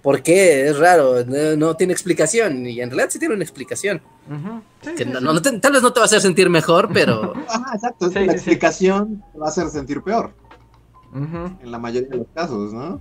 ¿por 0.00 0.22
qué? 0.22 0.68
Es 0.68 0.78
raro, 0.78 1.24
no, 1.24 1.56
no 1.56 1.74
tiene 1.76 1.92
explicación 1.94 2.64
y 2.64 2.80
en 2.80 2.90
realidad 2.90 3.08
sí 3.10 3.18
tiene 3.18 3.34
una 3.34 3.42
explicación. 3.42 4.00
Ujú. 4.30 4.62
Sí, 4.82 4.90
Que 4.94 5.02
sí, 5.02 5.10
no- 5.10 5.18
sí. 5.18 5.24
no 5.24 5.42
te- 5.42 5.58
tal 5.58 5.72
vez 5.72 5.82
no 5.82 5.92
te 5.92 5.98
va 5.98 6.04
a 6.04 6.06
hacer 6.06 6.20
sentir 6.20 6.48
mejor, 6.48 6.90
pero 6.94 7.32
Ajá, 7.48 7.72
exacto. 7.74 8.06
Sí, 8.06 8.14
que 8.14 8.26
la 8.26 8.32
explicación 8.34 9.24
te 9.32 9.38
va 9.40 9.46
a 9.46 9.48
hacer 9.48 9.68
sentir 9.68 10.00
peor, 10.02 10.32
en 11.12 11.70
la 11.72 11.78
mayoría 11.80 12.08
de 12.10 12.16
los 12.18 12.26
casos, 12.32 12.72
¿no? 12.72 13.00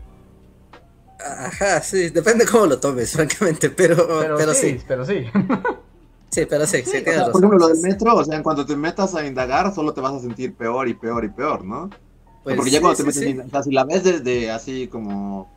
ajá, 1.20 1.82
sí, 1.82 2.10
depende 2.10 2.46
cómo 2.46 2.66
lo 2.68 2.80
tomes, 2.80 3.12
francamente, 3.14 3.70
pero, 3.70 3.96
Pero, 4.20 4.38
pero, 4.38 4.54
sí, 4.56 4.72
sí, 4.80 4.86
pero 4.88 5.06
sí. 5.06 5.26
sí, 6.32 6.46
pero 6.50 6.66
sí, 6.66 6.78
sí, 6.84 6.92
Sí, 6.92 6.98
o 7.08 7.12
sea, 7.12 7.32
por 7.32 7.42
ejemplo, 7.42 7.60
lo 7.60 7.68
del 7.68 7.80
metro, 7.82 8.16
o 8.16 8.24
sea, 8.24 8.36
en 8.38 8.44
cuanto 8.44 8.66
te 8.66 8.76
metas 8.76 9.16
a 9.16 9.26
indagar, 9.26 9.74
solo 9.74 9.94
te 9.94 10.02
vas 10.02 10.14
a 10.14 10.20
sentir 10.20 10.54
peor 10.56 10.88
y 10.88 10.94
peor 10.94 11.24
y 11.26 11.30
peor, 11.30 11.64
¿no? 11.66 11.90
Pues 12.44 12.56
Porque 12.56 12.72
ya 12.72 12.80
cuando 12.82 12.98
te 12.98 13.04
metes, 13.04 13.22
en- 13.24 13.42
o 13.42 13.50
sea, 13.50 13.64
si 13.64 13.72
la 13.72 13.84
ves 13.84 14.04
desde 14.04 14.52
así 14.52 14.88
como 14.88 15.50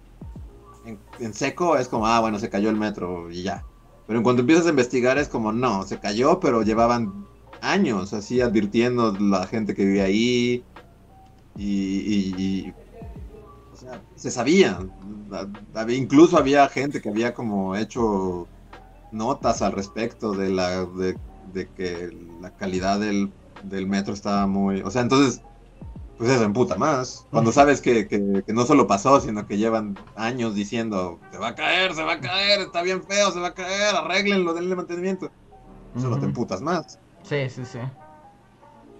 en, 0.84 0.98
en 1.20 1.34
seco, 1.34 1.76
es 1.76 1.88
como, 1.88 2.06
ah, 2.06 2.20
bueno, 2.20 2.38
se 2.38 2.48
cayó 2.50 2.70
el 2.70 2.76
metro 2.76 3.30
y 3.30 3.42
ya. 3.42 3.64
Pero 4.06 4.18
en 4.18 4.22
cuanto 4.24 4.40
empiezas 4.40 4.66
a 4.66 4.70
investigar, 4.70 5.18
es 5.18 5.28
como, 5.28 5.52
no, 5.52 5.84
se 5.86 6.00
cayó, 6.00 6.40
pero 6.40 6.62
llevaban 6.62 7.26
años 7.60 8.12
así 8.12 8.40
advirtiendo 8.40 9.12
la 9.20 9.46
gente 9.46 9.74
que 9.74 9.84
vivía 9.84 10.04
ahí. 10.04 10.64
Y, 11.56 11.64
y- 11.64 12.34
y- 12.38 12.74
o 13.72 13.76
sea, 13.76 14.00
se 14.16 14.30
sabía. 14.30 14.78
Había- 15.74 15.96
incluso 15.96 16.38
había 16.38 16.66
gente 16.68 17.00
que 17.00 17.08
había 17.08 17.34
como 17.34 17.76
hecho 17.76 18.48
notas 19.12 19.62
al 19.62 19.72
respecto 19.72 20.32
de 20.32 20.48
la 20.50 20.84
de, 20.84 21.16
de 21.52 21.68
que 21.68 22.10
la 22.40 22.50
calidad 22.56 22.98
del, 23.00 23.32
del 23.64 23.86
metro 23.86 24.14
estaba 24.14 24.46
muy. 24.46 24.82
O 24.82 24.90
sea, 24.90 25.02
entonces 25.02 25.42
pues 26.18 26.30
eso 26.30 26.44
emputa 26.44 26.76
más. 26.76 27.26
Cuando 27.30 27.50
sabes 27.50 27.80
que, 27.80 28.06
que- 28.06 28.42
que 28.46 28.52
no 28.52 28.66
solo 28.66 28.86
pasó, 28.86 29.20
sino 29.20 29.46
que 29.46 29.56
llevan 29.56 29.98
años 30.16 30.54
diciendo, 30.54 31.18
se 31.32 31.38
va 31.38 31.48
a 31.48 31.54
caer, 31.54 31.94
se 31.94 32.02
va 32.04 32.12
a 32.14 32.20
caer, 32.20 32.60
está 32.60 32.82
bien 32.82 33.02
feo, 33.02 33.30
se 33.30 33.40
va 33.40 33.48
a 33.48 33.54
caer, 33.54 33.96
arréglenlo, 33.96 34.52
denle 34.52 34.76
mantenimiento. 34.76 35.30
Solo 35.96 36.16
te 36.16 36.20
Ujú. 36.20 36.26
emputas 36.26 36.60
más. 36.60 36.98
Sí, 37.22 37.48
sí, 37.48 37.64
sí. 37.64 37.78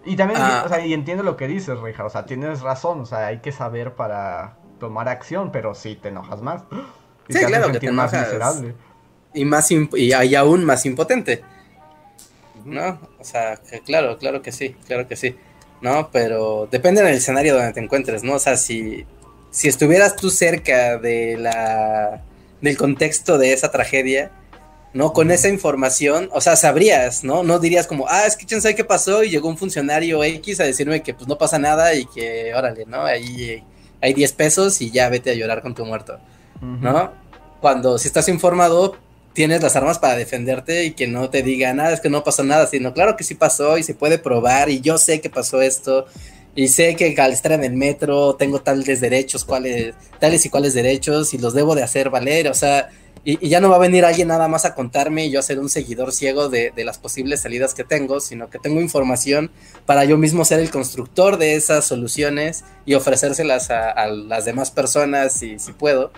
Y 0.07 0.17
también, 0.17 0.41
Ah. 0.43 0.63
o 0.65 0.69
sea, 0.69 0.85
y 0.85 0.95
entiendo 0.95 1.23
lo 1.23 1.37
que 1.37 1.47
dices, 1.47 1.79
Reija. 1.79 2.05
O 2.07 2.11
sea, 2.11 2.25
tienes 2.25 2.63
razón. 2.63 3.01
O 3.01 3.07
sea, 3.07 3.27
hay 3.27 3.41
que 3.41 3.53
saber 3.53 3.95
para 3.97 4.57
tomar 4.79 5.09
acción, 5.11 5.53
pero 5.53 5.75
sí 5.75 5.97
te 5.97 6.09
enojas 6.09 6.41
más. 6.43 6.63
Y 7.29 7.33
Sí, 7.35 7.39
te 7.41 7.47
claro 7.47 7.71
que 7.71 7.79
te 7.79 7.93
más 7.93 8.13
enojas. 8.13 8.33
miserable. 8.33 8.75
Y, 9.33 9.45
más 9.45 9.71
y, 9.71 9.89
y 9.97 10.35
aún 10.35 10.65
más 10.65 10.87
impotente. 10.87 11.43
¿no? 12.65 13.01
O 13.19 13.25
sea, 13.25 13.57
que 13.57 13.81
claro, 13.81 14.19
claro 14.19 14.43
que 14.43 14.53
sí, 14.53 14.75
claro 14.87 15.09
que 15.09 15.17
sí, 15.17 15.37
¿no? 15.81 16.11
Pero 16.13 16.69
depende 16.71 17.03
del 17.03 17.17
escenario 17.17 17.55
donde 17.55 17.73
te 17.73 17.81
encuentres, 17.81 18.23
¿no? 18.23 18.35
O 18.35 18.39
sea, 18.39 18.57
si, 18.57 19.07
si 19.51 19.69
estuvieras 19.69 20.17
tú 20.17 20.31
cerca 20.31 20.99
de 20.99 21.37
la, 21.39 22.23
del 22.61 22.77
contexto 22.77 23.39
de 23.39 23.53
esa 23.53 23.71
tragedia, 23.71 24.31
¿no? 24.93 25.13
Con 25.13 25.31
esa 25.31 25.49
información, 25.49 26.29
o 26.33 26.41
sea, 26.41 26.57
sabrías, 26.57 27.25
¿no? 27.25 27.43
No 27.43 27.59
dirías 27.59 27.87
como, 27.87 28.07
ah, 28.09 28.27
es 28.27 28.37
que 28.37 28.47
quién 28.47 28.61
sabe 28.61 28.75
qué 28.75 28.85
pasó 28.85 29.23
y 29.23 29.31
llegó 29.31 29.49
un 29.49 29.59
funcionario 29.59 30.23
X 30.25 30.61
a 30.61 30.65
decirme 30.65 31.03
que 31.03 31.15
pues 31.15 31.29
no 31.29 31.39
pasa 31.39 31.59
nada 31.59 31.95
y 31.95 32.07
que, 32.07 32.53
órale, 32.55 32.85
¿no? 32.87 33.05
Ahí 33.05 33.63
hay 34.01 34.15
10 34.15 34.33
pesos 34.33 34.81
y 34.81 34.91
ya 34.91 35.09
vete 35.09 35.31
a 35.31 35.35
llorar 35.35 35.63
con 35.63 35.75
tu 35.75 35.85
muerto. 35.85 36.19
¿no? 36.61 37.13
Cuando 37.61 37.97
si 37.97 38.09
estás 38.09 38.29
informado, 38.29 38.97
tienes 39.41 39.63
las 39.63 39.75
armas 39.75 39.99
para 39.99 40.17
defenderte 40.17 40.85
y 40.85 40.91
que 40.91 41.07
no 41.07 41.31
te 41.31 41.43
digan, 41.43 41.77
nada, 41.77 41.95
es 41.95 42.01
que 42.01 42.11
no 42.11 42.23
pasó 42.23 42.45
nada, 42.45 42.67
sino 42.67 42.93
claro 42.93 43.17
que 43.17 43.25
sí 43.25 43.35
pasó 43.35 43.79
y 43.79 43.83
se 43.83 43.95
puede 43.95 44.19
probar 44.19 44.69
y 44.69 44.83
yo 44.83 44.99
sé 44.99 45.23
que 45.23 45.31
pasó 45.31 45.63
esto 45.63 46.05
y 46.55 46.69
sé 46.69 46.95
que 46.95 47.19
al 47.19 47.33
estar 47.33 47.53
en 47.53 47.65
el 47.65 47.73
metro 47.73 48.35
tengo 48.35 48.61
tales 48.61 49.01
derechos, 49.01 49.47
cuáles, 49.47 49.95
tales 50.19 50.45
y 50.45 50.51
cuáles 50.51 50.75
derechos 50.75 51.33
y 51.33 51.39
los 51.39 51.55
debo 51.55 51.75
de 51.75 51.83
hacer 51.83 52.11
valer, 52.11 52.49
o 52.49 52.55
sea, 52.55 52.91
y, 53.25 53.49
ya 53.49 53.63
no 53.63 53.71
va 53.71 53.77
a 53.77 53.79
venir 53.79 54.05
alguien 54.05 54.29
nada 54.29 54.47
más 54.47 54.67
a 54.67 54.75
contarme 54.75 55.25
y 55.25 55.31
yo 55.31 55.41
a 55.41 55.43
ser 55.43 55.59
un 55.59 55.71
seguidor 55.71 56.13
ciego 56.13 56.51
de, 56.51 56.71
de 56.77 56.85
las 56.85 56.99
posibles 56.99 57.41
salidas 57.41 57.73
que 57.73 57.83
tengo, 57.83 58.21
sino 58.21 58.51
que 58.51 58.59
tengo 58.59 58.83
información 58.83 59.51
para 59.87 60.05
yo 60.05 60.19
mismo 60.19 60.45
ser 60.45 60.61
el 60.61 60.71
constructor 60.71 61.39
de 61.39 61.55
esas 61.55 61.87
soluciones 61.87 62.63
y 62.85 62.93
ofrecérselas 62.93 63.71
a, 63.71 63.89
a 63.89 64.07
las 64.07 64.45
demás 64.45 64.71
personas 64.71 65.33
si 65.33 65.57
puedo. 65.79 66.13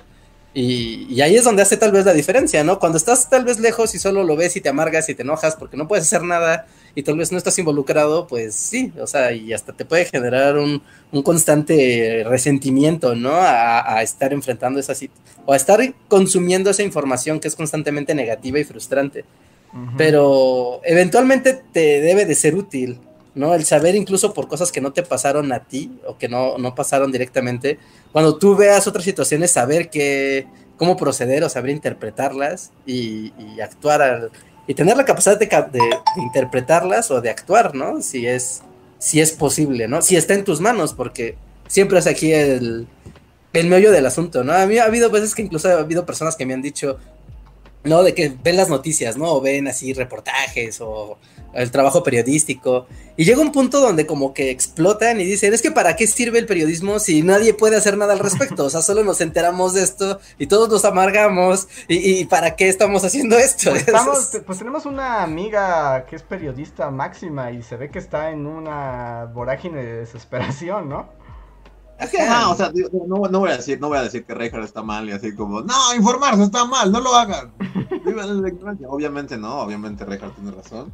Y, 0.55 1.07
y 1.09 1.23
ahí 1.23 1.37
es 1.37 1.45
donde 1.45 1.63
hace 1.63 1.79
tal 1.79 1.93
vez 1.93 2.05
la 2.05 2.13
diferencia, 2.13 2.63
¿no? 2.63 2.79
Cuando 2.79 2.99
estás 2.99 3.31
tal 3.31 3.45
vez 3.45 3.59
lejos 3.59 3.95
y 3.95 3.99
solo 3.99 4.23
lo 4.23 4.37
ves 4.37 4.55
y 4.57 4.61
te 4.61 4.69
amargas 4.69 5.09
y 5.09 5.15
te 5.15 5.23
enojas 5.23 5.57
porque 5.57 5.79
no 5.79 5.89
puedes 5.89 6.05
hacer 6.05 6.23
nada 6.23 6.67
y 6.95 7.03
tal 7.03 7.17
vez 7.17 7.33
no 7.33 7.39
estás 7.39 7.59
involucrado, 7.59 8.27
pues 8.27 8.55
sí, 8.55 8.93
o 9.01 9.07
sea, 9.07 9.33
y 9.33 9.55
hasta 9.55 9.73
te 9.73 9.87
puede 9.87 10.05
generar 10.05 10.59
un, 10.59 10.83
un 11.11 11.23
constante 11.23 12.23
resentimiento, 12.27 13.15
¿no? 13.15 13.33
A, 13.33 13.97
a 13.97 14.03
estar 14.03 14.35
enfrentando 14.35 14.79
esa 14.79 14.95
situación, 14.95 15.43
o 15.47 15.55
a 15.55 15.57
estar 15.57 15.81
consumiendo 16.09 16.69
esa 16.69 16.83
información 16.83 17.41
que 17.41 17.49
es 17.49 17.57
constantemente 17.57 18.15
negativa 18.15 18.59
y 18.59 18.65
frustrante. 18.65 19.25
Pero 19.97 20.83
eventualmente 20.85 21.59
te 21.73 22.03
debe 22.03 22.27
de 22.27 22.35
ser 22.35 22.55
útil, 22.55 22.99
¿no? 23.35 23.55
El 23.55 23.65
saber 23.65 23.95
incluso 23.95 24.35
por 24.35 24.49
cosas 24.49 24.73
que 24.73 24.81
no 24.81 24.93
te 24.93 25.03
pasaron 25.03 25.53
a 25.53 25.65
ti 25.65 25.91
o 26.07 26.19
que 26.19 26.29
no, 26.29 26.59
no 26.59 26.75
pasaron 26.75 27.13
directamente, 27.13 27.79
cuando 28.13 28.37
tú 28.37 28.57
veas 28.57 28.87
otras 28.87 29.05
situaciones, 29.05 29.53
saber 29.53 29.91
que, 29.91 30.47
cómo 30.77 30.97
proceder 30.97 31.45
o 31.45 31.49
saber 31.49 31.71
interpretarlas 31.71 32.73
y, 32.87 33.33
y 33.39 33.61
actuar 33.61 34.31
y 34.67 34.75
tener 34.75 34.97
la 34.97 35.05
capacidad 35.05 35.39
de, 35.39 35.49
interpretarlas 36.17 37.11
o 37.11 37.21
de 37.21 37.31
actuar, 37.31 37.75
¿no? 37.75 38.01
Si 38.03 38.27
es, 38.27 38.63
si 38.99 39.21
es 39.21 39.33
posible, 39.33 39.89
¿no? 39.89 40.03
Si 40.03 40.17
está 40.17 40.35
en 40.35 40.45
tus 40.45 40.61
manos, 40.61 40.95
porque 40.95 41.37
siempre 41.67 41.99
es 41.99 42.07
aquí 42.07 42.33
el, 42.33 42.87
el 43.53 43.67
meollo 43.67 43.91
del 43.91 44.07
asunto, 44.07 44.45
¿no? 44.45 44.53
A 44.53 44.67
mí 44.67 44.79
ha 44.79 44.85
habido 44.85 45.11
veces 45.11 45.35
que 45.35 45.43
incluso 45.43 45.69
ha 45.69 45.81
habido 45.81 46.07
personas 46.07 46.37
que 46.37 46.47
me 46.47 46.55
han 46.55 46.63
dicho, 46.63 46.99
¿no? 47.85 48.03
De 48.03 48.15
que 48.15 48.33
ven 48.43 48.57
las 48.57 48.69
noticias, 48.69 49.17
¿no? 49.17 49.33
O 49.33 49.41
ven 49.41 49.67
así 49.67 49.93
reportajes 49.93 50.81
o 50.81 51.19
el 51.53 51.71
trabajo 51.71 52.03
periodístico. 52.03 52.87
Y 53.17 53.25
llega 53.25 53.41
un 53.41 53.53
punto 53.53 53.81
donde 53.81 54.07
como 54.07 54.33
que 54.33 54.51
explotan 54.51 55.21
y 55.21 55.25
dicen, 55.25 55.53
es 55.53 55.61
que 55.61 55.71
¿para 55.71 55.97
qué 55.97 56.07
sirve 56.07 56.39
el 56.39 56.47
periodismo 56.47 56.99
si 56.99 57.23
nadie 57.23 57.53
puede 57.53 57.77
hacer 57.77 57.99
nada 57.99 58.15
al 58.15 58.19
respecto? 58.19 58.65
O 58.65 58.71
sea, 58.71 58.81
solo 58.81 59.05
nos 59.05 59.21
enteramos 59.21 59.75
de 59.75 59.83
esto 59.83 60.19
y 60.39 60.47
todos 60.47 60.69
nos 60.71 60.85
amargamos. 60.85 61.69
¿Y, 61.89 62.21
y 62.21 62.25
para 62.25 62.57
qué 62.57 62.69
estamos 62.69 63.05
haciendo 63.05 63.39
esto? 63.39 63.71
Pues, 63.71 63.83
estamos, 63.87 64.31
pues 64.47 64.59
tenemos 64.59 64.87
una 64.87 65.23
amiga 65.23 66.07
que 66.07 66.17
es 66.17 66.23
periodista 66.23 66.91
máxima 66.91 67.53
y 67.53 67.63
se 67.63 67.77
ve 67.77 67.91
que 67.91 67.99
está 67.99 68.31
en 68.31 68.47
una 68.47 69.31
vorágine 69.33 69.85
de 69.85 69.93
desesperación, 69.99 70.89
¿no? 70.89 71.23
Es 72.03 72.11
que, 72.11 72.27
no, 72.27 72.51
o 72.51 72.57
sea, 72.57 72.73
no, 73.07 73.29
no, 73.29 73.39
voy 73.39 73.51
a 73.51 73.57
decir, 73.59 73.81
no 73.81 73.89
voy 73.89 73.99
a 73.99 74.03
decir 74.03 74.25
que 74.25 74.35
Reinhardt 74.35 74.65
está 74.65 74.83
mal 74.83 75.09
y 75.09 75.13
así 75.13 75.35
como, 75.37 75.61
no, 75.61 75.95
informarse 75.95 76.43
está 76.43 76.65
mal, 76.65 76.91
no 76.91 77.01
lo 77.01 77.15
hagan. 77.15 77.53
obviamente 78.89 79.37
no, 79.39 79.61
obviamente 79.61 80.05
Reinhardt 80.05 80.35
tiene 80.35 80.51
razón. 80.51 80.93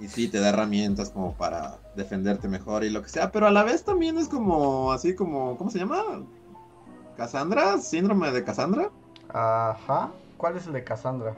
Y 0.00 0.08
sí, 0.08 0.28
te 0.28 0.40
da 0.40 0.48
herramientas 0.48 1.10
como 1.10 1.34
para 1.34 1.78
defenderte 1.94 2.48
mejor 2.48 2.84
y 2.84 2.90
lo 2.90 3.02
que 3.02 3.10
sea, 3.10 3.30
pero 3.30 3.46
a 3.46 3.50
la 3.50 3.64
vez 3.64 3.84
también 3.84 4.16
es 4.16 4.28
como, 4.28 4.92
así 4.92 5.14
como, 5.14 5.58
¿cómo 5.58 5.70
se 5.70 5.78
llama? 5.78 6.02
¿Cassandra? 7.18 7.78
¿Síndrome 7.78 8.32
de 8.32 8.42
Cassandra? 8.42 8.90
Ajá. 9.28 10.10
¿Cuál 10.38 10.56
es 10.56 10.66
el 10.66 10.72
de 10.72 10.84
Cassandra? 10.84 11.36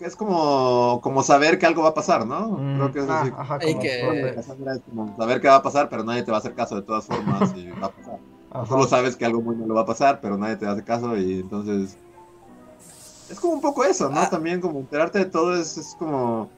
Es 0.00 0.16
como, 0.16 1.00
como 1.00 1.22
saber 1.22 1.60
que 1.60 1.66
algo 1.66 1.84
va 1.84 1.90
a 1.90 1.94
pasar, 1.94 2.26
¿no? 2.26 2.48
Mm, 2.48 2.76
Creo 2.76 2.92
que 2.92 2.98
es 2.98 3.08
ah, 3.08 3.20
así. 3.20 3.32
ajá, 3.36 3.58
como 3.60 3.80
que-. 3.80 4.32
Cassandra 4.34 4.74
es 4.74 4.80
como 4.88 5.16
saber 5.16 5.40
qué 5.40 5.46
va 5.46 5.56
a 5.56 5.62
pasar, 5.62 5.88
pero 5.88 6.02
nadie 6.02 6.24
te 6.24 6.32
va 6.32 6.38
a 6.38 6.40
hacer 6.40 6.54
caso 6.54 6.74
de 6.74 6.82
todas 6.82 7.06
formas 7.06 7.54
y 7.56 7.68
va 7.70 7.86
a 7.86 7.90
pasar. 7.90 8.18
Ajá. 8.50 8.66
Solo 8.66 8.88
sabes 8.88 9.16
que 9.16 9.24
algo 9.24 9.40
muy 9.40 9.54
malo 9.54 9.74
va 9.74 9.82
a 9.82 9.86
pasar, 9.86 10.20
pero 10.20 10.36
nadie 10.36 10.56
te 10.56 10.66
hace 10.66 10.82
caso 10.82 11.16
y 11.16 11.40
entonces... 11.40 11.96
Es 13.30 13.38
como 13.38 13.54
un 13.54 13.60
poco 13.60 13.84
eso, 13.84 14.10
¿no? 14.10 14.18
Ah. 14.18 14.28
También 14.28 14.60
como 14.60 14.80
enterarte 14.80 15.20
de 15.20 15.24
todo 15.26 15.54
es, 15.54 15.78
es 15.78 15.94
como... 15.96 16.50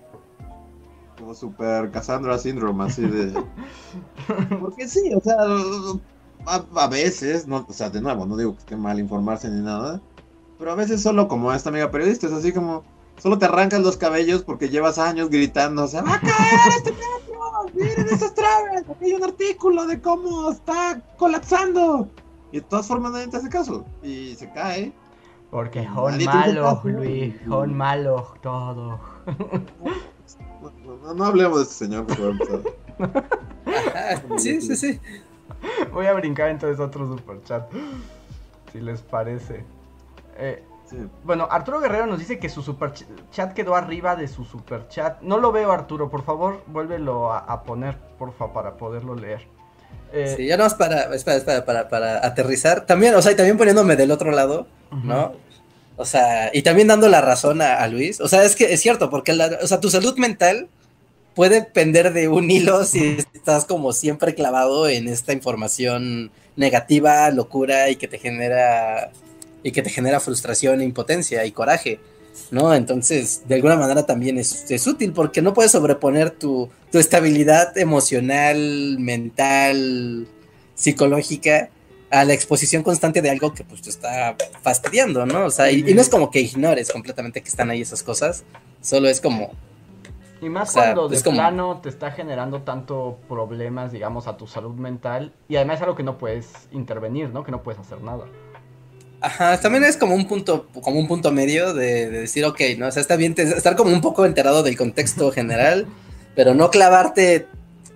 Como 1.25 1.35
super 1.35 1.91
Cassandra 1.91 2.37
Syndrome, 2.37 2.85
así 2.85 3.01
de... 3.01 3.33
Porque 4.61 4.87
sí, 4.87 5.11
o 5.15 5.21
sea, 5.23 5.39
a, 6.45 6.63
a 6.83 6.87
veces, 6.87 7.47
no, 7.47 7.65
o 7.67 7.73
sea, 7.73 7.89
de 7.89 8.03
nuevo, 8.03 8.27
no 8.27 8.37
digo 8.37 8.53
que 8.53 8.59
esté 8.59 8.77
mal 8.77 9.01
informarse 9.01 9.49
ni 9.49 9.63
nada, 9.63 10.03
pero 10.59 10.73
a 10.73 10.75
veces 10.75 11.03
solo 11.03 11.27
como 11.27 11.51
esta 11.51 11.71
amiga 11.71 11.91
periodista, 11.91 12.27
es 12.27 12.33
así 12.35 12.53
como... 12.53 12.85
Solo 13.17 13.39
te 13.39 13.47
arrancas 13.47 13.81
los 13.81 13.97
cabellos 13.97 14.43
porque 14.43 14.69
llevas 14.69 14.99
años 14.99 15.31
gritando, 15.31 15.89
se 15.89 16.03
va 16.03 16.13
a 16.13 16.21
caer 16.21 16.71
este 16.77 16.93
metro, 16.93 17.73
miren 17.73 18.07
esas 18.07 18.35
traves, 18.35 18.83
aquí 18.83 19.07
hay 19.07 19.13
un 19.15 19.25
artículo 19.25 19.87
de 19.87 20.03
cómo 20.03 20.51
está 20.51 21.01
colapsando. 21.17 22.07
Y 22.53 22.57
de 22.59 22.67
todas 22.67 22.87
formas 22.87 23.13
nadie 23.13 23.29
te 23.29 23.39
hace 23.39 23.49
caso. 23.49 23.87
Y 24.03 24.35
se 24.35 24.53
cae. 24.53 24.93
Porque 25.51 25.85
son 25.85 26.23
malos. 26.23 26.85
Luis, 26.85 27.35
son 27.49 27.75
malos 27.75 28.27
todos. 28.43 29.01
No, 31.05 31.15
no- 31.15 31.25
hablemos 31.27 31.59
de 31.59 31.63
este 31.65 31.75
señor, 31.87 32.07
por 32.07 32.17
favor. 32.17 32.77
Sí, 34.39 34.61
sí, 34.61 34.77
sí. 34.77 35.01
Voy 35.93 36.07
a 36.07 36.13
brincar 36.13 36.49
entonces 36.51 36.79
a 36.81 36.85
otro 36.85 37.07
superchat. 37.07 37.71
Si 38.73 38.81
les 38.81 39.01
parece. 39.03 39.65
Eh, 40.39 40.63
Sí. 40.91 40.99
bueno, 41.25 41.49
Arturo 41.51 41.81
Guerrero 41.81 42.05
nos 42.07 42.19
dice 42.19 42.39
que 42.39 42.51
su 42.51 42.61
superchat 42.63 43.55
quedó 43.55 43.75
arriba 43.75 44.17
de 44.17 44.29
su 44.29 44.45
superchat. 44.45 45.23
No 45.23 45.39
lo 45.39 45.51
veo, 45.51 45.73
Arturo. 45.73 46.11
Por 46.11 46.23
favor, 46.25 46.63
vuélvelo 46.67 47.33
a, 47.33 47.39
a 47.39 47.63
poner, 47.63 47.97
porfa, 48.19 48.53
para 48.53 48.75
poderlo 48.77 49.15
leer. 49.15 49.47
Eh, 50.13 50.35
Sí, 50.37 50.47
ya 50.47 50.59
no 50.59 50.65
más 50.65 50.75
para, 50.75 51.15
espera, 51.15 51.39
espera, 51.39 51.65
para, 51.65 51.89
para 51.89 52.25
aterrizar. 52.27 52.85
También, 52.85 53.15
o 53.15 53.23
sea, 53.23 53.33
y 53.33 53.35
también 53.35 53.57
poniéndome 53.57 53.97
del 53.97 54.11
otro 54.11 54.31
lado. 54.31 54.67
¿no? 54.93 55.33
O 55.97 56.05
sea, 56.05 56.51
y 56.53 56.61
también 56.63 56.87
dando 56.89 57.09
la 57.09 57.23
razón 57.23 57.63
a, 57.63 57.77
a 57.77 57.89
Luis. 57.89 58.21
O 58.21 58.29
sea, 58.29 58.45
es 58.45 58.55
que 58.55 58.73
es 58.75 58.81
cierto, 58.83 59.09
porque 59.09 59.33
la- 59.33 59.59
o 59.63 59.67
sea, 59.67 59.81
tu 59.81 59.89
salud 59.89 60.17
mental 60.19 60.69
puede 61.35 61.63
pender 61.63 62.13
de 62.13 62.29
un 62.29 62.51
hilo 62.51 62.85
si 62.85 63.19
estás 63.33 63.65
como 63.65 63.93
siempre 63.93 64.35
clavado 64.35 64.89
en 64.89 65.09
esta 65.09 65.33
información 65.33 66.31
negativa, 66.57 67.31
locura 67.31 67.91
y 67.91 67.97
que 67.97 68.09
te 68.09 68.19
genera 68.19 69.11
y 69.63 69.73
que 69.73 69.83
te 69.83 69.91
genera 69.91 70.21
frustración, 70.21 70.83
impotencia 70.83 71.45
y 71.47 71.51
coraje, 71.51 71.99
¿no? 72.51 72.75
Entonces, 72.75 73.43
de 73.49 73.55
alguna 73.55 73.77
manera 73.77 74.05
también 74.05 74.39
es, 74.39 74.87
útil 74.87 75.13
porque 75.13 75.41
no 75.41 75.55
puedes 75.55 75.73
sobreponer 75.73 76.31
tu, 76.31 76.69
tu 76.93 76.99
estabilidad 76.99 77.77
emocional, 77.79 78.99
mental, 78.99 80.29
psicológica 80.75 81.71
a 82.11 82.25
la 82.27 82.35
exposición 82.35 82.83
constante 82.83 83.23
de 83.23 83.31
algo 83.31 83.55
que 83.55 83.65
pues 83.65 83.81
te 83.81 83.89
está 83.89 84.37
fastidiando, 84.63 85.25
¿no? 85.25 85.47
O 85.47 85.51
sea, 85.51 85.71
y, 85.71 85.83
y 85.89 85.95
no 85.95 86.03
es 86.03 86.11
como 86.11 86.31
que 86.31 86.41
ignores 86.41 86.91
completamente 86.91 87.41
que 87.41 87.49
están 87.49 87.71
ahí 87.71 87.81
esas 87.81 88.03
cosas, 88.03 88.45
solo 88.83 89.09
es 89.09 89.23
como, 89.23 89.53
Y 90.41 90.49
más 90.49 90.71
O 90.71 90.73
sea, 90.73 90.83
cuando 90.95 91.09
de 91.09 91.23
como- 91.23 91.37
plano 91.39 91.81
te 91.83 91.89
está 91.89 92.11
generando 92.11 92.63
tanto 92.63 93.19
problemas, 93.29 93.93
digamos, 93.93 94.27
a 94.27 94.37
tu 94.37 94.47
salud 94.47 94.75
mental. 94.75 95.33
Y 95.49 95.57
además 95.57 95.77
es 95.77 95.83
algo 95.83 95.95
que 95.95 96.03
no 96.03 96.19
puedes 96.19 96.51
intervenir, 96.73 97.31
¿no? 97.31 97.45
Que 97.45 97.51
no 97.53 97.63
puedes 97.63 97.81
hacer 97.81 98.01
nada. 98.03 98.25
Ajá, 99.21 99.59
también 99.59 99.85
es 99.85 99.97
como 99.97 100.15
un 100.15 100.27
punto, 100.29 100.67
como 100.83 101.01
un 101.01 101.09
punto 101.09 101.33
medio 101.33 101.73
de, 101.73 102.11
de 102.11 102.21
decir, 102.21 102.45
ok, 102.45 102.61
¿no? 102.77 102.89
O 102.89 102.91
sea, 102.91 103.01
está 103.01 103.17
bien 103.17 103.35
estar 103.39 103.75
como 103.75 103.91
un 103.91 104.03
poco 104.03 104.27
enterado 104.27 104.63
del 104.63 104.77
contexto 104.77 105.31
general, 105.33 105.87
pero 106.35 106.53
no 106.55 106.69
clavarte 106.71 107.47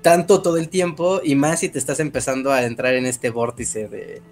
tanto 0.00 0.40
todo 0.40 0.56
el 0.56 0.70
tiempo 0.70 1.20
y 1.22 1.34
más 1.34 1.60
si 1.60 1.68
te 1.68 1.78
estás 1.78 2.00
empezando 2.00 2.50
a 2.52 2.62
entrar 2.62 2.94
en 2.94 3.04
este 3.04 3.28
vórtice 3.28 3.88
de, 3.88 4.22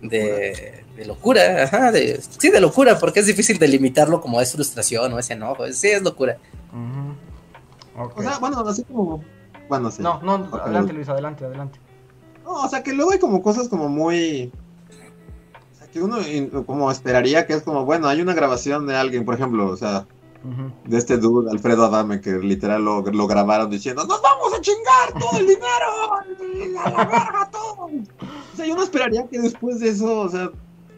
de, 0.00 0.84
de 0.96 1.04
locura, 1.04 1.64
ajá, 1.64 1.92
de, 1.92 2.20
sí, 2.38 2.48
de 2.48 2.60
locura, 2.60 2.98
porque 2.98 3.20
es 3.20 3.26
difícil 3.26 3.58
delimitarlo 3.58 4.20
como 4.20 4.40
es 4.40 4.52
frustración 4.52 5.12
o 5.12 5.18
es 5.18 5.28
enojo, 5.30 5.70
sí, 5.72 5.88
es 5.88 6.02
locura. 6.02 6.38
Ujú. 6.72 7.14
O 7.96 8.22
sea, 8.22 8.38
bueno, 8.38 8.60
así 8.60 8.84
como. 8.84 9.22
Bueno, 9.68 9.90
sí. 9.90 10.02
no, 10.02 10.20
no, 10.22 10.34
adelante 10.56 10.92
Luis, 10.92 11.08
adelante, 11.08 11.44
adelante. 11.44 11.78
No, 12.44 12.52
o 12.52 12.68
sea, 12.68 12.82
que 12.82 12.92
luego 12.92 13.12
hay 13.12 13.18
como 13.18 13.42
cosas 13.42 13.68
como 13.68 13.88
muy. 13.88 14.52
O 15.72 15.74
sea, 15.76 15.88
que 15.88 16.02
uno 16.02 16.18
como 16.66 16.90
esperaría 16.90 17.46
que 17.46 17.54
es 17.54 17.62
como, 17.62 17.84
bueno, 17.84 18.08
hay 18.08 18.20
una 18.20 18.34
grabación 18.34 18.86
de 18.86 18.96
alguien, 18.96 19.24
por 19.24 19.34
ejemplo, 19.34 19.68
o 19.68 19.76
sea, 19.76 20.06
de 20.84 20.98
este 20.98 21.16
dude, 21.16 21.50
Alfredo 21.50 21.86
Adame, 21.86 22.20
que 22.20 22.32
literal 22.32 22.84
lo, 22.84 23.00
lo 23.00 23.26
grabaron 23.26 23.70
diciendo, 23.70 24.04
¡Nos 24.04 24.20
vamos 24.20 24.52
a 24.52 24.60
chingar 24.60 25.18
todo 25.18 25.38
el 25.38 25.46
dinero! 25.46 26.72
¡Y 26.72 26.76
¡A 26.76 26.90
la 26.90 27.04
verga 27.06 27.48
todo! 27.50 27.86
O 27.86 28.56
sea, 28.56 28.66
yo 28.66 28.76
no 28.76 28.82
esperaría 28.82 29.26
que 29.26 29.40
después 29.40 29.80
de 29.80 29.88
eso, 29.88 30.20
o 30.20 30.28
sea, 30.28 30.50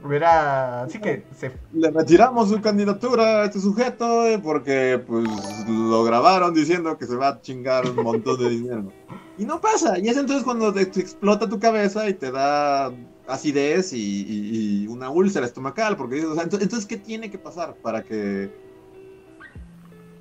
Hubiera. 0.05 0.83
Así 0.83 1.01
que 1.01 1.25
se. 1.37 1.53
le 1.73 1.91
retiramos 1.91 2.49
su 2.49 2.61
candidatura 2.61 3.43
a 3.43 3.45
este 3.47 3.61
sujeto 3.61 4.27
eh, 4.27 4.39
porque 4.39 5.03
pues 5.05 5.27
lo 5.69 6.05
grabaron 6.05 6.55
diciendo 6.55 6.97
que 6.97 7.07
se 7.07 7.17
va 7.17 7.29
a 7.29 7.41
chingar 7.41 7.89
un 7.89 7.97
montón 8.05 8.39
de 8.39 8.51
dinero. 8.51 8.93
Y 9.39 9.45
no 9.45 9.61
pasa, 9.61 9.99
y 9.99 10.09
es 10.09 10.17
entonces 10.17 10.45
cuando 10.45 10.73
te, 10.73 10.83
explota 10.83 11.49
tu 11.49 11.59
cabeza 11.59 12.09
y 12.09 12.15
te 12.15 12.31
da 12.31 12.93
acidez 13.27 13.93
y, 13.93 14.87
una 14.89 15.11
úlcera 15.11 15.45
estomacal, 15.45 15.97
porque 15.97 16.25
o 16.25 16.41
entonces, 16.41 16.87
¿qué 16.87 16.97
tiene 16.97 17.31
que 17.31 17.39
pasar 17.39 17.75
para 17.77 18.03
que 18.03 18.51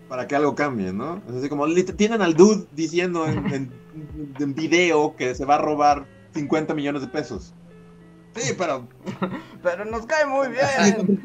para 0.10 0.28
que 0.28 0.36
algo 0.36 0.54
cambie, 0.54 0.94
¿no? 0.94 1.22
Es 1.28 1.36
así 1.36 1.50
como 1.50 1.66
tienen 1.98 2.22
al 2.22 2.36
dude 2.36 2.66
diciendo 2.74 3.26
en, 3.28 3.54
en, 3.54 3.72
en 4.40 4.56
video 4.56 5.16
que 5.16 5.34
se 5.34 5.46
va 5.46 5.56
a 5.56 5.60
robar 5.60 6.06
50 6.34 6.74
millones 6.74 7.02
de 7.02 7.08
pesos. 7.08 7.54
Sí, 8.36 8.54
pero 8.58 8.86
Pero 9.64 9.86
nos 9.86 10.06
cae 10.06 10.26
muy 10.26 10.50
bien. 10.50 11.18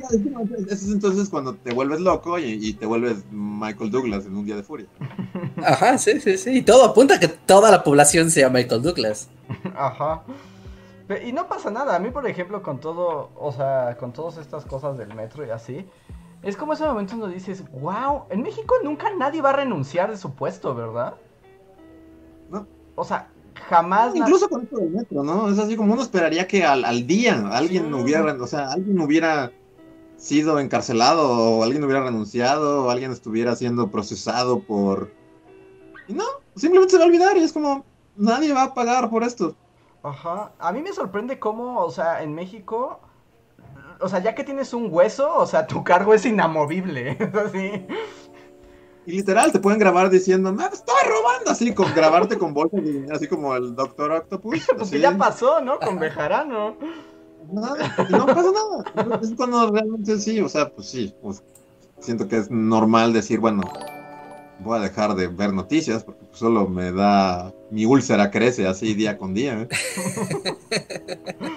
Eso 0.66 0.72
es 0.72 0.88
entonces 0.88 1.28
cuando 1.28 1.54
te 1.54 1.74
vuelves 1.74 2.00
loco 2.00 2.38
y, 2.38 2.52
y 2.52 2.72
te 2.72 2.86
vuelves 2.86 3.24
Michael 3.30 3.90
Douglas 3.90 4.26
en 4.26 4.36
un 4.36 4.46
día 4.46 4.56
de 4.56 4.62
furia. 4.62 4.86
Ajá, 5.64 5.98
sí, 5.98 6.20
sí, 6.20 6.38
sí, 6.38 6.58
y 6.58 6.62
todo 6.62 6.84
apunta 6.84 7.16
a 7.16 7.20
que 7.20 7.28
toda 7.28 7.70
la 7.70 7.82
población 7.84 8.30
sea 8.30 8.48
Michael 8.48 8.82
Douglas. 8.82 9.28
Ajá. 9.76 10.22
Y 11.24 11.32
no 11.32 11.48
pasa 11.48 11.70
nada. 11.70 11.96
A 11.96 11.98
mí, 11.98 12.10
por 12.10 12.26
ejemplo, 12.26 12.62
con 12.62 12.78
todo, 12.78 13.30
o 13.36 13.52
sea, 13.52 13.96
con 13.98 14.12
todas 14.12 14.36
estas 14.36 14.64
cosas 14.64 14.96
del 14.96 15.12
metro 15.14 15.44
y 15.44 15.50
así, 15.50 15.86
Es 16.42 16.56
como 16.56 16.72
ese 16.72 16.84
momento 16.86 17.16
donde 17.16 17.34
dices, 17.34 17.64
wow, 17.72 18.26
en 18.30 18.42
México 18.42 18.76
nunca 18.84 19.08
nadie 19.18 19.42
va 19.42 19.50
a 19.50 19.54
renunciar 19.54 20.10
de 20.10 20.16
su 20.16 20.34
puesto, 20.34 20.74
¿verdad? 20.74 21.14
No. 22.48 22.66
O 22.94 23.04
sea, 23.04 23.28
jamás. 23.68 24.14
Incluso 24.14 24.48
con 24.48 24.62
esto 24.62 24.78
del 24.78 24.90
metro, 24.90 25.22
¿no? 25.22 25.48
Es 25.48 25.58
así 25.58 25.76
como 25.76 25.92
uno 25.94 26.02
esperaría 26.02 26.46
que 26.46 26.64
al, 26.64 26.84
al 26.84 27.06
día 27.06 27.48
alguien 27.52 27.86
Sí. 27.86 27.92
hubiera, 27.94 28.32
o 28.40 28.46
sea, 28.46 28.72
alguien 28.72 28.98
hubiera 29.00 29.52
sido 30.16 30.58
encarcelado, 30.60 31.30
o 31.30 31.62
alguien 31.62 31.82
hubiera 31.84 32.02
renunciado, 32.04 32.84
o 32.86 32.90
alguien 32.90 33.10
estuviera 33.12 33.56
siendo 33.56 33.90
procesado 33.90 34.60
por. 34.60 35.12
Y 36.08 36.12
no, 36.12 36.24
simplemente 36.56 36.92
se 36.92 36.98
va 36.98 37.04
a 37.04 37.06
olvidar 37.06 37.36
y 37.36 37.40
es 37.42 37.52
como, 37.52 37.84
nadie 38.16 38.52
va 38.52 38.64
a 38.64 38.74
pagar 38.74 39.08
por 39.10 39.22
esto. 39.22 39.54
Ajá. 40.02 40.52
A 40.58 40.72
mí 40.72 40.82
me 40.82 40.92
sorprende 40.92 41.38
cómo, 41.38 41.78
o 41.80 41.90
sea, 41.90 42.22
en 42.22 42.34
México. 42.34 43.00
O 44.02 44.08
sea, 44.08 44.18
ya 44.20 44.34
que 44.34 44.44
tienes 44.44 44.72
un 44.72 44.88
hueso, 44.90 45.36
o 45.36 45.46
sea, 45.46 45.66
tu 45.66 45.84
cargo 45.84 46.14
es 46.14 46.24
inamovible. 46.24 47.18
Así. 47.46 47.86
Y 49.10 49.16
literal, 49.16 49.50
te 49.50 49.58
pueden 49.58 49.80
grabar 49.80 50.08
diciendo, 50.08 50.52
me 50.52 50.64
estoy 50.64 50.94
robando, 51.04 51.50
así, 51.50 51.74
con 51.74 51.92
grabarte 51.94 52.38
con 52.38 52.54
bolsas 52.54 52.84
de 52.84 52.92
dinero, 52.92 53.16
así 53.16 53.26
como 53.26 53.56
el 53.56 53.74
Doctor 53.74 54.12
Octopus. 54.12 54.66
Porque 54.78 55.00
ya 55.00 55.16
pasó, 55.18 55.60
¿no? 55.60 55.80
Con 55.80 55.98
Bejarano. 55.98 56.76
Nada, 57.50 57.96
no 58.08 58.26
pasa 58.26 58.50
nada. 58.52 59.18
Es 59.20 59.34
cuando 59.34 59.68
realmente 59.72 60.16
sí, 60.20 60.40
o 60.40 60.48
sea, 60.48 60.68
pues 60.70 60.88
sí, 60.88 61.12
pues, 61.20 61.42
siento 61.98 62.28
que 62.28 62.36
es 62.36 62.50
normal 62.50 63.12
decir, 63.12 63.40
bueno, 63.40 63.62
voy 64.60 64.78
a 64.78 64.82
dejar 64.82 65.16
de 65.16 65.26
ver 65.26 65.52
noticias 65.52 66.04
porque 66.04 66.26
pues, 66.26 66.38
solo 66.38 66.68
me 66.68 66.92
da, 66.92 67.52
mi 67.70 67.86
úlcera 67.86 68.30
crece 68.30 68.68
así 68.68 68.94
día 68.94 69.18
con 69.18 69.34
día. 69.34 69.62
¿eh? 69.62 69.68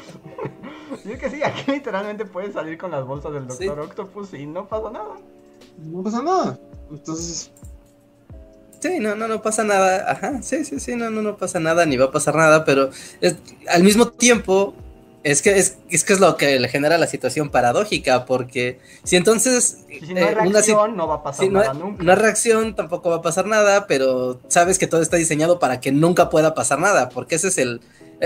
Y 1.05 1.11
es 1.11 1.19
que 1.19 1.29
sí, 1.29 1.43
aquí 1.43 1.69
literalmente 1.71 2.25
puedes 2.25 2.53
salir 2.53 2.77
con 2.77 2.91
las 2.91 3.05
bolsas 3.05 3.33
del 3.33 3.51
Sí. 3.51 3.65
Doctor 3.65 3.85
Octopus 3.85 4.33
y 4.33 4.45
no 4.45 4.67
pasa 4.67 4.89
nada. 4.89 5.15
No 5.77 6.01
pasa 6.01 6.21
nada. 6.21 6.59
Entonces, 6.93 7.51
Sí, 8.79 8.99
no, 8.99 9.15
no, 9.15 9.29
no 9.29 9.41
pasa 9.41 9.63
nada. 9.63 10.11
Ajá, 10.11 10.41
sí, 10.43 10.65
sí, 10.65 10.77
sí, 10.81 10.97
no, 10.97 11.09
no, 11.09 11.21
no 11.21 11.37
pasa 11.37 11.57
nada, 11.57 11.85
ni 11.85 11.95
va 11.95 12.05
a 12.05 12.11
pasar 12.11 12.35
nada, 12.35 12.65
pero 12.65 12.89
es- 13.21 13.37
al 13.69 13.81
mismo 13.81 14.09
tiempo, 14.09 14.73
es 15.23 15.41
que 15.41 15.57
es, 15.57 15.77
es 15.89 16.03
que 16.03 16.11
es 16.11 16.19
lo 16.19 16.35
que 16.35 16.59
le 16.59 16.67
genera 16.67 16.97
la 16.97 17.07
situación 17.07 17.49
paradójica, 17.49 18.25
porque 18.25 18.81
si 19.05 19.15
entonces 19.15 19.85
si 19.87 20.13
no 20.13 20.19
hay 20.19 20.33
eh, 20.33 20.35
una 20.49 20.61
si- 20.61 20.71
reacción, 20.73 20.97
no 20.97 21.07
va 21.07 21.15
a 21.15 21.23
pasar 21.23 21.45
si 21.45 21.49
no, 21.49 21.59
nada 21.61 21.71
hay- 21.71 21.77
nunca. 21.77 22.03
no 22.03 22.11
hay 22.11 22.17
reacción, 22.17 22.75
tampoco 22.75 23.09
va 23.09 23.15
a 23.17 23.21
pasar 23.21 23.45
nada, 23.45 23.87
pero 23.87 24.41
sabes 24.49 24.77
que 24.77 24.87
todo 24.87 25.01
está 25.01 25.15
diseñado 25.15 25.59
para 25.59 25.79
que 25.79 25.93
nunca 25.93 26.29
pueda 26.29 26.53
pasar 26.53 26.79
nada, 26.79 27.07
porque 27.07 27.35
ese 27.35 27.47
es 27.47 27.57
el, 27.59 27.79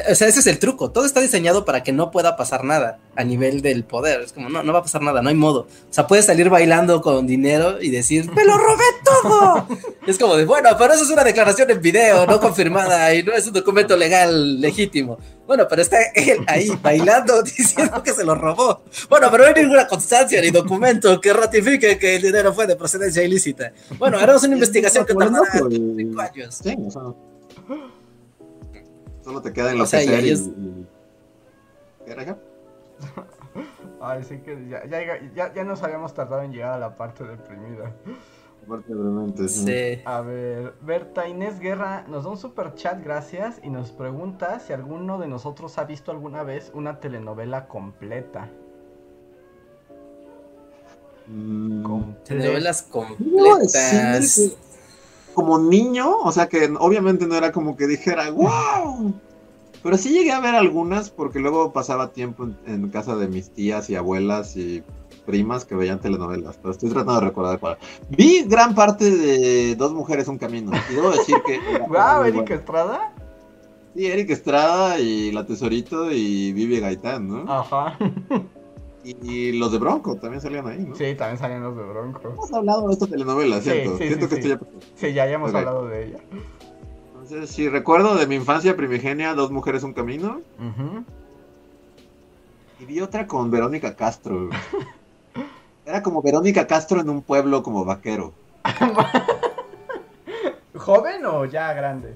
o 0.09 0.15
sea, 0.15 0.27
ese 0.27 0.39
es 0.39 0.47
el 0.47 0.59
truco, 0.59 0.91
todo 0.91 1.05
está 1.05 1.21
diseñado 1.21 1.65
para 1.65 1.83
que 1.83 1.91
no 1.91 2.11
pueda 2.11 2.35
pasar 2.35 2.63
nada 2.63 2.99
a 3.15 3.23
nivel 3.23 3.61
del 3.61 3.83
poder, 3.83 4.21
es 4.21 4.33
como, 4.33 4.49
no, 4.49 4.63
no 4.63 4.73
va 4.73 4.79
a 4.79 4.83
pasar 4.83 5.01
nada, 5.01 5.21
no 5.21 5.29
hay 5.29 5.35
modo, 5.35 5.61
o 5.61 5.93
sea, 5.93 6.07
puedes 6.07 6.25
salir 6.25 6.49
bailando 6.49 7.01
con 7.01 7.25
dinero 7.25 7.81
y 7.81 7.89
decir, 7.89 8.31
¡me 8.31 8.45
lo 8.45 8.57
robé 8.57 8.83
todo! 9.03 9.67
es 10.07 10.17
como 10.17 10.35
de, 10.35 10.45
bueno, 10.45 10.69
pero 10.77 10.93
eso 10.93 11.03
es 11.03 11.09
una 11.09 11.23
declaración 11.23 11.69
en 11.71 11.81
video, 11.81 12.25
no 12.25 12.39
confirmada, 12.39 13.13
y 13.13 13.23
no 13.23 13.33
es 13.33 13.47
un 13.47 13.53
documento 13.53 13.97
legal 13.97 14.61
legítimo. 14.61 15.17
Bueno, 15.47 15.65
pero 15.69 15.81
está 15.81 15.97
él 16.13 16.43
ahí 16.47 16.69
bailando 16.81 17.41
diciendo 17.57 18.03
que 18.03 18.11
se 18.11 18.25
lo 18.25 18.35
robó. 18.35 18.81
Bueno, 19.09 19.29
pero 19.31 19.43
no 19.43 19.49
hay 19.49 19.63
ninguna 19.63 19.87
constancia 19.87 20.41
ni 20.41 20.51
documento 20.51 21.19
que 21.21 21.31
ratifique 21.31 21.97
que 21.97 22.17
el 22.17 22.21
dinero 22.21 22.53
fue 22.53 22.67
de 22.67 22.75
procedencia 22.75 23.23
ilícita. 23.23 23.71
Bueno, 23.97 24.19
haremos 24.19 24.43
una 24.43 24.55
investigación 24.55 25.05
que 25.05 25.13
tardará 25.13 25.47
cinco 25.69 26.21
años. 26.21 26.59
Sí, 26.61 26.75
o 26.85 26.91
sea, 26.91 27.01
solo 29.27 29.41
te 29.41 29.51
queda 29.51 29.73
O 29.81 29.85
sea, 29.85 30.01
y, 30.03 30.29
es- 30.29 30.47
y- 30.47 30.85
¿Qué 32.05 32.11
era, 32.13 32.23
hija? 32.23 32.37
Ay, 34.01 34.23
sí 34.23 34.37
que 34.39 34.67
ya, 34.69 34.85
ya, 34.85 35.01
ya, 35.35 35.53
ya 35.53 35.63
nos 35.65 35.83
habíamos 35.83 36.13
tardado 36.13 36.43
en 36.43 36.53
llegar 36.53 36.73
a 36.73 36.79
la 36.79 36.95
parte 36.95 37.25
deprimida. 37.25 37.91
Aparte, 38.65 38.93
brevemente, 38.93 39.49
sí. 39.49 39.65
Sí. 39.65 40.01
A 40.05 40.21
ver, 40.21 40.73
Berta 40.81 41.27
Inés 41.27 41.59
Guerra 41.59 42.05
nos 42.07 42.23
da 42.23 42.29
un 42.29 42.37
super 42.37 42.73
chat, 42.75 43.03
gracias, 43.03 43.59
y 43.63 43.69
nos 43.69 43.91
pregunta 43.91 44.59
si 44.61 44.71
alguno 44.71 45.19
de 45.19 45.27
nosotros 45.27 45.77
ha 45.77 45.83
visto 45.83 46.11
alguna 46.11 46.43
vez 46.43 46.71
una 46.73 47.01
telenovela 47.01 47.67
completa. 47.67 48.49
Mm, 51.27 51.83
Completa. 51.83 52.23
Telenovelas 52.23 52.81
completas. 52.83 54.55
Como 55.37 55.59
niño, 55.59 56.17
o 56.23 56.31
sea 56.31 56.49
que 56.49 56.67
obviamente 56.79 57.27
no 57.27 57.35
era 57.35 57.51
como 57.51 57.77
que 57.77 57.85
dijera, 57.85 58.31
wow. 58.31 59.13
Pero 59.83 59.95
sí 59.95 60.09
llegué 60.09 60.31
a 60.31 60.39
ver 60.39 60.55
algunas 60.55 61.11
porque 61.11 61.37
luego 61.37 61.71
pasaba 61.71 62.07
tiempo 62.11 62.45
en, 62.45 62.57
en 62.65 62.89
casa 62.89 63.15
de 63.15 63.27
mis 63.27 63.51
tías 63.51 63.87
y 63.91 63.95
abuelas 63.95 64.57
y 64.57 64.81
primas 65.27 65.63
que 65.63 65.75
veían 65.75 66.01
telenovelas. 66.01 66.57
Pero 66.57 66.71
estoy 66.71 66.89
tratando 66.89 67.19
de 67.21 67.27
recordar 67.27 67.59
cuál. 67.59 67.77
Vi 68.09 68.45
gran 68.47 68.73
parte 68.73 69.11
de 69.11 69.75
Dos 69.75 69.93
Mujeres, 69.93 70.27
Un 70.27 70.39
Camino. 70.39 70.71
Y 70.89 70.95
debo 70.95 71.11
decir 71.11 71.35
que... 71.45 71.59
¡Wow, 71.87 72.23
Erika. 72.25 72.55
Estrada! 72.55 73.13
Sí, 73.95 74.07
Eric 74.07 74.31
Estrada 74.31 74.99
y 74.99 75.31
La 75.31 75.45
Tesorito 75.45 76.11
y 76.11 76.51
Vivi 76.51 76.79
Gaitán, 76.79 77.27
¿no? 77.27 77.45
Ajá. 77.47 77.95
Y, 79.07 79.15
y 79.31 79.51
los 79.53 79.71
de 79.71 79.77
Bronco 79.77 80.17
también 80.17 80.41
salían 80.41 80.67
ahí, 80.67 80.79
¿no? 80.79 80.93
Sí, 80.93 81.15
también 81.15 81.37
salían 81.37 81.63
los 81.63 81.77
de 81.77 81.83
Bronco. 81.83 82.19
Hemos 82.27 82.51
hablado 82.53 82.87
de 82.87 82.93
esta 82.93 83.07
telenovela, 83.07 83.61
¿cierto? 83.61 83.97
sí, 83.97 84.07
Siento 84.07 84.27
sí, 84.27 84.35
que 84.35 84.41
sí. 84.41 84.51
esto 84.51 84.65
ya... 84.65 84.81
Sí, 84.95 85.13
ya 85.13 85.23
habíamos 85.23 85.51
Ok. 85.51 85.55
hablado 85.55 85.87
de 85.87 86.07
ella. 86.07 86.17
Entonces, 87.13 87.49
si 87.49 87.69
recuerdo 87.69 88.15
de 88.15 88.27
mi 88.27 88.35
infancia 88.35 88.75
primigenia, 88.75 89.33
Dos 89.33 89.49
Mujeres, 89.49 89.83
Un 89.83 89.93
Camino. 89.93 90.41
Y 92.81 92.85
vi 92.85 92.99
otra 92.99 93.27
con 93.27 93.49
Verónica 93.49 93.95
Castro. 93.95 94.49
Era 95.85 96.03
como 96.03 96.21
Verónica 96.21 96.67
Castro 96.67 96.99
en 96.99 97.09
un 97.09 97.21
pueblo 97.21 97.63
como 97.63 97.85
vaquero. 97.85 98.33
¿Joven 100.75 101.25
o 101.25 101.45
ya 101.45 101.71
grande? 101.73 102.13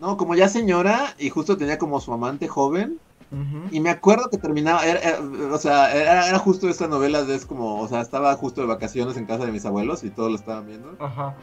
No, 0.00 0.16
como 0.16 0.36
ya 0.36 0.48
señora 0.48 1.12
y 1.18 1.28
justo 1.28 1.56
tenía 1.56 1.76
como 1.76 2.00
su 2.00 2.12
amante 2.12 2.46
joven. 2.46 3.00
Ujú. 3.30 3.68
Y 3.70 3.80
me 3.80 3.90
acuerdo 3.90 4.30
que 4.30 4.38
terminaba, 4.38 4.84
era- 4.86 5.00
era- 5.00 5.20
o 5.52 5.58
sea, 5.58 5.94
era, 5.94 6.28
era 6.28 6.38
justo 6.38 6.68
esta 6.68 6.88
novela 6.88 7.24
de 7.24 7.34
es 7.34 7.44
como, 7.46 7.80
o 7.80 7.88
sea, 7.88 8.00
estaba 8.00 8.34
justo 8.36 8.60
de 8.62 8.66
vacaciones 8.66 9.16
en 9.16 9.26
casa 9.26 9.44
de 9.44 9.52
mis 9.52 9.64
abuelos 9.66 10.02
y 10.04 10.10
todos 10.10 10.30
lo 10.30 10.36
estaban 10.36 10.66
viendo. 10.66 10.96
Ajá. 10.98 11.34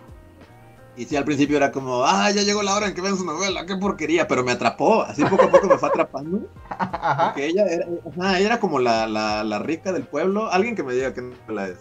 Y 0.97 1.03
sí, 1.05 1.17
al 1.17 1.25
principio 1.25 1.57
era 1.57 1.71
como, 1.73 2.05
ah, 2.05 2.31
ya 2.31 2.41
llegó 2.43 2.63
la 2.63 2.73
hora 2.73 2.87
en 2.87 2.93
que 2.93 3.01
vean 3.01 3.17
su 3.17 3.25
novela, 3.25 3.65
qué 3.65 3.75
porquería, 3.75 4.27
pero 4.29 4.45
me 4.45 4.53
atrapó, 4.53 5.01
así 5.03 5.25
poco 5.25 5.43
a 5.43 5.49
poco 5.51 5.67
me 5.67 5.77
fue 5.77 5.89
atrapando. 5.89 6.47
Ajá. 6.69 7.25
Porque 7.33 7.47
ella 7.47 7.65
era, 7.65 7.85
ajá, 8.09 8.37
ella 8.39 8.45
era 8.47 8.59
como 8.61 8.79
la, 8.79 9.05
la, 9.05 9.43
la 9.43 9.59
rica 9.59 9.91
del 9.91 10.03
pueblo, 10.05 10.49
alguien 10.49 10.73
que 10.73 10.83
me 10.83 10.93
diga 10.93 11.13
qué 11.13 11.21
novela 11.21 11.67
es. 11.67 11.79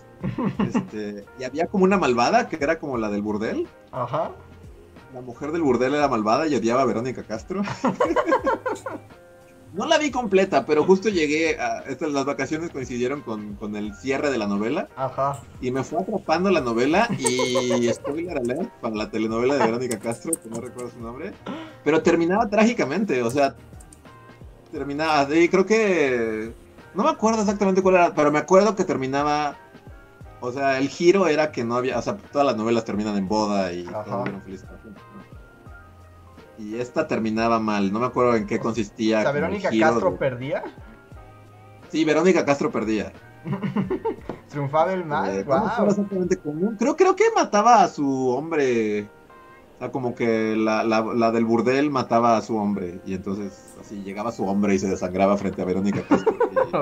Este, 0.68 1.24
y 1.39 1.44
había 1.44 1.66
como 1.68 1.85
una 1.85 1.97
malvada 1.97 2.48
que 2.48 2.56
era 2.60 2.78
como 2.81 2.98
la 2.98 3.09
del 3.09 3.22
burdel. 3.22 3.68
Ajá. 3.93 4.32
La 5.14 5.20
mujer 5.20 5.52
del 5.52 5.62
burdel 5.62 5.94
era 5.94 6.09
malvada 6.09 6.48
y 6.48 6.56
odiaba 6.56 6.82
a 6.82 6.86
Verónica 6.86 7.22
Castro. 7.22 7.62
No 9.75 9.87
la 9.87 9.99
vi 9.99 10.13
completa, 10.13 10.65
pero 10.65 10.85
justo 10.85 11.09
llegué 11.09 11.59
a 11.59 11.81
estas 11.89 12.13
las 12.13 12.25
vacaciones 12.25 12.71
coincidieron 12.71 13.23
con, 13.23 13.55
con 13.57 13.75
el 13.75 13.93
cierre 13.97 14.31
de 14.31 14.39
la 14.39 14.47
novela 14.47 14.89
Ajá. 14.95 15.43
y 15.61 15.73
me 15.73 15.83
fue 15.83 16.01
atrapando 16.01 16.49
la 16.51 16.61
novela 16.61 17.09
y 17.19 17.89
spoiler 17.93 18.39
alert 18.39 18.71
para 18.81 18.95
la 18.95 19.11
telenovela 19.11 19.55
de 19.55 19.65
Verónica 19.67 19.99
Castro, 19.99 20.31
que 20.41 20.49
no 20.49 20.61
recuerdo 20.61 20.93
su 20.93 21.01
nombre, 21.01 21.33
pero 21.83 22.03
terminaba 22.03 22.49
trágicamente, 22.49 23.21
o 23.25 23.31
sea, 23.33 23.57
terminaba, 24.71 25.35
y 25.35 25.49
creo 25.49 25.67
que 25.67 26.53
no 26.95 27.03
me 27.03 27.11
acuerdo 27.11 27.41
exactamente 27.41 27.83
cuál 27.83 27.97
era, 27.97 28.15
pero 28.15 28.31
me 28.31 28.39
acuerdo 28.39 28.77
que 28.77 28.85
terminaba 28.85 29.57
o 30.45 30.53
sea, 30.53 30.79
el 30.79 30.89
giro 30.89 31.27
era 31.27 31.51
que 31.51 31.65
no 31.65 31.75
había, 31.75 31.99
o 31.99 32.03
sea, 32.03 32.17
todas 32.31 32.47
las 32.47 32.57
novelas 32.57 32.85
terminan 32.85 33.17
en 33.17 33.27
boda 33.27 33.73
y 33.73 33.87
Ajá. 33.87 34.05
todos 34.05 34.29
Y 36.59 36.76
esta 36.76 37.06
terminaba 37.09 37.59
mal, 37.59 37.93
no 37.93 37.98
me 38.01 38.06
acuerdo 38.06 38.36
en 38.36 38.47
qué 38.47 38.59
consistía. 38.60 39.18
O 39.18 39.22
sea, 39.22 39.32
Verónica 39.32 39.70
Castro 39.81 40.10
de- 40.12 40.16
perdía. 40.16 40.62
Sí, 41.90 42.05
Verónica 42.05 42.44
Castro 42.44 42.70
perdía. 42.70 43.12
Triunfaba 44.48 44.93
el 44.93 45.05
mal. 45.05 45.31
Eh, 45.31 45.44
Wow. 45.44 46.76
Creo, 46.78 46.97
creo 46.97 47.16
que 47.16 47.24
mataba 47.35 47.82
a 47.82 47.89
su 47.89 48.28
hombre. 48.31 49.09
O 49.76 49.78
sea, 49.78 49.90
como 49.90 50.14
que 50.14 50.55
la, 50.56 50.85
la, 50.85 51.02
la 51.02 51.31
del 51.32 51.44
burdel 51.44 51.90
mataba 51.90 52.36
a 52.36 52.43
su 52.43 52.56
hombre. 52.56 53.01
Y 53.05 53.14
entonces 53.14 53.74
así 53.81 54.02
llegaba 54.02 54.31
su 54.32 54.47
hombre 54.47 54.74
y 54.74 54.78
se 54.78 54.89
desangraba 54.89 55.36
frente 55.36 55.60
a 55.62 55.64
Verónica 55.64 56.02
Castro. 56.09 56.35
Y-. 56.52 56.72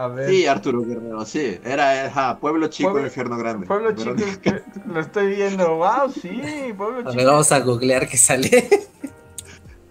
A 0.00 0.08
ver. 0.08 0.30
Sí, 0.30 0.46
Arturo 0.46 0.80
Guerrero, 0.82 1.24
sí. 1.26 1.58
Era 1.62 2.06
ajá, 2.06 2.38
Pueblo 2.38 2.68
Chico, 2.68 2.90
Pueblo- 2.92 3.06
Infierno 3.08 3.36
Grande. 3.36 3.66
Pueblo 3.66 3.92
Chico, 3.92 4.14
que- 4.40 4.62
lo 4.86 5.00
estoy 5.00 5.34
viendo. 5.36 5.76
Wow, 5.76 6.10
sí, 6.10 6.72
Pueblo 6.76 7.00
A 7.00 7.04
Chico. 7.04 7.16
ver, 7.16 7.26
vamos 7.26 7.52
a 7.52 7.60
googlear 7.60 8.08
que 8.08 8.16
sale. 8.16 8.68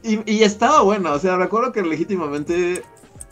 Y, 0.01 0.31
y 0.31 0.43
estaba 0.43 0.81
bueno, 0.81 1.11
o 1.11 1.19
sea, 1.19 1.35
recuerdo 1.35 1.71
que 1.73 1.81
legítimamente 1.81 2.81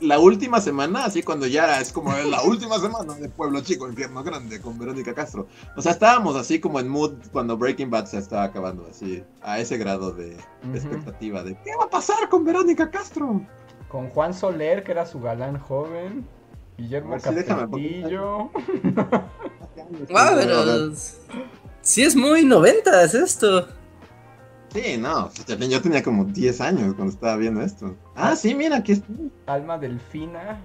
la 0.02 0.20
última 0.20 0.60
semana, 0.62 1.06
así 1.06 1.24
cuando 1.24 1.48
ya 1.48 1.80
es 1.80 1.92
como 1.94 2.12
la 2.12 2.44
última 2.44 2.78
semana 2.78 3.14
de 3.16 3.30
Pueblo 3.30 3.62
Chico, 3.62 3.88
Infierno 3.88 4.22
Grande 4.22 4.60
con 4.62 4.78
Verónica 4.78 5.14
Castro. 5.14 5.48
O 5.76 5.82
sea, 5.82 5.94
estábamos 5.94 6.36
así 6.36 6.60
como 6.60 6.80
en 6.82 6.90
mood 6.90 7.14
cuando 7.32 7.58
Breaking 7.58 7.90
Bad 7.90 8.06
se 8.06 8.18
estaba 8.18 8.44
acabando, 8.44 8.86
así, 8.92 9.24
a 9.42 9.60
ese 9.60 9.78
grado 9.78 10.12
de, 10.12 10.38
expectativa 10.74 11.42
de 11.42 11.56
¿qué 11.64 11.72
va 11.80 11.86
a 11.86 11.90
pasar 11.90 12.28
con 12.30 12.44
Verónica 12.44 12.92
Castro? 12.92 13.42
Con 13.88 14.10
Juan 14.10 14.34
Soler, 14.34 14.84
que 14.84 14.92
era 14.92 15.06
su 15.06 15.20
galán 15.22 15.58
joven. 15.58 16.28
Guillermo 16.78 17.18
déjame 17.18 17.62
Castillo. 17.64 18.52
Guau, 20.10 20.36
pero. 20.36 20.94
Sí, 21.82 22.04
es 22.04 22.16
muy 22.16 22.46
noventas 22.46 23.14
esto. 23.14 23.68
Sí, 24.74 24.98
no, 24.98 25.30
pues, 25.34 25.46
también 25.46 25.72
yo 25.72 25.82
tenía 25.82 26.04
como 26.04 26.26
10 26.26 26.62
años 26.62 26.94
cuando 26.94 27.14
estaba 27.14 27.38
viendo 27.38 27.62
esto. 27.62 27.96
Ah, 28.16 28.36
sí, 28.36 28.54
mira, 28.54 28.78
aquí 28.78 28.92
está. 28.92 29.08
Alma 29.48 29.78
Delfina. 29.78 30.62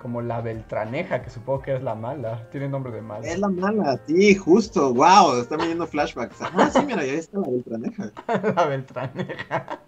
Como 0.00 0.20
la 0.20 0.40
Beltraneja, 0.40 1.22
que 1.22 1.30
supongo 1.30 1.62
que 1.62 1.76
es 1.76 1.82
la 1.82 1.94
mala. 1.94 2.48
Tiene 2.50 2.68
nombre 2.68 2.92
de 2.92 3.02
mala. 3.02 3.26
Es 3.26 3.38
la 3.38 3.48
mala, 3.48 4.00
sí, 4.06 4.34
justo, 4.34 4.92
wow, 4.92 5.40
están 5.40 5.60
viendo 5.60 5.86
flashbacks. 5.86 6.38
Ah, 6.40 6.68
sí, 6.72 6.80
mira, 6.84 7.04
ya 7.06 7.12
está 7.12 7.38
la 7.38 7.48
Beltraneja. 7.48 8.12
la 8.56 8.66
Beltraneja. 8.66 9.80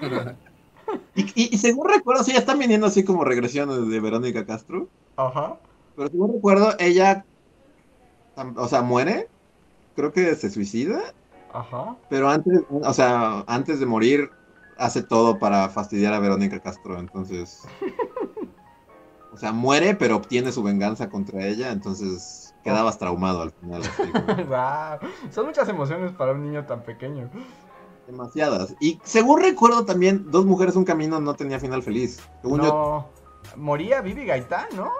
Y, 1.14 1.22
y, 1.34 1.54
y 1.54 1.58
según 1.58 1.88
recuerdo, 1.88 2.24
sí, 2.24 2.32
ya 2.32 2.38
están 2.38 2.58
viniendo 2.58 2.86
así 2.86 3.04
como 3.04 3.24
regresiones 3.24 3.88
de 3.88 4.00
Verónica 4.00 4.46
Castro. 4.46 4.88
Ajá. 5.16 5.56
Pero 5.94 6.08
según 6.08 6.32
recuerdo, 6.32 6.70
ella, 6.78 7.24
o 8.56 8.68
sea, 8.68 8.80
muere. 8.82 9.28
Creo 9.94 10.10
que 10.12 10.34
se 10.36 10.48
suicida. 10.50 11.00
Ajá. 11.52 11.96
Pero 12.08 12.30
antes, 12.30 12.60
o 12.70 12.92
sea, 12.94 13.44
antes 13.46 13.78
de 13.78 13.84
morir, 13.84 14.30
hace 14.78 15.02
todo 15.02 15.38
para 15.38 15.68
fastidiar 15.68 16.14
a 16.14 16.18
Verónica 16.18 16.60
Castro. 16.60 16.98
Entonces, 16.98 17.60
o 19.32 19.36
sea, 19.36 19.52
muere, 19.52 19.94
pero 19.94 20.16
obtiene 20.16 20.50
su 20.52 20.62
venganza 20.62 21.10
contra 21.10 21.46
ella. 21.46 21.72
Entonces, 21.72 22.54
quedabas 22.64 22.98
traumado 22.98 23.42
al 23.42 23.50
final. 23.52 23.82
así 23.82 24.10
como- 24.10 24.44
Guau. 24.48 24.98
Son 25.30 25.44
muchas 25.46 25.68
emociones 25.68 26.12
para 26.12 26.32
un 26.32 26.42
niño 26.42 26.64
tan 26.64 26.82
pequeño. 26.82 27.28
Demasiadas. 28.12 28.74
Y 28.78 29.00
según 29.04 29.40
recuerdo 29.40 29.84
también, 29.86 30.30
Dos 30.30 30.44
Mujeres, 30.44 30.76
Un 30.76 30.84
Camino 30.84 31.18
no 31.18 31.34
tenía 31.34 31.58
final 31.58 31.82
feliz. 31.82 32.20
Según 32.42 32.60
yo, 32.60 32.68
No. 32.68 33.08
Moría 33.56 34.00
Vivi 34.02 34.26
Gaitán, 34.26 34.66
¿no? 34.76 34.90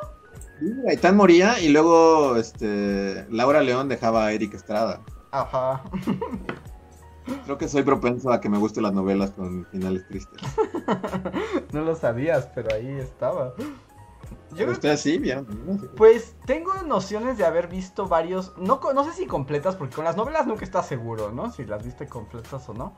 Gaitán 0.86 1.16
moría 1.16 1.60
y 1.60 1.68
luego 1.68 2.36
este, 2.36 3.26
Laura 3.30 3.60
León 3.62 3.88
dejaba 3.88 4.26
a 4.26 4.32
Eric 4.32 4.54
Estrada. 4.54 5.00
Ajá. 5.30 5.82
Creo 7.44 7.58
que 7.58 7.68
soy 7.68 7.82
propenso 7.82 8.32
a 8.32 8.40
que 8.40 8.48
me 8.48 8.58
gusten 8.58 8.82
las 8.82 8.92
novelas 8.92 9.30
con 9.32 9.66
finales 9.66 10.06
tristes. 10.08 10.40
no 11.72 11.82
lo 11.82 11.94
sabías, 11.94 12.48
pero 12.54 12.74
ahí 12.74 12.98
estaba. 12.98 13.52
Yo. 14.54 14.66
¿no? 14.66 15.78
Sí. 15.78 15.88
Pues 15.96 16.34
tengo 16.46 16.72
nociones 16.86 17.38
de 17.38 17.44
haber 17.44 17.68
visto 17.68 18.06
varios, 18.06 18.52
no, 18.58 18.80
no 18.94 19.04
sé 19.04 19.12
si 19.12 19.26
completas, 19.26 19.76
porque 19.76 19.94
con 19.96 20.04
las 20.04 20.16
novelas 20.16 20.46
nunca 20.46 20.64
estás 20.64 20.86
seguro, 20.86 21.30
¿no? 21.32 21.50
Si 21.52 21.64
las 21.64 21.84
viste 21.84 22.06
completas 22.06 22.68
o 22.68 22.74
no. 22.74 22.94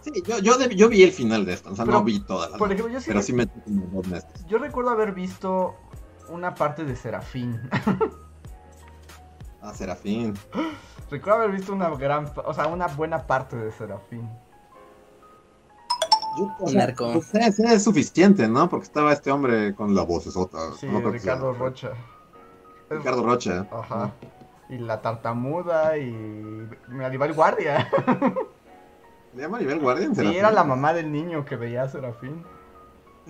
Sí, 0.00 0.22
yo, 0.24 0.38
yo, 0.38 0.56
de- 0.58 0.74
yo 0.76 0.88
vi 0.88 1.02
el 1.02 1.12
final 1.12 1.44
de 1.44 1.54
esto, 1.54 1.70
o 1.72 1.74
sea, 1.76 1.84
Pero, 1.84 1.98
no 1.98 2.04
vi 2.04 2.20
todas 2.20 2.50
las 2.50 2.58
Por 2.58 2.70
ejemplo, 2.72 2.92
yo 2.92 3.00
sí, 3.00 3.06
pero 3.08 3.22
sí 3.22 3.32
me 3.32 3.46
como 3.48 3.86
dos 3.86 4.06
meses. 4.06 4.46
yo 4.46 4.58
recuerdo 4.58 4.90
haber 4.90 5.12
visto 5.12 5.74
una 6.28 6.54
parte 6.54 6.84
de 6.84 6.94
Serafín. 6.96 7.60
Ah, 9.60 9.74
Serafín. 9.74 10.34
recuerdo 11.10 11.40
haber 11.42 11.56
visto 11.56 11.72
una 11.72 11.88
gran, 11.90 12.30
o 12.44 12.54
sea, 12.54 12.66
una 12.68 12.86
buena 12.88 13.26
parte 13.26 13.56
de 13.56 13.72
Serafín. 13.72 14.28
Yo, 16.36 16.54
o 16.60 16.68
sea, 16.68 16.94
pues, 16.94 17.34
es, 17.34 17.58
es 17.58 17.82
suficiente, 17.84 18.46
¿no? 18.48 18.68
Porque 18.68 18.84
estaba 18.84 19.12
este 19.12 19.30
hombre 19.30 19.74
con 19.74 19.94
la 19.94 20.02
voz 20.02 20.26
esota. 20.26 20.72
Sí, 20.78 20.86
no 20.86 21.00
Ricardo 21.10 21.52
se. 21.52 21.58
Rocha. 21.58 21.90
Ricardo 22.90 23.22
Rocha. 23.24 23.66
Ajá. 23.70 24.12
Y 24.68 24.78
la 24.78 25.00
tartamuda 25.00 25.96
y 25.96 26.68
Maribel 26.88 27.32
Guardia. 27.32 27.88
¿Le 29.34 29.42
llama 29.42 29.58
Nivel 29.58 29.80
Guardian? 29.80 30.14
Sí, 30.16 30.36
era 30.36 30.50
la 30.50 30.64
mamá 30.64 30.94
del 30.94 31.12
niño 31.12 31.44
que 31.44 31.56
veía 31.56 31.82
a 31.82 31.88
Serafín. 31.88 32.42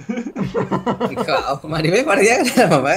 Wow, 0.06 1.68
Maribel 1.68 2.04
Guardia 2.04 2.40
era 2.40 2.68
la 2.68 2.76
mamá. 2.76 2.92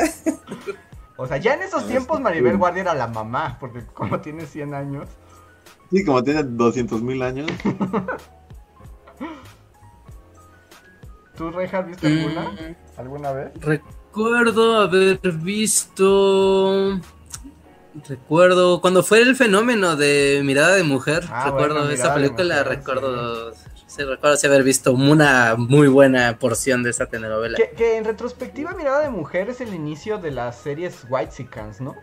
O 1.18 1.28
sea, 1.28 1.38
ya 1.38 1.56
en 1.56 1.64
esos 1.64 1.84
Ah, 1.84 1.88
tiempos. 1.88 2.22
Maribel 2.22 2.58
Guardia 2.58 2.82
era 2.82 2.94
la 2.94 3.08
mamá, 3.08 3.58
porque 3.60 3.86
como 3.94 4.20
tiene 4.22 4.46
100 4.46 4.74
años. 4.74 5.10
Sí, 5.92 6.06
como 6.06 6.24
tiene 6.24 6.44
200 6.44 7.02
mil 7.02 7.22
años. 7.24 7.50
¿Tú, 11.40 11.52
Reja, 11.52 11.82
viste 11.84 12.06
alguna? 12.06 12.42
Mm, 12.52 12.76
¿Alguna 12.98 13.32
vez? 13.32 13.52
recuerdo 13.62 14.82
haber 14.82 15.20
visto. 15.42 17.00
Recuerdo 18.10 18.82
cuando 18.82 19.04
fue 19.04 19.22
el 19.22 19.38
fenómeno 19.38 19.96
de 19.96 20.42
Mirada 20.44 20.76
de 20.76 20.84
Mujer. 20.84 21.24
Ah, 21.30 21.46
recuerdo 21.46 21.76
bueno, 21.76 21.92
esa 21.92 22.14
película, 22.14 22.58
Mujer, 22.58 22.68
recuerdo. 22.68 23.54
Sí, 23.88 24.04
recuerdo 24.04 24.36
sí 24.36 24.48
haber 24.48 24.64
visto 24.64 24.92
una 24.92 25.56
muy 25.58 25.88
buena 25.88 26.38
porción 26.38 26.84
de 26.84 26.90
esa 26.90 27.06
telenovela. 27.06 27.56
Que, 27.56 27.70
que 27.70 27.96
en 27.96 28.04
retrospectiva 28.04 28.74
Mirada 28.74 29.00
de 29.00 29.10
Mujer 29.10 29.50
es 29.50 29.62
el 29.62 29.74
inicio 29.74 30.18
de 30.18 30.32
las 30.32 30.58
series 30.58 31.08
White 31.10 31.32
Sicans, 31.32 31.80
¿no? 31.80 31.96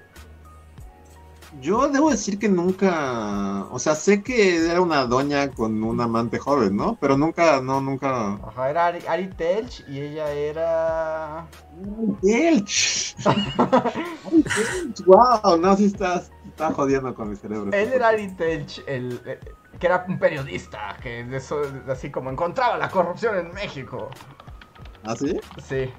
Yo 1.61 1.89
debo 1.89 2.11
decir 2.11 2.39
que 2.39 2.49
nunca, 2.49 3.65
o 3.70 3.78
sea, 3.78 3.95
sé 3.95 4.23
que 4.23 4.66
era 4.66 4.81
una 4.81 5.05
doña 5.05 5.51
con 5.51 5.83
un 5.83 6.01
amante 6.01 6.39
joven, 6.39 6.77
¿no? 6.77 6.97
Pero 7.01 7.16
nunca, 7.16 7.61
no, 7.61 7.81
nunca. 7.81 8.35
Ajá, 8.47 8.70
era 8.70 8.87
Ari, 8.87 9.07
Ari 9.07 9.28
Telch 9.28 9.85
y 9.89 10.01
ella 10.01 10.31
era... 10.31 11.47
Telch. 12.23 13.16
wow, 15.07 15.57
no, 15.59 15.77
sí 15.77 15.87
estás, 15.87 16.31
está 16.47 16.73
jodiendo 16.73 17.15
con 17.15 17.31
mi 17.31 17.37
cerebro. 17.37 17.73
Él 17.73 17.93
era 17.93 18.09
Ari 18.09 18.28
Telch, 18.33 18.83
el, 18.87 19.20
que 19.78 19.87
era 19.87 20.05
un 20.09 20.19
periodista, 20.19 20.97
que 21.03 21.24
de 21.24 21.37
eso, 21.37 21.62
así 21.89 22.11
como 22.11 22.31
encontraba 22.31 22.77
la 22.77 22.91
corrupción 22.91 23.37
en 23.39 23.53
México. 23.53 24.11
¿Ah, 25.05 25.16
sí? 25.16 25.39
Sí. 25.66 25.91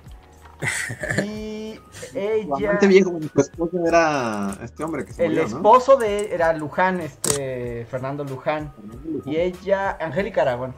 Y 1.24 1.80
ella... 2.14 2.56
amante 2.56 2.88
viejo, 2.88 3.20
su 3.34 3.42
esposo 3.42 3.86
era 3.86 4.58
este 4.64 4.84
hombre 4.84 5.06
que 5.06 5.14
se 5.14 5.24
El 5.26 5.30
murió, 5.32 5.48
¿no? 5.48 5.56
esposo 5.58 5.98
de 5.98 6.20
él 6.20 6.28
era 6.32 6.54
Luján, 6.54 7.00
este, 7.00 7.86
Fernando 7.90 8.24
Luján. 8.24 8.74
Y 9.26 9.38
ella, 9.38 9.98
Angélica 10.00 10.42
Aragón. 10.42 10.74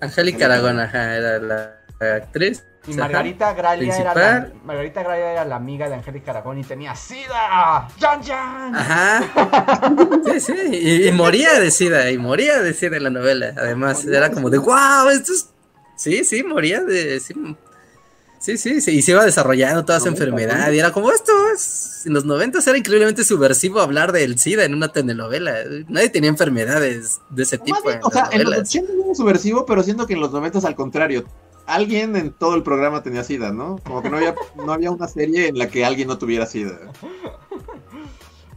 Angélica 0.00 0.46
Aragón, 0.46 0.80
ajá, 0.80 1.16
era 1.16 1.38
la, 1.38 1.76
la 2.00 2.14
actriz. 2.16 2.64
Y. 2.88 2.94
Margarita 2.94 3.52
Gralia 3.52 3.96
era 3.96 4.12
la. 4.12 4.50
Margarita 4.64 5.04
Gralia 5.04 5.32
era 5.32 5.44
la 5.44 5.54
amiga 5.54 5.88
de 5.88 5.94
Angélica 5.94 6.32
Aragón 6.32 6.58
y 6.58 6.64
tenía 6.64 6.96
SIDA. 6.96 7.88
¡Jan, 8.00 8.22
Jan! 8.24 8.74
Ajá. 8.74 9.22
Sí, 10.24 10.40
sí. 10.40 10.54
Y, 10.72 11.06
y 11.06 11.12
moría 11.12 11.60
de 11.60 11.70
sida, 11.70 12.10
y 12.10 12.18
moría 12.18 12.60
de 12.60 12.74
sida 12.74 12.96
en 12.96 13.04
la 13.04 13.10
novela. 13.10 13.54
Además, 13.56 14.04
Moría 14.04 14.18
era 14.18 14.30
como 14.32 14.50
de, 14.50 14.58
wow, 14.58 15.08
esto 15.12 15.32
es. 15.32 15.50
Sí, 15.94 16.24
sí, 16.24 16.42
moría 16.42 16.80
de. 16.80 17.20
Sí, 17.20 17.34
sí, 18.42 18.58
sí, 18.58 18.80
sí, 18.80 18.90
y 18.90 19.02
se 19.02 19.12
iba 19.12 19.24
desarrollando 19.24 19.84
toda 19.84 20.00
su 20.00 20.08
enfermedad. 20.08 20.66
¿no? 20.66 20.72
Y 20.72 20.78
era 20.78 20.92
como 20.92 21.10
esto 21.10 21.32
es. 21.54 22.02
En 22.04 22.12
los 22.12 22.24
noventas 22.24 22.66
era 22.66 22.76
increíblemente 22.76 23.24
subversivo 23.24 23.80
hablar 23.80 24.12
del 24.12 24.38
SIDA 24.38 24.64
en 24.64 24.74
una 24.74 24.88
telenovela. 24.88 25.54
Nadie 25.88 26.08
tenía 26.10 26.28
enfermedades 26.28 27.20
de 27.30 27.44
ese 27.44 27.58
tipo 27.58 27.80
bien, 27.82 27.96
en 27.98 28.04
o 28.04 28.10
sea, 28.10 28.28
en 28.32 28.38
los 28.38 28.44
novelas. 28.46 28.68
80 28.68 28.92
era 28.92 29.14
subversivo, 29.14 29.64
pero 29.64 29.82
siento 29.82 30.06
que 30.06 30.14
en 30.14 30.20
los 30.20 30.32
90 30.32 30.58
al 30.66 30.74
contrario. 30.74 31.24
Alguien 31.64 32.16
en 32.16 32.32
todo 32.32 32.56
el 32.56 32.64
programa 32.64 33.04
tenía 33.04 33.22
sida, 33.22 33.52
¿no? 33.52 33.78
Como 33.84 34.02
que 34.02 34.10
no 34.10 34.16
había, 34.16 34.34
no 34.56 34.72
había 34.72 34.90
una 34.90 35.06
serie 35.06 35.46
en 35.46 35.56
la 35.56 35.68
que 35.68 35.84
alguien 35.84 36.08
no 36.08 36.18
tuviera 36.18 36.44
sida. 36.44 36.76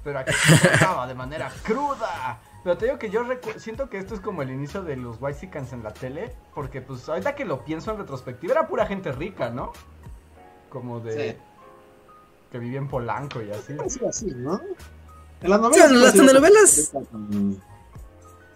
Pero 0.03 0.19
aquí 0.19 0.33
se 0.33 0.67
trataba 0.67 1.05
de 1.05 1.13
manera 1.13 1.51
cruda. 1.63 2.39
Pero 2.65 2.77
te 2.79 2.85
digo 2.85 2.97
que 2.97 3.11
yo 3.11 3.23
recu- 3.23 3.59
siento 3.59 3.89
que 3.91 3.99
esto 3.99 4.15
es 4.15 4.19
como 4.21 4.41
el 4.41 4.49
inicio 4.49 4.81
de 4.81 4.95
los 4.97 5.17
White 5.21 5.39
Sicans 5.39 5.71
en 5.71 5.83
la 5.83 5.93
tele. 5.93 6.35
Porque 6.55 6.81
pues 6.81 7.07
ahorita 7.07 7.35
que 7.35 7.45
lo 7.45 7.63
pienso 7.63 7.91
en 7.91 7.99
retrospectiva 7.99 8.53
era 8.53 8.67
pura 8.67 8.87
gente 8.87 9.11
rica, 9.11 9.51
¿no? 9.51 9.71
Como 10.69 10.99
de... 10.99 11.31
Sí. 11.33 11.37
Que 12.51 12.57
vivía 12.57 12.79
en 12.79 12.87
Polanco 12.87 13.39
y 13.43 13.51
así. 13.51 13.77
Así, 13.79 14.03
así, 14.03 14.25
¿no? 14.35 14.59
En 15.41 15.49
las 15.49 15.61
novelas. 15.61 15.87
Sí, 15.89 15.93
en 15.93 16.01
las 16.01 16.13
telenovelas- 16.15 16.91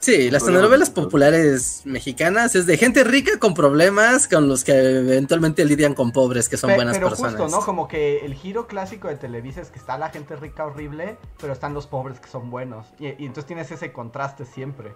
Sí, 0.02 0.32
las 0.32 0.46
telenovelas 0.46 0.90
populares 0.90 1.82
mexicanas 1.84 2.56
es 2.56 2.66
de 2.66 2.78
gente 2.78 3.04
rica 3.04 3.38
con 3.38 3.54
problemas 3.54 4.30
con 4.30 4.48
los 4.48 4.64
que 4.64 4.72
eventualmente 5.00 5.66
lidian 5.66 5.94
con 5.94 6.12
pobres 6.14 6.48
que 6.48 6.56
son 6.56 6.70
Pe- 6.70 6.76
buenas 6.78 6.96
pero 6.96 7.10
personas. 7.10 7.34
justo, 7.42 7.58
¿no? 7.60 7.66
Como 7.66 7.90
que 7.90 8.26
el 8.26 8.34
giro 8.34 8.66
clásico 8.66 9.10
de 9.10 9.18
Televisa 9.18 9.60
es 9.60 9.72
que 9.72 9.78
está 9.78 9.98
la 9.98 10.10
gente 10.10 10.38
rica 10.38 10.66
horrible, 10.66 11.18
pero 11.42 11.52
están 11.52 11.74
los 11.74 11.86
pobres 11.86 12.22
que 12.22 12.30
son 12.30 12.50
buenos. 12.50 12.88
Y, 12.98 13.08
y 13.08 13.26
entonces 13.26 13.46
tienes 13.46 13.72
ese 13.72 13.92
contraste 13.92 14.46
siempre. 14.46 14.94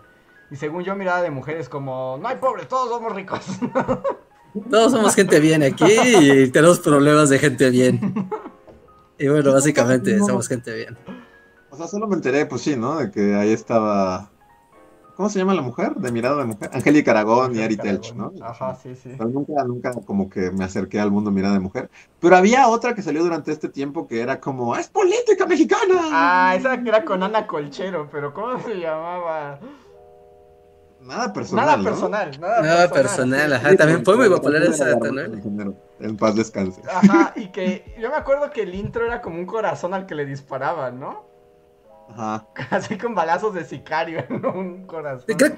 Y 0.52 0.56
según 0.56 0.84
yo, 0.86 0.96
mirada 0.96 1.22
de 1.22 1.32
mujeres 1.32 1.68
como, 1.68 2.18
no 2.22 2.28
hay 2.30 2.38
pobres, 2.38 2.68
todos 2.70 2.90
somos 2.90 3.14
ricos. 3.14 3.42
Todos 4.70 4.92
somos 4.92 5.16
gente 5.16 5.40
bien 5.40 5.64
aquí 5.64 5.84
y 5.84 6.48
tenemos 6.52 6.80
problemas 6.80 7.28
de 7.30 7.40
gente 7.40 7.72
bien. 7.72 8.30
Y 9.18 9.28
bueno, 9.28 9.52
básicamente 9.52 10.14
No. 10.18 10.28
somos 10.28 10.48
gente 10.48 10.72
bien. 10.76 10.96
O 11.72 11.76
sea, 11.76 11.88
solo 11.88 12.08
me 12.08 12.16
enteré, 12.16 12.46
pues 12.46 12.62
sí, 12.62 12.76
¿no? 12.76 12.98
De 13.00 13.10
que 13.10 13.34
ahí 13.34 13.52
estaba. 13.52 14.30
¿Cómo 15.16 15.30
se 15.30 15.38
llama 15.38 15.54
la 15.54 15.62
mujer? 15.62 15.94
De 15.96 16.12
mirada 16.12 16.38
de 16.38 16.46
mujer. 16.46 16.72
Angélica 16.74 17.12
Aragón 17.12 17.56
y 17.56 17.62
Ari 17.62 17.78
Telch, 17.78 18.14
¿no? 18.16 18.34
Ajá, 18.42 18.76
sí, 18.76 18.96
sí. 18.96 19.14
Pero 19.16 19.30
nunca, 19.30 19.64
nunca 19.64 19.94
como 20.06 20.28
que 20.30 20.50
me 20.52 20.64
acerqué 20.64 21.00
al 21.00 21.12
mundo 21.12 21.30
mirada 21.30 21.54
de 21.54 21.60
mujer. 21.60 21.90
Pero 22.20 22.36
había 22.36 22.68
otra 22.68 22.96
que 22.96 23.04
salió 23.04 23.22
durante 23.24 23.52
este 23.52 23.70
tiempo 23.70 24.08
que 24.08 24.22
era 24.22 24.40
como, 24.40 24.76
¡es 24.76 24.88
política 24.88 25.46
mexicana! 25.46 26.02
Ah, 26.12 26.56
esa 26.58 26.82
que 26.82 26.90
era 26.90 27.06
con 27.06 27.22
Ana 27.22 27.46
Colchero, 27.46 28.10
pero 28.12 28.34
¿cómo 28.34 28.60
se 28.60 28.76
llamaba? 28.76 29.60
Nada 31.02 31.32
personal. 31.34 31.66
Nada 31.66 31.78
¿no? 31.78 31.84
personal, 31.84 32.40
nada, 32.40 32.62
Nada 32.62 32.90
personal. 32.90 33.04
personal, 33.04 33.50
sí. 33.50 33.56
ajá. 33.68 33.76
También 33.76 34.06
fue 34.06 34.18
muy 34.18 34.30
popular 34.30 34.64
esa 34.64 34.96
¿no? 34.96 35.76
En 36.00 36.18
paz 36.18 36.36
descanse. 36.36 36.82
Ajá, 36.90 37.34
y 37.36 37.52
que 37.52 37.94
yo 38.00 38.10
me 38.10 38.16
acuerdo 38.16 38.50
que 38.50 38.64
el 38.64 38.74
intro 38.74 39.06
era 39.06 39.22
como 39.22 39.38
un 39.38 39.46
corazón 39.46 39.94
al 39.94 40.06
que 40.06 40.16
le 40.16 40.26
disparaban, 40.26 41.00
¿no? 41.00 41.33
Ajá. 42.10 42.48
Así 42.70 42.98
con 42.98 43.16
balazos 43.16 43.54
de 43.54 43.66
sicario, 43.66 44.26
¿no? 44.30 44.52
Un 44.54 44.86
corazón. 44.86 45.36
Creo, 45.38 45.56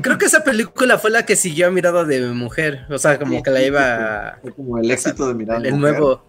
creo 0.00 0.18
que 0.18 0.26
esa 0.26 0.44
película 0.44 0.98
fue 0.98 1.10
la 1.10 1.24
que 1.24 1.36
siguió 1.36 1.66
a 1.66 1.70
Mirada 1.70 2.04
de 2.04 2.28
Mujer. 2.28 2.86
O 2.90 2.98
sea, 2.98 3.18
como 3.18 3.42
que 3.42 3.50
la 3.50 3.62
iba. 3.62 4.38
Fue 4.42 4.52
como 4.52 4.78
el 4.78 4.90
éxito 4.90 5.28
de 5.28 5.34
mirar. 5.34 5.64
El 5.66 5.78
nuevo. 5.78 6.22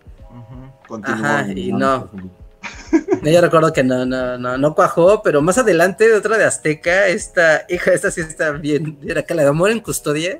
Continuó 0.87 1.25
Ajá, 1.25 1.41
en 1.41 1.57
y 1.57 1.71
no. 1.71 2.09
No, 3.21 3.29
yo 3.29 3.41
recuerdo 3.41 3.71
que 3.73 3.83
no, 3.83 4.05
no, 4.05 4.37
no, 4.37 4.57
no 4.57 4.75
cuajó, 4.75 5.21
pero 5.21 5.41
más 5.41 5.57
adelante 5.57 6.07
de 6.07 6.15
otra 6.15 6.37
de 6.37 6.45
Azteca, 6.45 7.07
esta, 7.07 7.65
hija, 7.69 7.93
esta 7.93 8.11
sí 8.11 8.21
está 8.21 8.51
bien, 8.51 8.97
era 9.05 9.23
que 9.23 9.33
la 9.33 9.43
de 9.43 9.49
Amor 9.49 9.71
en 9.71 9.79
Custodia, 9.79 10.39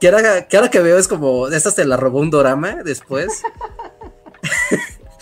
que 0.00 0.08
ahora, 0.08 0.46
que 0.46 0.56
ahora 0.56 0.70
que 0.70 0.80
veo 0.80 0.98
es 0.98 1.08
como, 1.08 1.48
esta 1.48 1.70
se 1.70 1.84
la 1.84 1.96
robó 1.96 2.20
un 2.20 2.30
dorama 2.30 2.82
después, 2.84 3.42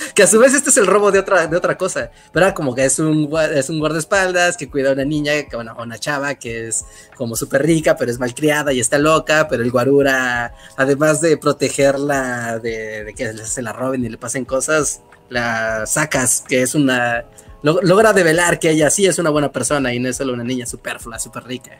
que 0.14 0.22
a 0.22 0.26
su 0.26 0.38
vez 0.38 0.54
este 0.54 0.70
es 0.70 0.76
el 0.76 0.86
robo 0.86 1.10
de 1.12 1.18
otra, 1.18 1.46
de 1.46 1.56
otra 1.56 1.76
cosa, 1.78 2.10
pero 2.32 2.46
era 2.46 2.54
como 2.54 2.74
que 2.74 2.84
es 2.84 2.98
un, 2.98 3.28
es 3.54 3.68
un 3.70 3.78
guardaespaldas 3.78 4.56
que 4.56 4.68
cuida 4.70 4.90
a 4.90 4.92
una 4.92 5.04
niña, 5.04 5.32
que, 5.48 5.56
bueno, 5.56 5.72
a 5.76 5.82
una 5.82 5.98
chava 5.98 6.34
que 6.34 6.68
es 6.68 6.84
como 7.16 7.36
súper 7.36 7.62
rica, 7.64 7.96
pero 7.96 8.10
es 8.10 8.18
malcriada 8.18 8.72
y 8.72 8.80
está 8.80 8.98
loca, 8.98 9.46
pero 9.48 9.62
el 9.62 9.70
guarura, 9.70 10.54
además 10.76 11.20
de 11.20 11.36
protegerla 11.36 12.58
de, 12.58 13.04
de 13.04 13.14
que 13.14 13.32
se 13.38 13.62
la 13.62 13.72
roben 13.72 14.04
y 14.04 14.08
le 14.08 14.18
pasen 14.18 14.44
cosas, 14.44 15.02
la 15.28 15.86
sacas, 15.86 16.44
que 16.46 16.62
es 16.62 16.74
una... 16.74 17.24
lo- 17.62 17.80
logra 17.82 18.12
develar 18.12 18.58
que 18.58 18.70
ella 18.70 18.90
sí 18.90 19.06
es 19.06 19.18
una 19.18 19.30
buena 19.30 19.52
persona 19.52 19.92
y 19.94 19.98
no 20.00 20.08
es 20.08 20.16
solo 20.16 20.32
una 20.32 20.44
niña 20.44 20.66
superflua, 20.66 21.18
súper 21.18 21.44
rica. 21.44 21.76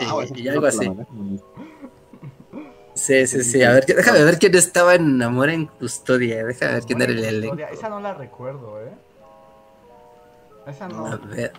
Y- 0.00 0.48
algo 0.48 0.66
así. 0.66 0.88
manejan. 0.88 1.40
Sí, 2.98 3.26
sí, 3.28 3.44
sí. 3.44 3.62
A 3.62 3.72
ver, 3.72 3.86
déjame 3.86 4.24
ver 4.24 4.38
quién 4.38 4.54
estaba 4.56 4.94
en 4.96 5.22
Amor 5.22 5.50
en 5.50 5.66
Custodia. 5.66 6.44
Déjame 6.44 6.72
ver 6.74 6.82
quién 6.82 7.00
era 7.02 7.12
el 7.12 7.24
elenco. 7.24 7.56
Esa 7.72 7.88
no 7.88 8.00
la 8.00 8.12
recuerdo, 8.14 8.80
¿eh? 8.82 8.92
Esa 10.66 10.88
no. 10.88 11.06
A 11.06 11.16
ver. 11.16 11.52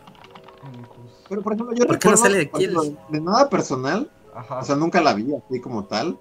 Pero 1.29 1.41
por 1.41 1.53
ejemplo, 1.53 1.73
yo 1.75 1.85
¿Por 1.87 1.97
qué 1.97 2.09
no 2.09 2.17
sale 2.17 2.41
el- 2.41 2.49
ejemplo, 2.53 2.83
de 3.09 3.21
nada 3.21 3.49
personal, 3.49 4.09
Ajá. 4.35 4.59
o 4.59 4.63
sea, 4.63 4.75
nunca 4.75 4.99
la 5.01 5.13
vi 5.13 5.33
así 5.33 5.61
como 5.61 5.85
tal. 5.85 6.17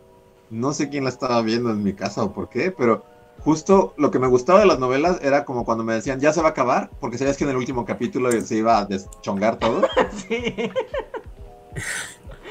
No 0.51 0.73
sé 0.73 0.89
quién 0.89 1.05
la 1.05 1.11
estaba 1.11 1.43
viendo 1.43 1.71
en 1.71 1.83
mi 1.83 1.93
casa 1.95 2.23
o 2.23 2.33
por 2.33 2.49
qué, 2.49 2.71
pero 2.71 3.05
justo 3.41 3.95
lo 3.97 4.11
que 4.11 4.19
me 4.19 4.29
gustaba 4.29 4.61
de 4.61 4.67
las 4.67 4.79
novelas 4.79 5.19
era 5.23 5.45
como 5.45 5.65
cuando 5.65 5.83
me 5.85 5.95
decían, 5.95 6.21
ya 6.21 6.33
se 6.33 6.41
va 6.41 6.49
a 6.49 6.51
acabar, 6.53 6.91
porque 7.01 7.19
sabías 7.19 7.37
que 7.37 7.45
en 7.45 7.51
el 7.51 7.57
último 7.57 7.85
capítulo 7.85 8.31
se 8.41 8.57
iba 8.57 8.79
a 8.79 8.85
deschongar 8.87 9.59
todo 9.59 9.83
sí. 10.29 10.71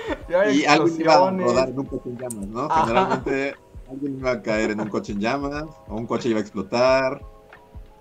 Y 0.29 0.65
alguien 0.65 1.01
iba 1.01 1.13
a 1.13 1.15
explosiones. 1.15 1.45
rodar 1.45 1.69
en 1.69 1.79
un 1.79 1.85
coche 1.85 2.09
en 2.09 2.17
llamas, 2.17 2.47
¿no? 2.47 2.61
Ajá. 2.65 2.85
Generalmente 2.85 3.55
alguien 3.89 4.17
iba 4.17 4.31
a 4.31 4.41
caer 4.41 4.71
en 4.71 4.81
un 4.81 4.89
coche 4.89 5.13
en 5.13 5.19
llamas 5.19 5.65
o 5.87 5.95
un 5.95 6.07
coche 6.07 6.29
iba 6.29 6.39
a 6.39 6.41
explotar. 6.41 7.21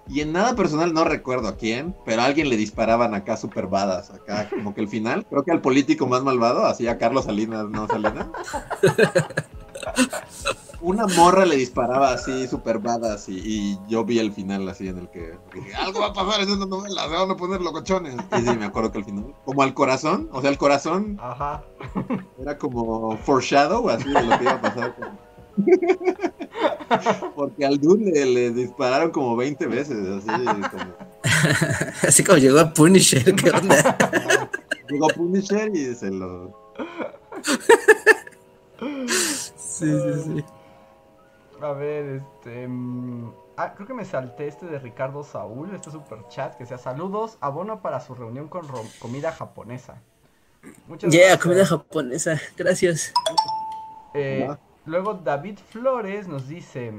Y 0.08 0.20
en 0.20 0.32
nada 0.32 0.54
personal 0.54 0.94
no 0.94 1.02
recuerdo 1.02 1.48
a 1.48 1.56
quién, 1.56 1.94
pero 2.04 2.22
a 2.22 2.26
alguien 2.26 2.48
le 2.48 2.56
disparaban 2.56 3.12
acá 3.12 3.36
super 3.36 3.66
badas, 3.66 4.10
acá 4.10 4.48
como 4.48 4.72
que 4.72 4.80
el 4.80 4.88
final, 4.88 5.26
creo 5.26 5.42
que 5.42 5.50
al 5.50 5.60
político 5.60 6.06
más 6.06 6.22
malvado, 6.22 6.64
así 6.64 6.86
a 6.86 6.96
Carlos 6.96 7.24
Salinas, 7.24 7.68
¿no 7.68 7.88
Salinas? 7.88 8.28
Una 10.86 11.08
morra 11.08 11.44
le 11.44 11.56
disparaba 11.56 12.12
así 12.12 12.46
super 12.46 12.78
badas 12.78 13.28
y, 13.28 13.42
y 13.44 13.78
yo 13.88 14.04
vi 14.04 14.20
el 14.20 14.30
final 14.30 14.68
así 14.68 14.86
en 14.86 14.98
el 14.98 15.08
que 15.08 15.36
dije, 15.52 15.74
algo 15.74 15.98
va 15.98 16.06
a 16.06 16.12
pasar 16.12 16.42
en 16.42 16.50
esta 16.50 16.64
novela, 16.64 17.08
se 17.08 17.08
van 17.08 17.28
a 17.28 17.36
poner 17.36 17.60
locochones. 17.60 18.14
Y 18.14 18.42
sí, 18.42 18.56
me 18.56 18.66
acuerdo 18.66 18.92
que 18.92 18.98
el 18.98 19.04
final, 19.04 19.34
como 19.44 19.62
al 19.64 19.74
corazón, 19.74 20.28
o 20.30 20.40
sea, 20.40 20.48
el 20.48 20.58
corazón 20.58 21.18
Ajá. 21.20 21.64
era 22.40 22.56
como 22.56 23.16
foreshadow, 23.16 23.88
así 23.88 24.08
de 24.08 24.22
lo 24.22 24.38
que 24.38 24.44
iba 24.44 24.52
a 24.52 24.60
pasar. 24.60 24.94
Porque 27.34 27.66
al 27.66 27.80
dude 27.80 28.12
le, 28.12 28.24
le 28.26 28.50
dispararon 28.52 29.10
como 29.10 29.34
20 29.34 29.66
veces, 29.66 29.98
así 30.06 30.28
como... 30.70 31.06
Así 32.06 32.22
como 32.22 32.38
llegó 32.38 32.60
a 32.60 32.72
Punisher, 32.72 33.34
¿qué 33.34 33.50
onda? 33.50 33.98
Llegó 34.88 35.08
Punisher 35.08 35.74
y 35.74 35.92
se 35.96 36.12
lo... 36.12 36.56
Sí, 39.08 39.90
sí, 39.90 40.22
sí. 40.24 40.44
A 41.60 41.72
ver, 41.72 42.06
este. 42.06 42.66
mm, 42.68 43.32
Ah, 43.58 43.74
creo 43.74 43.86
que 43.86 43.94
me 43.94 44.04
salté 44.04 44.46
este 44.48 44.66
de 44.66 44.78
Ricardo 44.78 45.22
Saúl, 45.24 45.74
este 45.74 45.90
super 45.90 46.26
chat 46.28 46.54
que 46.56 46.66
sea 46.66 46.76
saludos, 46.78 47.38
abono 47.40 47.80
para 47.80 48.00
su 48.00 48.14
reunión 48.14 48.48
con 48.48 48.66
comida 48.98 49.32
japonesa. 49.32 50.02
Muchas 50.86 51.12
Yeah, 51.12 51.36
gracias. 51.36 51.38
comida 51.38 51.64
japonesa. 51.66 52.40
Gracias. 52.56 53.12
Eh, 54.14 54.56
luego 54.84 55.14
David 55.14 55.58
Flores 55.58 56.28
nos 56.28 56.48
dice 56.48 56.92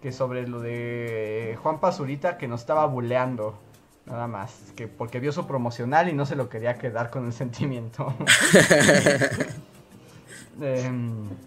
que 0.00 0.12
sobre 0.12 0.46
lo 0.48 0.60
de 0.60 1.58
Juan 1.62 1.80
Pazurita 1.80 2.38
que 2.38 2.48
nos 2.48 2.60
estaba 2.60 2.86
buleando. 2.86 3.58
Nada 4.06 4.26
más, 4.26 4.72
que 4.76 4.88
porque 4.88 5.20
vio 5.20 5.30
su 5.32 5.46
promocional 5.46 6.08
y 6.08 6.12
no 6.12 6.26
se 6.26 6.34
lo 6.36 6.48
quería 6.48 6.76
quedar 6.78 7.10
con 7.10 7.26
el 7.26 7.32
sentimiento. 7.34 8.14
Em, 10.60 11.38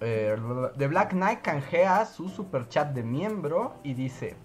eh, 0.00 0.36
The 0.78 0.86
Black 0.88 1.10
Knight 1.10 1.42
canjea 1.42 2.04
su 2.06 2.28
super 2.28 2.68
chat 2.68 2.92
de 2.92 3.02
miembro 3.02 3.74
y 3.82 3.94
dice: 3.94 4.36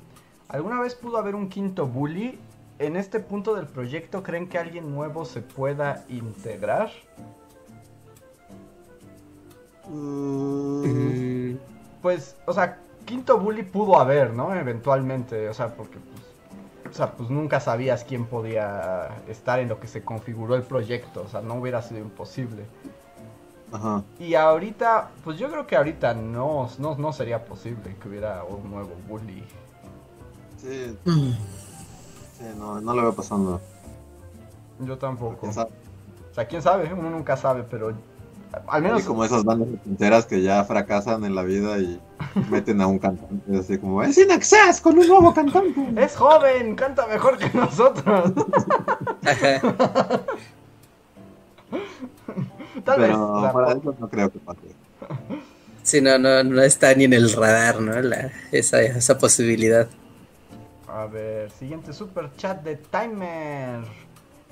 ¿Alguna 0.47 0.79
vez 0.81 0.95
pudo 0.95 1.17
haber 1.17 1.35
un 1.35 1.49
quinto 1.49 1.87
bully? 1.87 2.39
¿En 2.79 2.95
este 2.95 3.19
punto 3.19 3.55
del 3.55 3.67
proyecto 3.67 4.23
creen 4.23 4.47
que 4.49 4.57
alguien 4.57 4.91
nuevo 4.91 5.25
se 5.25 5.41
pueda 5.41 6.03
integrar? 6.09 6.91
Mm, 9.87 11.57
Pues, 12.01 12.35
o 12.45 12.53
sea, 12.53 12.79
quinto 13.05 13.37
bully 13.39 13.63
pudo 13.63 13.99
haber, 13.99 14.33
¿no? 14.33 14.55
Eventualmente, 14.55 15.49
o 15.49 15.53
sea, 15.53 15.75
porque 15.75 15.99
pues, 15.99 16.35
o 16.89 16.93
sea, 16.93 17.11
pues 17.13 17.29
nunca 17.29 17.59
sabías 17.59 18.03
quién 18.03 18.25
podía 18.25 19.23
estar 19.27 19.59
en 19.59 19.69
lo 19.69 19.79
que 19.79 19.87
se 19.87 20.03
configuró 20.03 20.55
el 20.55 20.63
proyecto, 20.63 21.23
o 21.23 21.27
sea, 21.29 21.41
no 21.41 21.55
hubiera 21.55 21.81
sido 21.81 21.99
imposible. 22.01 22.65
Ajá. 23.71 24.03
Y 24.19 24.35
ahorita, 24.35 25.09
pues 25.23 25.37
yo 25.37 25.49
creo 25.49 25.65
que 25.65 25.75
ahorita 25.75 26.13
no, 26.13 26.69
no, 26.77 26.95
no 26.95 27.13
sería 27.13 27.45
posible 27.45 27.95
que 28.01 28.09
hubiera 28.09 28.43
un 28.43 28.69
nuevo 28.69 28.91
bully. 29.07 29.43
Sí, 30.57 30.97
mm. 31.05 31.31
sí, 32.37 32.45
no, 32.57 32.81
no 32.81 32.93
lo 32.93 33.01
veo 33.01 33.13
pasando. 33.13 33.61
Yo 34.79 34.97
tampoco. 34.97 35.47
O 35.47 35.53
sea, 35.53 35.67
quién 36.47 36.61
sabe, 36.61 36.93
uno 36.93 37.09
nunca 37.09 37.37
sabe, 37.37 37.63
pero 37.63 37.93
al 38.67 38.81
menos 38.81 39.01
Y 39.01 39.05
como 39.05 39.23
esas 39.23 39.43
bandas 39.43 39.69
enteras 39.85 40.25
que 40.25 40.41
ya 40.41 40.63
fracasan 40.65 41.23
en 41.23 41.35
la 41.35 41.43
vida 41.43 41.77
y 41.79 42.01
meten 42.49 42.81
a 42.81 42.87
un 42.87 42.99
cantante 42.99 43.57
así 43.57 43.77
como 43.77 44.03
es 44.03 44.17
In 44.17 44.31
Excess 44.31 44.81
con 44.81 44.97
un 44.97 45.07
nuevo 45.07 45.33
cantante. 45.33 45.93
es 46.03 46.15
joven, 46.15 46.75
canta 46.75 47.07
mejor 47.07 47.37
que 47.37 47.49
nosotros. 47.57 48.33
Tal 52.85 52.99
vez. 52.99 53.09
Pero 53.09 53.31
o 53.33 53.41
sea, 53.41 53.53
para 53.53 53.71
eso 53.71 53.95
no 53.99 54.09
creo 54.09 54.31
que 54.31 54.39
pase. 54.39 54.75
Sí, 55.83 55.99
no, 55.99 56.19
no, 56.19 56.43
no 56.43 56.61
está 56.61 56.93
ni 56.93 57.05
en 57.05 57.13
el 57.13 57.31
radar, 57.33 57.81
¿no? 57.81 57.99
La, 58.01 58.31
esa, 58.51 58.81
esa 58.83 59.17
posibilidad. 59.17 59.89
A 60.87 61.05
ver, 61.05 61.49
siguiente 61.51 61.91
super 61.93 62.31
chat 62.35 62.61
de 62.63 62.75
Timer. 62.75 63.81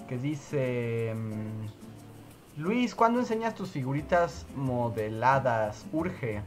Que 0.08 0.18
dice... 0.18 1.14
mm, 1.16 2.62
Luis, 2.62 2.96
¿cuándo 2.96 3.20
enseñas 3.20 3.56
tus 3.56 3.70
figuritas 3.70 4.46
modeladas? 4.56 5.86
Urge. 5.94 6.42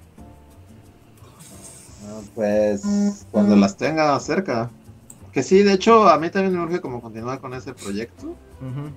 Ah, 2.05 2.20
Pues 2.35 3.27
cuando 3.31 3.57
las 3.57 3.77
tenga 3.77 4.19
cerca. 4.20 4.70
Que 5.32 5.43
sí, 5.43 5.62
de 5.62 5.73
hecho, 5.74 6.09
a 6.09 6.19
mí 6.19 6.28
también 6.31 6.55
me 6.55 6.62
urge 6.62 6.81
como 6.81 7.01
continuar 7.01 7.40
con 7.40 7.55
ese 7.55 7.73
proyecto. 7.73 8.27
Ujú. 8.61 8.90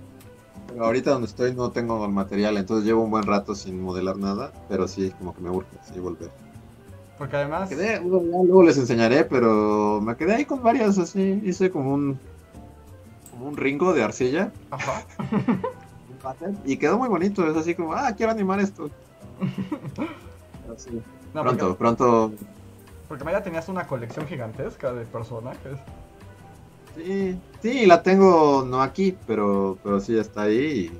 Pero 0.76 0.88
ahorita 0.88 1.11
donde 1.11 1.27
estoy 1.27 1.56
no 1.56 1.72
tengo 1.72 2.03
el 2.03 2.11
material, 2.11 2.57
entonces 2.57 2.85
llevo 2.85 3.02
un 3.06 3.10
buen 3.10 3.23
rato 3.23 3.56
sin 3.56 3.81
modelar 3.81 4.18
nada. 4.18 4.52
Pero 4.68 4.89
sí, 4.89 5.10
como 5.18 5.34
que 5.34 5.41
me 5.41 5.49
urge, 5.49 5.69
sí, 5.81 5.97
volver. 6.02 6.30
Porque 7.18 7.38
además... 7.38 7.69
Me 7.69 7.77
quedé, 7.77 7.99
bueno, 7.99 8.43
luego 8.43 8.64
les 8.64 8.77
enseñaré, 8.77 9.23
pero 9.23 10.02
me 10.02 10.18
quedé 10.18 10.35
ahí 10.35 10.43
con 10.43 10.61
varias 10.61 10.97
así. 10.97 11.41
Hice 11.45 11.72
como 11.72 11.93
un 11.93 12.19
como 13.31 13.47
un 13.47 13.56
ringo 13.56 13.93
de 13.93 14.03
arcilla 14.03 14.52
Ajá. 14.69 15.03
un 15.30 16.57
y 16.65 16.76
quedó 16.76 16.97
muy 16.97 17.07
bonito. 17.07 17.49
Es 17.49 17.56
así 17.56 17.73
como, 17.73 17.93
ah, 17.93 18.11
quiero 18.11 18.34
animar 18.34 18.60
esto. 18.60 18.89
Pero 19.95 20.77
sí, 20.77 21.02
No, 21.34 21.43
pronto, 21.43 21.68
porque, 21.68 21.80
pronto. 21.80 22.34
porque 23.07 23.23
Maya 23.23 23.41
tenías 23.41 23.69
una 23.69 23.88
colección 23.88 24.27
gigantesca 24.27 24.91
de 24.91 25.06
personajes. 25.06 25.80
Sí, 26.95 27.38
sí, 27.61 27.85
la 27.85 28.01
tengo 28.01 28.65
no 28.65 28.81
aquí, 28.81 29.17
pero, 29.27 29.77
pero 29.84 29.99
sí 29.99 30.17
está 30.17 30.43
ahí 30.43 30.91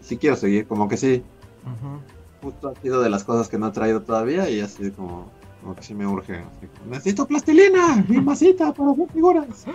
y 0.00 0.04
sí 0.04 0.16
quiero 0.16 0.36
seguir. 0.36 0.66
Como 0.66 0.88
que 0.88 0.96
sí, 0.96 1.22
justo 2.42 2.68
ha 2.68 2.74
sido 2.80 3.02
de 3.02 3.10
las 3.10 3.24
cosas 3.24 3.48
que 3.48 3.58
no 3.58 3.68
he 3.68 3.72
traído 3.72 4.02
todavía 4.02 4.48
y 4.48 4.60
así 4.60 4.90
como, 4.92 5.30
como 5.60 5.74
que 5.74 5.82
sí 5.82 5.94
me 5.94 6.06
urge. 6.06 6.34
así 6.34 6.68
Necesito 6.88 7.26
plastilina 7.26 8.04
y 8.08 8.20
masita 8.20 8.72
para 8.72 8.92
hacer 8.92 9.08
figuras. 9.12 9.66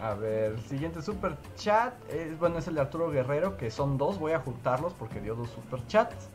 A 0.00 0.14
ver, 0.14 0.58
siguiente 0.62 1.00
super 1.00 1.36
chat. 1.54 1.94
Es, 2.10 2.36
bueno, 2.40 2.58
es 2.58 2.66
el 2.66 2.74
de 2.74 2.80
Arturo 2.80 3.08
Guerrero, 3.10 3.56
que 3.56 3.70
son 3.70 3.98
dos. 3.98 4.18
Voy 4.18 4.32
a 4.32 4.40
juntarlos 4.40 4.92
porque 4.94 5.20
dio 5.20 5.36
dos 5.36 5.48
super 5.50 5.86
chats. 5.86 6.28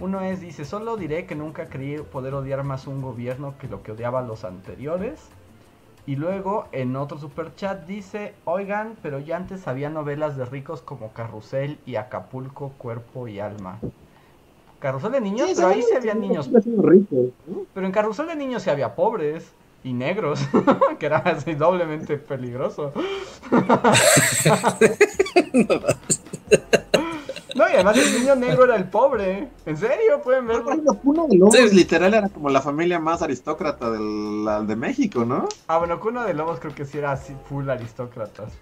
Uno 0.00 0.20
es, 0.22 0.40
dice, 0.40 0.64
solo 0.64 0.96
diré 0.96 1.24
que 1.24 1.36
nunca 1.36 1.68
creí 1.68 1.98
poder 1.98 2.34
odiar 2.34 2.64
más 2.64 2.88
un 2.88 3.00
gobierno 3.00 3.54
que 3.58 3.68
lo 3.68 3.84
que 3.84 3.92
odiaba 3.92 4.22
los 4.22 4.42
anteriores. 4.44 5.20
Y 6.04 6.16
luego 6.16 6.66
en 6.72 6.96
otro 6.96 7.16
super 7.18 7.54
chat 7.54 7.86
dice, 7.86 8.34
oigan, 8.44 8.96
pero 9.02 9.20
ya 9.20 9.36
antes 9.36 9.68
había 9.68 9.88
novelas 9.88 10.36
de 10.36 10.44
ricos 10.44 10.82
como 10.82 11.12
Carrusel 11.12 11.78
y 11.86 11.94
Acapulco, 11.94 12.72
Cuerpo 12.76 13.28
y 13.28 13.38
Alma. 13.38 13.78
Carrusel 14.80 15.12
de 15.12 15.20
niños, 15.20 15.52
pero 15.54 15.68
ahí 15.68 15.82
se 15.82 15.96
había 15.96 16.14
niños. 16.14 16.50
Pero 17.72 17.86
en 17.86 17.92
Carrusel 17.92 18.26
de 18.26 18.34
niños 18.34 18.64
se 18.64 18.72
había 18.72 18.96
pobres 18.96 19.52
y 19.84 19.92
negros, 19.92 20.40
que 20.98 21.06
era 21.06 21.18
así 21.18 21.54
doblemente 21.54 22.16
peligroso. 22.16 22.92
no, 27.62 27.70
y 27.70 27.74
además 27.74 27.96
el 27.98 28.20
niño 28.20 28.36
negro 28.36 28.64
era 28.64 28.76
el 28.76 28.88
pobre. 28.88 29.48
¿En 29.66 29.76
serio? 29.76 30.20
¿Pueden 30.22 30.46
verlo? 30.46 30.94
Cuna 31.02 31.26
de 31.26 31.36
Lobos 31.36 31.72
literal 31.72 32.14
era 32.14 32.28
como 32.28 32.48
la 32.48 32.60
familia 32.60 32.98
más 32.98 33.22
aristócrata 33.22 33.90
del, 33.90 34.66
de 34.66 34.76
México, 34.76 35.24
¿no? 35.24 35.48
Ah, 35.68 35.78
bueno, 35.78 35.98
Cuna 36.00 36.24
de 36.24 36.34
Lobos 36.34 36.60
creo 36.60 36.74
que 36.74 36.84
sí 36.84 36.98
era 36.98 37.12
así 37.12 37.34
full 37.48 37.68
aristócratas. 37.68 38.52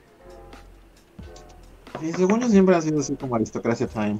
Sí, 2.00 2.12
según 2.12 2.40
yo 2.40 2.48
siempre 2.48 2.76
ha 2.76 2.80
sido 2.80 3.00
así 3.00 3.14
como 3.16 3.34
aristocracia 3.36 3.86
time. 3.86 4.18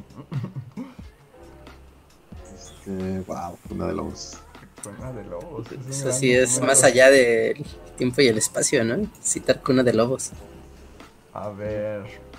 este, 2.54 3.20
wow, 3.26 3.56
Cuna 3.68 3.86
de 3.86 3.94
Lobos 3.94 4.38
de 4.88 5.24
Lobos. 5.24 5.66
Eso 5.88 6.12
sí 6.12 6.32
es 6.32 6.60
más 6.60 6.84
allá 6.84 7.10
del 7.10 7.64
tiempo 7.96 8.22
y 8.22 8.28
el 8.28 8.38
espacio, 8.38 8.84
¿no? 8.84 9.06
Citar 9.22 9.60
Cuna 9.60 9.82
de 9.82 9.92
Lobos. 9.92 10.30
A 11.32 11.50
ver. 11.50 12.29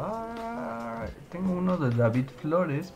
Ah, 0.00 1.04
tengo 1.30 1.52
uno 1.52 1.76
de 1.76 1.90
David 1.94 2.28
Flores. 2.40 2.94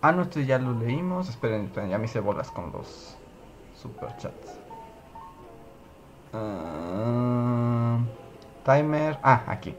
Ah, 0.00 0.12
no, 0.12 0.22
este 0.22 0.46
ya 0.46 0.58
lo 0.58 0.72
leímos. 0.72 1.28
Esperen, 1.28 1.66
esperen 1.66 1.90
ya 1.90 1.98
me 1.98 2.06
hice 2.06 2.20
bolas 2.20 2.50
con 2.50 2.72
los 2.72 3.16
superchats. 3.74 4.58
Ah, 6.32 7.98
timer. 8.64 9.18
Ah, 9.22 9.44
aquí. 9.46 9.74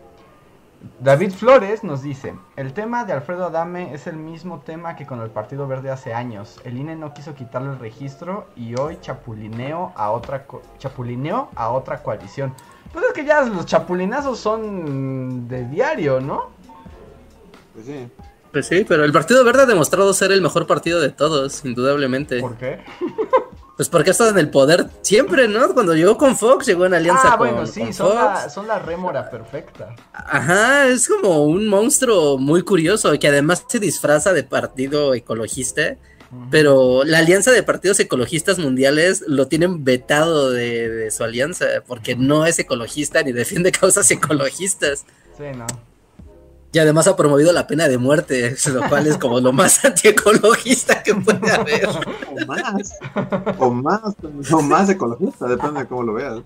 David 0.99 1.31
Flores 1.31 1.83
nos 1.83 2.03
dice, 2.03 2.35
el 2.55 2.73
tema 2.73 3.03
de 3.03 3.13
Alfredo 3.13 3.45
Adame 3.47 3.93
es 3.95 4.05
el 4.05 4.15
mismo 4.15 4.59
tema 4.59 4.95
que 4.95 5.07
con 5.07 5.21
el 5.21 5.31
Partido 5.31 5.67
Verde 5.67 5.89
hace 5.89 6.13
años. 6.13 6.61
El 6.65 6.77
INE 6.77 6.95
no 6.95 7.15
quiso 7.15 7.33
quitarle 7.33 7.71
el 7.71 7.79
registro 7.79 8.47
y 8.55 8.79
hoy 8.79 8.99
chapulineo 9.01 9.91
a 9.95 10.11
otra 10.11 10.45
chapulineo 10.77 11.49
a 11.55 11.69
otra 11.69 12.03
coalición. 12.03 12.53
Pues 12.91 13.05
es 13.05 13.13
que 13.13 13.25
ya 13.25 13.41
los 13.43 13.65
chapulinazos 13.65 14.39
son 14.39 15.47
de 15.47 15.65
diario, 15.65 16.19
¿no? 16.19 16.49
Pues 17.73 17.85
sí. 17.85 18.07
Pues 18.51 18.67
sí, 18.67 18.85
pero 18.87 19.03
el 19.03 19.11
Partido 19.11 19.43
Verde 19.43 19.63
ha 19.63 19.65
demostrado 19.65 20.13
ser 20.13 20.31
el 20.31 20.41
mejor 20.41 20.65
partido 20.65 20.99
de 20.99 21.09
todos, 21.09 21.63
indudablemente. 21.65 22.39
¿Por 22.39 22.55
qué? 22.57 22.79
Pues 23.77 23.89
porque 23.89 24.09
ha 24.09 24.11
estado 24.11 24.31
en 24.31 24.39
el 24.39 24.49
poder 24.49 24.87
siempre, 25.03 25.47
¿no? 25.47 25.71
Cuando 25.75 25.93
llegó 25.93 26.17
con 26.17 26.35
Fox, 26.35 26.65
llegó 26.65 26.87
en 26.87 26.95
alianza 26.95 27.33
ah, 27.33 27.37
con, 27.37 27.49
bueno, 27.49 27.67
sí, 27.67 27.93
son 27.93 28.15
La, 28.15 28.49
son 28.49 28.65
la 28.65 28.79
rémora 28.79 29.29
perfecta. 29.29 29.95
Ajá, 30.11 30.87
es 30.87 31.07
como 31.07 31.43
un 31.43 31.67
monstruo 31.67 32.39
muy 32.39 32.63
curioso 32.63 33.11
que 33.19 33.27
además 33.27 33.63
se 33.67 33.79
disfraza 33.79 34.33
de 34.33 34.41
partido 34.41 35.13
ecologista. 35.13 35.95
Pero 36.51 37.03
la 37.03 37.19
alianza 37.19 37.51
de 37.51 37.63
partidos 37.63 37.99
ecologistas 37.99 38.59
mundiales 38.59 39.23
lo 39.27 39.47
tienen 39.47 39.83
vetado 39.83 40.51
de, 40.51 40.89
de 40.89 41.11
su 41.11 41.23
alianza, 41.23 41.65
porque 41.85 42.15
no 42.15 42.45
es 42.45 42.59
ecologista 42.59 43.23
ni 43.23 43.31
defiende 43.31 43.71
causas 43.73 44.09
ecologistas. 44.11 45.05
Sí, 45.37 45.43
no. 45.55 45.65
Y 46.73 46.79
además 46.79 47.07
ha 47.07 47.15
promovido 47.15 47.53
la 47.53 47.65
pena 47.65 47.87
de 47.87 47.97
muerte, 47.97 48.55
lo 48.73 48.87
cual 48.89 49.07
es 49.07 49.17
como 49.17 49.39
lo 49.39 49.53
más 49.53 49.83
antiecologista 49.85 51.01
que 51.01 51.15
puede 51.15 51.51
haber. 51.51 51.87
O 52.39 52.45
más, 52.45 52.93
o 53.57 53.71
más, 53.71 54.01
o 54.53 54.61
más 54.61 54.89
ecologista, 54.89 55.47
depende 55.47 55.81
de 55.81 55.87
cómo 55.87 56.03
lo 56.03 56.13
veas. 56.13 56.39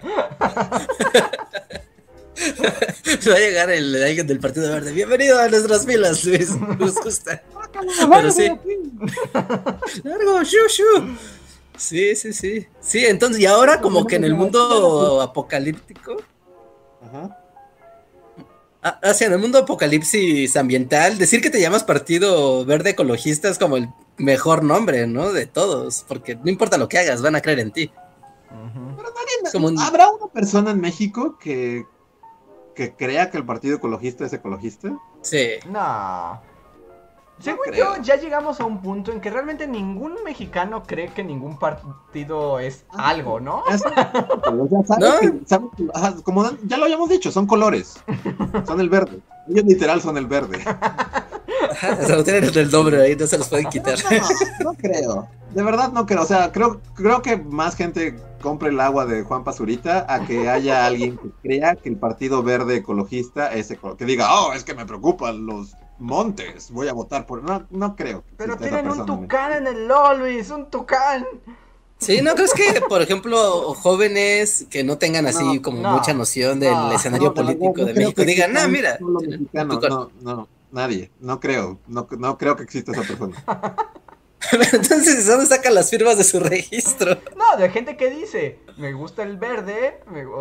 Va 3.29 3.33
a 3.33 3.39
llegar 3.39 3.69
el 3.71 4.03
alguien 4.03 4.27
del 4.27 4.39
Partido 4.39 4.71
Verde. 4.71 4.91
Bienvenido 4.91 5.39
a 5.39 5.47
nuestras 5.47 5.85
filas, 5.85 6.23
Luis. 6.25 6.49
Nos 6.55 6.95
gusta. 6.95 7.43
Pero 8.09 8.31
sí. 8.31 8.51
Largo, 10.03 10.43
shu, 10.43 11.15
Sí, 11.77 12.15
sí, 12.15 12.33
sí. 12.33 12.67
Sí, 12.79 13.05
entonces, 13.05 13.41
y 13.41 13.45
ahora 13.45 13.81
como 13.81 14.05
que 14.05 14.15
en 14.17 14.23
el 14.23 14.35
mundo 14.35 15.21
apocalíptico. 15.21 16.17
Ajá 17.01 17.37
Ah, 18.83 18.99
hacia 19.03 19.27
en 19.27 19.33
el 19.33 19.39
mundo 19.39 19.59
apocalipsis 19.59 20.57
ambiental, 20.57 21.19
decir 21.19 21.39
que 21.39 21.51
te 21.51 21.61
llamas 21.61 21.83
Partido 21.83 22.65
Verde 22.65 22.91
Ecologista 22.91 23.47
es 23.47 23.59
como 23.59 23.77
el 23.77 23.89
mejor 24.17 24.63
nombre, 24.63 25.05
¿no? 25.05 25.31
De 25.31 25.45
todos, 25.45 26.03
porque 26.07 26.35
no 26.35 26.49
importa 26.49 26.79
lo 26.79 26.89
que 26.89 26.97
hagas, 26.97 27.21
van 27.21 27.35
a 27.35 27.41
creer 27.41 27.59
en 27.59 27.71
ti. 27.71 27.91
Pero 28.49 29.13
nadie, 29.53 29.77
¿Habrá 29.83 30.09
una 30.09 30.33
persona 30.33 30.71
en 30.71 30.79
México 30.79 31.37
que, 31.37 31.85
que 32.75 32.93
crea 32.95 33.29
que 33.29 33.37
el 33.37 33.45
Partido 33.45 33.77
Ecologista 33.77 34.25
es 34.25 34.33
ecologista? 34.33 34.97
Sí. 35.21 35.53
No. 35.69 36.41
Según 37.41 37.71
yo, 37.73 37.95
ya 38.01 38.17
llegamos 38.17 38.59
a 38.59 38.65
un 38.65 38.81
punto 38.81 39.11
en 39.11 39.19
que 39.19 39.29
realmente 39.29 39.67
ningún 39.67 40.15
mexicano 40.23 40.83
cree 40.83 41.11
que 41.13 41.23
ningún 41.23 41.57
partido 41.57 42.59
es 42.59 42.85
ah, 42.91 43.09
algo, 43.09 43.39
¿no? 43.39 43.63
como 46.23 46.51
ya 46.63 46.77
lo 46.77 46.85
habíamos 46.85 47.09
dicho, 47.09 47.31
son 47.31 47.47
colores. 47.47 47.95
Son 48.65 48.79
el 48.79 48.89
verde. 48.89 49.19
Ellos 49.49 49.65
literal 49.65 50.01
son 50.01 50.17
el 50.17 50.27
verde. 50.27 50.59
se 52.05 52.15
lo 52.15 52.23
tienen 52.23 52.45
en 52.45 52.57
el 52.57 52.71
nombre 52.71 53.01
ahí, 53.01 53.15
no 53.15 53.27
se 53.27 53.37
los 53.37 53.49
pueden 53.49 53.69
quitar. 53.69 53.97
No, 54.63 54.73
creo. 54.73 55.27
De 55.53 55.63
verdad 55.63 55.91
no 55.91 56.05
creo. 56.05 56.21
O 56.21 56.25
sea, 56.25 56.51
creo, 56.51 56.81
creo 56.93 57.21
que 57.21 57.37
más 57.37 57.75
gente 57.75 58.17
compre 58.41 58.69
el 58.69 58.79
agua 58.79 59.05
de 59.05 59.23
Juan 59.23 59.43
Pazurita 59.43 60.05
a 60.07 60.25
que 60.25 60.49
haya 60.49 60.85
alguien 60.85 61.17
que 61.17 61.29
crea 61.41 61.75
que 61.75 61.89
el 61.89 61.97
Partido 61.97 62.43
Verde 62.43 62.77
Ecologista 62.77 63.53
es 63.53 63.71
ecologista. 63.71 64.05
Que 64.05 64.11
diga, 64.11 64.33
oh, 64.33 64.53
es 64.53 64.63
que 64.63 64.73
me 64.73 64.85
preocupan 64.85 65.45
los 65.45 65.75
Montes, 66.01 66.71
voy 66.71 66.87
a 66.87 66.93
votar 66.93 67.25
por. 67.25 67.43
No, 67.43 67.65
no 67.69 67.95
creo. 67.95 68.23
Pero 68.35 68.57
tienen 68.57 68.89
un 68.89 69.05
tucán 69.05 69.53
en 69.53 69.67
el 69.67 69.87
LOL, 69.87 70.19
Luis, 70.19 70.49
un 70.49 70.69
tucán. 70.69 71.25
Sí, 71.99 72.21
¿no 72.23 72.33
crees 72.33 72.53
que, 72.53 72.81
por 72.89 73.03
ejemplo, 73.03 73.75
jóvenes 73.75 74.65
que 74.71 74.83
no 74.83 74.97
tengan 74.97 75.27
así 75.27 75.59
como 75.61 75.87
mucha 75.87 76.13
noción 76.13 76.59
del 76.59 76.91
escenario 76.93 77.33
político 77.33 77.85
de 77.85 77.93
México 77.93 78.23
digan, 78.23 78.51
no, 78.53 78.67
mira. 78.67 78.97
No, 78.99 80.09
no, 80.21 80.47
nadie, 80.71 81.11
no 81.19 81.39
creo, 81.39 81.77
no, 81.87 82.07
no 82.17 82.37
creo 82.39 82.55
que 82.55 82.63
exista 82.63 82.91
esa 82.91 83.03
persona. 83.03 83.43
Entonces, 84.73 85.27
¿dónde 85.27 85.45
sacan 85.45 85.75
las 85.75 85.89
firmas 85.89 86.17
de 86.17 86.23
su 86.23 86.39
registro? 86.39 87.17
No, 87.35 87.57
de 87.57 87.69
gente 87.69 87.95
que 87.95 88.09
dice, 88.09 88.59
me 88.77 88.93
gusta 88.93 89.23
el 89.23 89.37
verde, 89.37 89.99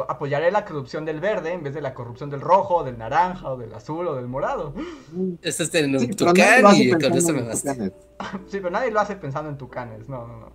apoyaré 0.09 0.51
la 0.51 0.65
corrupción 0.65 1.05
del 1.05 1.21
verde 1.21 1.53
en 1.53 1.63
vez 1.63 1.75
de 1.75 1.81
la 1.81 1.95
corrupción 1.95 2.31
del 2.31 2.41
rojo, 2.41 2.83
del 2.83 2.99
naranja, 2.99 3.51
o 3.51 3.57
del 3.57 3.73
azul, 3.75 4.09
o 4.09 4.15
del 4.15 4.27
morado. 4.27 4.75
Esto 5.43 5.65
es 5.65 5.75
en 5.75 5.95
un 5.95 6.01
sí, 6.01 6.09
tucán 6.09 6.75
y 6.75 6.91
con 6.91 7.13
eso 7.13 7.33
me 7.33 7.43
basta. 7.43 7.77
Sí, 8.51 8.59
pero 8.59 8.69
nadie 8.69 8.91
lo 8.91 9.01
hace 9.01 9.17
pensando 9.17 9.49
en 9.49 9.57
tucanes, 9.57 10.07
no, 10.07 10.27
no, 10.27 10.37
no. 10.37 10.53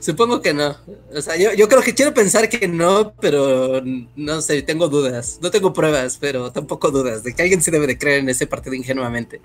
Supongo 0.00 0.42
que 0.42 0.52
no. 0.52 0.76
O 1.14 1.20
sea, 1.20 1.36
yo, 1.36 1.52
yo, 1.52 1.68
creo 1.68 1.80
que 1.80 1.94
quiero 1.94 2.12
pensar 2.12 2.48
que 2.48 2.66
no, 2.66 3.14
pero 3.20 3.80
no 4.16 4.40
sé, 4.40 4.62
tengo 4.62 4.88
dudas. 4.88 5.38
No 5.40 5.52
tengo 5.52 5.72
pruebas, 5.72 6.18
pero 6.20 6.50
tampoco 6.50 6.90
dudas 6.90 7.22
de 7.22 7.34
que 7.34 7.42
alguien 7.42 7.62
se 7.62 7.70
debe 7.70 7.86
de 7.86 7.98
creer 7.98 8.18
en 8.18 8.28
ese 8.28 8.48
partido 8.48 8.74
ingenuamente. 8.74 9.40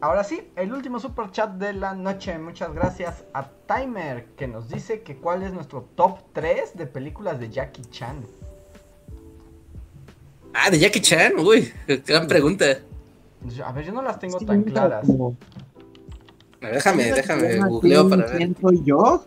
Ahora 0.00 0.24
sí, 0.24 0.50
el 0.56 0.72
último 0.72 1.00
super 1.00 1.30
chat 1.30 1.52
de 1.52 1.72
la 1.72 1.94
noche. 1.94 2.38
Muchas 2.38 2.72
gracias 2.74 3.24
a 3.32 3.48
Timer 3.66 4.26
que 4.36 4.46
nos 4.46 4.68
dice 4.68 5.00
que 5.00 5.16
cuál 5.16 5.42
es 5.42 5.52
nuestro 5.52 5.88
top 5.94 6.18
3 6.34 6.76
de 6.76 6.86
películas 6.86 7.40
de 7.40 7.48
Jackie 7.48 7.82
Chan. 7.90 8.26
Ah, 10.52 10.70
de 10.70 10.78
Jackie 10.78 11.00
Chan, 11.00 11.32
uy, 11.38 11.72
gran 12.06 12.26
pregunta. 12.26 12.78
A 13.64 13.72
ver, 13.72 13.86
yo 13.86 13.92
no 13.92 14.02
las 14.02 14.18
tengo 14.18 14.38
tan 14.38 14.62
claras. 14.64 15.06
déjame, 16.60 17.12
déjame, 17.12 17.58
googleo 17.66 18.08
para 18.08 18.26
ver. 18.26 18.36
¿Quién 18.36 18.56
soy 18.60 18.82
yo? 18.84 19.24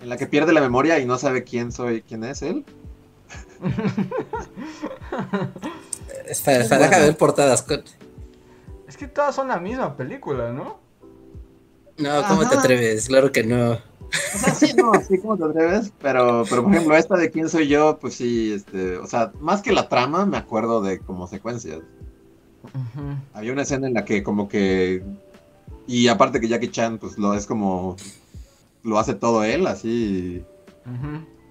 En 0.00 0.08
la 0.08 0.16
que 0.16 0.26
pierde 0.26 0.52
la 0.52 0.60
memoria 0.60 0.98
y 0.98 1.06
no 1.06 1.16
sabe 1.16 1.44
quién 1.44 1.70
soy, 1.70 2.02
quién 2.02 2.24
es 2.24 2.42
él. 2.42 2.64
espera, 6.26 6.62
espera, 6.62 6.88
déjame 6.88 7.04
ver 7.04 7.16
portadas. 7.16 7.64
Es 8.92 8.98
que 8.98 9.08
todas 9.08 9.34
son 9.34 9.48
la 9.48 9.58
misma 9.58 9.96
película, 9.96 10.52
¿no? 10.52 10.78
No, 11.96 12.28
¿cómo 12.28 12.46
te 12.46 12.58
atreves? 12.58 13.06
Claro 13.06 13.32
que 13.32 13.42
no. 13.42 13.70
O 13.72 14.38
sea, 14.38 14.54
sí, 14.54 14.74
no, 14.74 14.92
sí, 15.00 15.16
¿cómo 15.16 15.38
te 15.38 15.44
atreves? 15.44 15.94
Pero, 16.02 16.44
pero, 16.46 16.62
por 16.62 16.74
ejemplo, 16.74 16.94
esta 16.94 17.16
de 17.16 17.30
quién 17.30 17.48
soy 17.48 17.68
yo, 17.68 17.98
pues 17.98 18.12
sí, 18.12 18.52
este, 18.52 18.98
o 18.98 19.06
sea, 19.06 19.32
más 19.40 19.62
que 19.62 19.72
la 19.72 19.88
trama, 19.88 20.26
me 20.26 20.36
acuerdo 20.36 20.82
de 20.82 20.98
como 20.98 21.26
secuencias. 21.26 21.80
Había 23.32 23.54
una 23.54 23.62
escena 23.62 23.86
en 23.86 23.94
la 23.94 24.04
que 24.04 24.22
como 24.22 24.46
que, 24.46 25.02
y 25.86 26.08
aparte 26.08 26.38
que 26.38 26.48
Jackie 26.48 26.70
Chan, 26.70 26.98
pues 26.98 27.16
lo 27.16 27.32
es 27.32 27.46
como, 27.46 27.96
lo 28.82 28.98
hace 28.98 29.14
todo 29.14 29.42
él, 29.42 29.66
así. 29.68 30.44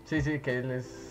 Sí, 0.06 0.22
sí, 0.22 0.40
que 0.42 0.60
él 0.60 0.70
es. 0.70 1.11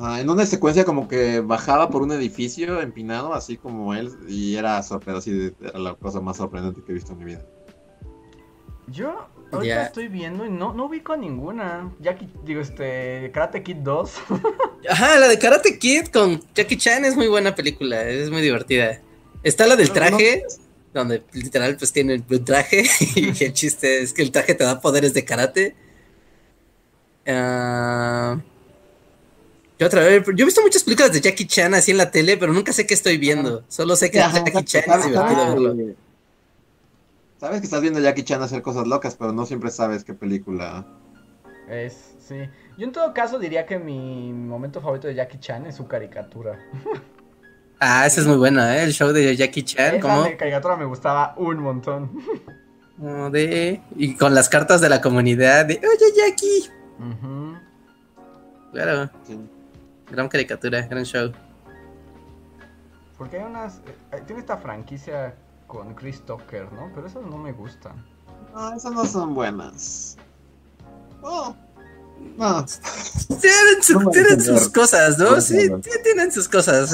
En 0.00 0.30
una 0.30 0.46
secuencia 0.46 0.84
como 0.84 1.08
que 1.08 1.40
bajaba 1.40 1.90
por 1.90 2.02
un 2.02 2.12
edificio 2.12 2.80
empinado, 2.80 3.34
así 3.34 3.56
como 3.56 3.94
él, 3.94 4.10
y 4.28 4.56
era 4.56 4.82
sorprendente, 4.82 5.30
así 5.30 5.54
era 5.60 5.78
la 5.78 5.94
cosa 5.94 6.20
más 6.20 6.36
sorprendente 6.36 6.82
que 6.84 6.92
he 6.92 6.94
visto 6.94 7.12
en 7.12 7.18
mi 7.18 7.24
vida. 7.24 7.44
Yo 8.88 9.28
ahorita 9.50 9.86
estoy 9.86 10.08
viendo 10.08 10.46
y 10.46 10.50
no, 10.50 10.72
no 10.72 10.86
ubico 10.86 11.16
ninguna. 11.16 11.92
Jackie, 12.00 12.28
digo, 12.44 12.60
este, 12.60 13.30
Karate 13.32 13.62
Kid 13.62 13.76
2. 13.76 14.14
Ajá, 14.90 15.18
la 15.18 15.28
de 15.28 15.38
Karate 15.38 15.78
Kid 15.78 16.06
con 16.08 16.40
Jackie 16.54 16.76
Chan 16.76 17.04
es 17.04 17.16
muy 17.16 17.28
buena 17.28 17.54
película, 17.54 18.02
es 18.08 18.30
muy 18.30 18.42
divertida. 18.42 19.00
Está 19.42 19.66
la 19.66 19.76
del 19.76 19.92
traje, 19.92 20.44
donde 20.94 21.24
literal 21.32 21.76
pues 21.76 21.92
tiene 21.92 22.22
un 22.28 22.44
traje 22.44 22.84
y 23.16 23.44
el 23.44 23.52
chiste 23.52 24.02
es 24.02 24.12
que 24.12 24.22
el 24.22 24.30
traje 24.30 24.54
te 24.54 24.64
da 24.64 24.80
poderes 24.80 25.14
de 25.14 25.24
karate. 25.24 25.74
Uh, 27.26 28.40
yo 29.78 29.86
otra 29.86 30.02
vez, 30.02 30.24
yo 30.34 30.42
he 30.42 30.44
visto 30.44 30.62
muchas 30.62 30.84
películas 30.84 31.12
de 31.12 31.20
Jackie 31.20 31.46
Chan 31.46 31.74
así 31.74 31.90
en 31.90 31.98
la 31.98 32.10
tele, 32.10 32.36
pero 32.36 32.52
nunca 32.52 32.72
sé 32.72 32.86
qué 32.86 32.94
estoy 32.94 33.18
viendo. 33.18 33.64
Solo 33.68 33.96
sé 33.96 34.10
que 34.10 34.18
Jackie 34.18 34.64
Chan 34.64 34.82
es 34.90 35.06
divertido 35.06 35.48
verlo. 35.48 35.94
Sabes 37.38 37.60
que 37.60 37.66
estás 37.66 37.82
viendo 37.82 38.00
a 38.00 38.02
Jackie 38.02 38.24
Chan 38.24 38.42
hacer 38.42 38.62
cosas 38.62 38.86
locas, 38.86 39.16
pero 39.16 39.32
no 39.32 39.44
siempre 39.44 39.70
sabes 39.70 40.04
qué 40.04 40.14
película. 40.14 40.86
Es, 41.68 42.14
sí. 42.18 42.36
Yo 42.78 42.86
en 42.86 42.92
todo 42.92 43.12
caso 43.12 43.38
diría 43.38 43.66
que 43.66 43.78
mi 43.78 44.32
momento 44.32 44.80
favorito 44.80 45.08
de 45.08 45.14
Jackie 45.14 45.38
Chan 45.38 45.66
es 45.66 45.76
su 45.76 45.86
caricatura. 45.86 46.58
Ah, 47.78 48.06
esa 48.06 48.22
es 48.22 48.26
muy 48.26 48.38
buena, 48.38 48.74
¿eh? 48.78 48.84
El 48.84 48.94
show 48.94 49.12
de 49.12 49.36
Jackie 49.36 49.62
Chan. 49.62 49.96
Esa 49.96 50.36
caricatura 50.38 50.76
me 50.76 50.86
gustaba 50.86 51.34
un 51.36 51.58
montón. 51.58 52.10
de... 53.32 53.82
Y 53.96 54.14
con 54.14 54.34
las 54.34 54.48
cartas 54.48 54.80
de 54.80 54.88
la 54.88 55.02
comunidad 55.02 55.66
de, 55.66 55.74
oye 55.74 56.06
Jackie. 56.16 56.70
Claro. 58.72 59.10
Gran 60.10 60.28
caricatura, 60.28 60.82
gran 60.82 61.04
show. 61.04 61.32
Porque 63.18 63.38
hay 63.38 63.44
unas... 63.44 63.80
Eh, 64.12 64.22
tiene 64.26 64.40
esta 64.40 64.56
franquicia 64.56 65.34
con 65.66 65.94
Chris 65.94 66.20
Tucker, 66.22 66.72
¿no? 66.72 66.90
Pero 66.94 67.06
esas 67.06 67.22
no 67.24 67.38
me 67.38 67.52
gustan. 67.52 68.04
No, 68.54 68.74
esas 68.74 68.92
no 68.92 69.04
son 69.04 69.34
buenas. 69.34 70.16
Oh. 71.22 71.54
No. 72.36 72.64
Tienen, 73.40 74.40
sus 74.40 74.68
cosas, 74.70 75.18
¿no? 75.18 75.40
Sí, 75.40 75.68
tienen 76.02 76.32
sus 76.32 76.48
cosas. 76.48 76.90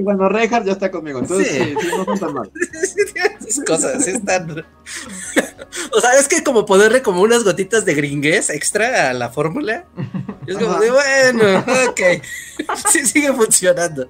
Bueno, 0.00 0.28
Reinhardt 0.28 0.66
ya 0.66 0.72
está 0.72 0.90
conmigo, 0.90 1.20
entonces 1.20 1.48
sí, 1.48 1.74
sí, 1.80 1.88
no 1.96 2.04
son 2.04 2.18
tan 2.18 2.34
mal. 2.34 2.52
Sí, 2.86 3.12
tienen 3.12 3.40
sus 3.40 3.64
cosas, 3.64 4.04
sí 4.04 4.10
están. 4.10 4.48
O 5.96 6.00
sea, 6.00 6.14
es 6.18 6.28
que 6.28 6.42
como 6.42 6.66
ponerle 6.66 7.02
como 7.02 7.22
unas 7.22 7.44
gotitas 7.44 7.84
de 7.84 7.94
gringuez 7.94 8.50
extra 8.50 9.10
a 9.10 9.12
la 9.12 9.30
fórmula. 9.30 9.86
Es 10.46 10.56
como 10.56 10.78
de, 10.78 10.90
bueno, 10.90 11.64
ok. 11.88 12.00
Sí, 12.90 13.06
sigue 13.06 13.32
funcionando. 13.32 14.08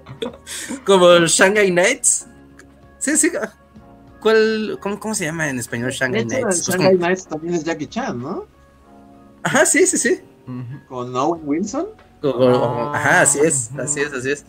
Como 0.84 1.10
el 1.10 1.26
Shanghai 1.26 1.70
Nights. 1.70 2.26
Sí, 2.98 3.16
sí. 3.16 3.30
¿Cuál, 4.20 4.78
cómo, 4.80 4.98
¿Cómo 4.98 5.14
se 5.14 5.24
llama 5.24 5.48
en 5.48 5.58
español 5.58 5.90
Shanghai 5.90 6.24
Nights? 6.24 6.42
Pues 6.42 6.68
Shanghai 6.68 6.96
Nights 6.96 7.26
también 7.26 7.54
es 7.54 7.64
Jackie 7.64 7.86
Chan, 7.86 8.20
¿no? 8.20 8.46
Ajá, 9.42 9.66
sí, 9.66 9.86
sí, 9.86 9.98
sí. 9.98 10.20
¿Con 10.88 11.14
Owen 11.14 11.42
Wilson? 11.44 11.86
Ajá, 12.22 13.22
así 13.22 13.40
es, 13.40 13.70
así 13.78 14.00
es, 14.00 14.12
así 14.12 14.30
es. 14.30 14.44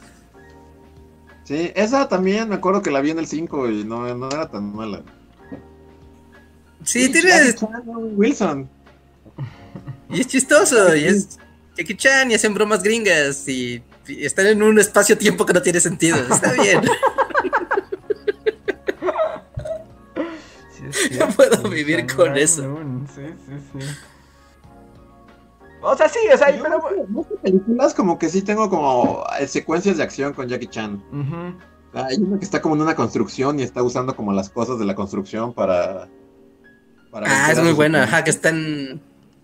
Sí, 1.43 1.71
esa 1.75 2.07
también 2.07 2.49
me 2.49 2.55
acuerdo 2.55 2.81
que 2.81 2.91
la 2.91 3.01
vi 3.01 3.11
en 3.11 3.19
el 3.19 3.27
5 3.27 3.69
y 3.69 3.83
no, 3.83 4.13
no 4.15 4.27
era 4.27 4.49
tan 4.49 4.75
mala. 4.75 5.03
Sí, 6.87 7.11
tiene. 7.11 7.53
Wilson. 8.15 8.69
Y 10.09 10.21
es 10.21 10.27
chistoso, 10.27 10.95
y 10.95 11.03
es 11.03 11.37
Jackie 11.75 11.97
Chan 11.97 12.31
y 12.31 12.35
hacen 12.35 12.53
bromas 12.53 12.81
gringas 12.81 13.45
y, 13.49 13.83
están 14.07 14.47
en 14.47 14.63
un 14.63 14.79
espacio-tiempo 14.79 15.45
que 15.45 15.51
no 15.51 15.61
tiene 15.61 15.81
sentido. 15.81 16.15
Está 16.15 16.53
bien. 16.53 16.81
no 21.19 21.27
puedo 21.35 21.69
vivir 21.69 22.07
con 22.15 22.37
eso. 22.37 22.79
Sí, 23.13 23.23
sí, 23.45 23.51
sí. 23.73 23.79
O 25.81 25.97
sea, 25.97 26.07
sí, 26.07 26.19
o 26.33 26.37
sea, 26.37 26.47
pero... 26.47 26.79
Muchas 27.09 27.37
películas 27.43 27.93
como 27.93 28.17
que 28.17 28.29
sí 28.29 28.41
tengo 28.41 28.69
como 28.69 29.25
eh, 29.37 29.45
secuencias 29.45 29.97
de 29.97 30.03
acción 30.03 30.31
con 30.31 30.47
Jackie 30.47 30.67
Chan. 30.67 31.03
Hay 31.93 32.15
uno 32.17 32.39
que 32.39 32.45
está 32.45 32.61
como 32.61 32.75
en 32.75 32.81
una 32.81 32.95
construcción 32.95 33.59
y 33.59 33.63
está 33.63 33.83
usando 33.83 34.15
como 34.15 34.31
las 34.31 34.49
cosas 34.49 34.79
de 34.79 34.85
la 34.85 34.95
construcción 34.95 35.53
para... 35.53 36.07
ah, 37.25 37.51
es 37.51 37.59
muy 37.59 37.73
buena, 37.73 38.03
ajá, 38.03 38.23
que 38.23 38.29
están... 38.29 39.01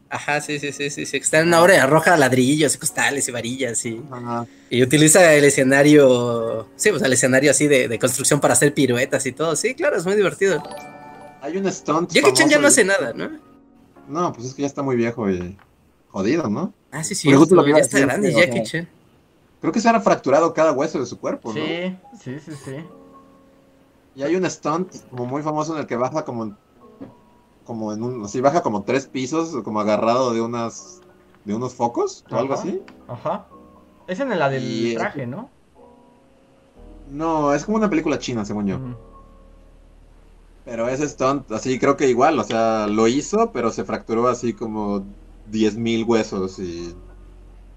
Ajá, 0.09 0.41
sí, 0.41 0.59
sí, 0.59 0.71
sí, 0.71 0.91
sí, 0.91 1.07
sí, 1.07 1.11
que 1.17 1.23
está 1.23 1.39
en 1.39 1.47
una 1.47 1.61
obra 1.61 1.87
de 1.87 2.17
ladrillos, 2.17 2.77
costales 2.77 3.27
y 3.27 3.31
varillas 3.31 3.83
y... 3.85 3.99
Y 4.69 4.83
utiliza 4.83 5.33
el 5.33 5.43
escenario, 5.43 6.67
sí, 6.75 6.91
pues 6.91 7.01
el 7.01 7.13
escenario 7.13 7.49
así 7.51 7.67
de, 7.67 7.87
de, 7.87 7.99
construcción 7.99 8.39
para 8.39 8.53
hacer 8.53 8.73
piruetas 8.73 9.25
y 9.25 9.31
todo, 9.31 9.55
sí, 9.55 9.73
claro, 9.73 9.97
es 9.97 10.05
muy 10.05 10.15
divertido. 10.15 10.61
Hay 11.41 11.57
un 11.57 11.71
stunt 11.71 12.11
Jackie 12.11 12.33
Chan 12.33 12.49
ya 12.49 12.59
no 12.59 12.67
hace 12.67 12.85
nada, 12.85 13.11
¿no? 13.13 13.29
No, 14.07 14.33
pues 14.33 14.47
es 14.47 14.53
que 14.53 14.61
ya 14.61 14.67
está 14.67 14.83
muy 14.83 14.95
viejo 14.95 15.29
y 15.29 15.57
jodido, 16.09 16.47
¿no? 16.47 16.73
Ah, 16.91 17.03
sí, 17.03 17.15
sí, 17.15 17.29
ya 17.29 17.77
está 17.77 17.99
grande 17.99 18.31
Jackie 18.31 18.63
Chan. 18.63 18.87
Creo 19.61 19.73
que 19.73 19.79
se 19.79 19.89
ha 19.89 19.99
fracturado 19.99 20.53
cada 20.53 20.73
hueso 20.73 20.99
de 20.99 21.05
su 21.05 21.17
cuerpo, 21.17 21.53
¿no? 21.53 21.55
Sí, 21.55 21.97
sí, 22.21 22.37
sí, 22.45 22.51
sí. 22.65 22.75
Y 24.15 24.21
hay 24.21 24.35
un 24.35 24.49
stunt 24.49 24.93
como 25.09 25.25
muy 25.25 25.41
famoso 25.41 25.73
en 25.73 25.81
el 25.81 25.87
que 25.87 25.95
baja 25.95 26.23
como 26.23 26.55
como 27.65 27.93
en 27.93 28.03
un 28.03 28.25
así 28.25 28.41
baja 28.41 28.61
como 28.61 28.83
tres 28.83 29.07
pisos 29.07 29.55
como 29.63 29.79
agarrado 29.79 30.33
de 30.33 30.41
unas 30.41 31.01
de 31.45 31.53
unos 31.53 31.73
focos 31.73 32.23
o 32.29 32.35
algo 32.35 32.53
así. 32.53 32.81
Ajá. 33.07 33.47
Es 34.07 34.19
en 34.19 34.37
la 34.37 34.49
del 34.49 34.95
traje, 34.95 35.25
¿no? 35.25 35.49
No, 37.09 37.53
es 37.53 37.65
como 37.65 37.77
una 37.77 37.89
película 37.89 38.19
china, 38.19 38.45
según 38.45 38.67
yo. 38.67 38.79
Pero 40.65 40.87
ese 40.87 41.07
stunt, 41.07 41.51
así 41.51 41.77
creo 41.77 41.97
que 41.97 42.09
igual, 42.09 42.39
o 42.39 42.43
sea, 42.43 42.87
lo 42.87 43.07
hizo, 43.07 43.51
pero 43.51 43.71
se 43.71 43.83
fracturó 43.83 44.27
así 44.27 44.53
como 44.53 45.03
10.000 45.51 46.05
huesos 46.05 46.59
y 46.59 46.95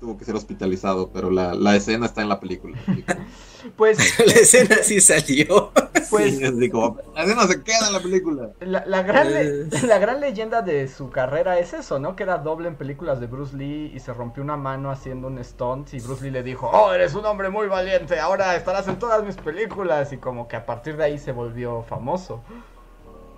tuvo 0.01 0.17
que 0.19 0.25
ser 0.25 0.35
hospitalizado, 0.35 1.11
pero 1.13 1.31
la, 1.31 1.55
la 1.55 1.77
escena 1.77 2.07
está 2.07 2.23
en 2.23 2.29
la 2.29 2.41
película. 2.41 2.79
pues 3.77 3.99
la 4.27 4.33
escena 4.33 4.77
sí 4.83 5.01
salió. 5.01 5.73
Pues 6.09 6.39
digo, 6.57 6.99
la 7.17 7.25
escena 7.25 7.49
se 7.49 7.65
queda 7.65 7.89
en 7.89 7.93
la 7.93 7.99
película. 8.01 8.51
La, 8.61 9.03
gran 9.03 9.29
la 9.89 9.99
gran 9.99 10.21
leyenda 10.21 10.63
de 10.63 10.87
su 10.87 11.11
carrera 11.11 11.59
es 11.59 11.75
eso, 11.75 11.99
¿no? 11.99 12.15
Que 12.15 12.23
era 12.23 12.39
doble 12.39 12.69
en 12.69 12.77
películas 12.77 13.19
de 13.19 13.27
Bruce 13.27 13.57
Lee 13.57 13.91
y 13.93 13.99
se 13.99 14.13
rompió 14.15 14.45
una 14.45 14.57
mano 14.57 14.93
haciendo 14.93 15.27
un 15.27 15.43
stunt 15.43 15.93
y 15.95 15.99
Bruce 15.99 16.23
Lee 16.23 16.31
le 16.31 16.45
dijo, 16.45 16.71
oh, 16.73 16.93
eres 16.93 17.15
un 17.17 17.27
hombre 17.27 17.51
muy 17.51 17.67
valiente, 17.67 18.21
ahora 18.21 18.55
estarás 18.55 18.87
en 18.87 19.01
todas 19.01 19.25
mis 19.25 19.35
películas 19.35 20.13
y 20.13 20.19
como 20.19 20.47
que 20.47 20.55
a 20.55 20.65
partir 20.65 20.97
de 20.97 21.03
ahí 21.03 21.19
se 21.19 21.33
volvió 21.33 21.83
famoso. 21.83 22.41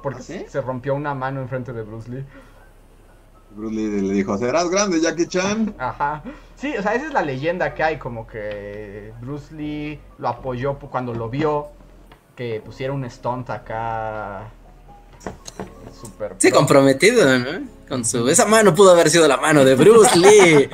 Porque 0.02 0.44
¿Ah, 0.46 0.50
se 0.50 0.60
rompió 0.60 0.94
una 0.94 1.14
mano 1.14 1.40
enfrente 1.40 1.72
de 1.72 1.82
Bruce 1.82 2.10
Lee. 2.10 2.26
Bruce 3.58 3.74
Lee 3.74 4.00
le 4.00 4.14
dijo, 4.14 4.38
serás 4.38 4.70
grande 4.70 5.00
Jackie 5.00 5.26
Chan. 5.26 5.74
Ajá. 5.78 6.22
Sí, 6.54 6.76
o 6.76 6.82
sea, 6.82 6.94
esa 6.94 7.06
es 7.06 7.12
la 7.12 7.22
leyenda 7.22 7.74
que 7.74 7.82
hay, 7.82 7.98
como 7.98 8.26
que 8.26 9.12
Bruce 9.20 9.52
Lee 9.54 9.98
lo 10.18 10.28
apoyó 10.28 10.78
cuando 10.78 11.12
lo 11.12 11.28
vio, 11.28 11.68
que 12.36 12.62
pusiera 12.64 12.92
un 12.92 13.08
stunt 13.10 13.50
acá. 13.50 14.48
Super 16.00 16.36
sí, 16.38 16.52
comprometido, 16.52 17.36
¿no? 17.36 17.66
Con 17.88 18.04
su... 18.04 18.28
Esa 18.28 18.46
mano 18.46 18.72
pudo 18.72 18.92
haber 18.92 19.10
sido 19.10 19.26
la 19.26 19.38
mano 19.38 19.64
de 19.64 19.74
Bruce 19.74 20.16
Lee. 20.16 20.70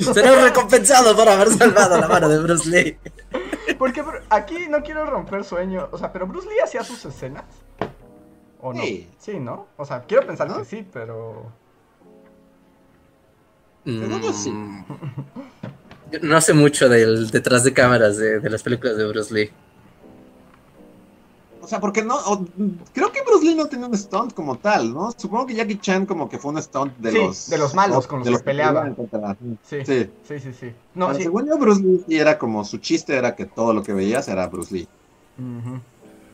Será 0.14 0.40
recompensado 0.44 1.16
por 1.16 1.28
haber 1.28 1.48
salvado 1.48 1.98
la 1.98 2.06
mano 2.06 2.28
de 2.28 2.38
Bruce 2.38 2.68
Lee. 2.68 2.98
Porque 3.76 4.04
aquí 4.30 4.68
no 4.68 4.84
quiero 4.84 5.04
romper 5.04 5.42
sueño. 5.42 5.88
O 5.90 5.98
sea, 5.98 6.12
pero 6.12 6.28
Bruce 6.28 6.48
Lee 6.48 6.60
hacía 6.62 6.84
sus 6.84 7.04
escenas. 7.04 7.44
¿O 8.60 8.72
no? 8.72 8.82
Sí. 8.82 9.08
sí, 9.18 9.40
¿no? 9.40 9.66
O 9.76 9.84
sea, 9.84 10.02
quiero 10.02 10.24
pensar 10.24 10.56
que 10.56 10.64
sí, 10.64 10.86
pero. 10.92 11.50
Mm. 13.84 14.02
No 16.22 16.40
sé 16.40 16.54
mucho 16.54 16.88
del 16.88 17.30
detrás 17.30 17.64
de 17.64 17.72
cámaras 17.72 18.16
de, 18.16 18.40
las 18.48 18.62
películas 18.62 18.96
de 18.96 19.06
Bruce 19.06 19.32
Lee. 19.34 19.50
O 21.60 21.66
sea, 21.66 21.80
porque 21.80 22.02
no. 22.02 22.16
creo 22.94 23.12
que 23.12 23.22
Bruce 23.22 23.44
Lee 23.44 23.54
no 23.54 23.66
tenía 23.66 23.86
un 23.86 23.96
stunt 23.96 24.32
como 24.32 24.56
tal, 24.56 24.94
¿no? 24.94 25.12
Supongo 25.14 25.46
que 25.46 25.54
Jackie 25.54 25.78
Chan 25.78 26.06
como 26.06 26.26
que 26.28 26.38
fue 26.38 26.52
un 26.52 26.62
stunt 26.62 26.96
de 26.96 27.12
los. 27.12 27.50
De 27.50 27.58
los 27.58 27.74
malos 27.74 28.06
con 28.06 28.20
los, 28.20 28.38
que 28.38 28.44
peleaba. 28.44 28.94
Sí, 29.64 29.84
sí, 29.84 30.10
sí, 30.26 30.40
sí. 30.40 30.52
sí. 30.58 30.72
No, 30.94 31.14
Según 31.14 31.46
yo, 31.46 31.58
Bruce 31.58 31.82
Lee 31.82 32.18
era 32.18 32.38
como 32.38 32.64
su 32.64 32.78
chiste 32.78 33.16
era 33.16 33.36
que 33.36 33.44
todo 33.44 33.74
lo 33.74 33.82
que 33.82 33.92
veías 33.92 34.28
era 34.28 34.46
Bruce 34.46 34.74
Lee. 34.74 34.88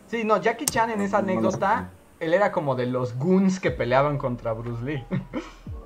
Sí, 0.09 0.23
no, 0.23 0.41
Jackie 0.41 0.67
Chan 0.67 0.91
en 0.91 1.01
esa 1.01 1.19
anécdota, 1.19 1.91
él 2.21 2.33
era 2.33 2.53
como 2.53 2.77
de 2.77 2.87
los 2.87 3.19
goons 3.19 3.59
que 3.59 3.73
peleaban 3.73 4.19
contra 4.19 4.53
Bruce 4.53 4.85
Lee. 4.85 5.05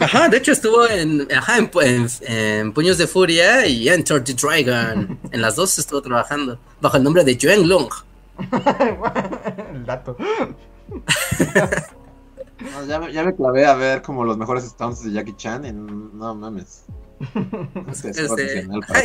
Ajá, 0.00 0.28
de 0.28 0.36
hecho 0.36 0.52
estuvo 0.52 0.88
en, 0.88 1.26
ajá, 1.32 1.58
en, 1.58 2.72
Puños 2.72 2.98
de 2.98 3.06
Furia 3.06 3.66
y 3.66 3.88
Enter 3.88 4.22
the 4.22 4.34
Dragon. 4.34 5.18
En 5.30 5.42
las 5.42 5.56
dos 5.56 5.78
estuvo 5.78 6.00
trabajando 6.00 6.58
bajo 6.80 6.96
el 6.96 7.02
nombre 7.02 7.24
de 7.24 7.36
Joen 7.40 7.68
Lung. 7.68 7.90
el 9.74 9.86
dato. 9.86 10.16
ya, 12.86 13.00
me, 13.00 13.12
ya, 13.12 13.24
me, 13.24 13.34
clavé 13.34 13.66
a 13.66 13.74
ver 13.74 14.02
como 14.02 14.24
los 14.24 14.36
mejores 14.36 14.64
stunts 14.64 15.04
de 15.04 15.12
Jackie 15.12 15.34
Chan 15.36 15.64
y 15.64 15.72
no 15.72 16.34
mames. 16.34 16.84
es, 17.90 18.04
es 18.04 18.26
profesional 18.26 18.80
para 18.86 19.00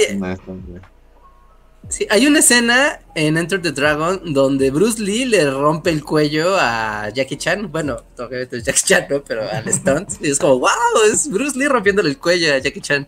Sí, 1.90 2.08
hay 2.10 2.26
una 2.26 2.40
escena 2.40 3.02
en 3.16 3.38
Enter 3.38 3.62
the 3.62 3.72
Dragon 3.72 4.34
donde 4.34 4.72
Bruce 4.72 5.02
Lee 5.02 5.26
le 5.26 5.50
rompe 5.52 5.90
el 5.90 6.04
cuello 6.04 6.56
a 6.58 7.10
Jackie 7.10 7.38
Chan. 7.38 7.70
Bueno, 7.72 7.98
obviamente 8.18 8.58
es 8.58 8.64
Jackie 8.64 8.84
Chan, 8.84 9.06
¿no? 9.10 9.22
Pero 9.24 9.42
al 9.50 9.72
stunt. 9.74 10.10
y 10.22 10.30
es 10.30 10.40
como, 10.40 10.60
wow, 10.60 10.70
es 11.12 11.30
Bruce 11.30 11.58
Lee 11.58 11.68
rompiéndole 11.68 12.10
el 12.10 12.18
cuello 12.18 12.54
a 12.54 12.60
Jackie 12.60 12.82
Chan. 12.82 13.08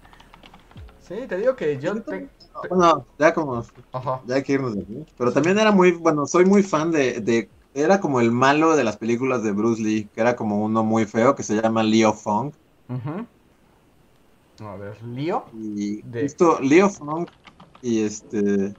Sí, 1.08 1.16
te 1.28 1.38
digo 1.38 1.56
que 1.56 1.80
yo... 1.80 1.96
Bueno, 2.70 3.06
ya 3.18 3.34
como... 3.34 3.66
Ya 4.26 4.36
hay 4.36 4.44
que 4.44 4.54
irnos 4.54 4.76
de 4.76 4.82
aquí. 4.82 5.06
Pero 5.18 5.32
también 5.32 5.58
era 5.58 5.72
muy, 5.72 5.92
bueno, 5.92 6.26
soy 6.28 6.46
muy 6.46 6.64
fan 6.64 6.92
de, 6.92 7.20
de... 7.20 7.50
Era 7.74 8.00
como 8.00 8.22
el 8.22 8.32
malo 8.32 8.76
de 8.76 8.84
las 8.84 8.98
películas 8.98 9.44
de 9.44 9.52
Bruce 9.52 9.82
Lee, 9.82 10.10
que 10.14 10.22
era 10.22 10.36
como 10.36 10.64
uno 10.64 10.84
muy 10.84 11.06
feo, 11.06 11.36
que 11.36 11.44
se 11.44 11.60
llama 11.60 11.84
Leo 11.84 12.14
Fong. 12.14 12.52
A 14.60 14.76
ver, 14.76 15.02
Leo. 15.04 15.46
Y 15.54 16.02
de... 16.04 16.26
esto, 16.26 16.60
Leo 16.62 16.90
Fong 16.90 17.28
y 17.84 18.04
este. 18.04 18.74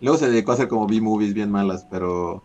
Luego 0.00 0.16
se 0.16 0.30
dedicó 0.30 0.52
a 0.52 0.54
hacer 0.54 0.68
como 0.68 0.86
B-movies 0.86 1.34
bien 1.34 1.50
malas, 1.50 1.86
pero. 1.90 2.42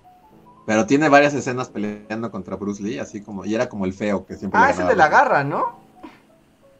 Pero 0.65 0.85
tiene 0.85 1.07
varias 1.07 1.33
escenas 1.33 1.69
peleando 1.69 2.31
contra 2.31 2.55
Bruce 2.55 2.81
Lee, 2.81 2.97
así 2.97 3.21
como. 3.21 3.45
Y 3.45 3.53
era 3.53 3.69
como 3.69 3.85
el 3.85 3.93
feo 3.93 4.25
que 4.25 4.35
siempre. 4.35 4.59
Ah, 4.61 4.71
es 4.71 4.79
el 4.79 4.87
de 4.87 4.95
la 4.95 5.07
garra, 5.07 5.43
¿no? 5.43 5.81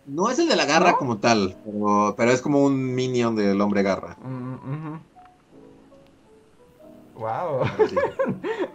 No 0.06 0.30
es 0.30 0.40
el 0.40 0.50
de 0.50 0.56
la 0.56 0.66
garra 0.66 0.98
como 0.98 1.20
tal, 1.20 1.56
pero, 1.64 2.14
pero, 2.18 2.32
es 2.32 2.42
como 2.42 2.66
un 2.66 2.94
minion 2.94 3.36
del 3.38 3.62
hombre 3.62 3.84
garra. 3.84 4.18
Mm, 4.22 4.96
Wow. 7.24 7.60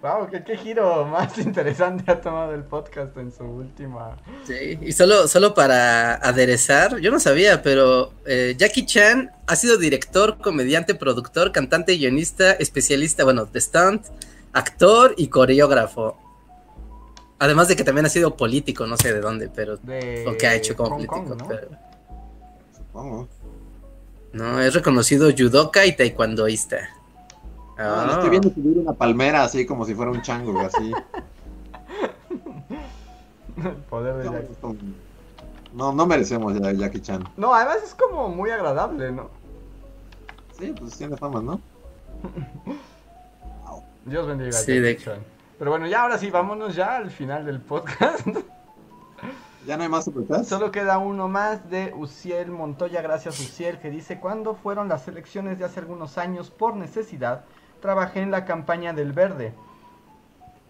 wow, 0.01 0.27
¿qué, 0.47 0.57
giro 0.57 1.05
más 1.05 1.37
interesante 1.37 2.11
ha 2.11 2.19
tomado 2.19 2.55
el 2.55 2.65
podcast 2.65 3.15
en 3.19 3.31
su 3.31 3.45
última. 3.45 4.17
Sí, 4.47 4.79
y 4.81 4.93
solo, 4.93 5.29
solo 5.29 5.53
para 5.53 6.15
aderezar, 6.15 6.99
yo 6.99 7.11
no 7.11 7.21
sabía, 7.21 7.63
pero 7.63 8.15
eh, 8.25 8.55
Jackie 8.57 8.87
Chan 8.87 9.31
ha 9.47 9.55
sido 9.55 9.77
director, 9.77 10.39
comediante, 10.39 10.95
productor, 10.95 11.53
cantante, 11.53 11.95
guionista, 11.99 12.53
especialista, 12.53 13.23
bueno, 13.23 13.45
de 13.45 13.61
stunt, 13.61 14.07
actor 14.55 15.15
y 15.19 15.29
coreógrafo. 15.29 16.17
Además 17.39 17.69
de 17.69 17.77
que 17.77 17.85
también 17.85 18.07
ha 18.07 18.09
sido 18.09 18.35
político, 18.35 18.87
no 18.87 18.97
sé 18.97 19.13
de 19.13 19.21
dónde, 19.21 19.51
pero 19.55 19.75
lo 19.75 20.39
que 20.39 20.47
ha 20.47 20.55
hecho 20.55 20.75
como 20.75 20.97
político. 20.97 21.37
¿no? 22.95 23.29
No, 24.33 24.63
es 24.63 24.73
reconocido 24.73 25.31
judoka 25.37 25.85
y 25.85 25.95
taekwondoísta. 25.95 26.98
Ah, 27.79 28.07
estoy 28.11 28.27
ah. 28.27 28.31
viendo 28.31 28.51
subir 28.51 28.79
una 28.79 28.93
palmera 28.93 29.45
así 29.45 29.65
como 29.65 29.85
si 29.85 29.95
fuera 29.95 30.11
un 30.11 30.21
chango, 30.23 30.59
así. 30.61 30.93
Poder 33.89 34.17
de 34.17 34.25
Jackie. 34.25 34.55
No, 35.73 35.93
no 35.93 36.07
merecemos 36.07 36.59
ya 36.59 36.73
Jackie 36.73 37.01
Chan. 37.01 37.25
No, 37.37 37.55
además 37.55 37.79
es 37.85 37.95
como 37.95 38.29
muy 38.29 38.51
agradable, 38.51 39.13
¿no? 39.13 39.31
Sí, 40.59 40.75
pues 40.79 40.97
tiene 40.97 41.17
fama, 41.17 41.41
¿no? 41.41 41.61
Dios 44.05 44.27
bendiga 44.27 44.59
a 44.59 44.63
Jackie 44.63 45.05
Chan. 45.05 45.19
Pero 45.59 45.71
bueno, 45.71 45.87
ya 45.87 46.03
ahora 46.03 46.19
sí, 46.19 46.31
vámonos 46.31 46.75
ya 46.75 46.97
al 46.97 47.11
final 47.11 47.45
del 47.45 47.61
podcast. 47.61 48.27
¿Ya 49.67 49.77
no 49.77 49.83
hay 49.83 49.89
más 49.89 50.05
superchats? 50.07 50.49
Solo 50.49 50.71
queda 50.71 50.99
uno 50.99 51.29
más 51.29 51.69
de 51.69 51.93
Uciel 51.95 52.51
Montoya, 52.51 53.03
gracias 53.03 53.39
Uciel, 53.39 53.79
que 53.79 53.91
dice, 53.91 54.19
¿cuándo 54.19 54.55
fueron 54.55 54.89
las 54.89 55.07
elecciones 55.09 55.59
de 55.59 55.67
hace 55.67 55.81
algunos 55.81 56.17
años 56.17 56.51
por 56.51 56.75
necesidad? 56.75 57.45
Trabajé 57.81 58.21
en 58.21 58.31
la 58.31 58.45
campaña 58.45 58.93
del 58.93 59.13
verde. 59.13 59.55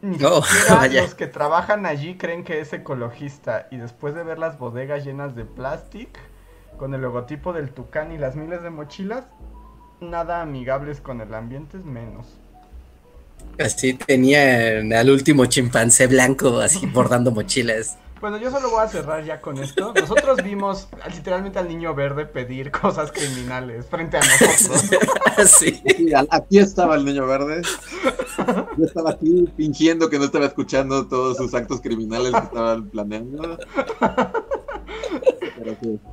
Ni 0.00 0.22
oh, 0.24 0.42
siquiera 0.44 1.02
los 1.02 1.14
que 1.14 1.26
trabajan 1.26 1.86
allí 1.86 2.16
creen 2.16 2.44
que 2.44 2.60
es 2.60 2.72
ecologista 2.72 3.66
y 3.70 3.78
después 3.78 4.14
de 4.14 4.22
ver 4.22 4.38
las 4.38 4.58
bodegas 4.58 5.04
llenas 5.04 5.34
de 5.34 5.44
plástico 5.44 6.20
con 6.76 6.94
el 6.94 7.00
logotipo 7.00 7.52
del 7.52 7.70
tucán 7.70 8.12
y 8.12 8.18
las 8.18 8.36
miles 8.36 8.62
de 8.62 8.70
mochilas, 8.70 9.24
nada 10.00 10.40
amigables 10.40 11.00
con 11.00 11.20
el 11.20 11.34
ambiente 11.34 11.76
es 11.76 11.84
menos. 11.84 12.38
Así 13.58 13.94
tenía 13.94 14.78
al 14.78 15.10
último 15.10 15.46
chimpancé 15.46 16.06
blanco 16.06 16.60
así 16.60 16.86
bordando 16.86 17.32
mochilas. 17.32 17.98
Bueno, 18.20 18.36
yo 18.38 18.50
solo 18.50 18.70
voy 18.70 18.80
a 18.82 18.88
cerrar 18.88 19.24
ya 19.24 19.40
con 19.40 19.58
esto. 19.58 19.92
Nosotros 19.94 20.42
vimos 20.42 20.88
literalmente 21.14 21.58
al 21.58 21.68
niño 21.68 21.94
verde 21.94 22.26
pedir 22.26 22.70
cosas 22.70 23.12
criminales 23.12 23.86
frente 23.86 24.16
a 24.16 24.20
nosotros. 24.20 25.00
Sí. 25.46 25.82
aquí 26.30 26.58
estaba 26.58 26.96
el 26.96 27.04
niño 27.04 27.26
verde. 27.26 27.62
Yo 28.76 28.84
estaba 28.84 29.10
aquí 29.10 29.48
fingiendo 29.56 30.10
que 30.10 30.18
no 30.18 30.24
estaba 30.24 30.46
escuchando 30.46 31.06
todos 31.06 31.36
sus 31.36 31.54
actos 31.54 31.80
criminales 31.80 32.32
que 32.32 32.38
estaban 32.38 32.88
planeando. 32.88 33.58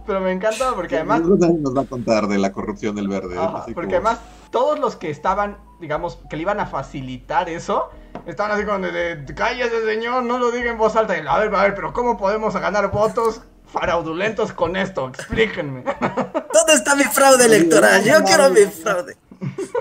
Pero, 0.05 0.21
me 0.21 0.31
encanta 0.31 0.73
porque 0.73 0.97
además. 0.97 1.21
Nos 1.21 1.75
va 1.75 1.81
a 1.81 1.85
contar 1.85 2.27
de 2.27 2.37
la 2.37 2.51
corrupción 2.51 2.95
del 2.95 3.07
verde. 3.07 3.35
porque 3.73 3.95
además, 3.95 4.19
todos 4.51 4.79
los 4.79 4.95
que 4.95 5.09
estaban, 5.09 5.57
digamos, 5.79 6.17
que 6.29 6.35
le 6.35 6.43
iban 6.43 6.59
a 6.59 6.65
facilitar 6.65 7.49
eso, 7.49 7.89
estaban 8.25 8.51
así 8.51 8.65
como 8.65 8.79
de, 8.79 9.25
cállese 9.35 9.85
señor, 9.85 10.23
no 10.23 10.37
lo 10.37 10.51
diga 10.51 10.71
en 10.71 10.77
voz 10.77 10.95
alta. 10.95 11.13
a 11.13 11.39
ver, 11.39 11.53
a 11.55 11.63
ver, 11.63 11.75
pero 11.75 11.93
¿cómo 11.93 12.17
podemos 12.17 12.53
ganar 12.55 12.91
votos 12.91 13.41
fraudulentos 13.67 14.53
con 14.53 14.75
esto? 14.75 15.09
Explíquenme. 15.09 15.83
¿Dónde 16.53 16.73
está 16.73 16.95
mi 16.95 17.03
fraude 17.03 17.45
electoral? 17.45 18.03
Yo 18.03 18.23
quiero 18.23 18.49
mi 18.49 18.65
fraude. 18.65 19.17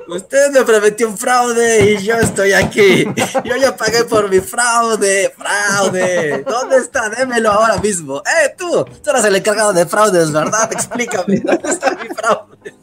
Usted 0.08 0.50
me 0.50 0.62
prometió 0.64 1.08
un 1.08 1.16
fraude 1.16 1.92
y 1.92 2.02
yo 2.02 2.16
estoy 2.16 2.52
aquí. 2.52 3.04
Yo 3.44 3.56
ya 3.56 3.74
pagué 3.76 4.04
por 4.04 4.28
mi 4.28 4.40
fraude. 4.40 5.32
Fraude. 5.36 6.44
¿Dónde 6.46 6.76
está? 6.76 7.08
Démelo 7.08 7.52
ahora 7.52 7.78
mismo. 7.78 8.18
Eh, 8.18 8.54
tú. 8.58 8.84
Tú 8.84 9.10
eres 9.10 9.24
el 9.24 9.36
encargado 9.36 9.72
de 9.72 9.86
fraudes, 9.86 10.32
¿verdad? 10.32 10.70
Explícame. 10.72 11.40
¿Dónde 11.40 11.70
está 11.70 11.90
mi 11.92 12.08
fraude? 12.08 12.74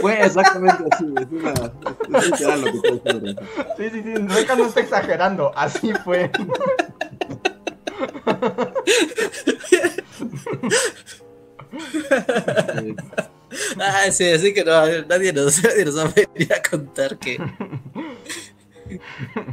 Fue 0.00 0.24
exactamente 0.24 0.84
así. 0.90 1.14
Es, 1.20 1.26
una, 1.30 2.18
es 2.18 2.30
literal 2.30 2.60
lo 2.60 2.82
que 2.82 2.88
estoy 2.88 3.36
Sí, 3.78 3.90
sí, 3.90 4.02
sí. 4.02 4.14
Reca 4.14 4.56
no 4.56 4.66
está 4.66 4.80
exagerando. 4.80 5.52
Así 5.56 5.92
fue. 6.04 6.30
Ah, 13.80 14.10
sí, 14.10 14.30
así 14.30 14.52
que 14.52 14.64
no, 14.64 14.86
nadie 15.08 15.32
nos, 15.32 15.62
nadie 15.62 15.84
nos 15.84 15.98
va 15.98 16.02
a 16.02 16.08
venir 16.08 16.52
a 16.52 16.62
contar 16.68 17.18
que, 17.18 17.38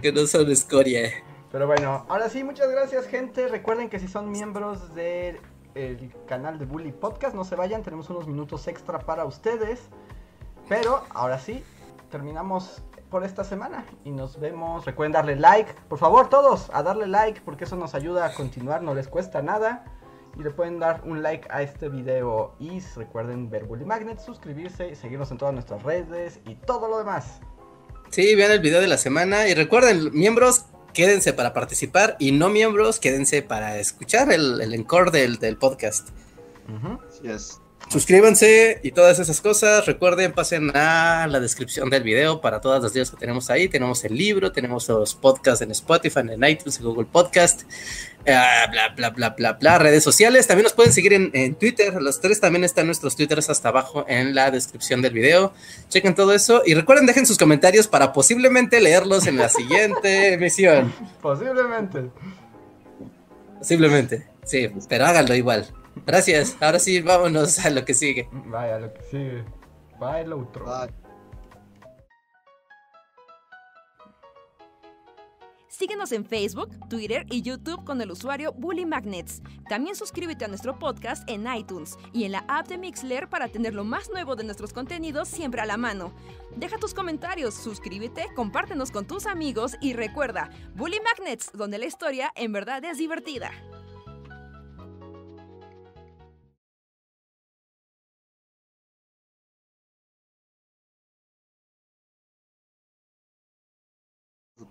que 0.01 0.11
no 0.11 0.25
son 0.25 0.49
escoria. 0.51 1.11
Pero 1.51 1.67
bueno, 1.67 2.05
ahora 2.07 2.29
sí, 2.29 2.43
muchas 2.43 2.69
gracias, 2.71 3.07
gente. 3.07 3.47
Recuerden 3.47 3.89
que 3.89 3.99
si 3.99 4.07
son 4.07 4.31
miembros 4.31 4.95
del 4.95 5.39
canal 6.27 6.57
de 6.57 6.65
Bully 6.65 6.91
Podcast, 6.93 7.35
no 7.35 7.43
se 7.43 7.55
vayan, 7.55 7.83
tenemos 7.83 8.09
unos 8.09 8.27
minutos 8.27 8.67
extra 8.67 8.99
para 8.99 9.25
ustedes. 9.25 9.81
Pero 10.71 11.03
ahora 11.09 11.37
sí, 11.37 11.61
terminamos 12.09 12.81
por 13.09 13.25
esta 13.25 13.43
semana 13.43 13.85
y 14.05 14.11
nos 14.11 14.39
vemos. 14.39 14.85
Recuerden 14.85 15.11
darle 15.11 15.35
like, 15.35 15.69
por 15.89 15.99
favor, 15.99 16.29
todos, 16.29 16.69
a 16.71 16.81
darle 16.81 17.07
like 17.07 17.41
porque 17.41 17.65
eso 17.65 17.75
nos 17.75 17.93
ayuda 17.93 18.25
a 18.25 18.33
continuar, 18.33 18.81
no 18.81 18.95
les 18.95 19.09
cuesta 19.09 19.41
nada 19.41 19.83
y 20.39 20.43
le 20.43 20.49
pueden 20.49 20.79
dar 20.79 21.01
un 21.03 21.21
like 21.21 21.45
a 21.51 21.61
este 21.61 21.89
video 21.89 22.55
y 22.57 22.79
recuerden 22.95 23.49
ver 23.49 23.65
Bully 23.65 23.83
Magnet, 23.83 24.21
suscribirse 24.21 24.87
y 24.87 24.95
seguirnos 24.95 25.29
en 25.31 25.39
todas 25.39 25.53
nuestras 25.53 25.83
redes 25.83 26.39
y 26.45 26.55
todo 26.55 26.87
lo 26.87 26.99
demás. 26.99 27.41
Sí, 28.09 28.33
vean 28.35 28.51
el 28.51 28.61
video 28.61 28.79
de 28.79 28.87
la 28.87 28.97
semana 28.97 29.49
y 29.49 29.53
recuerden, 29.53 30.13
miembros, 30.13 30.67
quédense 30.93 31.33
para 31.33 31.51
participar 31.51 32.15
y 32.17 32.31
no 32.31 32.47
miembros, 32.47 33.01
quédense 33.01 33.41
para 33.41 33.77
escuchar 33.77 34.31
el, 34.31 34.61
el 34.61 34.73
encore 34.73 35.11
del, 35.11 35.37
del 35.37 35.57
podcast. 35.57 36.11
Suscríbanse 37.91 38.79
y 38.83 38.91
todas 38.91 39.19
esas 39.19 39.41
cosas. 39.41 39.85
Recuerden, 39.85 40.31
pasen 40.31 40.71
a 40.77 41.27
la 41.29 41.41
descripción 41.41 41.89
del 41.89 42.03
video 42.03 42.39
para 42.39 42.61
todas 42.61 42.81
las 42.81 42.93
videos 42.93 43.11
que 43.11 43.17
tenemos 43.17 43.49
ahí. 43.49 43.67
Tenemos 43.67 44.05
el 44.05 44.15
libro, 44.15 44.53
tenemos 44.53 44.87
los 44.87 45.13
podcasts 45.13 45.61
en 45.61 45.71
Spotify, 45.71 46.19
en 46.19 46.41
iTunes, 46.41 46.77
en 46.77 46.85
Google 46.85 47.05
Podcast, 47.11 47.63
eh, 48.23 48.33
bla, 48.71 48.93
bla, 48.95 49.09
bla, 49.09 49.31
bla, 49.31 49.53
bla, 49.59 49.77
redes 49.77 50.05
sociales. 50.05 50.47
También 50.47 50.63
nos 50.63 50.71
pueden 50.71 50.93
seguir 50.93 51.11
en, 51.11 51.55
Twitter. 51.55 52.01
Los 52.01 52.21
tres 52.21 52.39
también 52.39 52.63
están 52.63 52.85
nuestros 52.85 53.17
Twitters 53.17 53.49
hasta 53.49 53.67
abajo 53.67 54.05
en 54.07 54.35
la 54.35 54.51
descripción 54.51 55.01
del 55.01 55.11
video. 55.11 55.51
Chequen 55.89 56.15
todo 56.15 56.33
eso 56.33 56.61
y 56.65 56.75
recuerden, 56.75 57.05
dejen 57.05 57.25
sus 57.25 57.37
comentarios 57.37 57.89
para 57.89 58.13
posiblemente 58.13 58.79
leerlos 58.79 59.27
en 59.27 59.35
la 59.35 59.49
siguiente 59.49 60.31
emisión. 60.35 60.93
Posiblemente. 61.21 62.05
Posiblemente, 63.59 64.27
sí, 64.45 64.69
pero 64.87 65.07
háganlo 65.07 65.35
igual. 65.35 65.67
Gracias. 66.05 66.57
Ahora 66.59 66.79
sí, 66.79 67.01
vámonos 67.01 67.59
a 67.59 67.69
lo 67.69 67.85
que 67.85 67.93
sigue. 67.93 68.29
Vaya, 68.31 68.75
a 68.75 68.79
lo 68.79 68.93
que 68.93 69.03
sigue. 69.03 69.45
Bye, 69.99 70.21
el 70.21 70.33
otro. 70.33 70.65
Síguenos 75.81 76.11
en 76.11 76.25
Facebook, 76.25 76.69
Twitter 76.89 77.25
y 77.31 77.41
YouTube 77.41 77.83
con 77.85 78.01
el 78.01 78.11
usuario 78.11 78.53
Bully 78.53 78.85
Magnets. 78.85 79.41
También 79.67 79.95
suscríbete 79.95 80.45
a 80.45 80.47
nuestro 80.47 80.77
podcast 80.77 81.27
en 81.27 81.51
iTunes 81.51 81.97
y 82.13 82.25
en 82.25 82.33
la 82.33 82.45
app 82.47 82.67
de 82.67 82.77
Mixler 82.77 83.29
para 83.29 83.47
tener 83.47 83.73
lo 83.73 83.83
más 83.83 84.09
nuevo 84.11 84.35
de 84.35 84.43
nuestros 84.43 84.73
contenidos 84.73 85.27
siempre 85.27 85.59
a 85.59 85.65
la 85.65 85.77
mano. 85.77 86.13
Deja 86.55 86.77
tus 86.77 86.93
comentarios, 86.93 87.55
suscríbete, 87.55 88.27
compártenos 88.35 88.91
con 88.91 89.07
tus 89.07 89.25
amigos 89.25 89.75
y 89.81 89.93
recuerda, 89.93 90.51
Bully 90.75 90.99
Magnets, 90.99 91.51
donde 91.51 91.79
la 91.79 91.87
historia 91.87 92.31
en 92.35 92.51
verdad 92.51 92.85
es 92.85 92.99
divertida. 92.99 93.51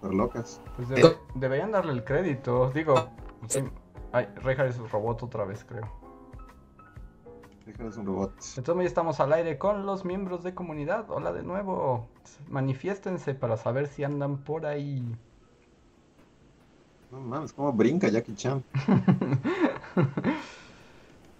Locas. 0.02 0.60
Pues 0.77 0.89
debe- 0.89 1.18
deberían 1.35 1.72
darle 1.72 1.93
el 1.93 2.05
crédito. 2.05 2.70
Digo, 2.74 3.09
sí. 3.48 3.62
Ay, 4.12 4.28
Rejar 4.36 4.66
es 4.66 4.78
un 4.78 4.89
robot 4.89 5.22
otra 5.22 5.44
vez, 5.44 5.64
creo. 5.64 5.89
Déjales 7.66 7.97
un 7.98 8.06
robot. 8.06 8.32
Entonces 8.56 8.82
ya 8.85 8.89
estamos 8.89 9.20
al 9.20 9.32
aire 9.32 9.59
con 9.59 9.86
los 9.86 10.05
miembros 10.05 10.43
de 10.43 10.55
comunidad. 10.55 11.09
Hola 11.10 11.32
de 11.32 11.43
nuevo. 11.43 12.06
Manifiéstense 12.48 13.35
para 13.35 13.56
saber 13.56 13.86
si 13.86 14.02
andan 14.02 14.39
por 14.39 14.66
ahí. 14.66 15.05
No 17.12 17.20
mames, 17.20 17.52
cómo 17.52 17.72
brinca 17.72 18.09
Jackie 18.09 18.35
Chan. 18.35 18.64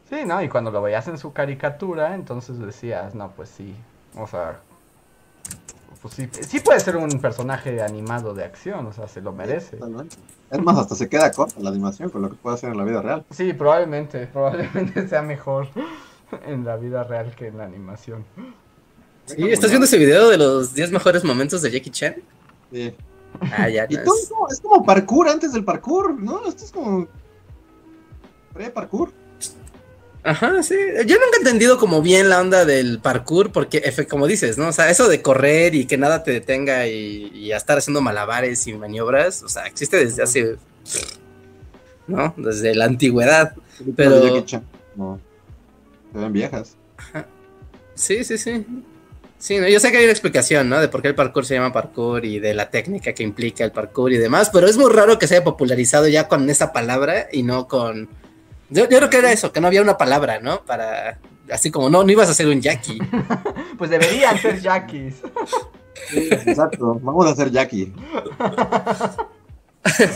Sí, 0.09 0.25
¿no? 0.27 0.43
Y 0.43 0.49
cuando 0.49 0.73
lo 0.73 0.83
veías 0.83 1.07
en 1.07 1.19
su 1.19 1.33
caricatura, 1.33 2.17
entonces 2.17 2.59
decías, 2.59 3.15
no, 3.15 3.31
pues 3.31 3.49
sí. 3.49 3.77
O 4.17 4.27
sea, 4.27 4.61
pues 6.03 6.15
sí, 6.15 6.29
sí 6.49 6.61
puede 6.61 6.81
ser 6.81 6.97
un 6.97 7.09
personaje 7.21 7.83
animado 7.83 8.35
de 8.35 8.45
acción, 8.45 8.87
o 8.87 8.93
sea, 8.93 9.07
se 9.09 9.21
lo 9.21 9.33
merece. 9.33 9.79
Es 10.51 10.63
más, 10.63 10.79
hasta 10.79 10.95
se 10.95 11.09
queda 11.09 11.31
corta 11.33 11.61
la 11.61 11.71
animación 11.71 12.11
con 12.11 12.23
lo 12.23 12.31
que 12.31 12.37
puede 12.37 12.57
hacer 12.57 12.71
en 12.71 12.79
la 12.79 12.85
vida 12.85 13.03
real. 13.03 13.25
Sí, 13.31 13.53
probablemente, 13.53 14.27
probablemente 14.33 15.07
sea 15.09 15.23
mejor 15.23 15.69
en 16.47 16.65
la 16.65 16.77
vida 16.77 17.03
real 17.05 17.35
que 17.37 17.49
en 17.49 17.59
la 17.59 17.65
animación. 17.65 18.25
Sí, 19.27 19.37
¿estás 19.49 19.71
viendo 19.71 19.85
ese 19.87 19.99
video 19.99 20.29
de 20.29 20.39
los 20.39 20.75
10 20.75 20.91
mejores 20.91 21.23
momentos 21.25 21.63
de 21.63 21.71
Jackie 21.71 21.91
Chan? 21.91 22.17
Sí. 22.73 22.95
Ah, 23.57 23.69
ya. 23.69 23.87
Y 23.89 23.95
no, 23.95 24.03
todo 24.05 24.15
es- 24.17 24.23
es 24.25 24.29
como, 24.31 24.49
es 24.49 24.61
como 24.61 24.85
parkour 24.85 25.29
antes 25.29 25.53
del 25.53 25.65
parkour, 25.65 26.19
¿no? 26.21 26.45
Esto 26.49 26.65
es 26.65 26.73
como 26.73 27.07
pre-parkour. 28.53 29.13
Ajá, 30.23 30.63
sí. 30.63 30.75
Yo 31.07 31.17
nunca 31.17 31.37
he 31.37 31.39
entendido 31.39 31.79
como 31.79 32.03
bien 32.03 32.29
la 32.29 32.41
onda 32.41 32.65
del 32.65 32.99
parkour, 33.01 33.53
porque, 33.53 33.83
como 34.09 34.27
dices, 34.27 34.59
¿no? 34.59 34.69
O 34.69 34.73
sea, 34.73 34.91
eso 34.91 35.09
de 35.09 35.23
correr 35.23 35.75
y 35.75 35.87
que 35.87 35.97
nada 35.97 36.23
te 36.23 36.31
detenga 36.31 36.87
y, 36.87 37.31
y 37.35 37.53
a 37.53 37.57
estar 37.57 37.79
haciendo 37.79 38.03
malabares 38.03 38.67
y 38.67 38.75
maniobras, 38.75 39.43
o 39.43 39.49
sea, 39.49 39.67
existe 39.67 39.97
desde 39.97 40.23
hace. 40.23 40.57
¿No? 42.07 42.35
Desde 42.37 42.75
la 42.75 42.85
antigüedad. 42.87 43.55
Pero- 43.97 44.45
no. 44.97 45.21
Se 46.13 46.19
ven 46.19 46.33
viejas. 46.33 46.77
Sí, 47.95 48.25
sí, 48.25 48.37
sí. 48.37 48.67
Sí, 49.39 49.59
¿no? 49.59 49.69
yo 49.69 49.81
sé 49.81 49.91
que 49.91 49.99
hay 49.99 50.05
una 50.05 50.13
explicación, 50.13 50.69
¿no? 50.69 50.81
De 50.81 50.89
por 50.89 51.01
qué 51.01 51.09
el 51.09 51.15
parkour 51.15 51.47
se 51.47 51.55
llama 51.55 51.73
parkour 51.73 52.27
y 52.27 52.41
de 52.41 52.53
la 52.53 52.69
técnica 52.69 53.15
que 53.15 53.23
implica 53.23 53.65
el 53.65 53.73
parkour 53.73 54.13
y 54.13 54.19
demás, 54.19 54.51
pero 54.53 54.67
es 54.67 54.77
muy 54.77 54.93
raro 54.93 55.19
que 55.19 55.27
se 55.27 55.37
haya 55.37 55.45
popularizado 55.45 56.09
ya 56.09 56.29
con 56.29 56.51
esa 56.51 56.73
palabra 56.73 57.29
y 57.33 57.43
no 57.43 57.67
con... 57.67 58.09
Yo, 58.71 58.89
yo 58.89 58.99
creo 58.99 59.11
que 59.11 59.19
era 59.19 59.33
eso, 59.33 59.53
que 59.53 59.61
no 59.61 59.67
había 59.67 59.83
una 59.83 59.99
palabra, 59.99 60.41
¿no? 60.41 60.65
Para... 60.65 61.19
Así 61.53 61.71
como, 61.71 61.91
no, 61.91 62.05
no 62.05 62.13
ibas 62.13 62.31
a 62.31 62.35
ser 62.35 62.47
un 62.49 62.61
Jackie. 62.61 62.99
Pues 63.77 63.89
deberían 63.89 64.37
ser 64.37 64.61
Jackies. 64.61 65.23
Sí, 66.11 66.29
exacto. 66.31 67.01
Vamos 67.03 67.27
a 67.27 67.31
hacer 67.31 67.51
Jackie. 67.51 67.95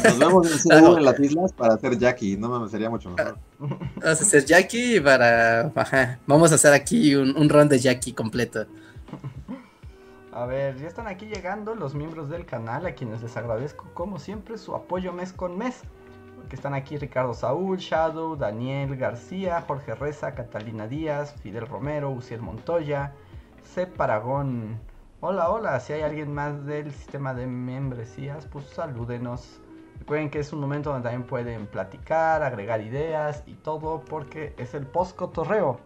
Nos 0.05 0.19
vemos 0.19 0.53
en 0.53 0.59
Seúl, 0.59 0.99
en 0.99 1.05
las 1.07 1.19
islas, 1.19 1.53
para 1.55 1.75
hacer 1.75 1.99
Jackie. 1.99 2.37
No 2.37 2.51
mames, 2.51 2.71
sería 2.71 2.91
mucho 2.91 3.09
mejor. 3.09 3.39
Vamos 3.59 3.81
a 4.05 4.11
hacer 4.11 4.45
Jackie 4.45 5.01
para... 5.01 5.73
Ajá, 5.75 6.19
vamos 6.27 6.53
a 6.53 6.57
hacer 6.57 6.75
aquí 6.75 7.15
un, 7.15 7.35
un 7.37 7.49
run 7.49 7.71
de 7.71 7.79
Jackie 7.79 8.13
completo. 8.13 8.67
A 10.33 10.47
ver, 10.47 10.77
ya 10.79 10.89
están 10.89 11.07
aquí 11.07 11.27
llegando 11.27 11.75
los 11.75 11.95
miembros 11.95 12.29
del 12.29 12.45
canal, 12.45 12.85
a 12.87 12.95
quienes 12.95 13.23
les 13.23 13.37
agradezco 13.37 13.87
como 13.95 14.19
siempre 14.19 14.59
su 14.59 14.75
apoyo 14.75 15.13
mes 15.13 15.33
con 15.33 15.57
mes. 15.57 15.83
Que 16.49 16.57
están 16.57 16.75
aquí 16.75 16.97
Ricardo 16.99 17.35
Saúl, 17.35 17.79
Shadow, 17.79 18.37
Daniel 18.37 18.97
García, 18.97 19.63
Jorge 19.67 19.95
Reza, 19.95 20.35
Catalina 20.35 20.87
Díaz, 20.87 21.35
Fidel 21.43 21.67
Romero, 21.67 22.11
Uciel 22.11 22.41
Montoya, 22.43 23.13
C. 23.75 23.87
Paragón. 23.87 24.79
Hola, 25.21 25.51
hola, 25.51 25.81
si 25.81 25.95
hay 25.95 26.03
alguien 26.03 26.33
más 26.35 26.67
del 26.67 26.93
sistema 26.93 27.33
de 27.35 27.47
membresías, 27.47 28.47
pues 28.47 28.67
salúdenos. 28.67 29.61
Recuerden 30.01 30.29
que 30.29 30.41
es 30.41 30.53
un 30.53 30.61
momento 30.61 30.91
donde 30.91 31.05
también 31.09 31.27
pueden 31.27 31.67
platicar, 31.67 32.43
agregar 32.43 32.83
ideas 32.83 33.43
y 33.47 33.55
todo, 33.55 34.05
porque 34.05 34.55
es 34.59 34.75
el 34.75 34.87
post 34.87 35.17
cotorreo. 35.17 35.81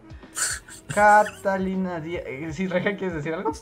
Catalina 0.93 1.99
Díaz. 2.01 2.23
eh, 2.25 2.49
¿Sí, 2.51 2.67
Reja, 2.67 2.95
quieres 2.97 3.15
decir 3.15 3.33
algo? 3.33 3.53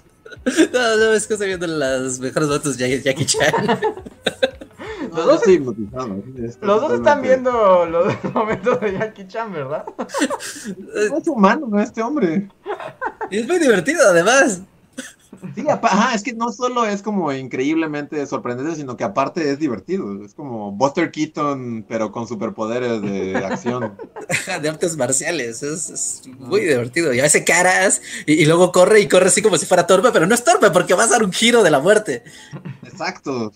No, 0.74 0.98
no, 0.98 1.14
es 1.14 1.26
que 1.26 1.34
estoy 1.36 1.48
viendo 1.48 1.68
las 1.68 2.20
mejores 2.20 2.50
fotos 2.50 2.78
de 2.78 3.02
Jackie 3.02 3.26
Chan. 3.26 3.54
Los 5.14 5.26
dos- 5.26 5.36
estoy 5.36 5.54
hipnotizado. 5.56 6.24
sí, 6.36 6.46
estoy 6.46 6.68
Los 6.68 6.82
dos 6.82 6.94
están 6.94 7.22
viendo 7.22 7.86
los 7.86 8.14
momentos 8.34 8.80
de 8.82 8.94
Jackie 8.94 9.28
Chan, 9.28 9.52
¿verdad? 9.54 9.86
Es 11.20 11.28
humano, 11.28 11.68
¿no? 11.70 11.80
Este 11.80 12.02
hombre. 12.02 12.50
y 13.32 13.40
es 13.40 13.48
muy 13.48 13.60
divertido, 13.60 14.02
además. 14.08 14.62
Sí, 15.54 15.64
ajá, 15.70 16.16
es 16.16 16.24
que 16.24 16.34
no 16.34 16.52
solo 16.52 16.86
es 16.86 17.04
como 17.04 17.32
increíblemente 17.32 18.26
sorprendente, 18.26 18.76
sino 18.76 18.98
que 18.98 19.04
aparte 19.04 19.52
es 19.52 19.60
divertido. 19.60 20.24
Es 20.24 20.34
como 20.34 20.72
Buster 20.72 21.12
Keaton, 21.12 21.86
pero 21.88 22.12
con 22.12 22.28
superpoderes 22.28 23.02
de 23.04 23.36
acción. 23.36 23.96
de 24.62 24.70
artes 24.70 24.98
marciales. 24.98 25.62
Es, 25.62 25.90
es 25.92 26.22
muy 26.40 26.62
divertido. 26.62 27.14
Y 27.14 27.20
hace 27.20 27.44
caras 27.44 28.02
y, 28.26 28.34
y 28.34 28.46
luego 28.46 28.72
corre 28.72 29.00
y 29.02 29.08
corre 29.08 29.28
así 29.28 29.42
como 29.44 29.58
si 29.58 29.68
fuera 29.68 29.86
torpe, 29.86 30.10
pero 30.12 30.26
no 30.26 30.34
es 30.34 30.44
torpe 30.44 30.72
porque 30.72 30.96
va 30.96 31.04
a 31.04 31.08
dar 31.08 31.24
un 31.24 31.32
giro 31.34 31.62
de 31.62 31.70
la 31.72 31.80
muerte. 31.82 32.24
Exacto. 32.84 33.52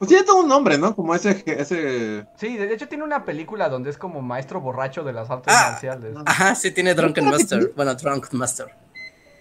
Pues 0.00 0.08
tiene 0.08 0.24
todo 0.24 0.40
un 0.40 0.48
nombre, 0.48 0.78
¿no? 0.78 0.96
Como 0.96 1.14
ese, 1.14 1.44
ese... 1.46 2.24
Sí, 2.36 2.56
de 2.56 2.72
hecho 2.72 2.88
tiene 2.88 3.04
una 3.04 3.26
película 3.26 3.68
donde 3.68 3.90
es 3.90 3.98
como 3.98 4.22
maestro 4.22 4.58
borracho 4.58 5.04
de 5.04 5.12
las 5.12 5.28
artes 5.28 5.54
Ah. 5.54 5.72
marciales. 5.72 6.16
Ajá, 6.24 6.54
sí 6.54 6.70
tiene 6.70 6.94
Drunken 6.94 7.26
Master. 7.26 7.72
Bueno, 7.76 7.94
Drunk 7.94 8.32
Master. 8.32 8.68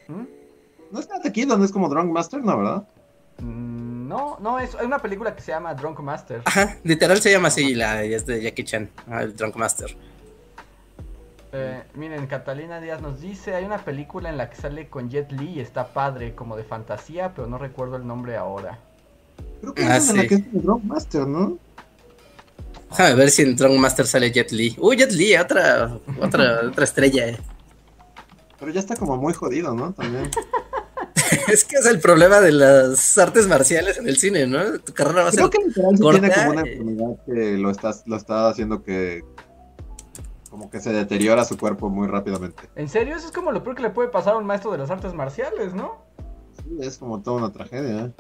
¿Mm? 0.10 0.24
¿No 0.92 1.00
es 1.00 1.08
Karate 1.08 1.32
Kid 1.32 1.48
donde 1.48 1.66
es 1.66 1.72
como 1.72 1.88
Drunk 1.88 2.12
Master? 2.12 2.44
No, 2.44 2.58
¿verdad? 2.58 2.84
Mm, 3.38 4.10
No, 4.10 4.38
no, 4.42 4.60
es, 4.60 4.76
hay 4.76 4.86
una 4.86 5.00
película 5.00 5.34
que 5.34 5.42
se 5.42 5.54
llama 5.54 5.74
Drunk 5.76 6.02
Master. 6.02 6.42
Ajá, 6.44 6.76
literal 6.84 7.22
se 7.22 7.32
llama 7.32 7.48
así 7.48 7.74
la 7.74 8.04
y 8.04 8.14
es 8.14 8.26
de 8.26 8.42
Jackie 8.42 8.66
Chan, 8.66 8.90
ah, 9.10 9.22
el 9.24 9.34
Drunk 9.38 9.56
Master. 9.56 9.96
Eh, 11.54 11.84
miren, 11.94 12.28
Catalina 12.28 12.82
Díaz 12.82 13.02
nos 13.02 13.22
dice, 13.22 13.56
hay 13.56 13.64
una 13.64 13.78
película 13.78 14.28
en 14.30 14.38
la 14.38 14.50
que 14.50 14.58
sale 14.58 14.90
con 14.90 15.10
Jet 15.10 15.32
Li 15.32 15.54
y 15.54 15.60
está 15.62 15.88
padre, 15.94 16.36
como 16.36 16.58
de 16.58 16.66
fantasía, 16.66 17.32
pero 17.34 17.48
no 17.48 17.58
recuerdo 17.58 17.96
el 17.96 18.06
nombre 18.06 18.36
ahora. 18.36 18.78
Creo 19.62 19.74
que 19.74 19.84
Ah, 19.84 19.98
es 19.98 20.10
en 20.10 20.18
la 20.18 20.28
que 20.28 20.36
es 20.36 20.44
como 20.44 20.62
Drunk 20.62 20.84
Master, 20.86 21.28
¿no? 21.28 21.58
Déjame 22.92 23.16
ver 23.16 23.30
si 23.30 23.42
en 23.44 23.56
Drunk 23.56 23.78
Master 23.80 24.08
sale 24.08 24.32
Jet 24.32 24.52
Li. 24.52 24.76
Uy, 24.80 24.98
Jet 24.98 25.12
Li, 25.12 25.36
otra, 25.36 25.98
otra, 26.22 26.62
otra 26.68 26.84
estrella. 26.84 27.28
eh. 27.28 27.38
Pero 28.60 28.72
ya 28.72 28.80
está 28.80 28.96
como 28.96 29.16
muy 29.18 29.34
jodido, 29.34 29.74
¿no? 29.74 29.94
También. 29.94 30.30
Es 31.48 31.64
que 31.64 31.76
es 31.76 31.86
el 31.86 32.00
problema 32.00 32.40
de 32.42 32.52
las 32.52 33.16
artes 33.20 33.48
marciales 33.48 33.98
en 34.00 34.08
el 34.08 34.18
cine, 34.18 34.48
¿no? 34.48 34.80
Tu 34.80 34.94
carrera 34.94 35.24
va 35.24 35.30
a 35.30 35.32
ser 35.32 35.42
Creo 35.42 35.50
que 35.52 35.68
literal 35.68 35.96
sí 35.96 36.02
corta, 36.02 36.20
tiene 36.22 36.36
como 36.36 36.50
una 36.52 36.62
enfermedad 36.62 37.16
que 37.26 37.58
lo 37.58 37.70
está, 37.70 37.92
lo 38.08 38.16
está 38.16 38.50
haciendo 38.50 38.84
que... 38.84 39.24
Como 40.50 40.72
que 40.72 40.80
se 40.80 40.92
deteriora 40.92 41.46
su 41.46 41.56
cuerpo 41.58 41.90
muy 41.90 42.08
rápidamente. 42.08 42.64
¿En 42.76 42.90
serio? 42.90 43.16
Eso 43.16 43.28
es 43.28 43.32
como 43.32 43.52
lo 43.52 43.64
peor 43.64 43.76
que 43.76 43.84
le 43.84 43.90
puede 43.92 44.10
pasar 44.10 44.34
a 44.34 44.38
un 44.38 44.46
maestro 44.46 44.72
de 44.72 44.80
las 44.80 44.90
artes 44.90 45.14
marciales, 45.14 45.76
¿no? 45.76 46.04
Sí, 46.64 46.78
es 46.82 46.98
como 46.98 47.22
toda 47.22 47.38
una 47.38 47.52
tragedia. 47.54 48.06
¿eh? 48.06 48.12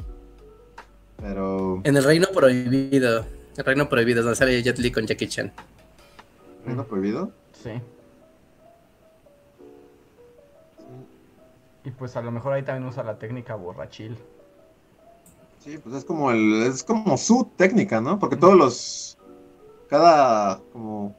Pero... 1.21 1.81
en 1.83 1.97
el 1.97 2.03
Reino 2.03 2.27
Prohibido. 2.33 3.25
El 3.57 3.65
Reino 3.65 3.89
Prohibido, 3.89 4.21
donde 4.23 4.35
sale 4.35 4.61
Jet 4.63 4.77
Li 4.79 4.91
con 4.91 5.05
Jackie 5.05 5.27
Chan. 5.27 5.51
¿Reino 6.65 6.85
prohibido? 6.85 7.31
Sí. 7.63 7.71
Y 11.83 11.91
pues 11.91 12.15
a 12.15 12.21
lo 12.21 12.31
mejor 12.31 12.53
ahí 12.53 12.63
también 12.63 12.87
usa 12.87 13.03
la 13.03 13.17
técnica 13.17 13.55
borrachil. 13.55 14.17
Sí, 15.63 15.77
pues 15.77 15.95
es 15.95 16.05
como 16.05 16.31
el, 16.31 16.63
es 16.63 16.83
como 16.83 17.17
su 17.17 17.49
técnica, 17.57 17.99
¿no? 18.01 18.19
Porque 18.19 18.35
todos 18.37 18.55
los, 18.55 19.17
cada 19.89 20.59
como 20.71 21.15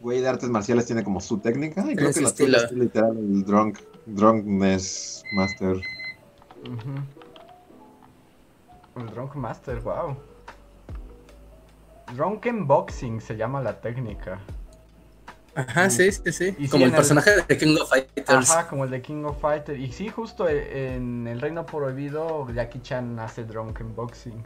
güey 0.00 0.20
de 0.20 0.28
artes 0.28 0.48
marciales 0.48 0.86
tiene 0.86 1.02
como 1.02 1.20
su 1.20 1.38
técnica 1.38 1.90
y 1.90 1.96
creo 1.96 2.10
Es 2.10 2.16
que 2.16 2.22
la 2.22 2.28
estilo. 2.28 2.52
tuya 2.58 2.66
es 2.66 2.72
literal 2.72 3.16
el 3.16 3.44
drunk, 3.44 3.78
drunkness 4.06 5.22
master. 5.34 5.76
El 6.64 6.72
Drunk 9.04 9.34
Master, 9.34 9.80
wow. 9.80 10.16
Drunken 12.14 12.66
Boxing 12.66 13.20
se 13.20 13.36
llama 13.36 13.60
la 13.60 13.80
técnica. 13.80 14.38
Ajá, 15.54 15.88
sí, 15.90 16.12
sí, 16.12 16.32
sí. 16.32 16.54
Y 16.58 16.68
Como 16.68 16.84
el 16.84 16.90
el- 16.90 16.96
personaje 16.96 17.30
de 17.48 17.56
King 17.58 17.76
of 17.80 17.88
Fighters. 17.88 18.50
Ajá, 18.50 18.68
como 18.68 18.84
el 18.84 18.90
de 18.90 19.00
King 19.02 19.24
of 19.24 19.40
Fighters. 19.40 19.78
Y 19.78 19.90
sí, 19.92 20.08
justo 20.08 20.48
e- 20.48 20.94
en 20.96 21.26
El 21.26 21.40
Reino 21.40 21.64
Prohibido, 21.66 22.46
Jackie 22.52 22.80
Chan 22.82 23.18
hace 23.18 23.44
Drunken 23.44 23.94
Boxing. 23.96 24.44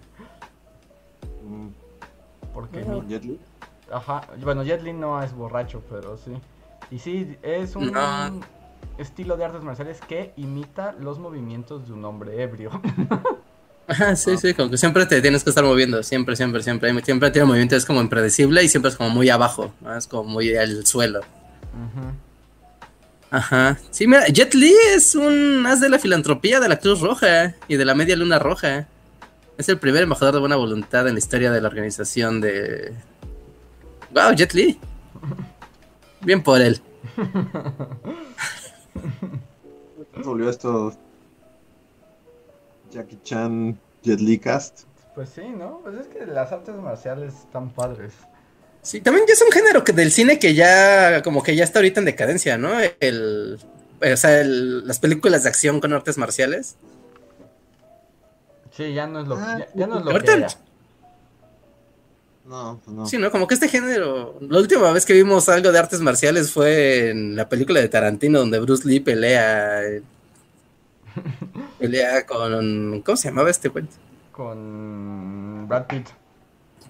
Mm. 1.45 1.69
Porque 2.55 2.85
Jet 3.09 3.25
Li. 3.25 3.41
Ajá, 3.93 4.23
bueno, 4.43 4.63
Jet 4.63 4.83
Li 4.83 4.93
no 4.93 5.21
es 5.23 5.33
borracho, 5.35 5.83
pero 5.91 6.17
sí. 6.17 6.33
Y 6.93 6.99
sí, 7.01 7.37
es 7.43 7.75
un 7.77 7.93
estilo 8.99 9.37
de 9.37 9.45
artes 9.45 9.63
marciales 9.63 10.01
que 10.01 10.33
imita 10.37 10.93
los 10.93 11.19
movimientos 11.19 11.87
de 11.89 11.93
un 11.93 12.05
hombre 12.05 12.41
ebrio. 12.43 12.71
Ajá, 13.91 14.15
sí, 14.15 14.39
sí, 14.39 14.55
como 14.55 14.71
que 14.71 14.79
siempre 14.79 15.05
te 15.05 15.21
tienes 15.21 15.43
que 15.43 15.51
estar 15.51 15.65
moviendo, 15.65 16.01
siempre, 16.05 16.37
siempre, 16.37 16.63
siempre. 16.63 16.95
Siempre 17.03 17.31
tiene 17.33 17.45
movimiento, 17.45 17.75
es 17.75 17.85
como 17.85 18.01
impredecible 18.01 18.63
y 18.63 18.69
siempre 18.69 18.89
es 18.89 18.97
como 18.97 19.11
muy 19.11 19.29
abajo, 19.29 19.75
es 19.99 20.07
como 20.07 20.31
muy 20.31 20.55
al 20.55 20.87
suelo. 20.87 21.23
Ajá. 23.33 23.79
Sí, 23.91 24.07
mira, 24.07 24.29
Jet 24.29 24.55
Li 24.55 24.73
es 24.95 25.17
un 25.17 25.67
as 25.67 25.81
de 25.81 25.89
la 25.89 25.99
filantropía 25.99 26.61
de 26.61 26.69
la 26.69 26.79
Cruz 26.79 27.01
Roja 27.01 27.57
y 27.67 27.75
de 27.75 27.85
la 27.85 27.97
Media 27.97 28.15
Luna 28.15 28.39
Roja. 28.39 28.87
Es 29.59 29.69
el 29.69 29.81
primer 29.81 30.05
embajador 30.05 30.35
de 30.35 30.41
buena 30.41 30.55
voluntad 30.55 31.09
en 31.09 31.15
la 31.15 31.19
historia 31.19 31.51
de 31.51 31.61
la 31.61 31.67
organización 31.67 32.41
de... 32.41 32.93
¡Wow, 34.15 34.35
Jet 34.37 34.55
Li! 34.55 34.79
Bien 36.21 36.45
por 36.45 36.61
él. 36.61 36.81
volvió 40.25 40.49
esto 40.49 40.93
Jackie 42.91 43.19
Chan 43.23 43.79
Jet 44.03 44.21
Li 44.21 44.39
Cast. 44.39 44.83
Pues 45.15 45.31
sí, 45.31 45.43
¿no? 45.43 45.81
Pues 45.83 45.97
es 45.97 46.07
que 46.07 46.27
las 46.27 46.53
artes 46.53 46.75
marciales 46.77 47.35
están 47.35 47.71
padres. 47.71 48.13
Sí, 48.83 49.01
también 49.01 49.27
ya 49.27 49.35
es 49.35 49.43
un 49.43 49.53
género 49.53 49.85
que 49.85 49.93
del 49.93 50.11
cine 50.11 50.39
que 50.39 50.55
ya 50.55 51.23
como 51.23 51.43
que 51.43 51.55
ya 51.55 51.65
está 51.65 51.81
ahorita 51.81 52.01
en 52.01 52.07
decadencia, 52.07 52.57
¿no? 52.57 52.71
El, 53.01 53.59
o 54.01 54.17
sea, 54.17 54.43
las 54.45 54.99
películas 54.99 55.43
de 55.43 55.51
acción 55.51 55.81
con 55.81 55.93
artes 55.93 56.17
marciales. 56.17 56.77
Sí, 58.75 58.95
ya 58.95 59.07
no 59.07 59.21
es 59.21 59.29
lo, 59.29 59.37
ah, 59.37 59.59
ya, 59.75 59.87
no 59.87 59.99
es 59.99 60.05
lo 60.05 60.19
que 60.19 60.47
No, 62.47 62.81
pues 62.83 62.97
no. 62.97 63.07
Sí, 63.07 63.19
¿no? 63.19 63.31
Como 63.31 63.47
que 63.47 63.55
este 63.55 63.69
género. 63.69 64.39
La 64.41 64.59
última 64.59 64.91
vez 64.93 65.05
que 65.05 65.13
vimos 65.13 65.49
algo 65.51 65.71
de 65.71 65.79
artes 65.79 66.01
marciales 66.01 66.51
fue 66.51 67.11
en 67.11 67.37
la 67.37 67.49
película 67.49 67.81
de 67.81 67.89
Tarantino, 67.89 68.39
donde 68.39 68.61
Bruce 68.61 68.89
Lee 68.89 69.01
pelea. 69.01 69.83
Pelea 71.79 72.27
con. 72.27 73.03
¿Cómo 73.03 73.17
se 73.17 73.29
llamaba 73.29 73.51
este 73.51 73.71
cuento? 73.71 73.97
Con 74.33 75.67
Brad 75.69 75.87
Pitt. 75.87 76.09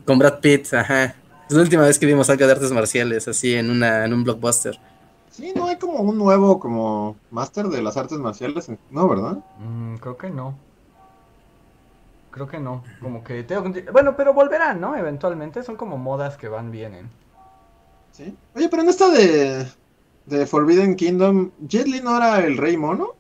Con 0.05 0.19
Brad 0.19 0.41
Pitt, 0.41 0.73
ajá. 0.75 1.15
Es 1.49 1.57
la 1.57 1.63
última 1.63 1.83
vez 1.83 1.99
que 1.99 2.07
vimos 2.07 2.31
algo 2.31 2.47
de 2.47 2.53
artes 2.53 2.71
marciales, 2.73 3.27
así 3.27 3.55
en 3.55 3.71
una, 3.71 4.05
en 4.05 4.13
un 4.13 4.23
blockbuster. 4.25 4.79
Sí, 5.31 5.53
no 5.55 5.67
hay 5.67 5.77
como 5.77 6.01
un 6.01 6.17
nuevo 6.17 6.61
como 6.61 7.17
máster 7.31 7.67
de 7.67 7.83
las 7.83 7.97
artes 7.97 8.19
marciales, 8.19 8.71
no, 8.91 9.09
¿verdad? 9.09 9.39
Mm, 9.59 9.97
creo 9.97 10.17
que 10.17 10.31
no. 10.31 10.57
Creo 12.31 12.47
que 12.47 12.61
no. 12.61 12.85
Como 13.01 13.25
que 13.25 13.45
bueno, 13.93 14.17
pero 14.17 14.33
volverán, 14.33 14.81
¿no? 14.81 14.97
Eventualmente 14.97 15.63
son 15.63 15.77
como 15.77 15.99
modas 15.99 16.37
que 16.37 16.49
van 16.49 16.71
vienen. 16.71 17.09
Sí. 18.13 18.37
Oye, 18.55 18.69
pero 18.69 18.83
en 18.83 18.89
esta 18.89 19.09
de 19.09 19.67
de 20.27 20.47
Forbidden 20.47 20.97
Kingdom, 20.97 21.51
Jet 21.67 21.87
Li 21.87 22.01
no 22.01 22.17
era 22.17 22.39
el 22.45 22.57
rey 22.57 22.77
mono? 22.77 23.15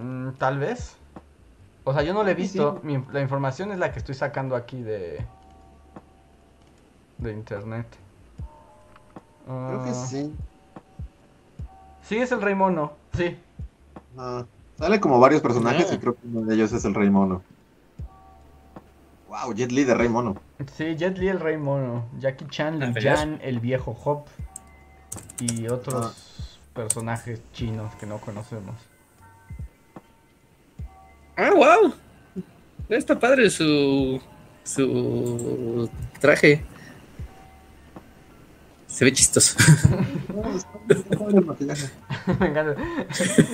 Mm, 0.00 0.32
tal 0.38 0.58
vez. 0.58 0.96
O 1.84 1.92
sea, 1.92 2.02
yo 2.02 2.12
no 2.12 2.24
le 2.24 2.32
he 2.32 2.34
visto. 2.34 2.80
la 3.12 3.20
información 3.20 3.72
es 3.72 3.78
la 3.78 3.92
que 3.92 3.98
estoy 3.98 4.14
sacando 4.14 4.56
aquí 4.56 4.82
de 4.82 5.24
de 7.20 7.32
internet. 7.32 7.86
Creo 9.44 9.84
que 9.84 9.90
ah. 9.90 9.94
sí. 9.94 10.34
Sí, 12.02 12.16
es 12.16 12.32
el 12.32 12.40
Rey 12.40 12.54
Mono, 12.54 12.92
sí. 13.16 13.36
Ah, 14.18 14.44
sale 14.76 15.00
como 15.00 15.20
varios 15.20 15.42
personajes 15.42 15.92
y 15.92 15.98
creo 15.98 16.14
que 16.14 16.26
uno 16.26 16.42
de 16.42 16.54
ellos 16.54 16.72
es 16.72 16.84
el 16.84 16.94
Rey 16.94 17.10
Mono. 17.10 17.42
Wow, 19.28 19.54
Jet 19.54 19.70
Li 19.70 19.84
de 19.84 19.94
Rey 19.94 20.08
Mono. 20.08 20.36
Sí, 20.74 20.96
Jet 20.96 21.18
Li 21.18 21.28
el 21.28 21.38
Rey 21.38 21.56
Mono. 21.56 22.06
Jackie 22.18 22.46
Chan, 22.48 22.80
Li 22.80 23.00
Jan, 23.00 23.38
el 23.42 23.60
viejo 23.60 23.96
Hop. 24.04 24.26
Y 25.40 25.68
otros 25.68 26.06
ah. 26.06 26.74
personajes 26.74 27.40
chinos 27.52 27.94
que 27.94 28.06
no 28.06 28.18
conocemos. 28.18 28.74
Ah, 31.36 31.50
wow. 31.54 31.94
Está 32.88 33.18
padre 33.18 33.50
su 33.50 34.20
su 34.64 35.88
traje. 36.20 36.64
Se 38.86 39.04
ve 39.04 39.12
chistoso. 39.12 39.56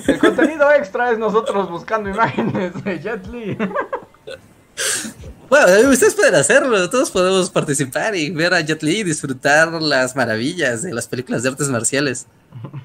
El 0.06 0.18
contenido 0.18 0.72
extra 0.72 1.12
es 1.12 1.18
nosotros 1.18 1.68
buscando 1.70 2.08
imágenes 2.08 2.72
de 2.82 2.98
Jet 2.98 3.26
Li. 3.26 3.58
Bueno, 5.48 5.90
ustedes 5.90 6.14
pueden 6.14 6.34
hacerlo, 6.34 6.90
todos 6.90 7.10
podemos 7.12 7.50
participar 7.50 8.16
y 8.16 8.30
ver 8.30 8.52
a 8.52 8.60
Jet 8.62 8.82
Li 8.82 8.98
y 8.98 9.04
disfrutar 9.04 9.72
las 9.80 10.16
maravillas 10.16 10.82
de 10.82 10.92
las 10.92 11.06
películas 11.06 11.44
de 11.44 11.50
artes 11.50 11.68
marciales. 11.68 12.26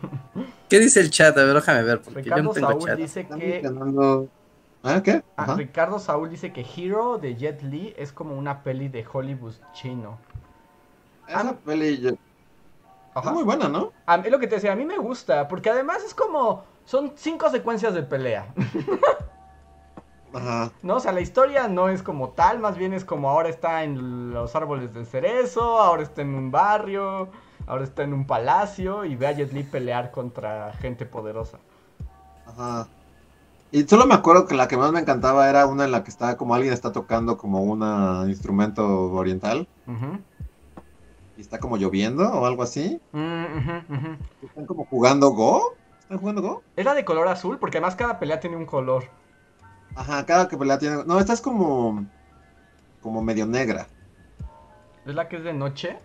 ¿Qué 0.69 0.79
dice 0.79 0.99
el 0.99 1.09
chat? 1.09 1.35
A 1.37 1.43
ver, 1.43 1.55
déjame 1.55 1.81
ver, 1.81 2.01
porque 2.01 2.21
Ricardo 2.21 2.37
yo 2.37 2.43
no 2.43 2.53
tengo 2.53 2.69
Saúl 2.69 2.85
chat. 2.85 2.97
dice 2.97 3.27
que... 3.27 3.61
¿Ah, 4.83 5.01
qué? 5.03 5.23
Ah, 5.37 5.53
Ricardo 5.55 5.99
Saúl 5.99 6.29
dice 6.29 6.51
que 6.51 6.65
Hero 6.75 7.17
de 7.19 7.35
Jet 7.35 7.61
Li 7.61 7.93
es 7.97 8.11
como 8.11 8.35
una 8.35 8.63
peli 8.63 8.87
de 8.87 9.05
Hollywood 9.11 9.53
chino. 9.73 10.17
Esa 11.27 11.55
peli 11.57 12.17
Ajá. 13.13 13.31
muy 13.31 13.43
buena, 13.43 13.69
¿no? 13.69 13.91
es 14.07 14.31
lo 14.31 14.39
que 14.39 14.47
te 14.47 14.55
decía, 14.55 14.73
a 14.73 14.75
mí 14.75 14.85
me 14.85 14.97
gusta, 14.97 15.47
porque 15.47 15.69
además 15.69 16.03
es 16.03 16.13
como, 16.13 16.63
son 16.85 17.13
cinco 17.15 17.49
secuencias 17.49 17.93
de 17.93 18.03
pelea. 18.03 18.53
Ajá. 20.33 20.71
No, 20.81 20.95
o 20.95 20.99
sea, 20.99 21.11
la 21.11 21.21
historia 21.21 21.67
no 21.67 21.89
es 21.89 22.01
como 22.01 22.29
tal, 22.29 22.59
más 22.59 22.77
bien 22.77 22.93
es 22.93 23.03
como 23.03 23.29
ahora 23.29 23.49
está 23.49 23.83
en 23.83 24.33
los 24.33 24.55
árboles 24.55 24.93
del 24.93 25.05
cerezo, 25.05 25.79
ahora 25.79 26.03
está 26.03 26.21
en 26.21 26.33
un 26.33 26.51
barrio, 26.51 27.29
ahora 27.67 27.83
está 27.83 28.03
en 28.03 28.13
un 28.13 28.25
palacio 28.25 29.05
y 29.05 29.15
ve 29.15 29.27
a 29.27 29.33
Jet 29.33 29.51
Li 29.51 29.63
pelear 29.63 30.09
contra 30.11 30.73
gente 30.73 31.05
poderosa. 31.05 31.59
Ajá. 32.47 32.87
Y 33.71 33.83
solo 33.83 34.05
me 34.05 34.15
acuerdo 34.15 34.45
que 34.45 34.55
la 34.55 34.67
que 34.67 34.77
más 34.77 34.91
me 34.91 34.99
encantaba 34.99 35.49
era 35.49 35.65
una 35.65 35.85
en 35.85 35.91
la 35.91 36.03
que 36.03 36.09
está 36.09 36.35
como 36.35 36.55
alguien 36.55 36.73
está 36.73 36.91
tocando 36.91 37.37
como 37.37 37.61
un 37.63 38.29
instrumento 38.29 39.11
oriental. 39.11 39.67
Ajá 39.87 40.19
está 41.41 41.59
como 41.59 41.77
lloviendo 41.77 42.23
o 42.29 42.45
algo 42.45 42.63
así. 42.63 43.01
Mm, 43.11 44.15
están 44.43 44.65
como 44.65 44.85
jugando 44.85 45.31
Go. 45.31 45.75
¿Están 46.01 46.19
jugando 46.19 46.41
Go? 46.41 46.63
Es 46.75 46.85
la 46.85 46.93
de 46.93 47.03
color 47.03 47.27
azul, 47.27 47.57
porque 47.59 47.77
además 47.77 47.95
cada 47.95 48.19
pelea 48.19 48.39
tiene 48.39 48.55
un 48.55 48.65
color. 48.65 49.05
Ajá, 49.95 50.25
cada 50.25 50.47
pelea 50.47 50.77
tiene. 50.79 51.03
No, 51.05 51.19
esta 51.19 51.33
es 51.33 51.41
como. 51.41 52.05
como 53.01 53.21
medio 53.21 53.45
negra. 53.45 53.87
¿Es 55.05 55.15
la 55.15 55.27
que 55.27 55.37
es 55.37 55.43
de 55.43 55.53
noche? 55.53 55.97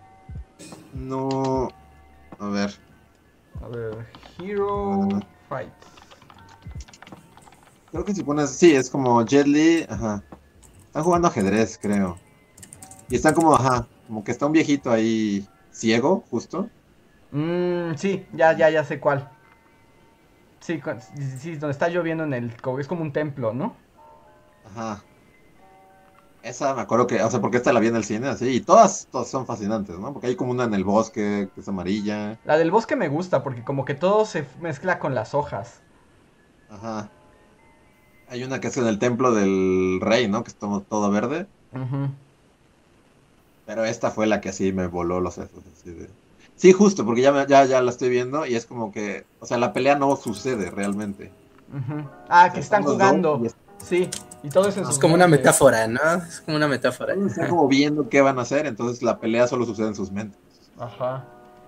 No. 0.93 1.69
A 2.39 2.49
ver. 2.49 2.75
A 3.63 3.69
ver, 3.69 4.07
Hero 4.39 5.09
Fight. 5.49 5.73
Creo 7.91 8.05
que 8.05 8.15
si 8.15 8.23
pones. 8.23 8.51
Sí, 8.51 8.75
es 8.75 8.91
como 8.91 9.25
Jet 9.25 9.47
Li. 9.47 9.87
Ajá. 9.89 10.23
Están 10.87 11.05
jugando 11.05 11.29
ajedrez, 11.29 11.79
creo. 11.81 12.19
Y 13.09 13.17
están 13.17 13.35
como, 13.35 13.55
ajá, 13.55 13.87
como 14.07 14.25
que 14.25 14.33
está 14.33 14.47
un 14.47 14.53
viejito 14.53 14.91
ahí 14.91 15.47
ciego, 15.71 16.25
justo. 16.31 16.69
Mm, 17.31 17.95
sí, 17.97 18.27
ya, 18.33 18.57
ya, 18.57 18.71
ya 18.71 18.85
sé 18.85 18.99
cuál. 18.99 19.31
Sí, 20.61 20.81
sí, 21.39 21.57
donde 21.57 21.73
está 21.73 21.89
lloviendo 21.89 22.25
en 22.25 22.33
el... 22.33 22.53
Es 22.79 22.89
como 22.89 23.03
un 23.03 23.13
templo, 23.13 23.53
¿no? 23.53 23.77
Ajá. 24.65 25.03
Esa 26.43 26.75
me 26.75 26.81
acuerdo 26.81 27.07
que, 27.07 27.23
o 27.23 27.31
sea, 27.31 27.41
porque 27.41 27.57
esta 27.59 27.73
la 27.73 27.81
vi 27.81 27.89
en 27.89 27.97
el 27.97 28.05
cine, 28.05 28.29
así, 28.29 28.49
y 28.49 28.61
todas, 28.61 29.09
todas 29.11 29.29
son 29.29 29.47
fascinantes, 29.47 29.99
¿no? 29.99 30.13
Porque 30.13 30.29
hay 30.29 30.37
como 30.37 30.53
una 30.53 30.65
en 30.65 30.75
el 30.75 30.85
bosque, 30.85 31.49
que 31.55 31.61
es 31.61 31.69
amarilla. 31.69 32.39
La 32.45 32.57
del 32.57 32.71
bosque 32.71 32.97
me 32.97 33.09
gusta, 33.09 33.43
porque 33.43 33.63
como 33.65 33.85
que 33.85 33.95
todo 33.95 34.25
se 34.25 34.47
mezcla 34.61 34.99
con 34.99 35.15
las 35.15 35.35
hojas. 35.35 35.81
Ajá. 36.71 37.11
Hay 38.29 38.43
una 38.45 38.61
que 38.61 38.69
es 38.69 38.77
en 38.77 38.87
el 38.87 38.99
templo 38.99 39.33
del 39.33 39.99
rey, 40.01 40.29
¿no? 40.29 40.43
Que 40.43 40.51
es 40.51 40.57
todo, 40.57 40.81
todo 40.81 41.11
verde. 41.11 41.47
Ajá. 41.73 42.11
Pero 43.67 43.85
esta 43.85 44.11
fue 44.11 44.27
la 44.27 44.41
que 44.41 44.49
así 44.49 44.73
me 44.73 44.87
voló 44.87 45.21
los 45.21 45.35
sesos. 45.35 45.63
Sí, 46.55 46.73
justo, 46.73 47.05
porque 47.05 47.21
ya, 47.21 47.47
ya, 47.47 47.65
ya 47.65 47.83
la 47.83 47.91
estoy 47.91 48.09
viendo 48.09 48.47
y 48.47 48.55
es 48.55 48.65
como 48.65 48.93
que, 48.93 49.27
o 49.41 49.47
sea, 49.47 49.59
la 49.59 49.73
pelea 49.73 49.97
no 49.97 50.17
sucede 50.17 50.71
realmente. 50.71 51.31
Ah, 52.29 52.51
que 52.53 52.61
están 52.61 52.85
jugando. 52.85 53.43
Sí, 53.85 54.09
y 54.43 54.49
todo 54.49 54.69
eso 54.69 54.89
es 54.89 54.99
como 54.99 55.15
una 55.15 55.27
metáfora, 55.27 55.87
¿no? 55.89 56.01
Es 56.27 56.41
como 56.41 56.57
una 56.57 56.69
metáfora. 56.69 57.15
Están 57.15 57.49
como 57.51 57.69
viendo 57.69 58.09
qué 58.09 58.21
van 58.21 58.39
a 58.39 58.43
hacer, 58.43 58.67
entonces 58.67 59.03
la 59.03 59.19
pelea 59.19 59.49
solo 59.49 59.67
sucede 59.67 59.89
en 59.89 59.95
sus 59.97 60.13
mentes. 60.13 60.41
Ajá. 60.79 61.25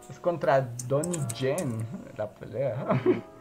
Es 0.08 0.18
contra 0.20 0.70
Donnie 0.86 1.20
Jen 1.34 1.84
la 2.16 2.28
pelea. 2.30 3.02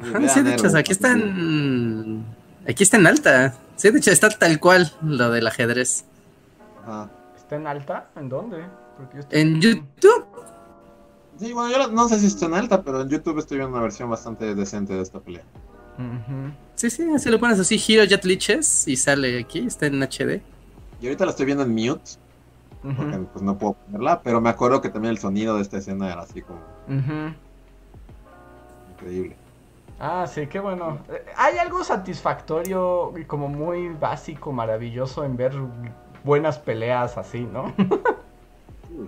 Ah, 0.00 0.28
sí, 0.28 0.42
de 0.42 0.54
hecho, 0.54 0.68
aquí 0.76 0.92
están. 0.92 2.24
Aquí 2.68 2.82
está 2.82 2.96
en 2.96 3.06
alta. 3.06 3.54
Sí, 3.76 3.90
de 3.90 3.98
hecho, 3.98 4.10
está 4.10 4.28
tal 4.28 4.60
cual 4.60 4.92
lo 5.02 5.30
del 5.30 5.46
ajedrez. 5.46 6.04
¿Está 7.36 7.56
en 7.56 7.66
alta? 7.66 8.08
¿En 8.16 8.28
dónde? 8.28 8.64
En 9.30 9.60
YouTube. 9.60 10.26
Sí, 11.38 11.52
bueno, 11.52 11.70
yo 11.70 11.88
no 11.92 12.08
sé 12.08 12.18
si 12.18 12.26
está 12.26 12.46
en 12.46 12.54
alta, 12.54 12.82
pero 12.82 13.02
en 13.02 13.08
YouTube 13.08 13.38
estoy 13.38 13.58
viendo 13.58 13.74
una 13.74 13.82
versión 13.82 14.10
bastante 14.10 14.54
decente 14.54 14.94
de 14.94 15.02
esta 15.02 15.20
pelea. 15.20 15.44
Sí, 16.74 16.90
sí, 16.90 17.08
así 17.14 17.28
lo 17.28 17.40
pones 17.40 17.58
así, 17.58 17.80
Hero 17.88 18.04
Jet 18.04 18.24
Liches 18.24 18.86
y 18.86 18.96
sale 18.96 19.38
aquí, 19.38 19.66
está 19.66 19.86
en 19.86 20.00
HD. 20.02 20.40
Y 21.00 21.06
ahorita 21.06 21.24
la 21.24 21.30
estoy 21.30 21.46
viendo 21.46 21.64
en 21.64 21.74
mute. 21.74 22.12
Porque 22.80 23.18
pues 23.32 23.42
no 23.42 23.58
puedo 23.58 23.74
ponerla, 23.74 24.22
pero 24.22 24.40
me 24.40 24.50
acuerdo 24.50 24.80
que 24.80 24.88
también 24.88 25.10
el 25.10 25.18
sonido 25.18 25.56
de 25.56 25.62
esta 25.62 25.78
escena 25.78 26.12
era 26.12 26.22
así 26.22 26.42
como 26.42 26.60
increíble. 28.92 29.36
Ah, 30.00 30.26
sí, 30.32 30.46
qué 30.46 30.60
bueno. 30.60 30.98
Hay 31.36 31.58
algo 31.58 31.82
satisfactorio 31.82 33.18
y 33.18 33.24
como 33.24 33.48
muy 33.48 33.88
básico, 33.88 34.52
maravilloso 34.52 35.24
en 35.24 35.36
ver 35.36 35.52
buenas 36.24 36.58
peleas 36.58 37.18
así, 37.18 37.40
¿no? 37.40 37.74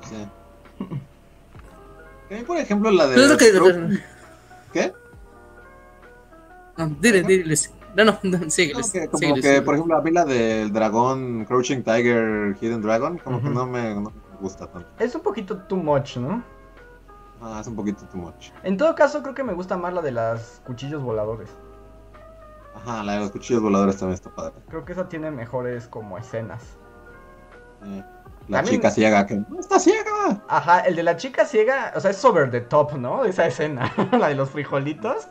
Sí, 0.03 0.27
mí, 2.31 2.43
por 2.45 2.57
ejemplo, 2.59 2.91
la 2.93 3.09
de. 3.09 3.15
Pero 3.17 3.37
que- 3.37 4.01
¿Qué? 4.73 4.93
No, 6.77 6.87
dile, 7.01 7.23
dile. 7.25 7.57
sí. 7.57 7.71
No, 7.97 8.05
no, 8.05 8.19
no, 8.23 8.51
síguele. 8.51 8.81
No, 8.81 8.89
que, 8.93 9.09
como 9.09 9.35
que, 9.35 9.63
por 9.63 9.75
ejemplo, 9.75 9.97
a 9.97 10.01
mí 10.01 10.11
la 10.13 10.25
del 10.25 10.73
dragón, 10.73 11.45
Crouching 11.45 11.83
Tiger, 11.83 12.57
Hidden 12.61 12.83
Dragon, 12.83 13.19
como 13.19 13.43
que 13.43 13.51
no 13.51 13.67
me, 13.67 13.95
no 13.97 14.01
me 14.03 14.11
gusta 14.41 14.69
tanto. 14.69 14.89
Es 15.01 15.13
un 15.17 15.23
poquito 15.23 15.57
too 15.59 15.77
much, 15.77 16.19
¿no? 16.19 16.43
Ah, 17.43 17.59
es 17.61 17.67
un 17.67 17.77
poquito 17.77 18.05
too 18.07 18.19
much. 18.19 18.51
En 18.63 18.77
todo 18.77 18.95
caso, 18.95 19.23
creo 19.23 19.35
que 19.35 19.43
me 19.45 19.53
gusta 19.55 19.77
más 19.77 19.93
la 19.95 20.03
de 20.03 20.13
las 20.13 20.61
cuchillos 20.67 21.03
voladores. 21.03 21.49
Ajá, 22.75 23.03
la 23.03 23.15
de 23.15 23.21
los 23.21 23.31
cuchillos 23.31 23.63
voladores 23.63 23.97
también 23.99 24.15
está 24.15 24.31
padre. 24.35 24.55
Creo 24.69 24.85
que 24.85 24.93
esa 24.93 25.09
tiene 25.09 25.31
mejores 25.31 25.89
como 25.89 26.19
escenas. 26.19 26.63
Eh, 27.85 28.05
la 28.49 28.59
También- 28.59 28.77
chica 28.77 28.91
ciega 28.91 29.27
que 29.27 29.37
no 29.37 29.59
está 29.59 29.79
ciega. 29.79 30.43
Ajá, 30.49 30.81
el 30.81 30.97
de 30.97 31.03
la 31.03 31.17
chica 31.17 31.45
ciega, 31.45 31.93
o 31.97 32.01
sea, 32.01 32.11
es 32.11 32.25
over 32.25 32.51
the 32.51 32.61
top, 32.61 32.95
¿no? 32.95 33.25
Esa 33.25 33.47
escena, 33.47 33.93
la 34.13 34.29
de 34.29 34.35
los 34.35 34.51
frijolitos. 34.51 35.29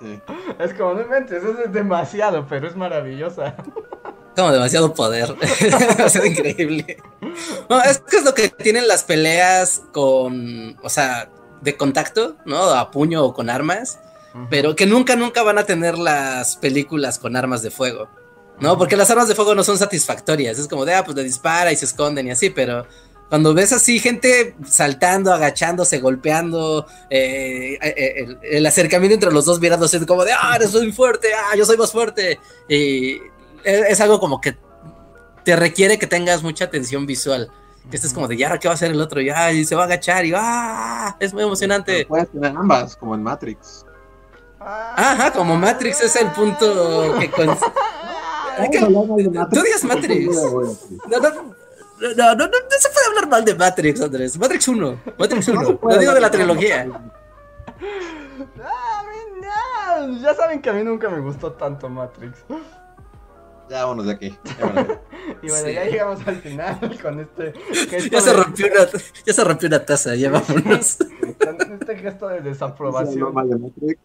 Sí. 0.00 0.20
Es 0.58 0.74
como, 0.74 0.94
no 0.94 1.02
inventes, 1.02 1.42
eso 1.42 1.62
es 1.64 1.72
demasiado, 1.72 2.46
pero 2.48 2.68
es 2.68 2.76
maravillosa. 2.76 3.54
Como 4.36 4.52
demasiado 4.52 4.94
poder. 4.94 5.34
demasiado 5.96 6.26
increíble. 6.26 6.98
No, 7.68 7.82
es 7.82 7.98
que 7.98 8.18
es 8.18 8.24
lo 8.24 8.34
que 8.34 8.48
tienen 8.48 8.86
las 8.86 9.02
peleas 9.02 9.82
con. 9.92 10.76
O 10.82 10.88
sea, 10.88 11.28
de 11.60 11.76
contacto, 11.76 12.36
¿no? 12.44 12.62
A 12.70 12.90
puño 12.92 13.24
o 13.24 13.34
con 13.34 13.50
armas. 13.50 13.98
Pero 14.50 14.76
que 14.76 14.86
nunca, 14.86 15.16
nunca 15.16 15.42
van 15.42 15.58
a 15.58 15.64
tener 15.64 15.98
las 15.98 16.56
películas 16.56 17.18
con 17.18 17.34
armas 17.34 17.62
de 17.62 17.72
fuego. 17.72 18.08
¿No? 18.60 18.78
Porque 18.78 18.96
las 18.96 19.10
armas 19.10 19.26
de 19.26 19.34
fuego 19.34 19.56
no 19.56 19.64
son 19.64 19.78
satisfactorias. 19.78 20.58
Es 20.58 20.68
como 20.68 20.84
de, 20.84 20.94
ah, 20.94 21.04
pues 21.04 21.16
le 21.16 21.24
dispara 21.24 21.72
y 21.72 21.76
se 21.76 21.86
esconden 21.86 22.28
y 22.28 22.30
así, 22.30 22.50
pero. 22.50 22.86
Cuando 23.28 23.52
ves 23.52 23.72
así 23.72 23.98
gente 23.98 24.54
saltando, 24.66 25.32
agachándose, 25.32 25.98
golpeando, 26.00 26.86
eh, 27.10 27.78
eh, 27.82 28.14
el, 28.24 28.38
el 28.42 28.66
acercamiento 28.66 29.14
entre 29.14 29.30
los 29.32 29.44
dos 29.44 29.60
mirando 29.60 29.84
es 29.86 30.06
como 30.06 30.24
de, 30.24 30.32
ah, 30.32 30.54
eres 30.56 30.72
muy 30.72 30.92
fuerte, 30.92 31.28
ah, 31.34 31.54
yo 31.56 31.66
soy 31.66 31.76
más 31.76 31.92
fuerte. 31.92 32.40
Y 32.68 33.16
es, 33.64 33.86
es 33.90 34.00
algo 34.00 34.18
como 34.18 34.40
que 34.40 34.56
te 35.44 35.56
requiere 35.56 35.98
que 35.98 36.06
tengas 36.06 36.42
mucha 36.42 36.64
atención 36.64 37.04
visual. 37.06 37.50
Que 37.90 37.96
estés 37.96 38.12
como 38.12 38.28
de, 38.28 38.36
ya, 38.36 38.58
¿qué 38.58 38.68
va 38.68 38.72
a 38.72 38.74
hacer 38.74 38.90
el 38.90 39.00
otro? 39.00 39.20
Ya, 39.20 39.50
y 39.52 39.64
se 39.64 39.74
va 39.74 39.82
a 39.82 39.84
agachar 39.86 40.24
y 40.24 40.32
ah, 40.34 41.16
es 41.20 41.32
muy 41.34 41.42
emocionante. 41.42 41.92
Pero 41.98 42.08
Puedes 42.08 42.30
tener 42.30 42.54
ambas, 42.56 42.96
como 42.96 43.14
en 43.14 43.22
Matrix. 43.22 43.84
Ajá, 44.60 45.32
como 45.32 45.56
Matrix 45.56 46.00
es 46.02 46.16
el 46.16 46.30
punto 46.32 47.14
que... 47.18 47.30
con- 47.30 47.56
Tú 49.52 49.60
odias 49.60 49.84
Matrix. 49.84 50.34
No, 51.08 51.20
no, 51.20 51.57
no, 52.00 52.34
no, 52.34 52.34
no, 52.34 52.46
no 52.46 52.76
se 52.78 52.88
puede 52.90 53.06
hablar 53.08 53.28
mal 53.28 53.44
de 53.44 53.54
Matrix, 53.54 54.00
Andrés. 54.00 54.38
Matrix 54.38 54.68
1. 54.68 55.00
Matrix 55.18 55.48
1. 55.48 55.78
Lo 55.82 55.98
digo 55.98 56.14
de 56.14 56.20
la 56.20 56.30
trilogía. 56.30 56.86
Ah, 58.62 59.00
a 59.00 59.02
mí 59.04 60.10
no. 60.12 60.20
Ya 60.20 60.34
saben 60.34 60.60
que 60.62 60.70
a 60.70 60.72
mí 60.72 60.82
nunca 60.84 61.08
me 61.08 61.20
gustó 61.20 61.52
tanto 61.52 61.88
Matrix. 61.88 62.44
Ya 63.68 63.84
vámonos 63.84 64.06
de 64.06 64.12
aquí. 64.12 64.38
ya 64.44 64.66
vámonos 64.66 64.88
de 64.88 64.94
aquí. 64.94 65.00
Y 65.42 65.48
bueno, 65.50 65.66
Sí. 65.66 65.74
ya 65.74 65.84
llegamos 65.84 66.26
al 66.26 66.36
final 66.36 66.98
con 67.02 67.20
este 67.20 67.52
gesto, 67.90 68.08
Ya 68.10 68.20
se 68.22 68.30
de, 68.30 68.36
rompió 68.42 68.66
una, 68.66 68.86
ya 69.26 69.32
se 69.34 69.44
rompió 69.44 69.68
una 69.68 69.84
taza, 69.84 70.14
ya 70.14 70.30
vámonos. 70.30 70.98
este 71.80 71.96
gesto 71.98 72.28
de 72.28 72.40
desaprobación. 72.40 73.20
no, 73.20 73.32
mal 73.32 73.50
de 73.50 73.56
Matrix. 73.58 74.00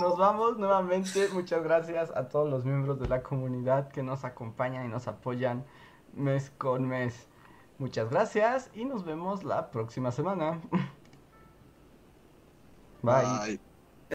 Nos 0.00 0.18
vamos 0.18 0.58
nuevamente. 0.58 1.28
Muchas 1.32 1.62
gracias 1.62 2.10
a 2.14 2.28
todos 2.28 2.50
los 2.50 2.64
miembros 2.64 2.98
de 2.98 3.06
la 3.08 3.22
comunidad 3.22 3.88
que 3.88 4.02
nos 4.02 4.24
acompañan 4.24 4.84
y 4.84 4.88
nos 4.88 5.06
apoyan 5.06 5.64
mes 6.16 6.50
con 6.58 6.88
mes. 6.88 7.28
Muchas 7.78 8.10
gracias 8.10 8.70
y 8.74 8.84
nos 8.84 9.04
vemos 9.04 9.44
la 9.44 9.70
próxima 9.70 10.10
semana. 10.10 10.60
Bye. 13.02 13.60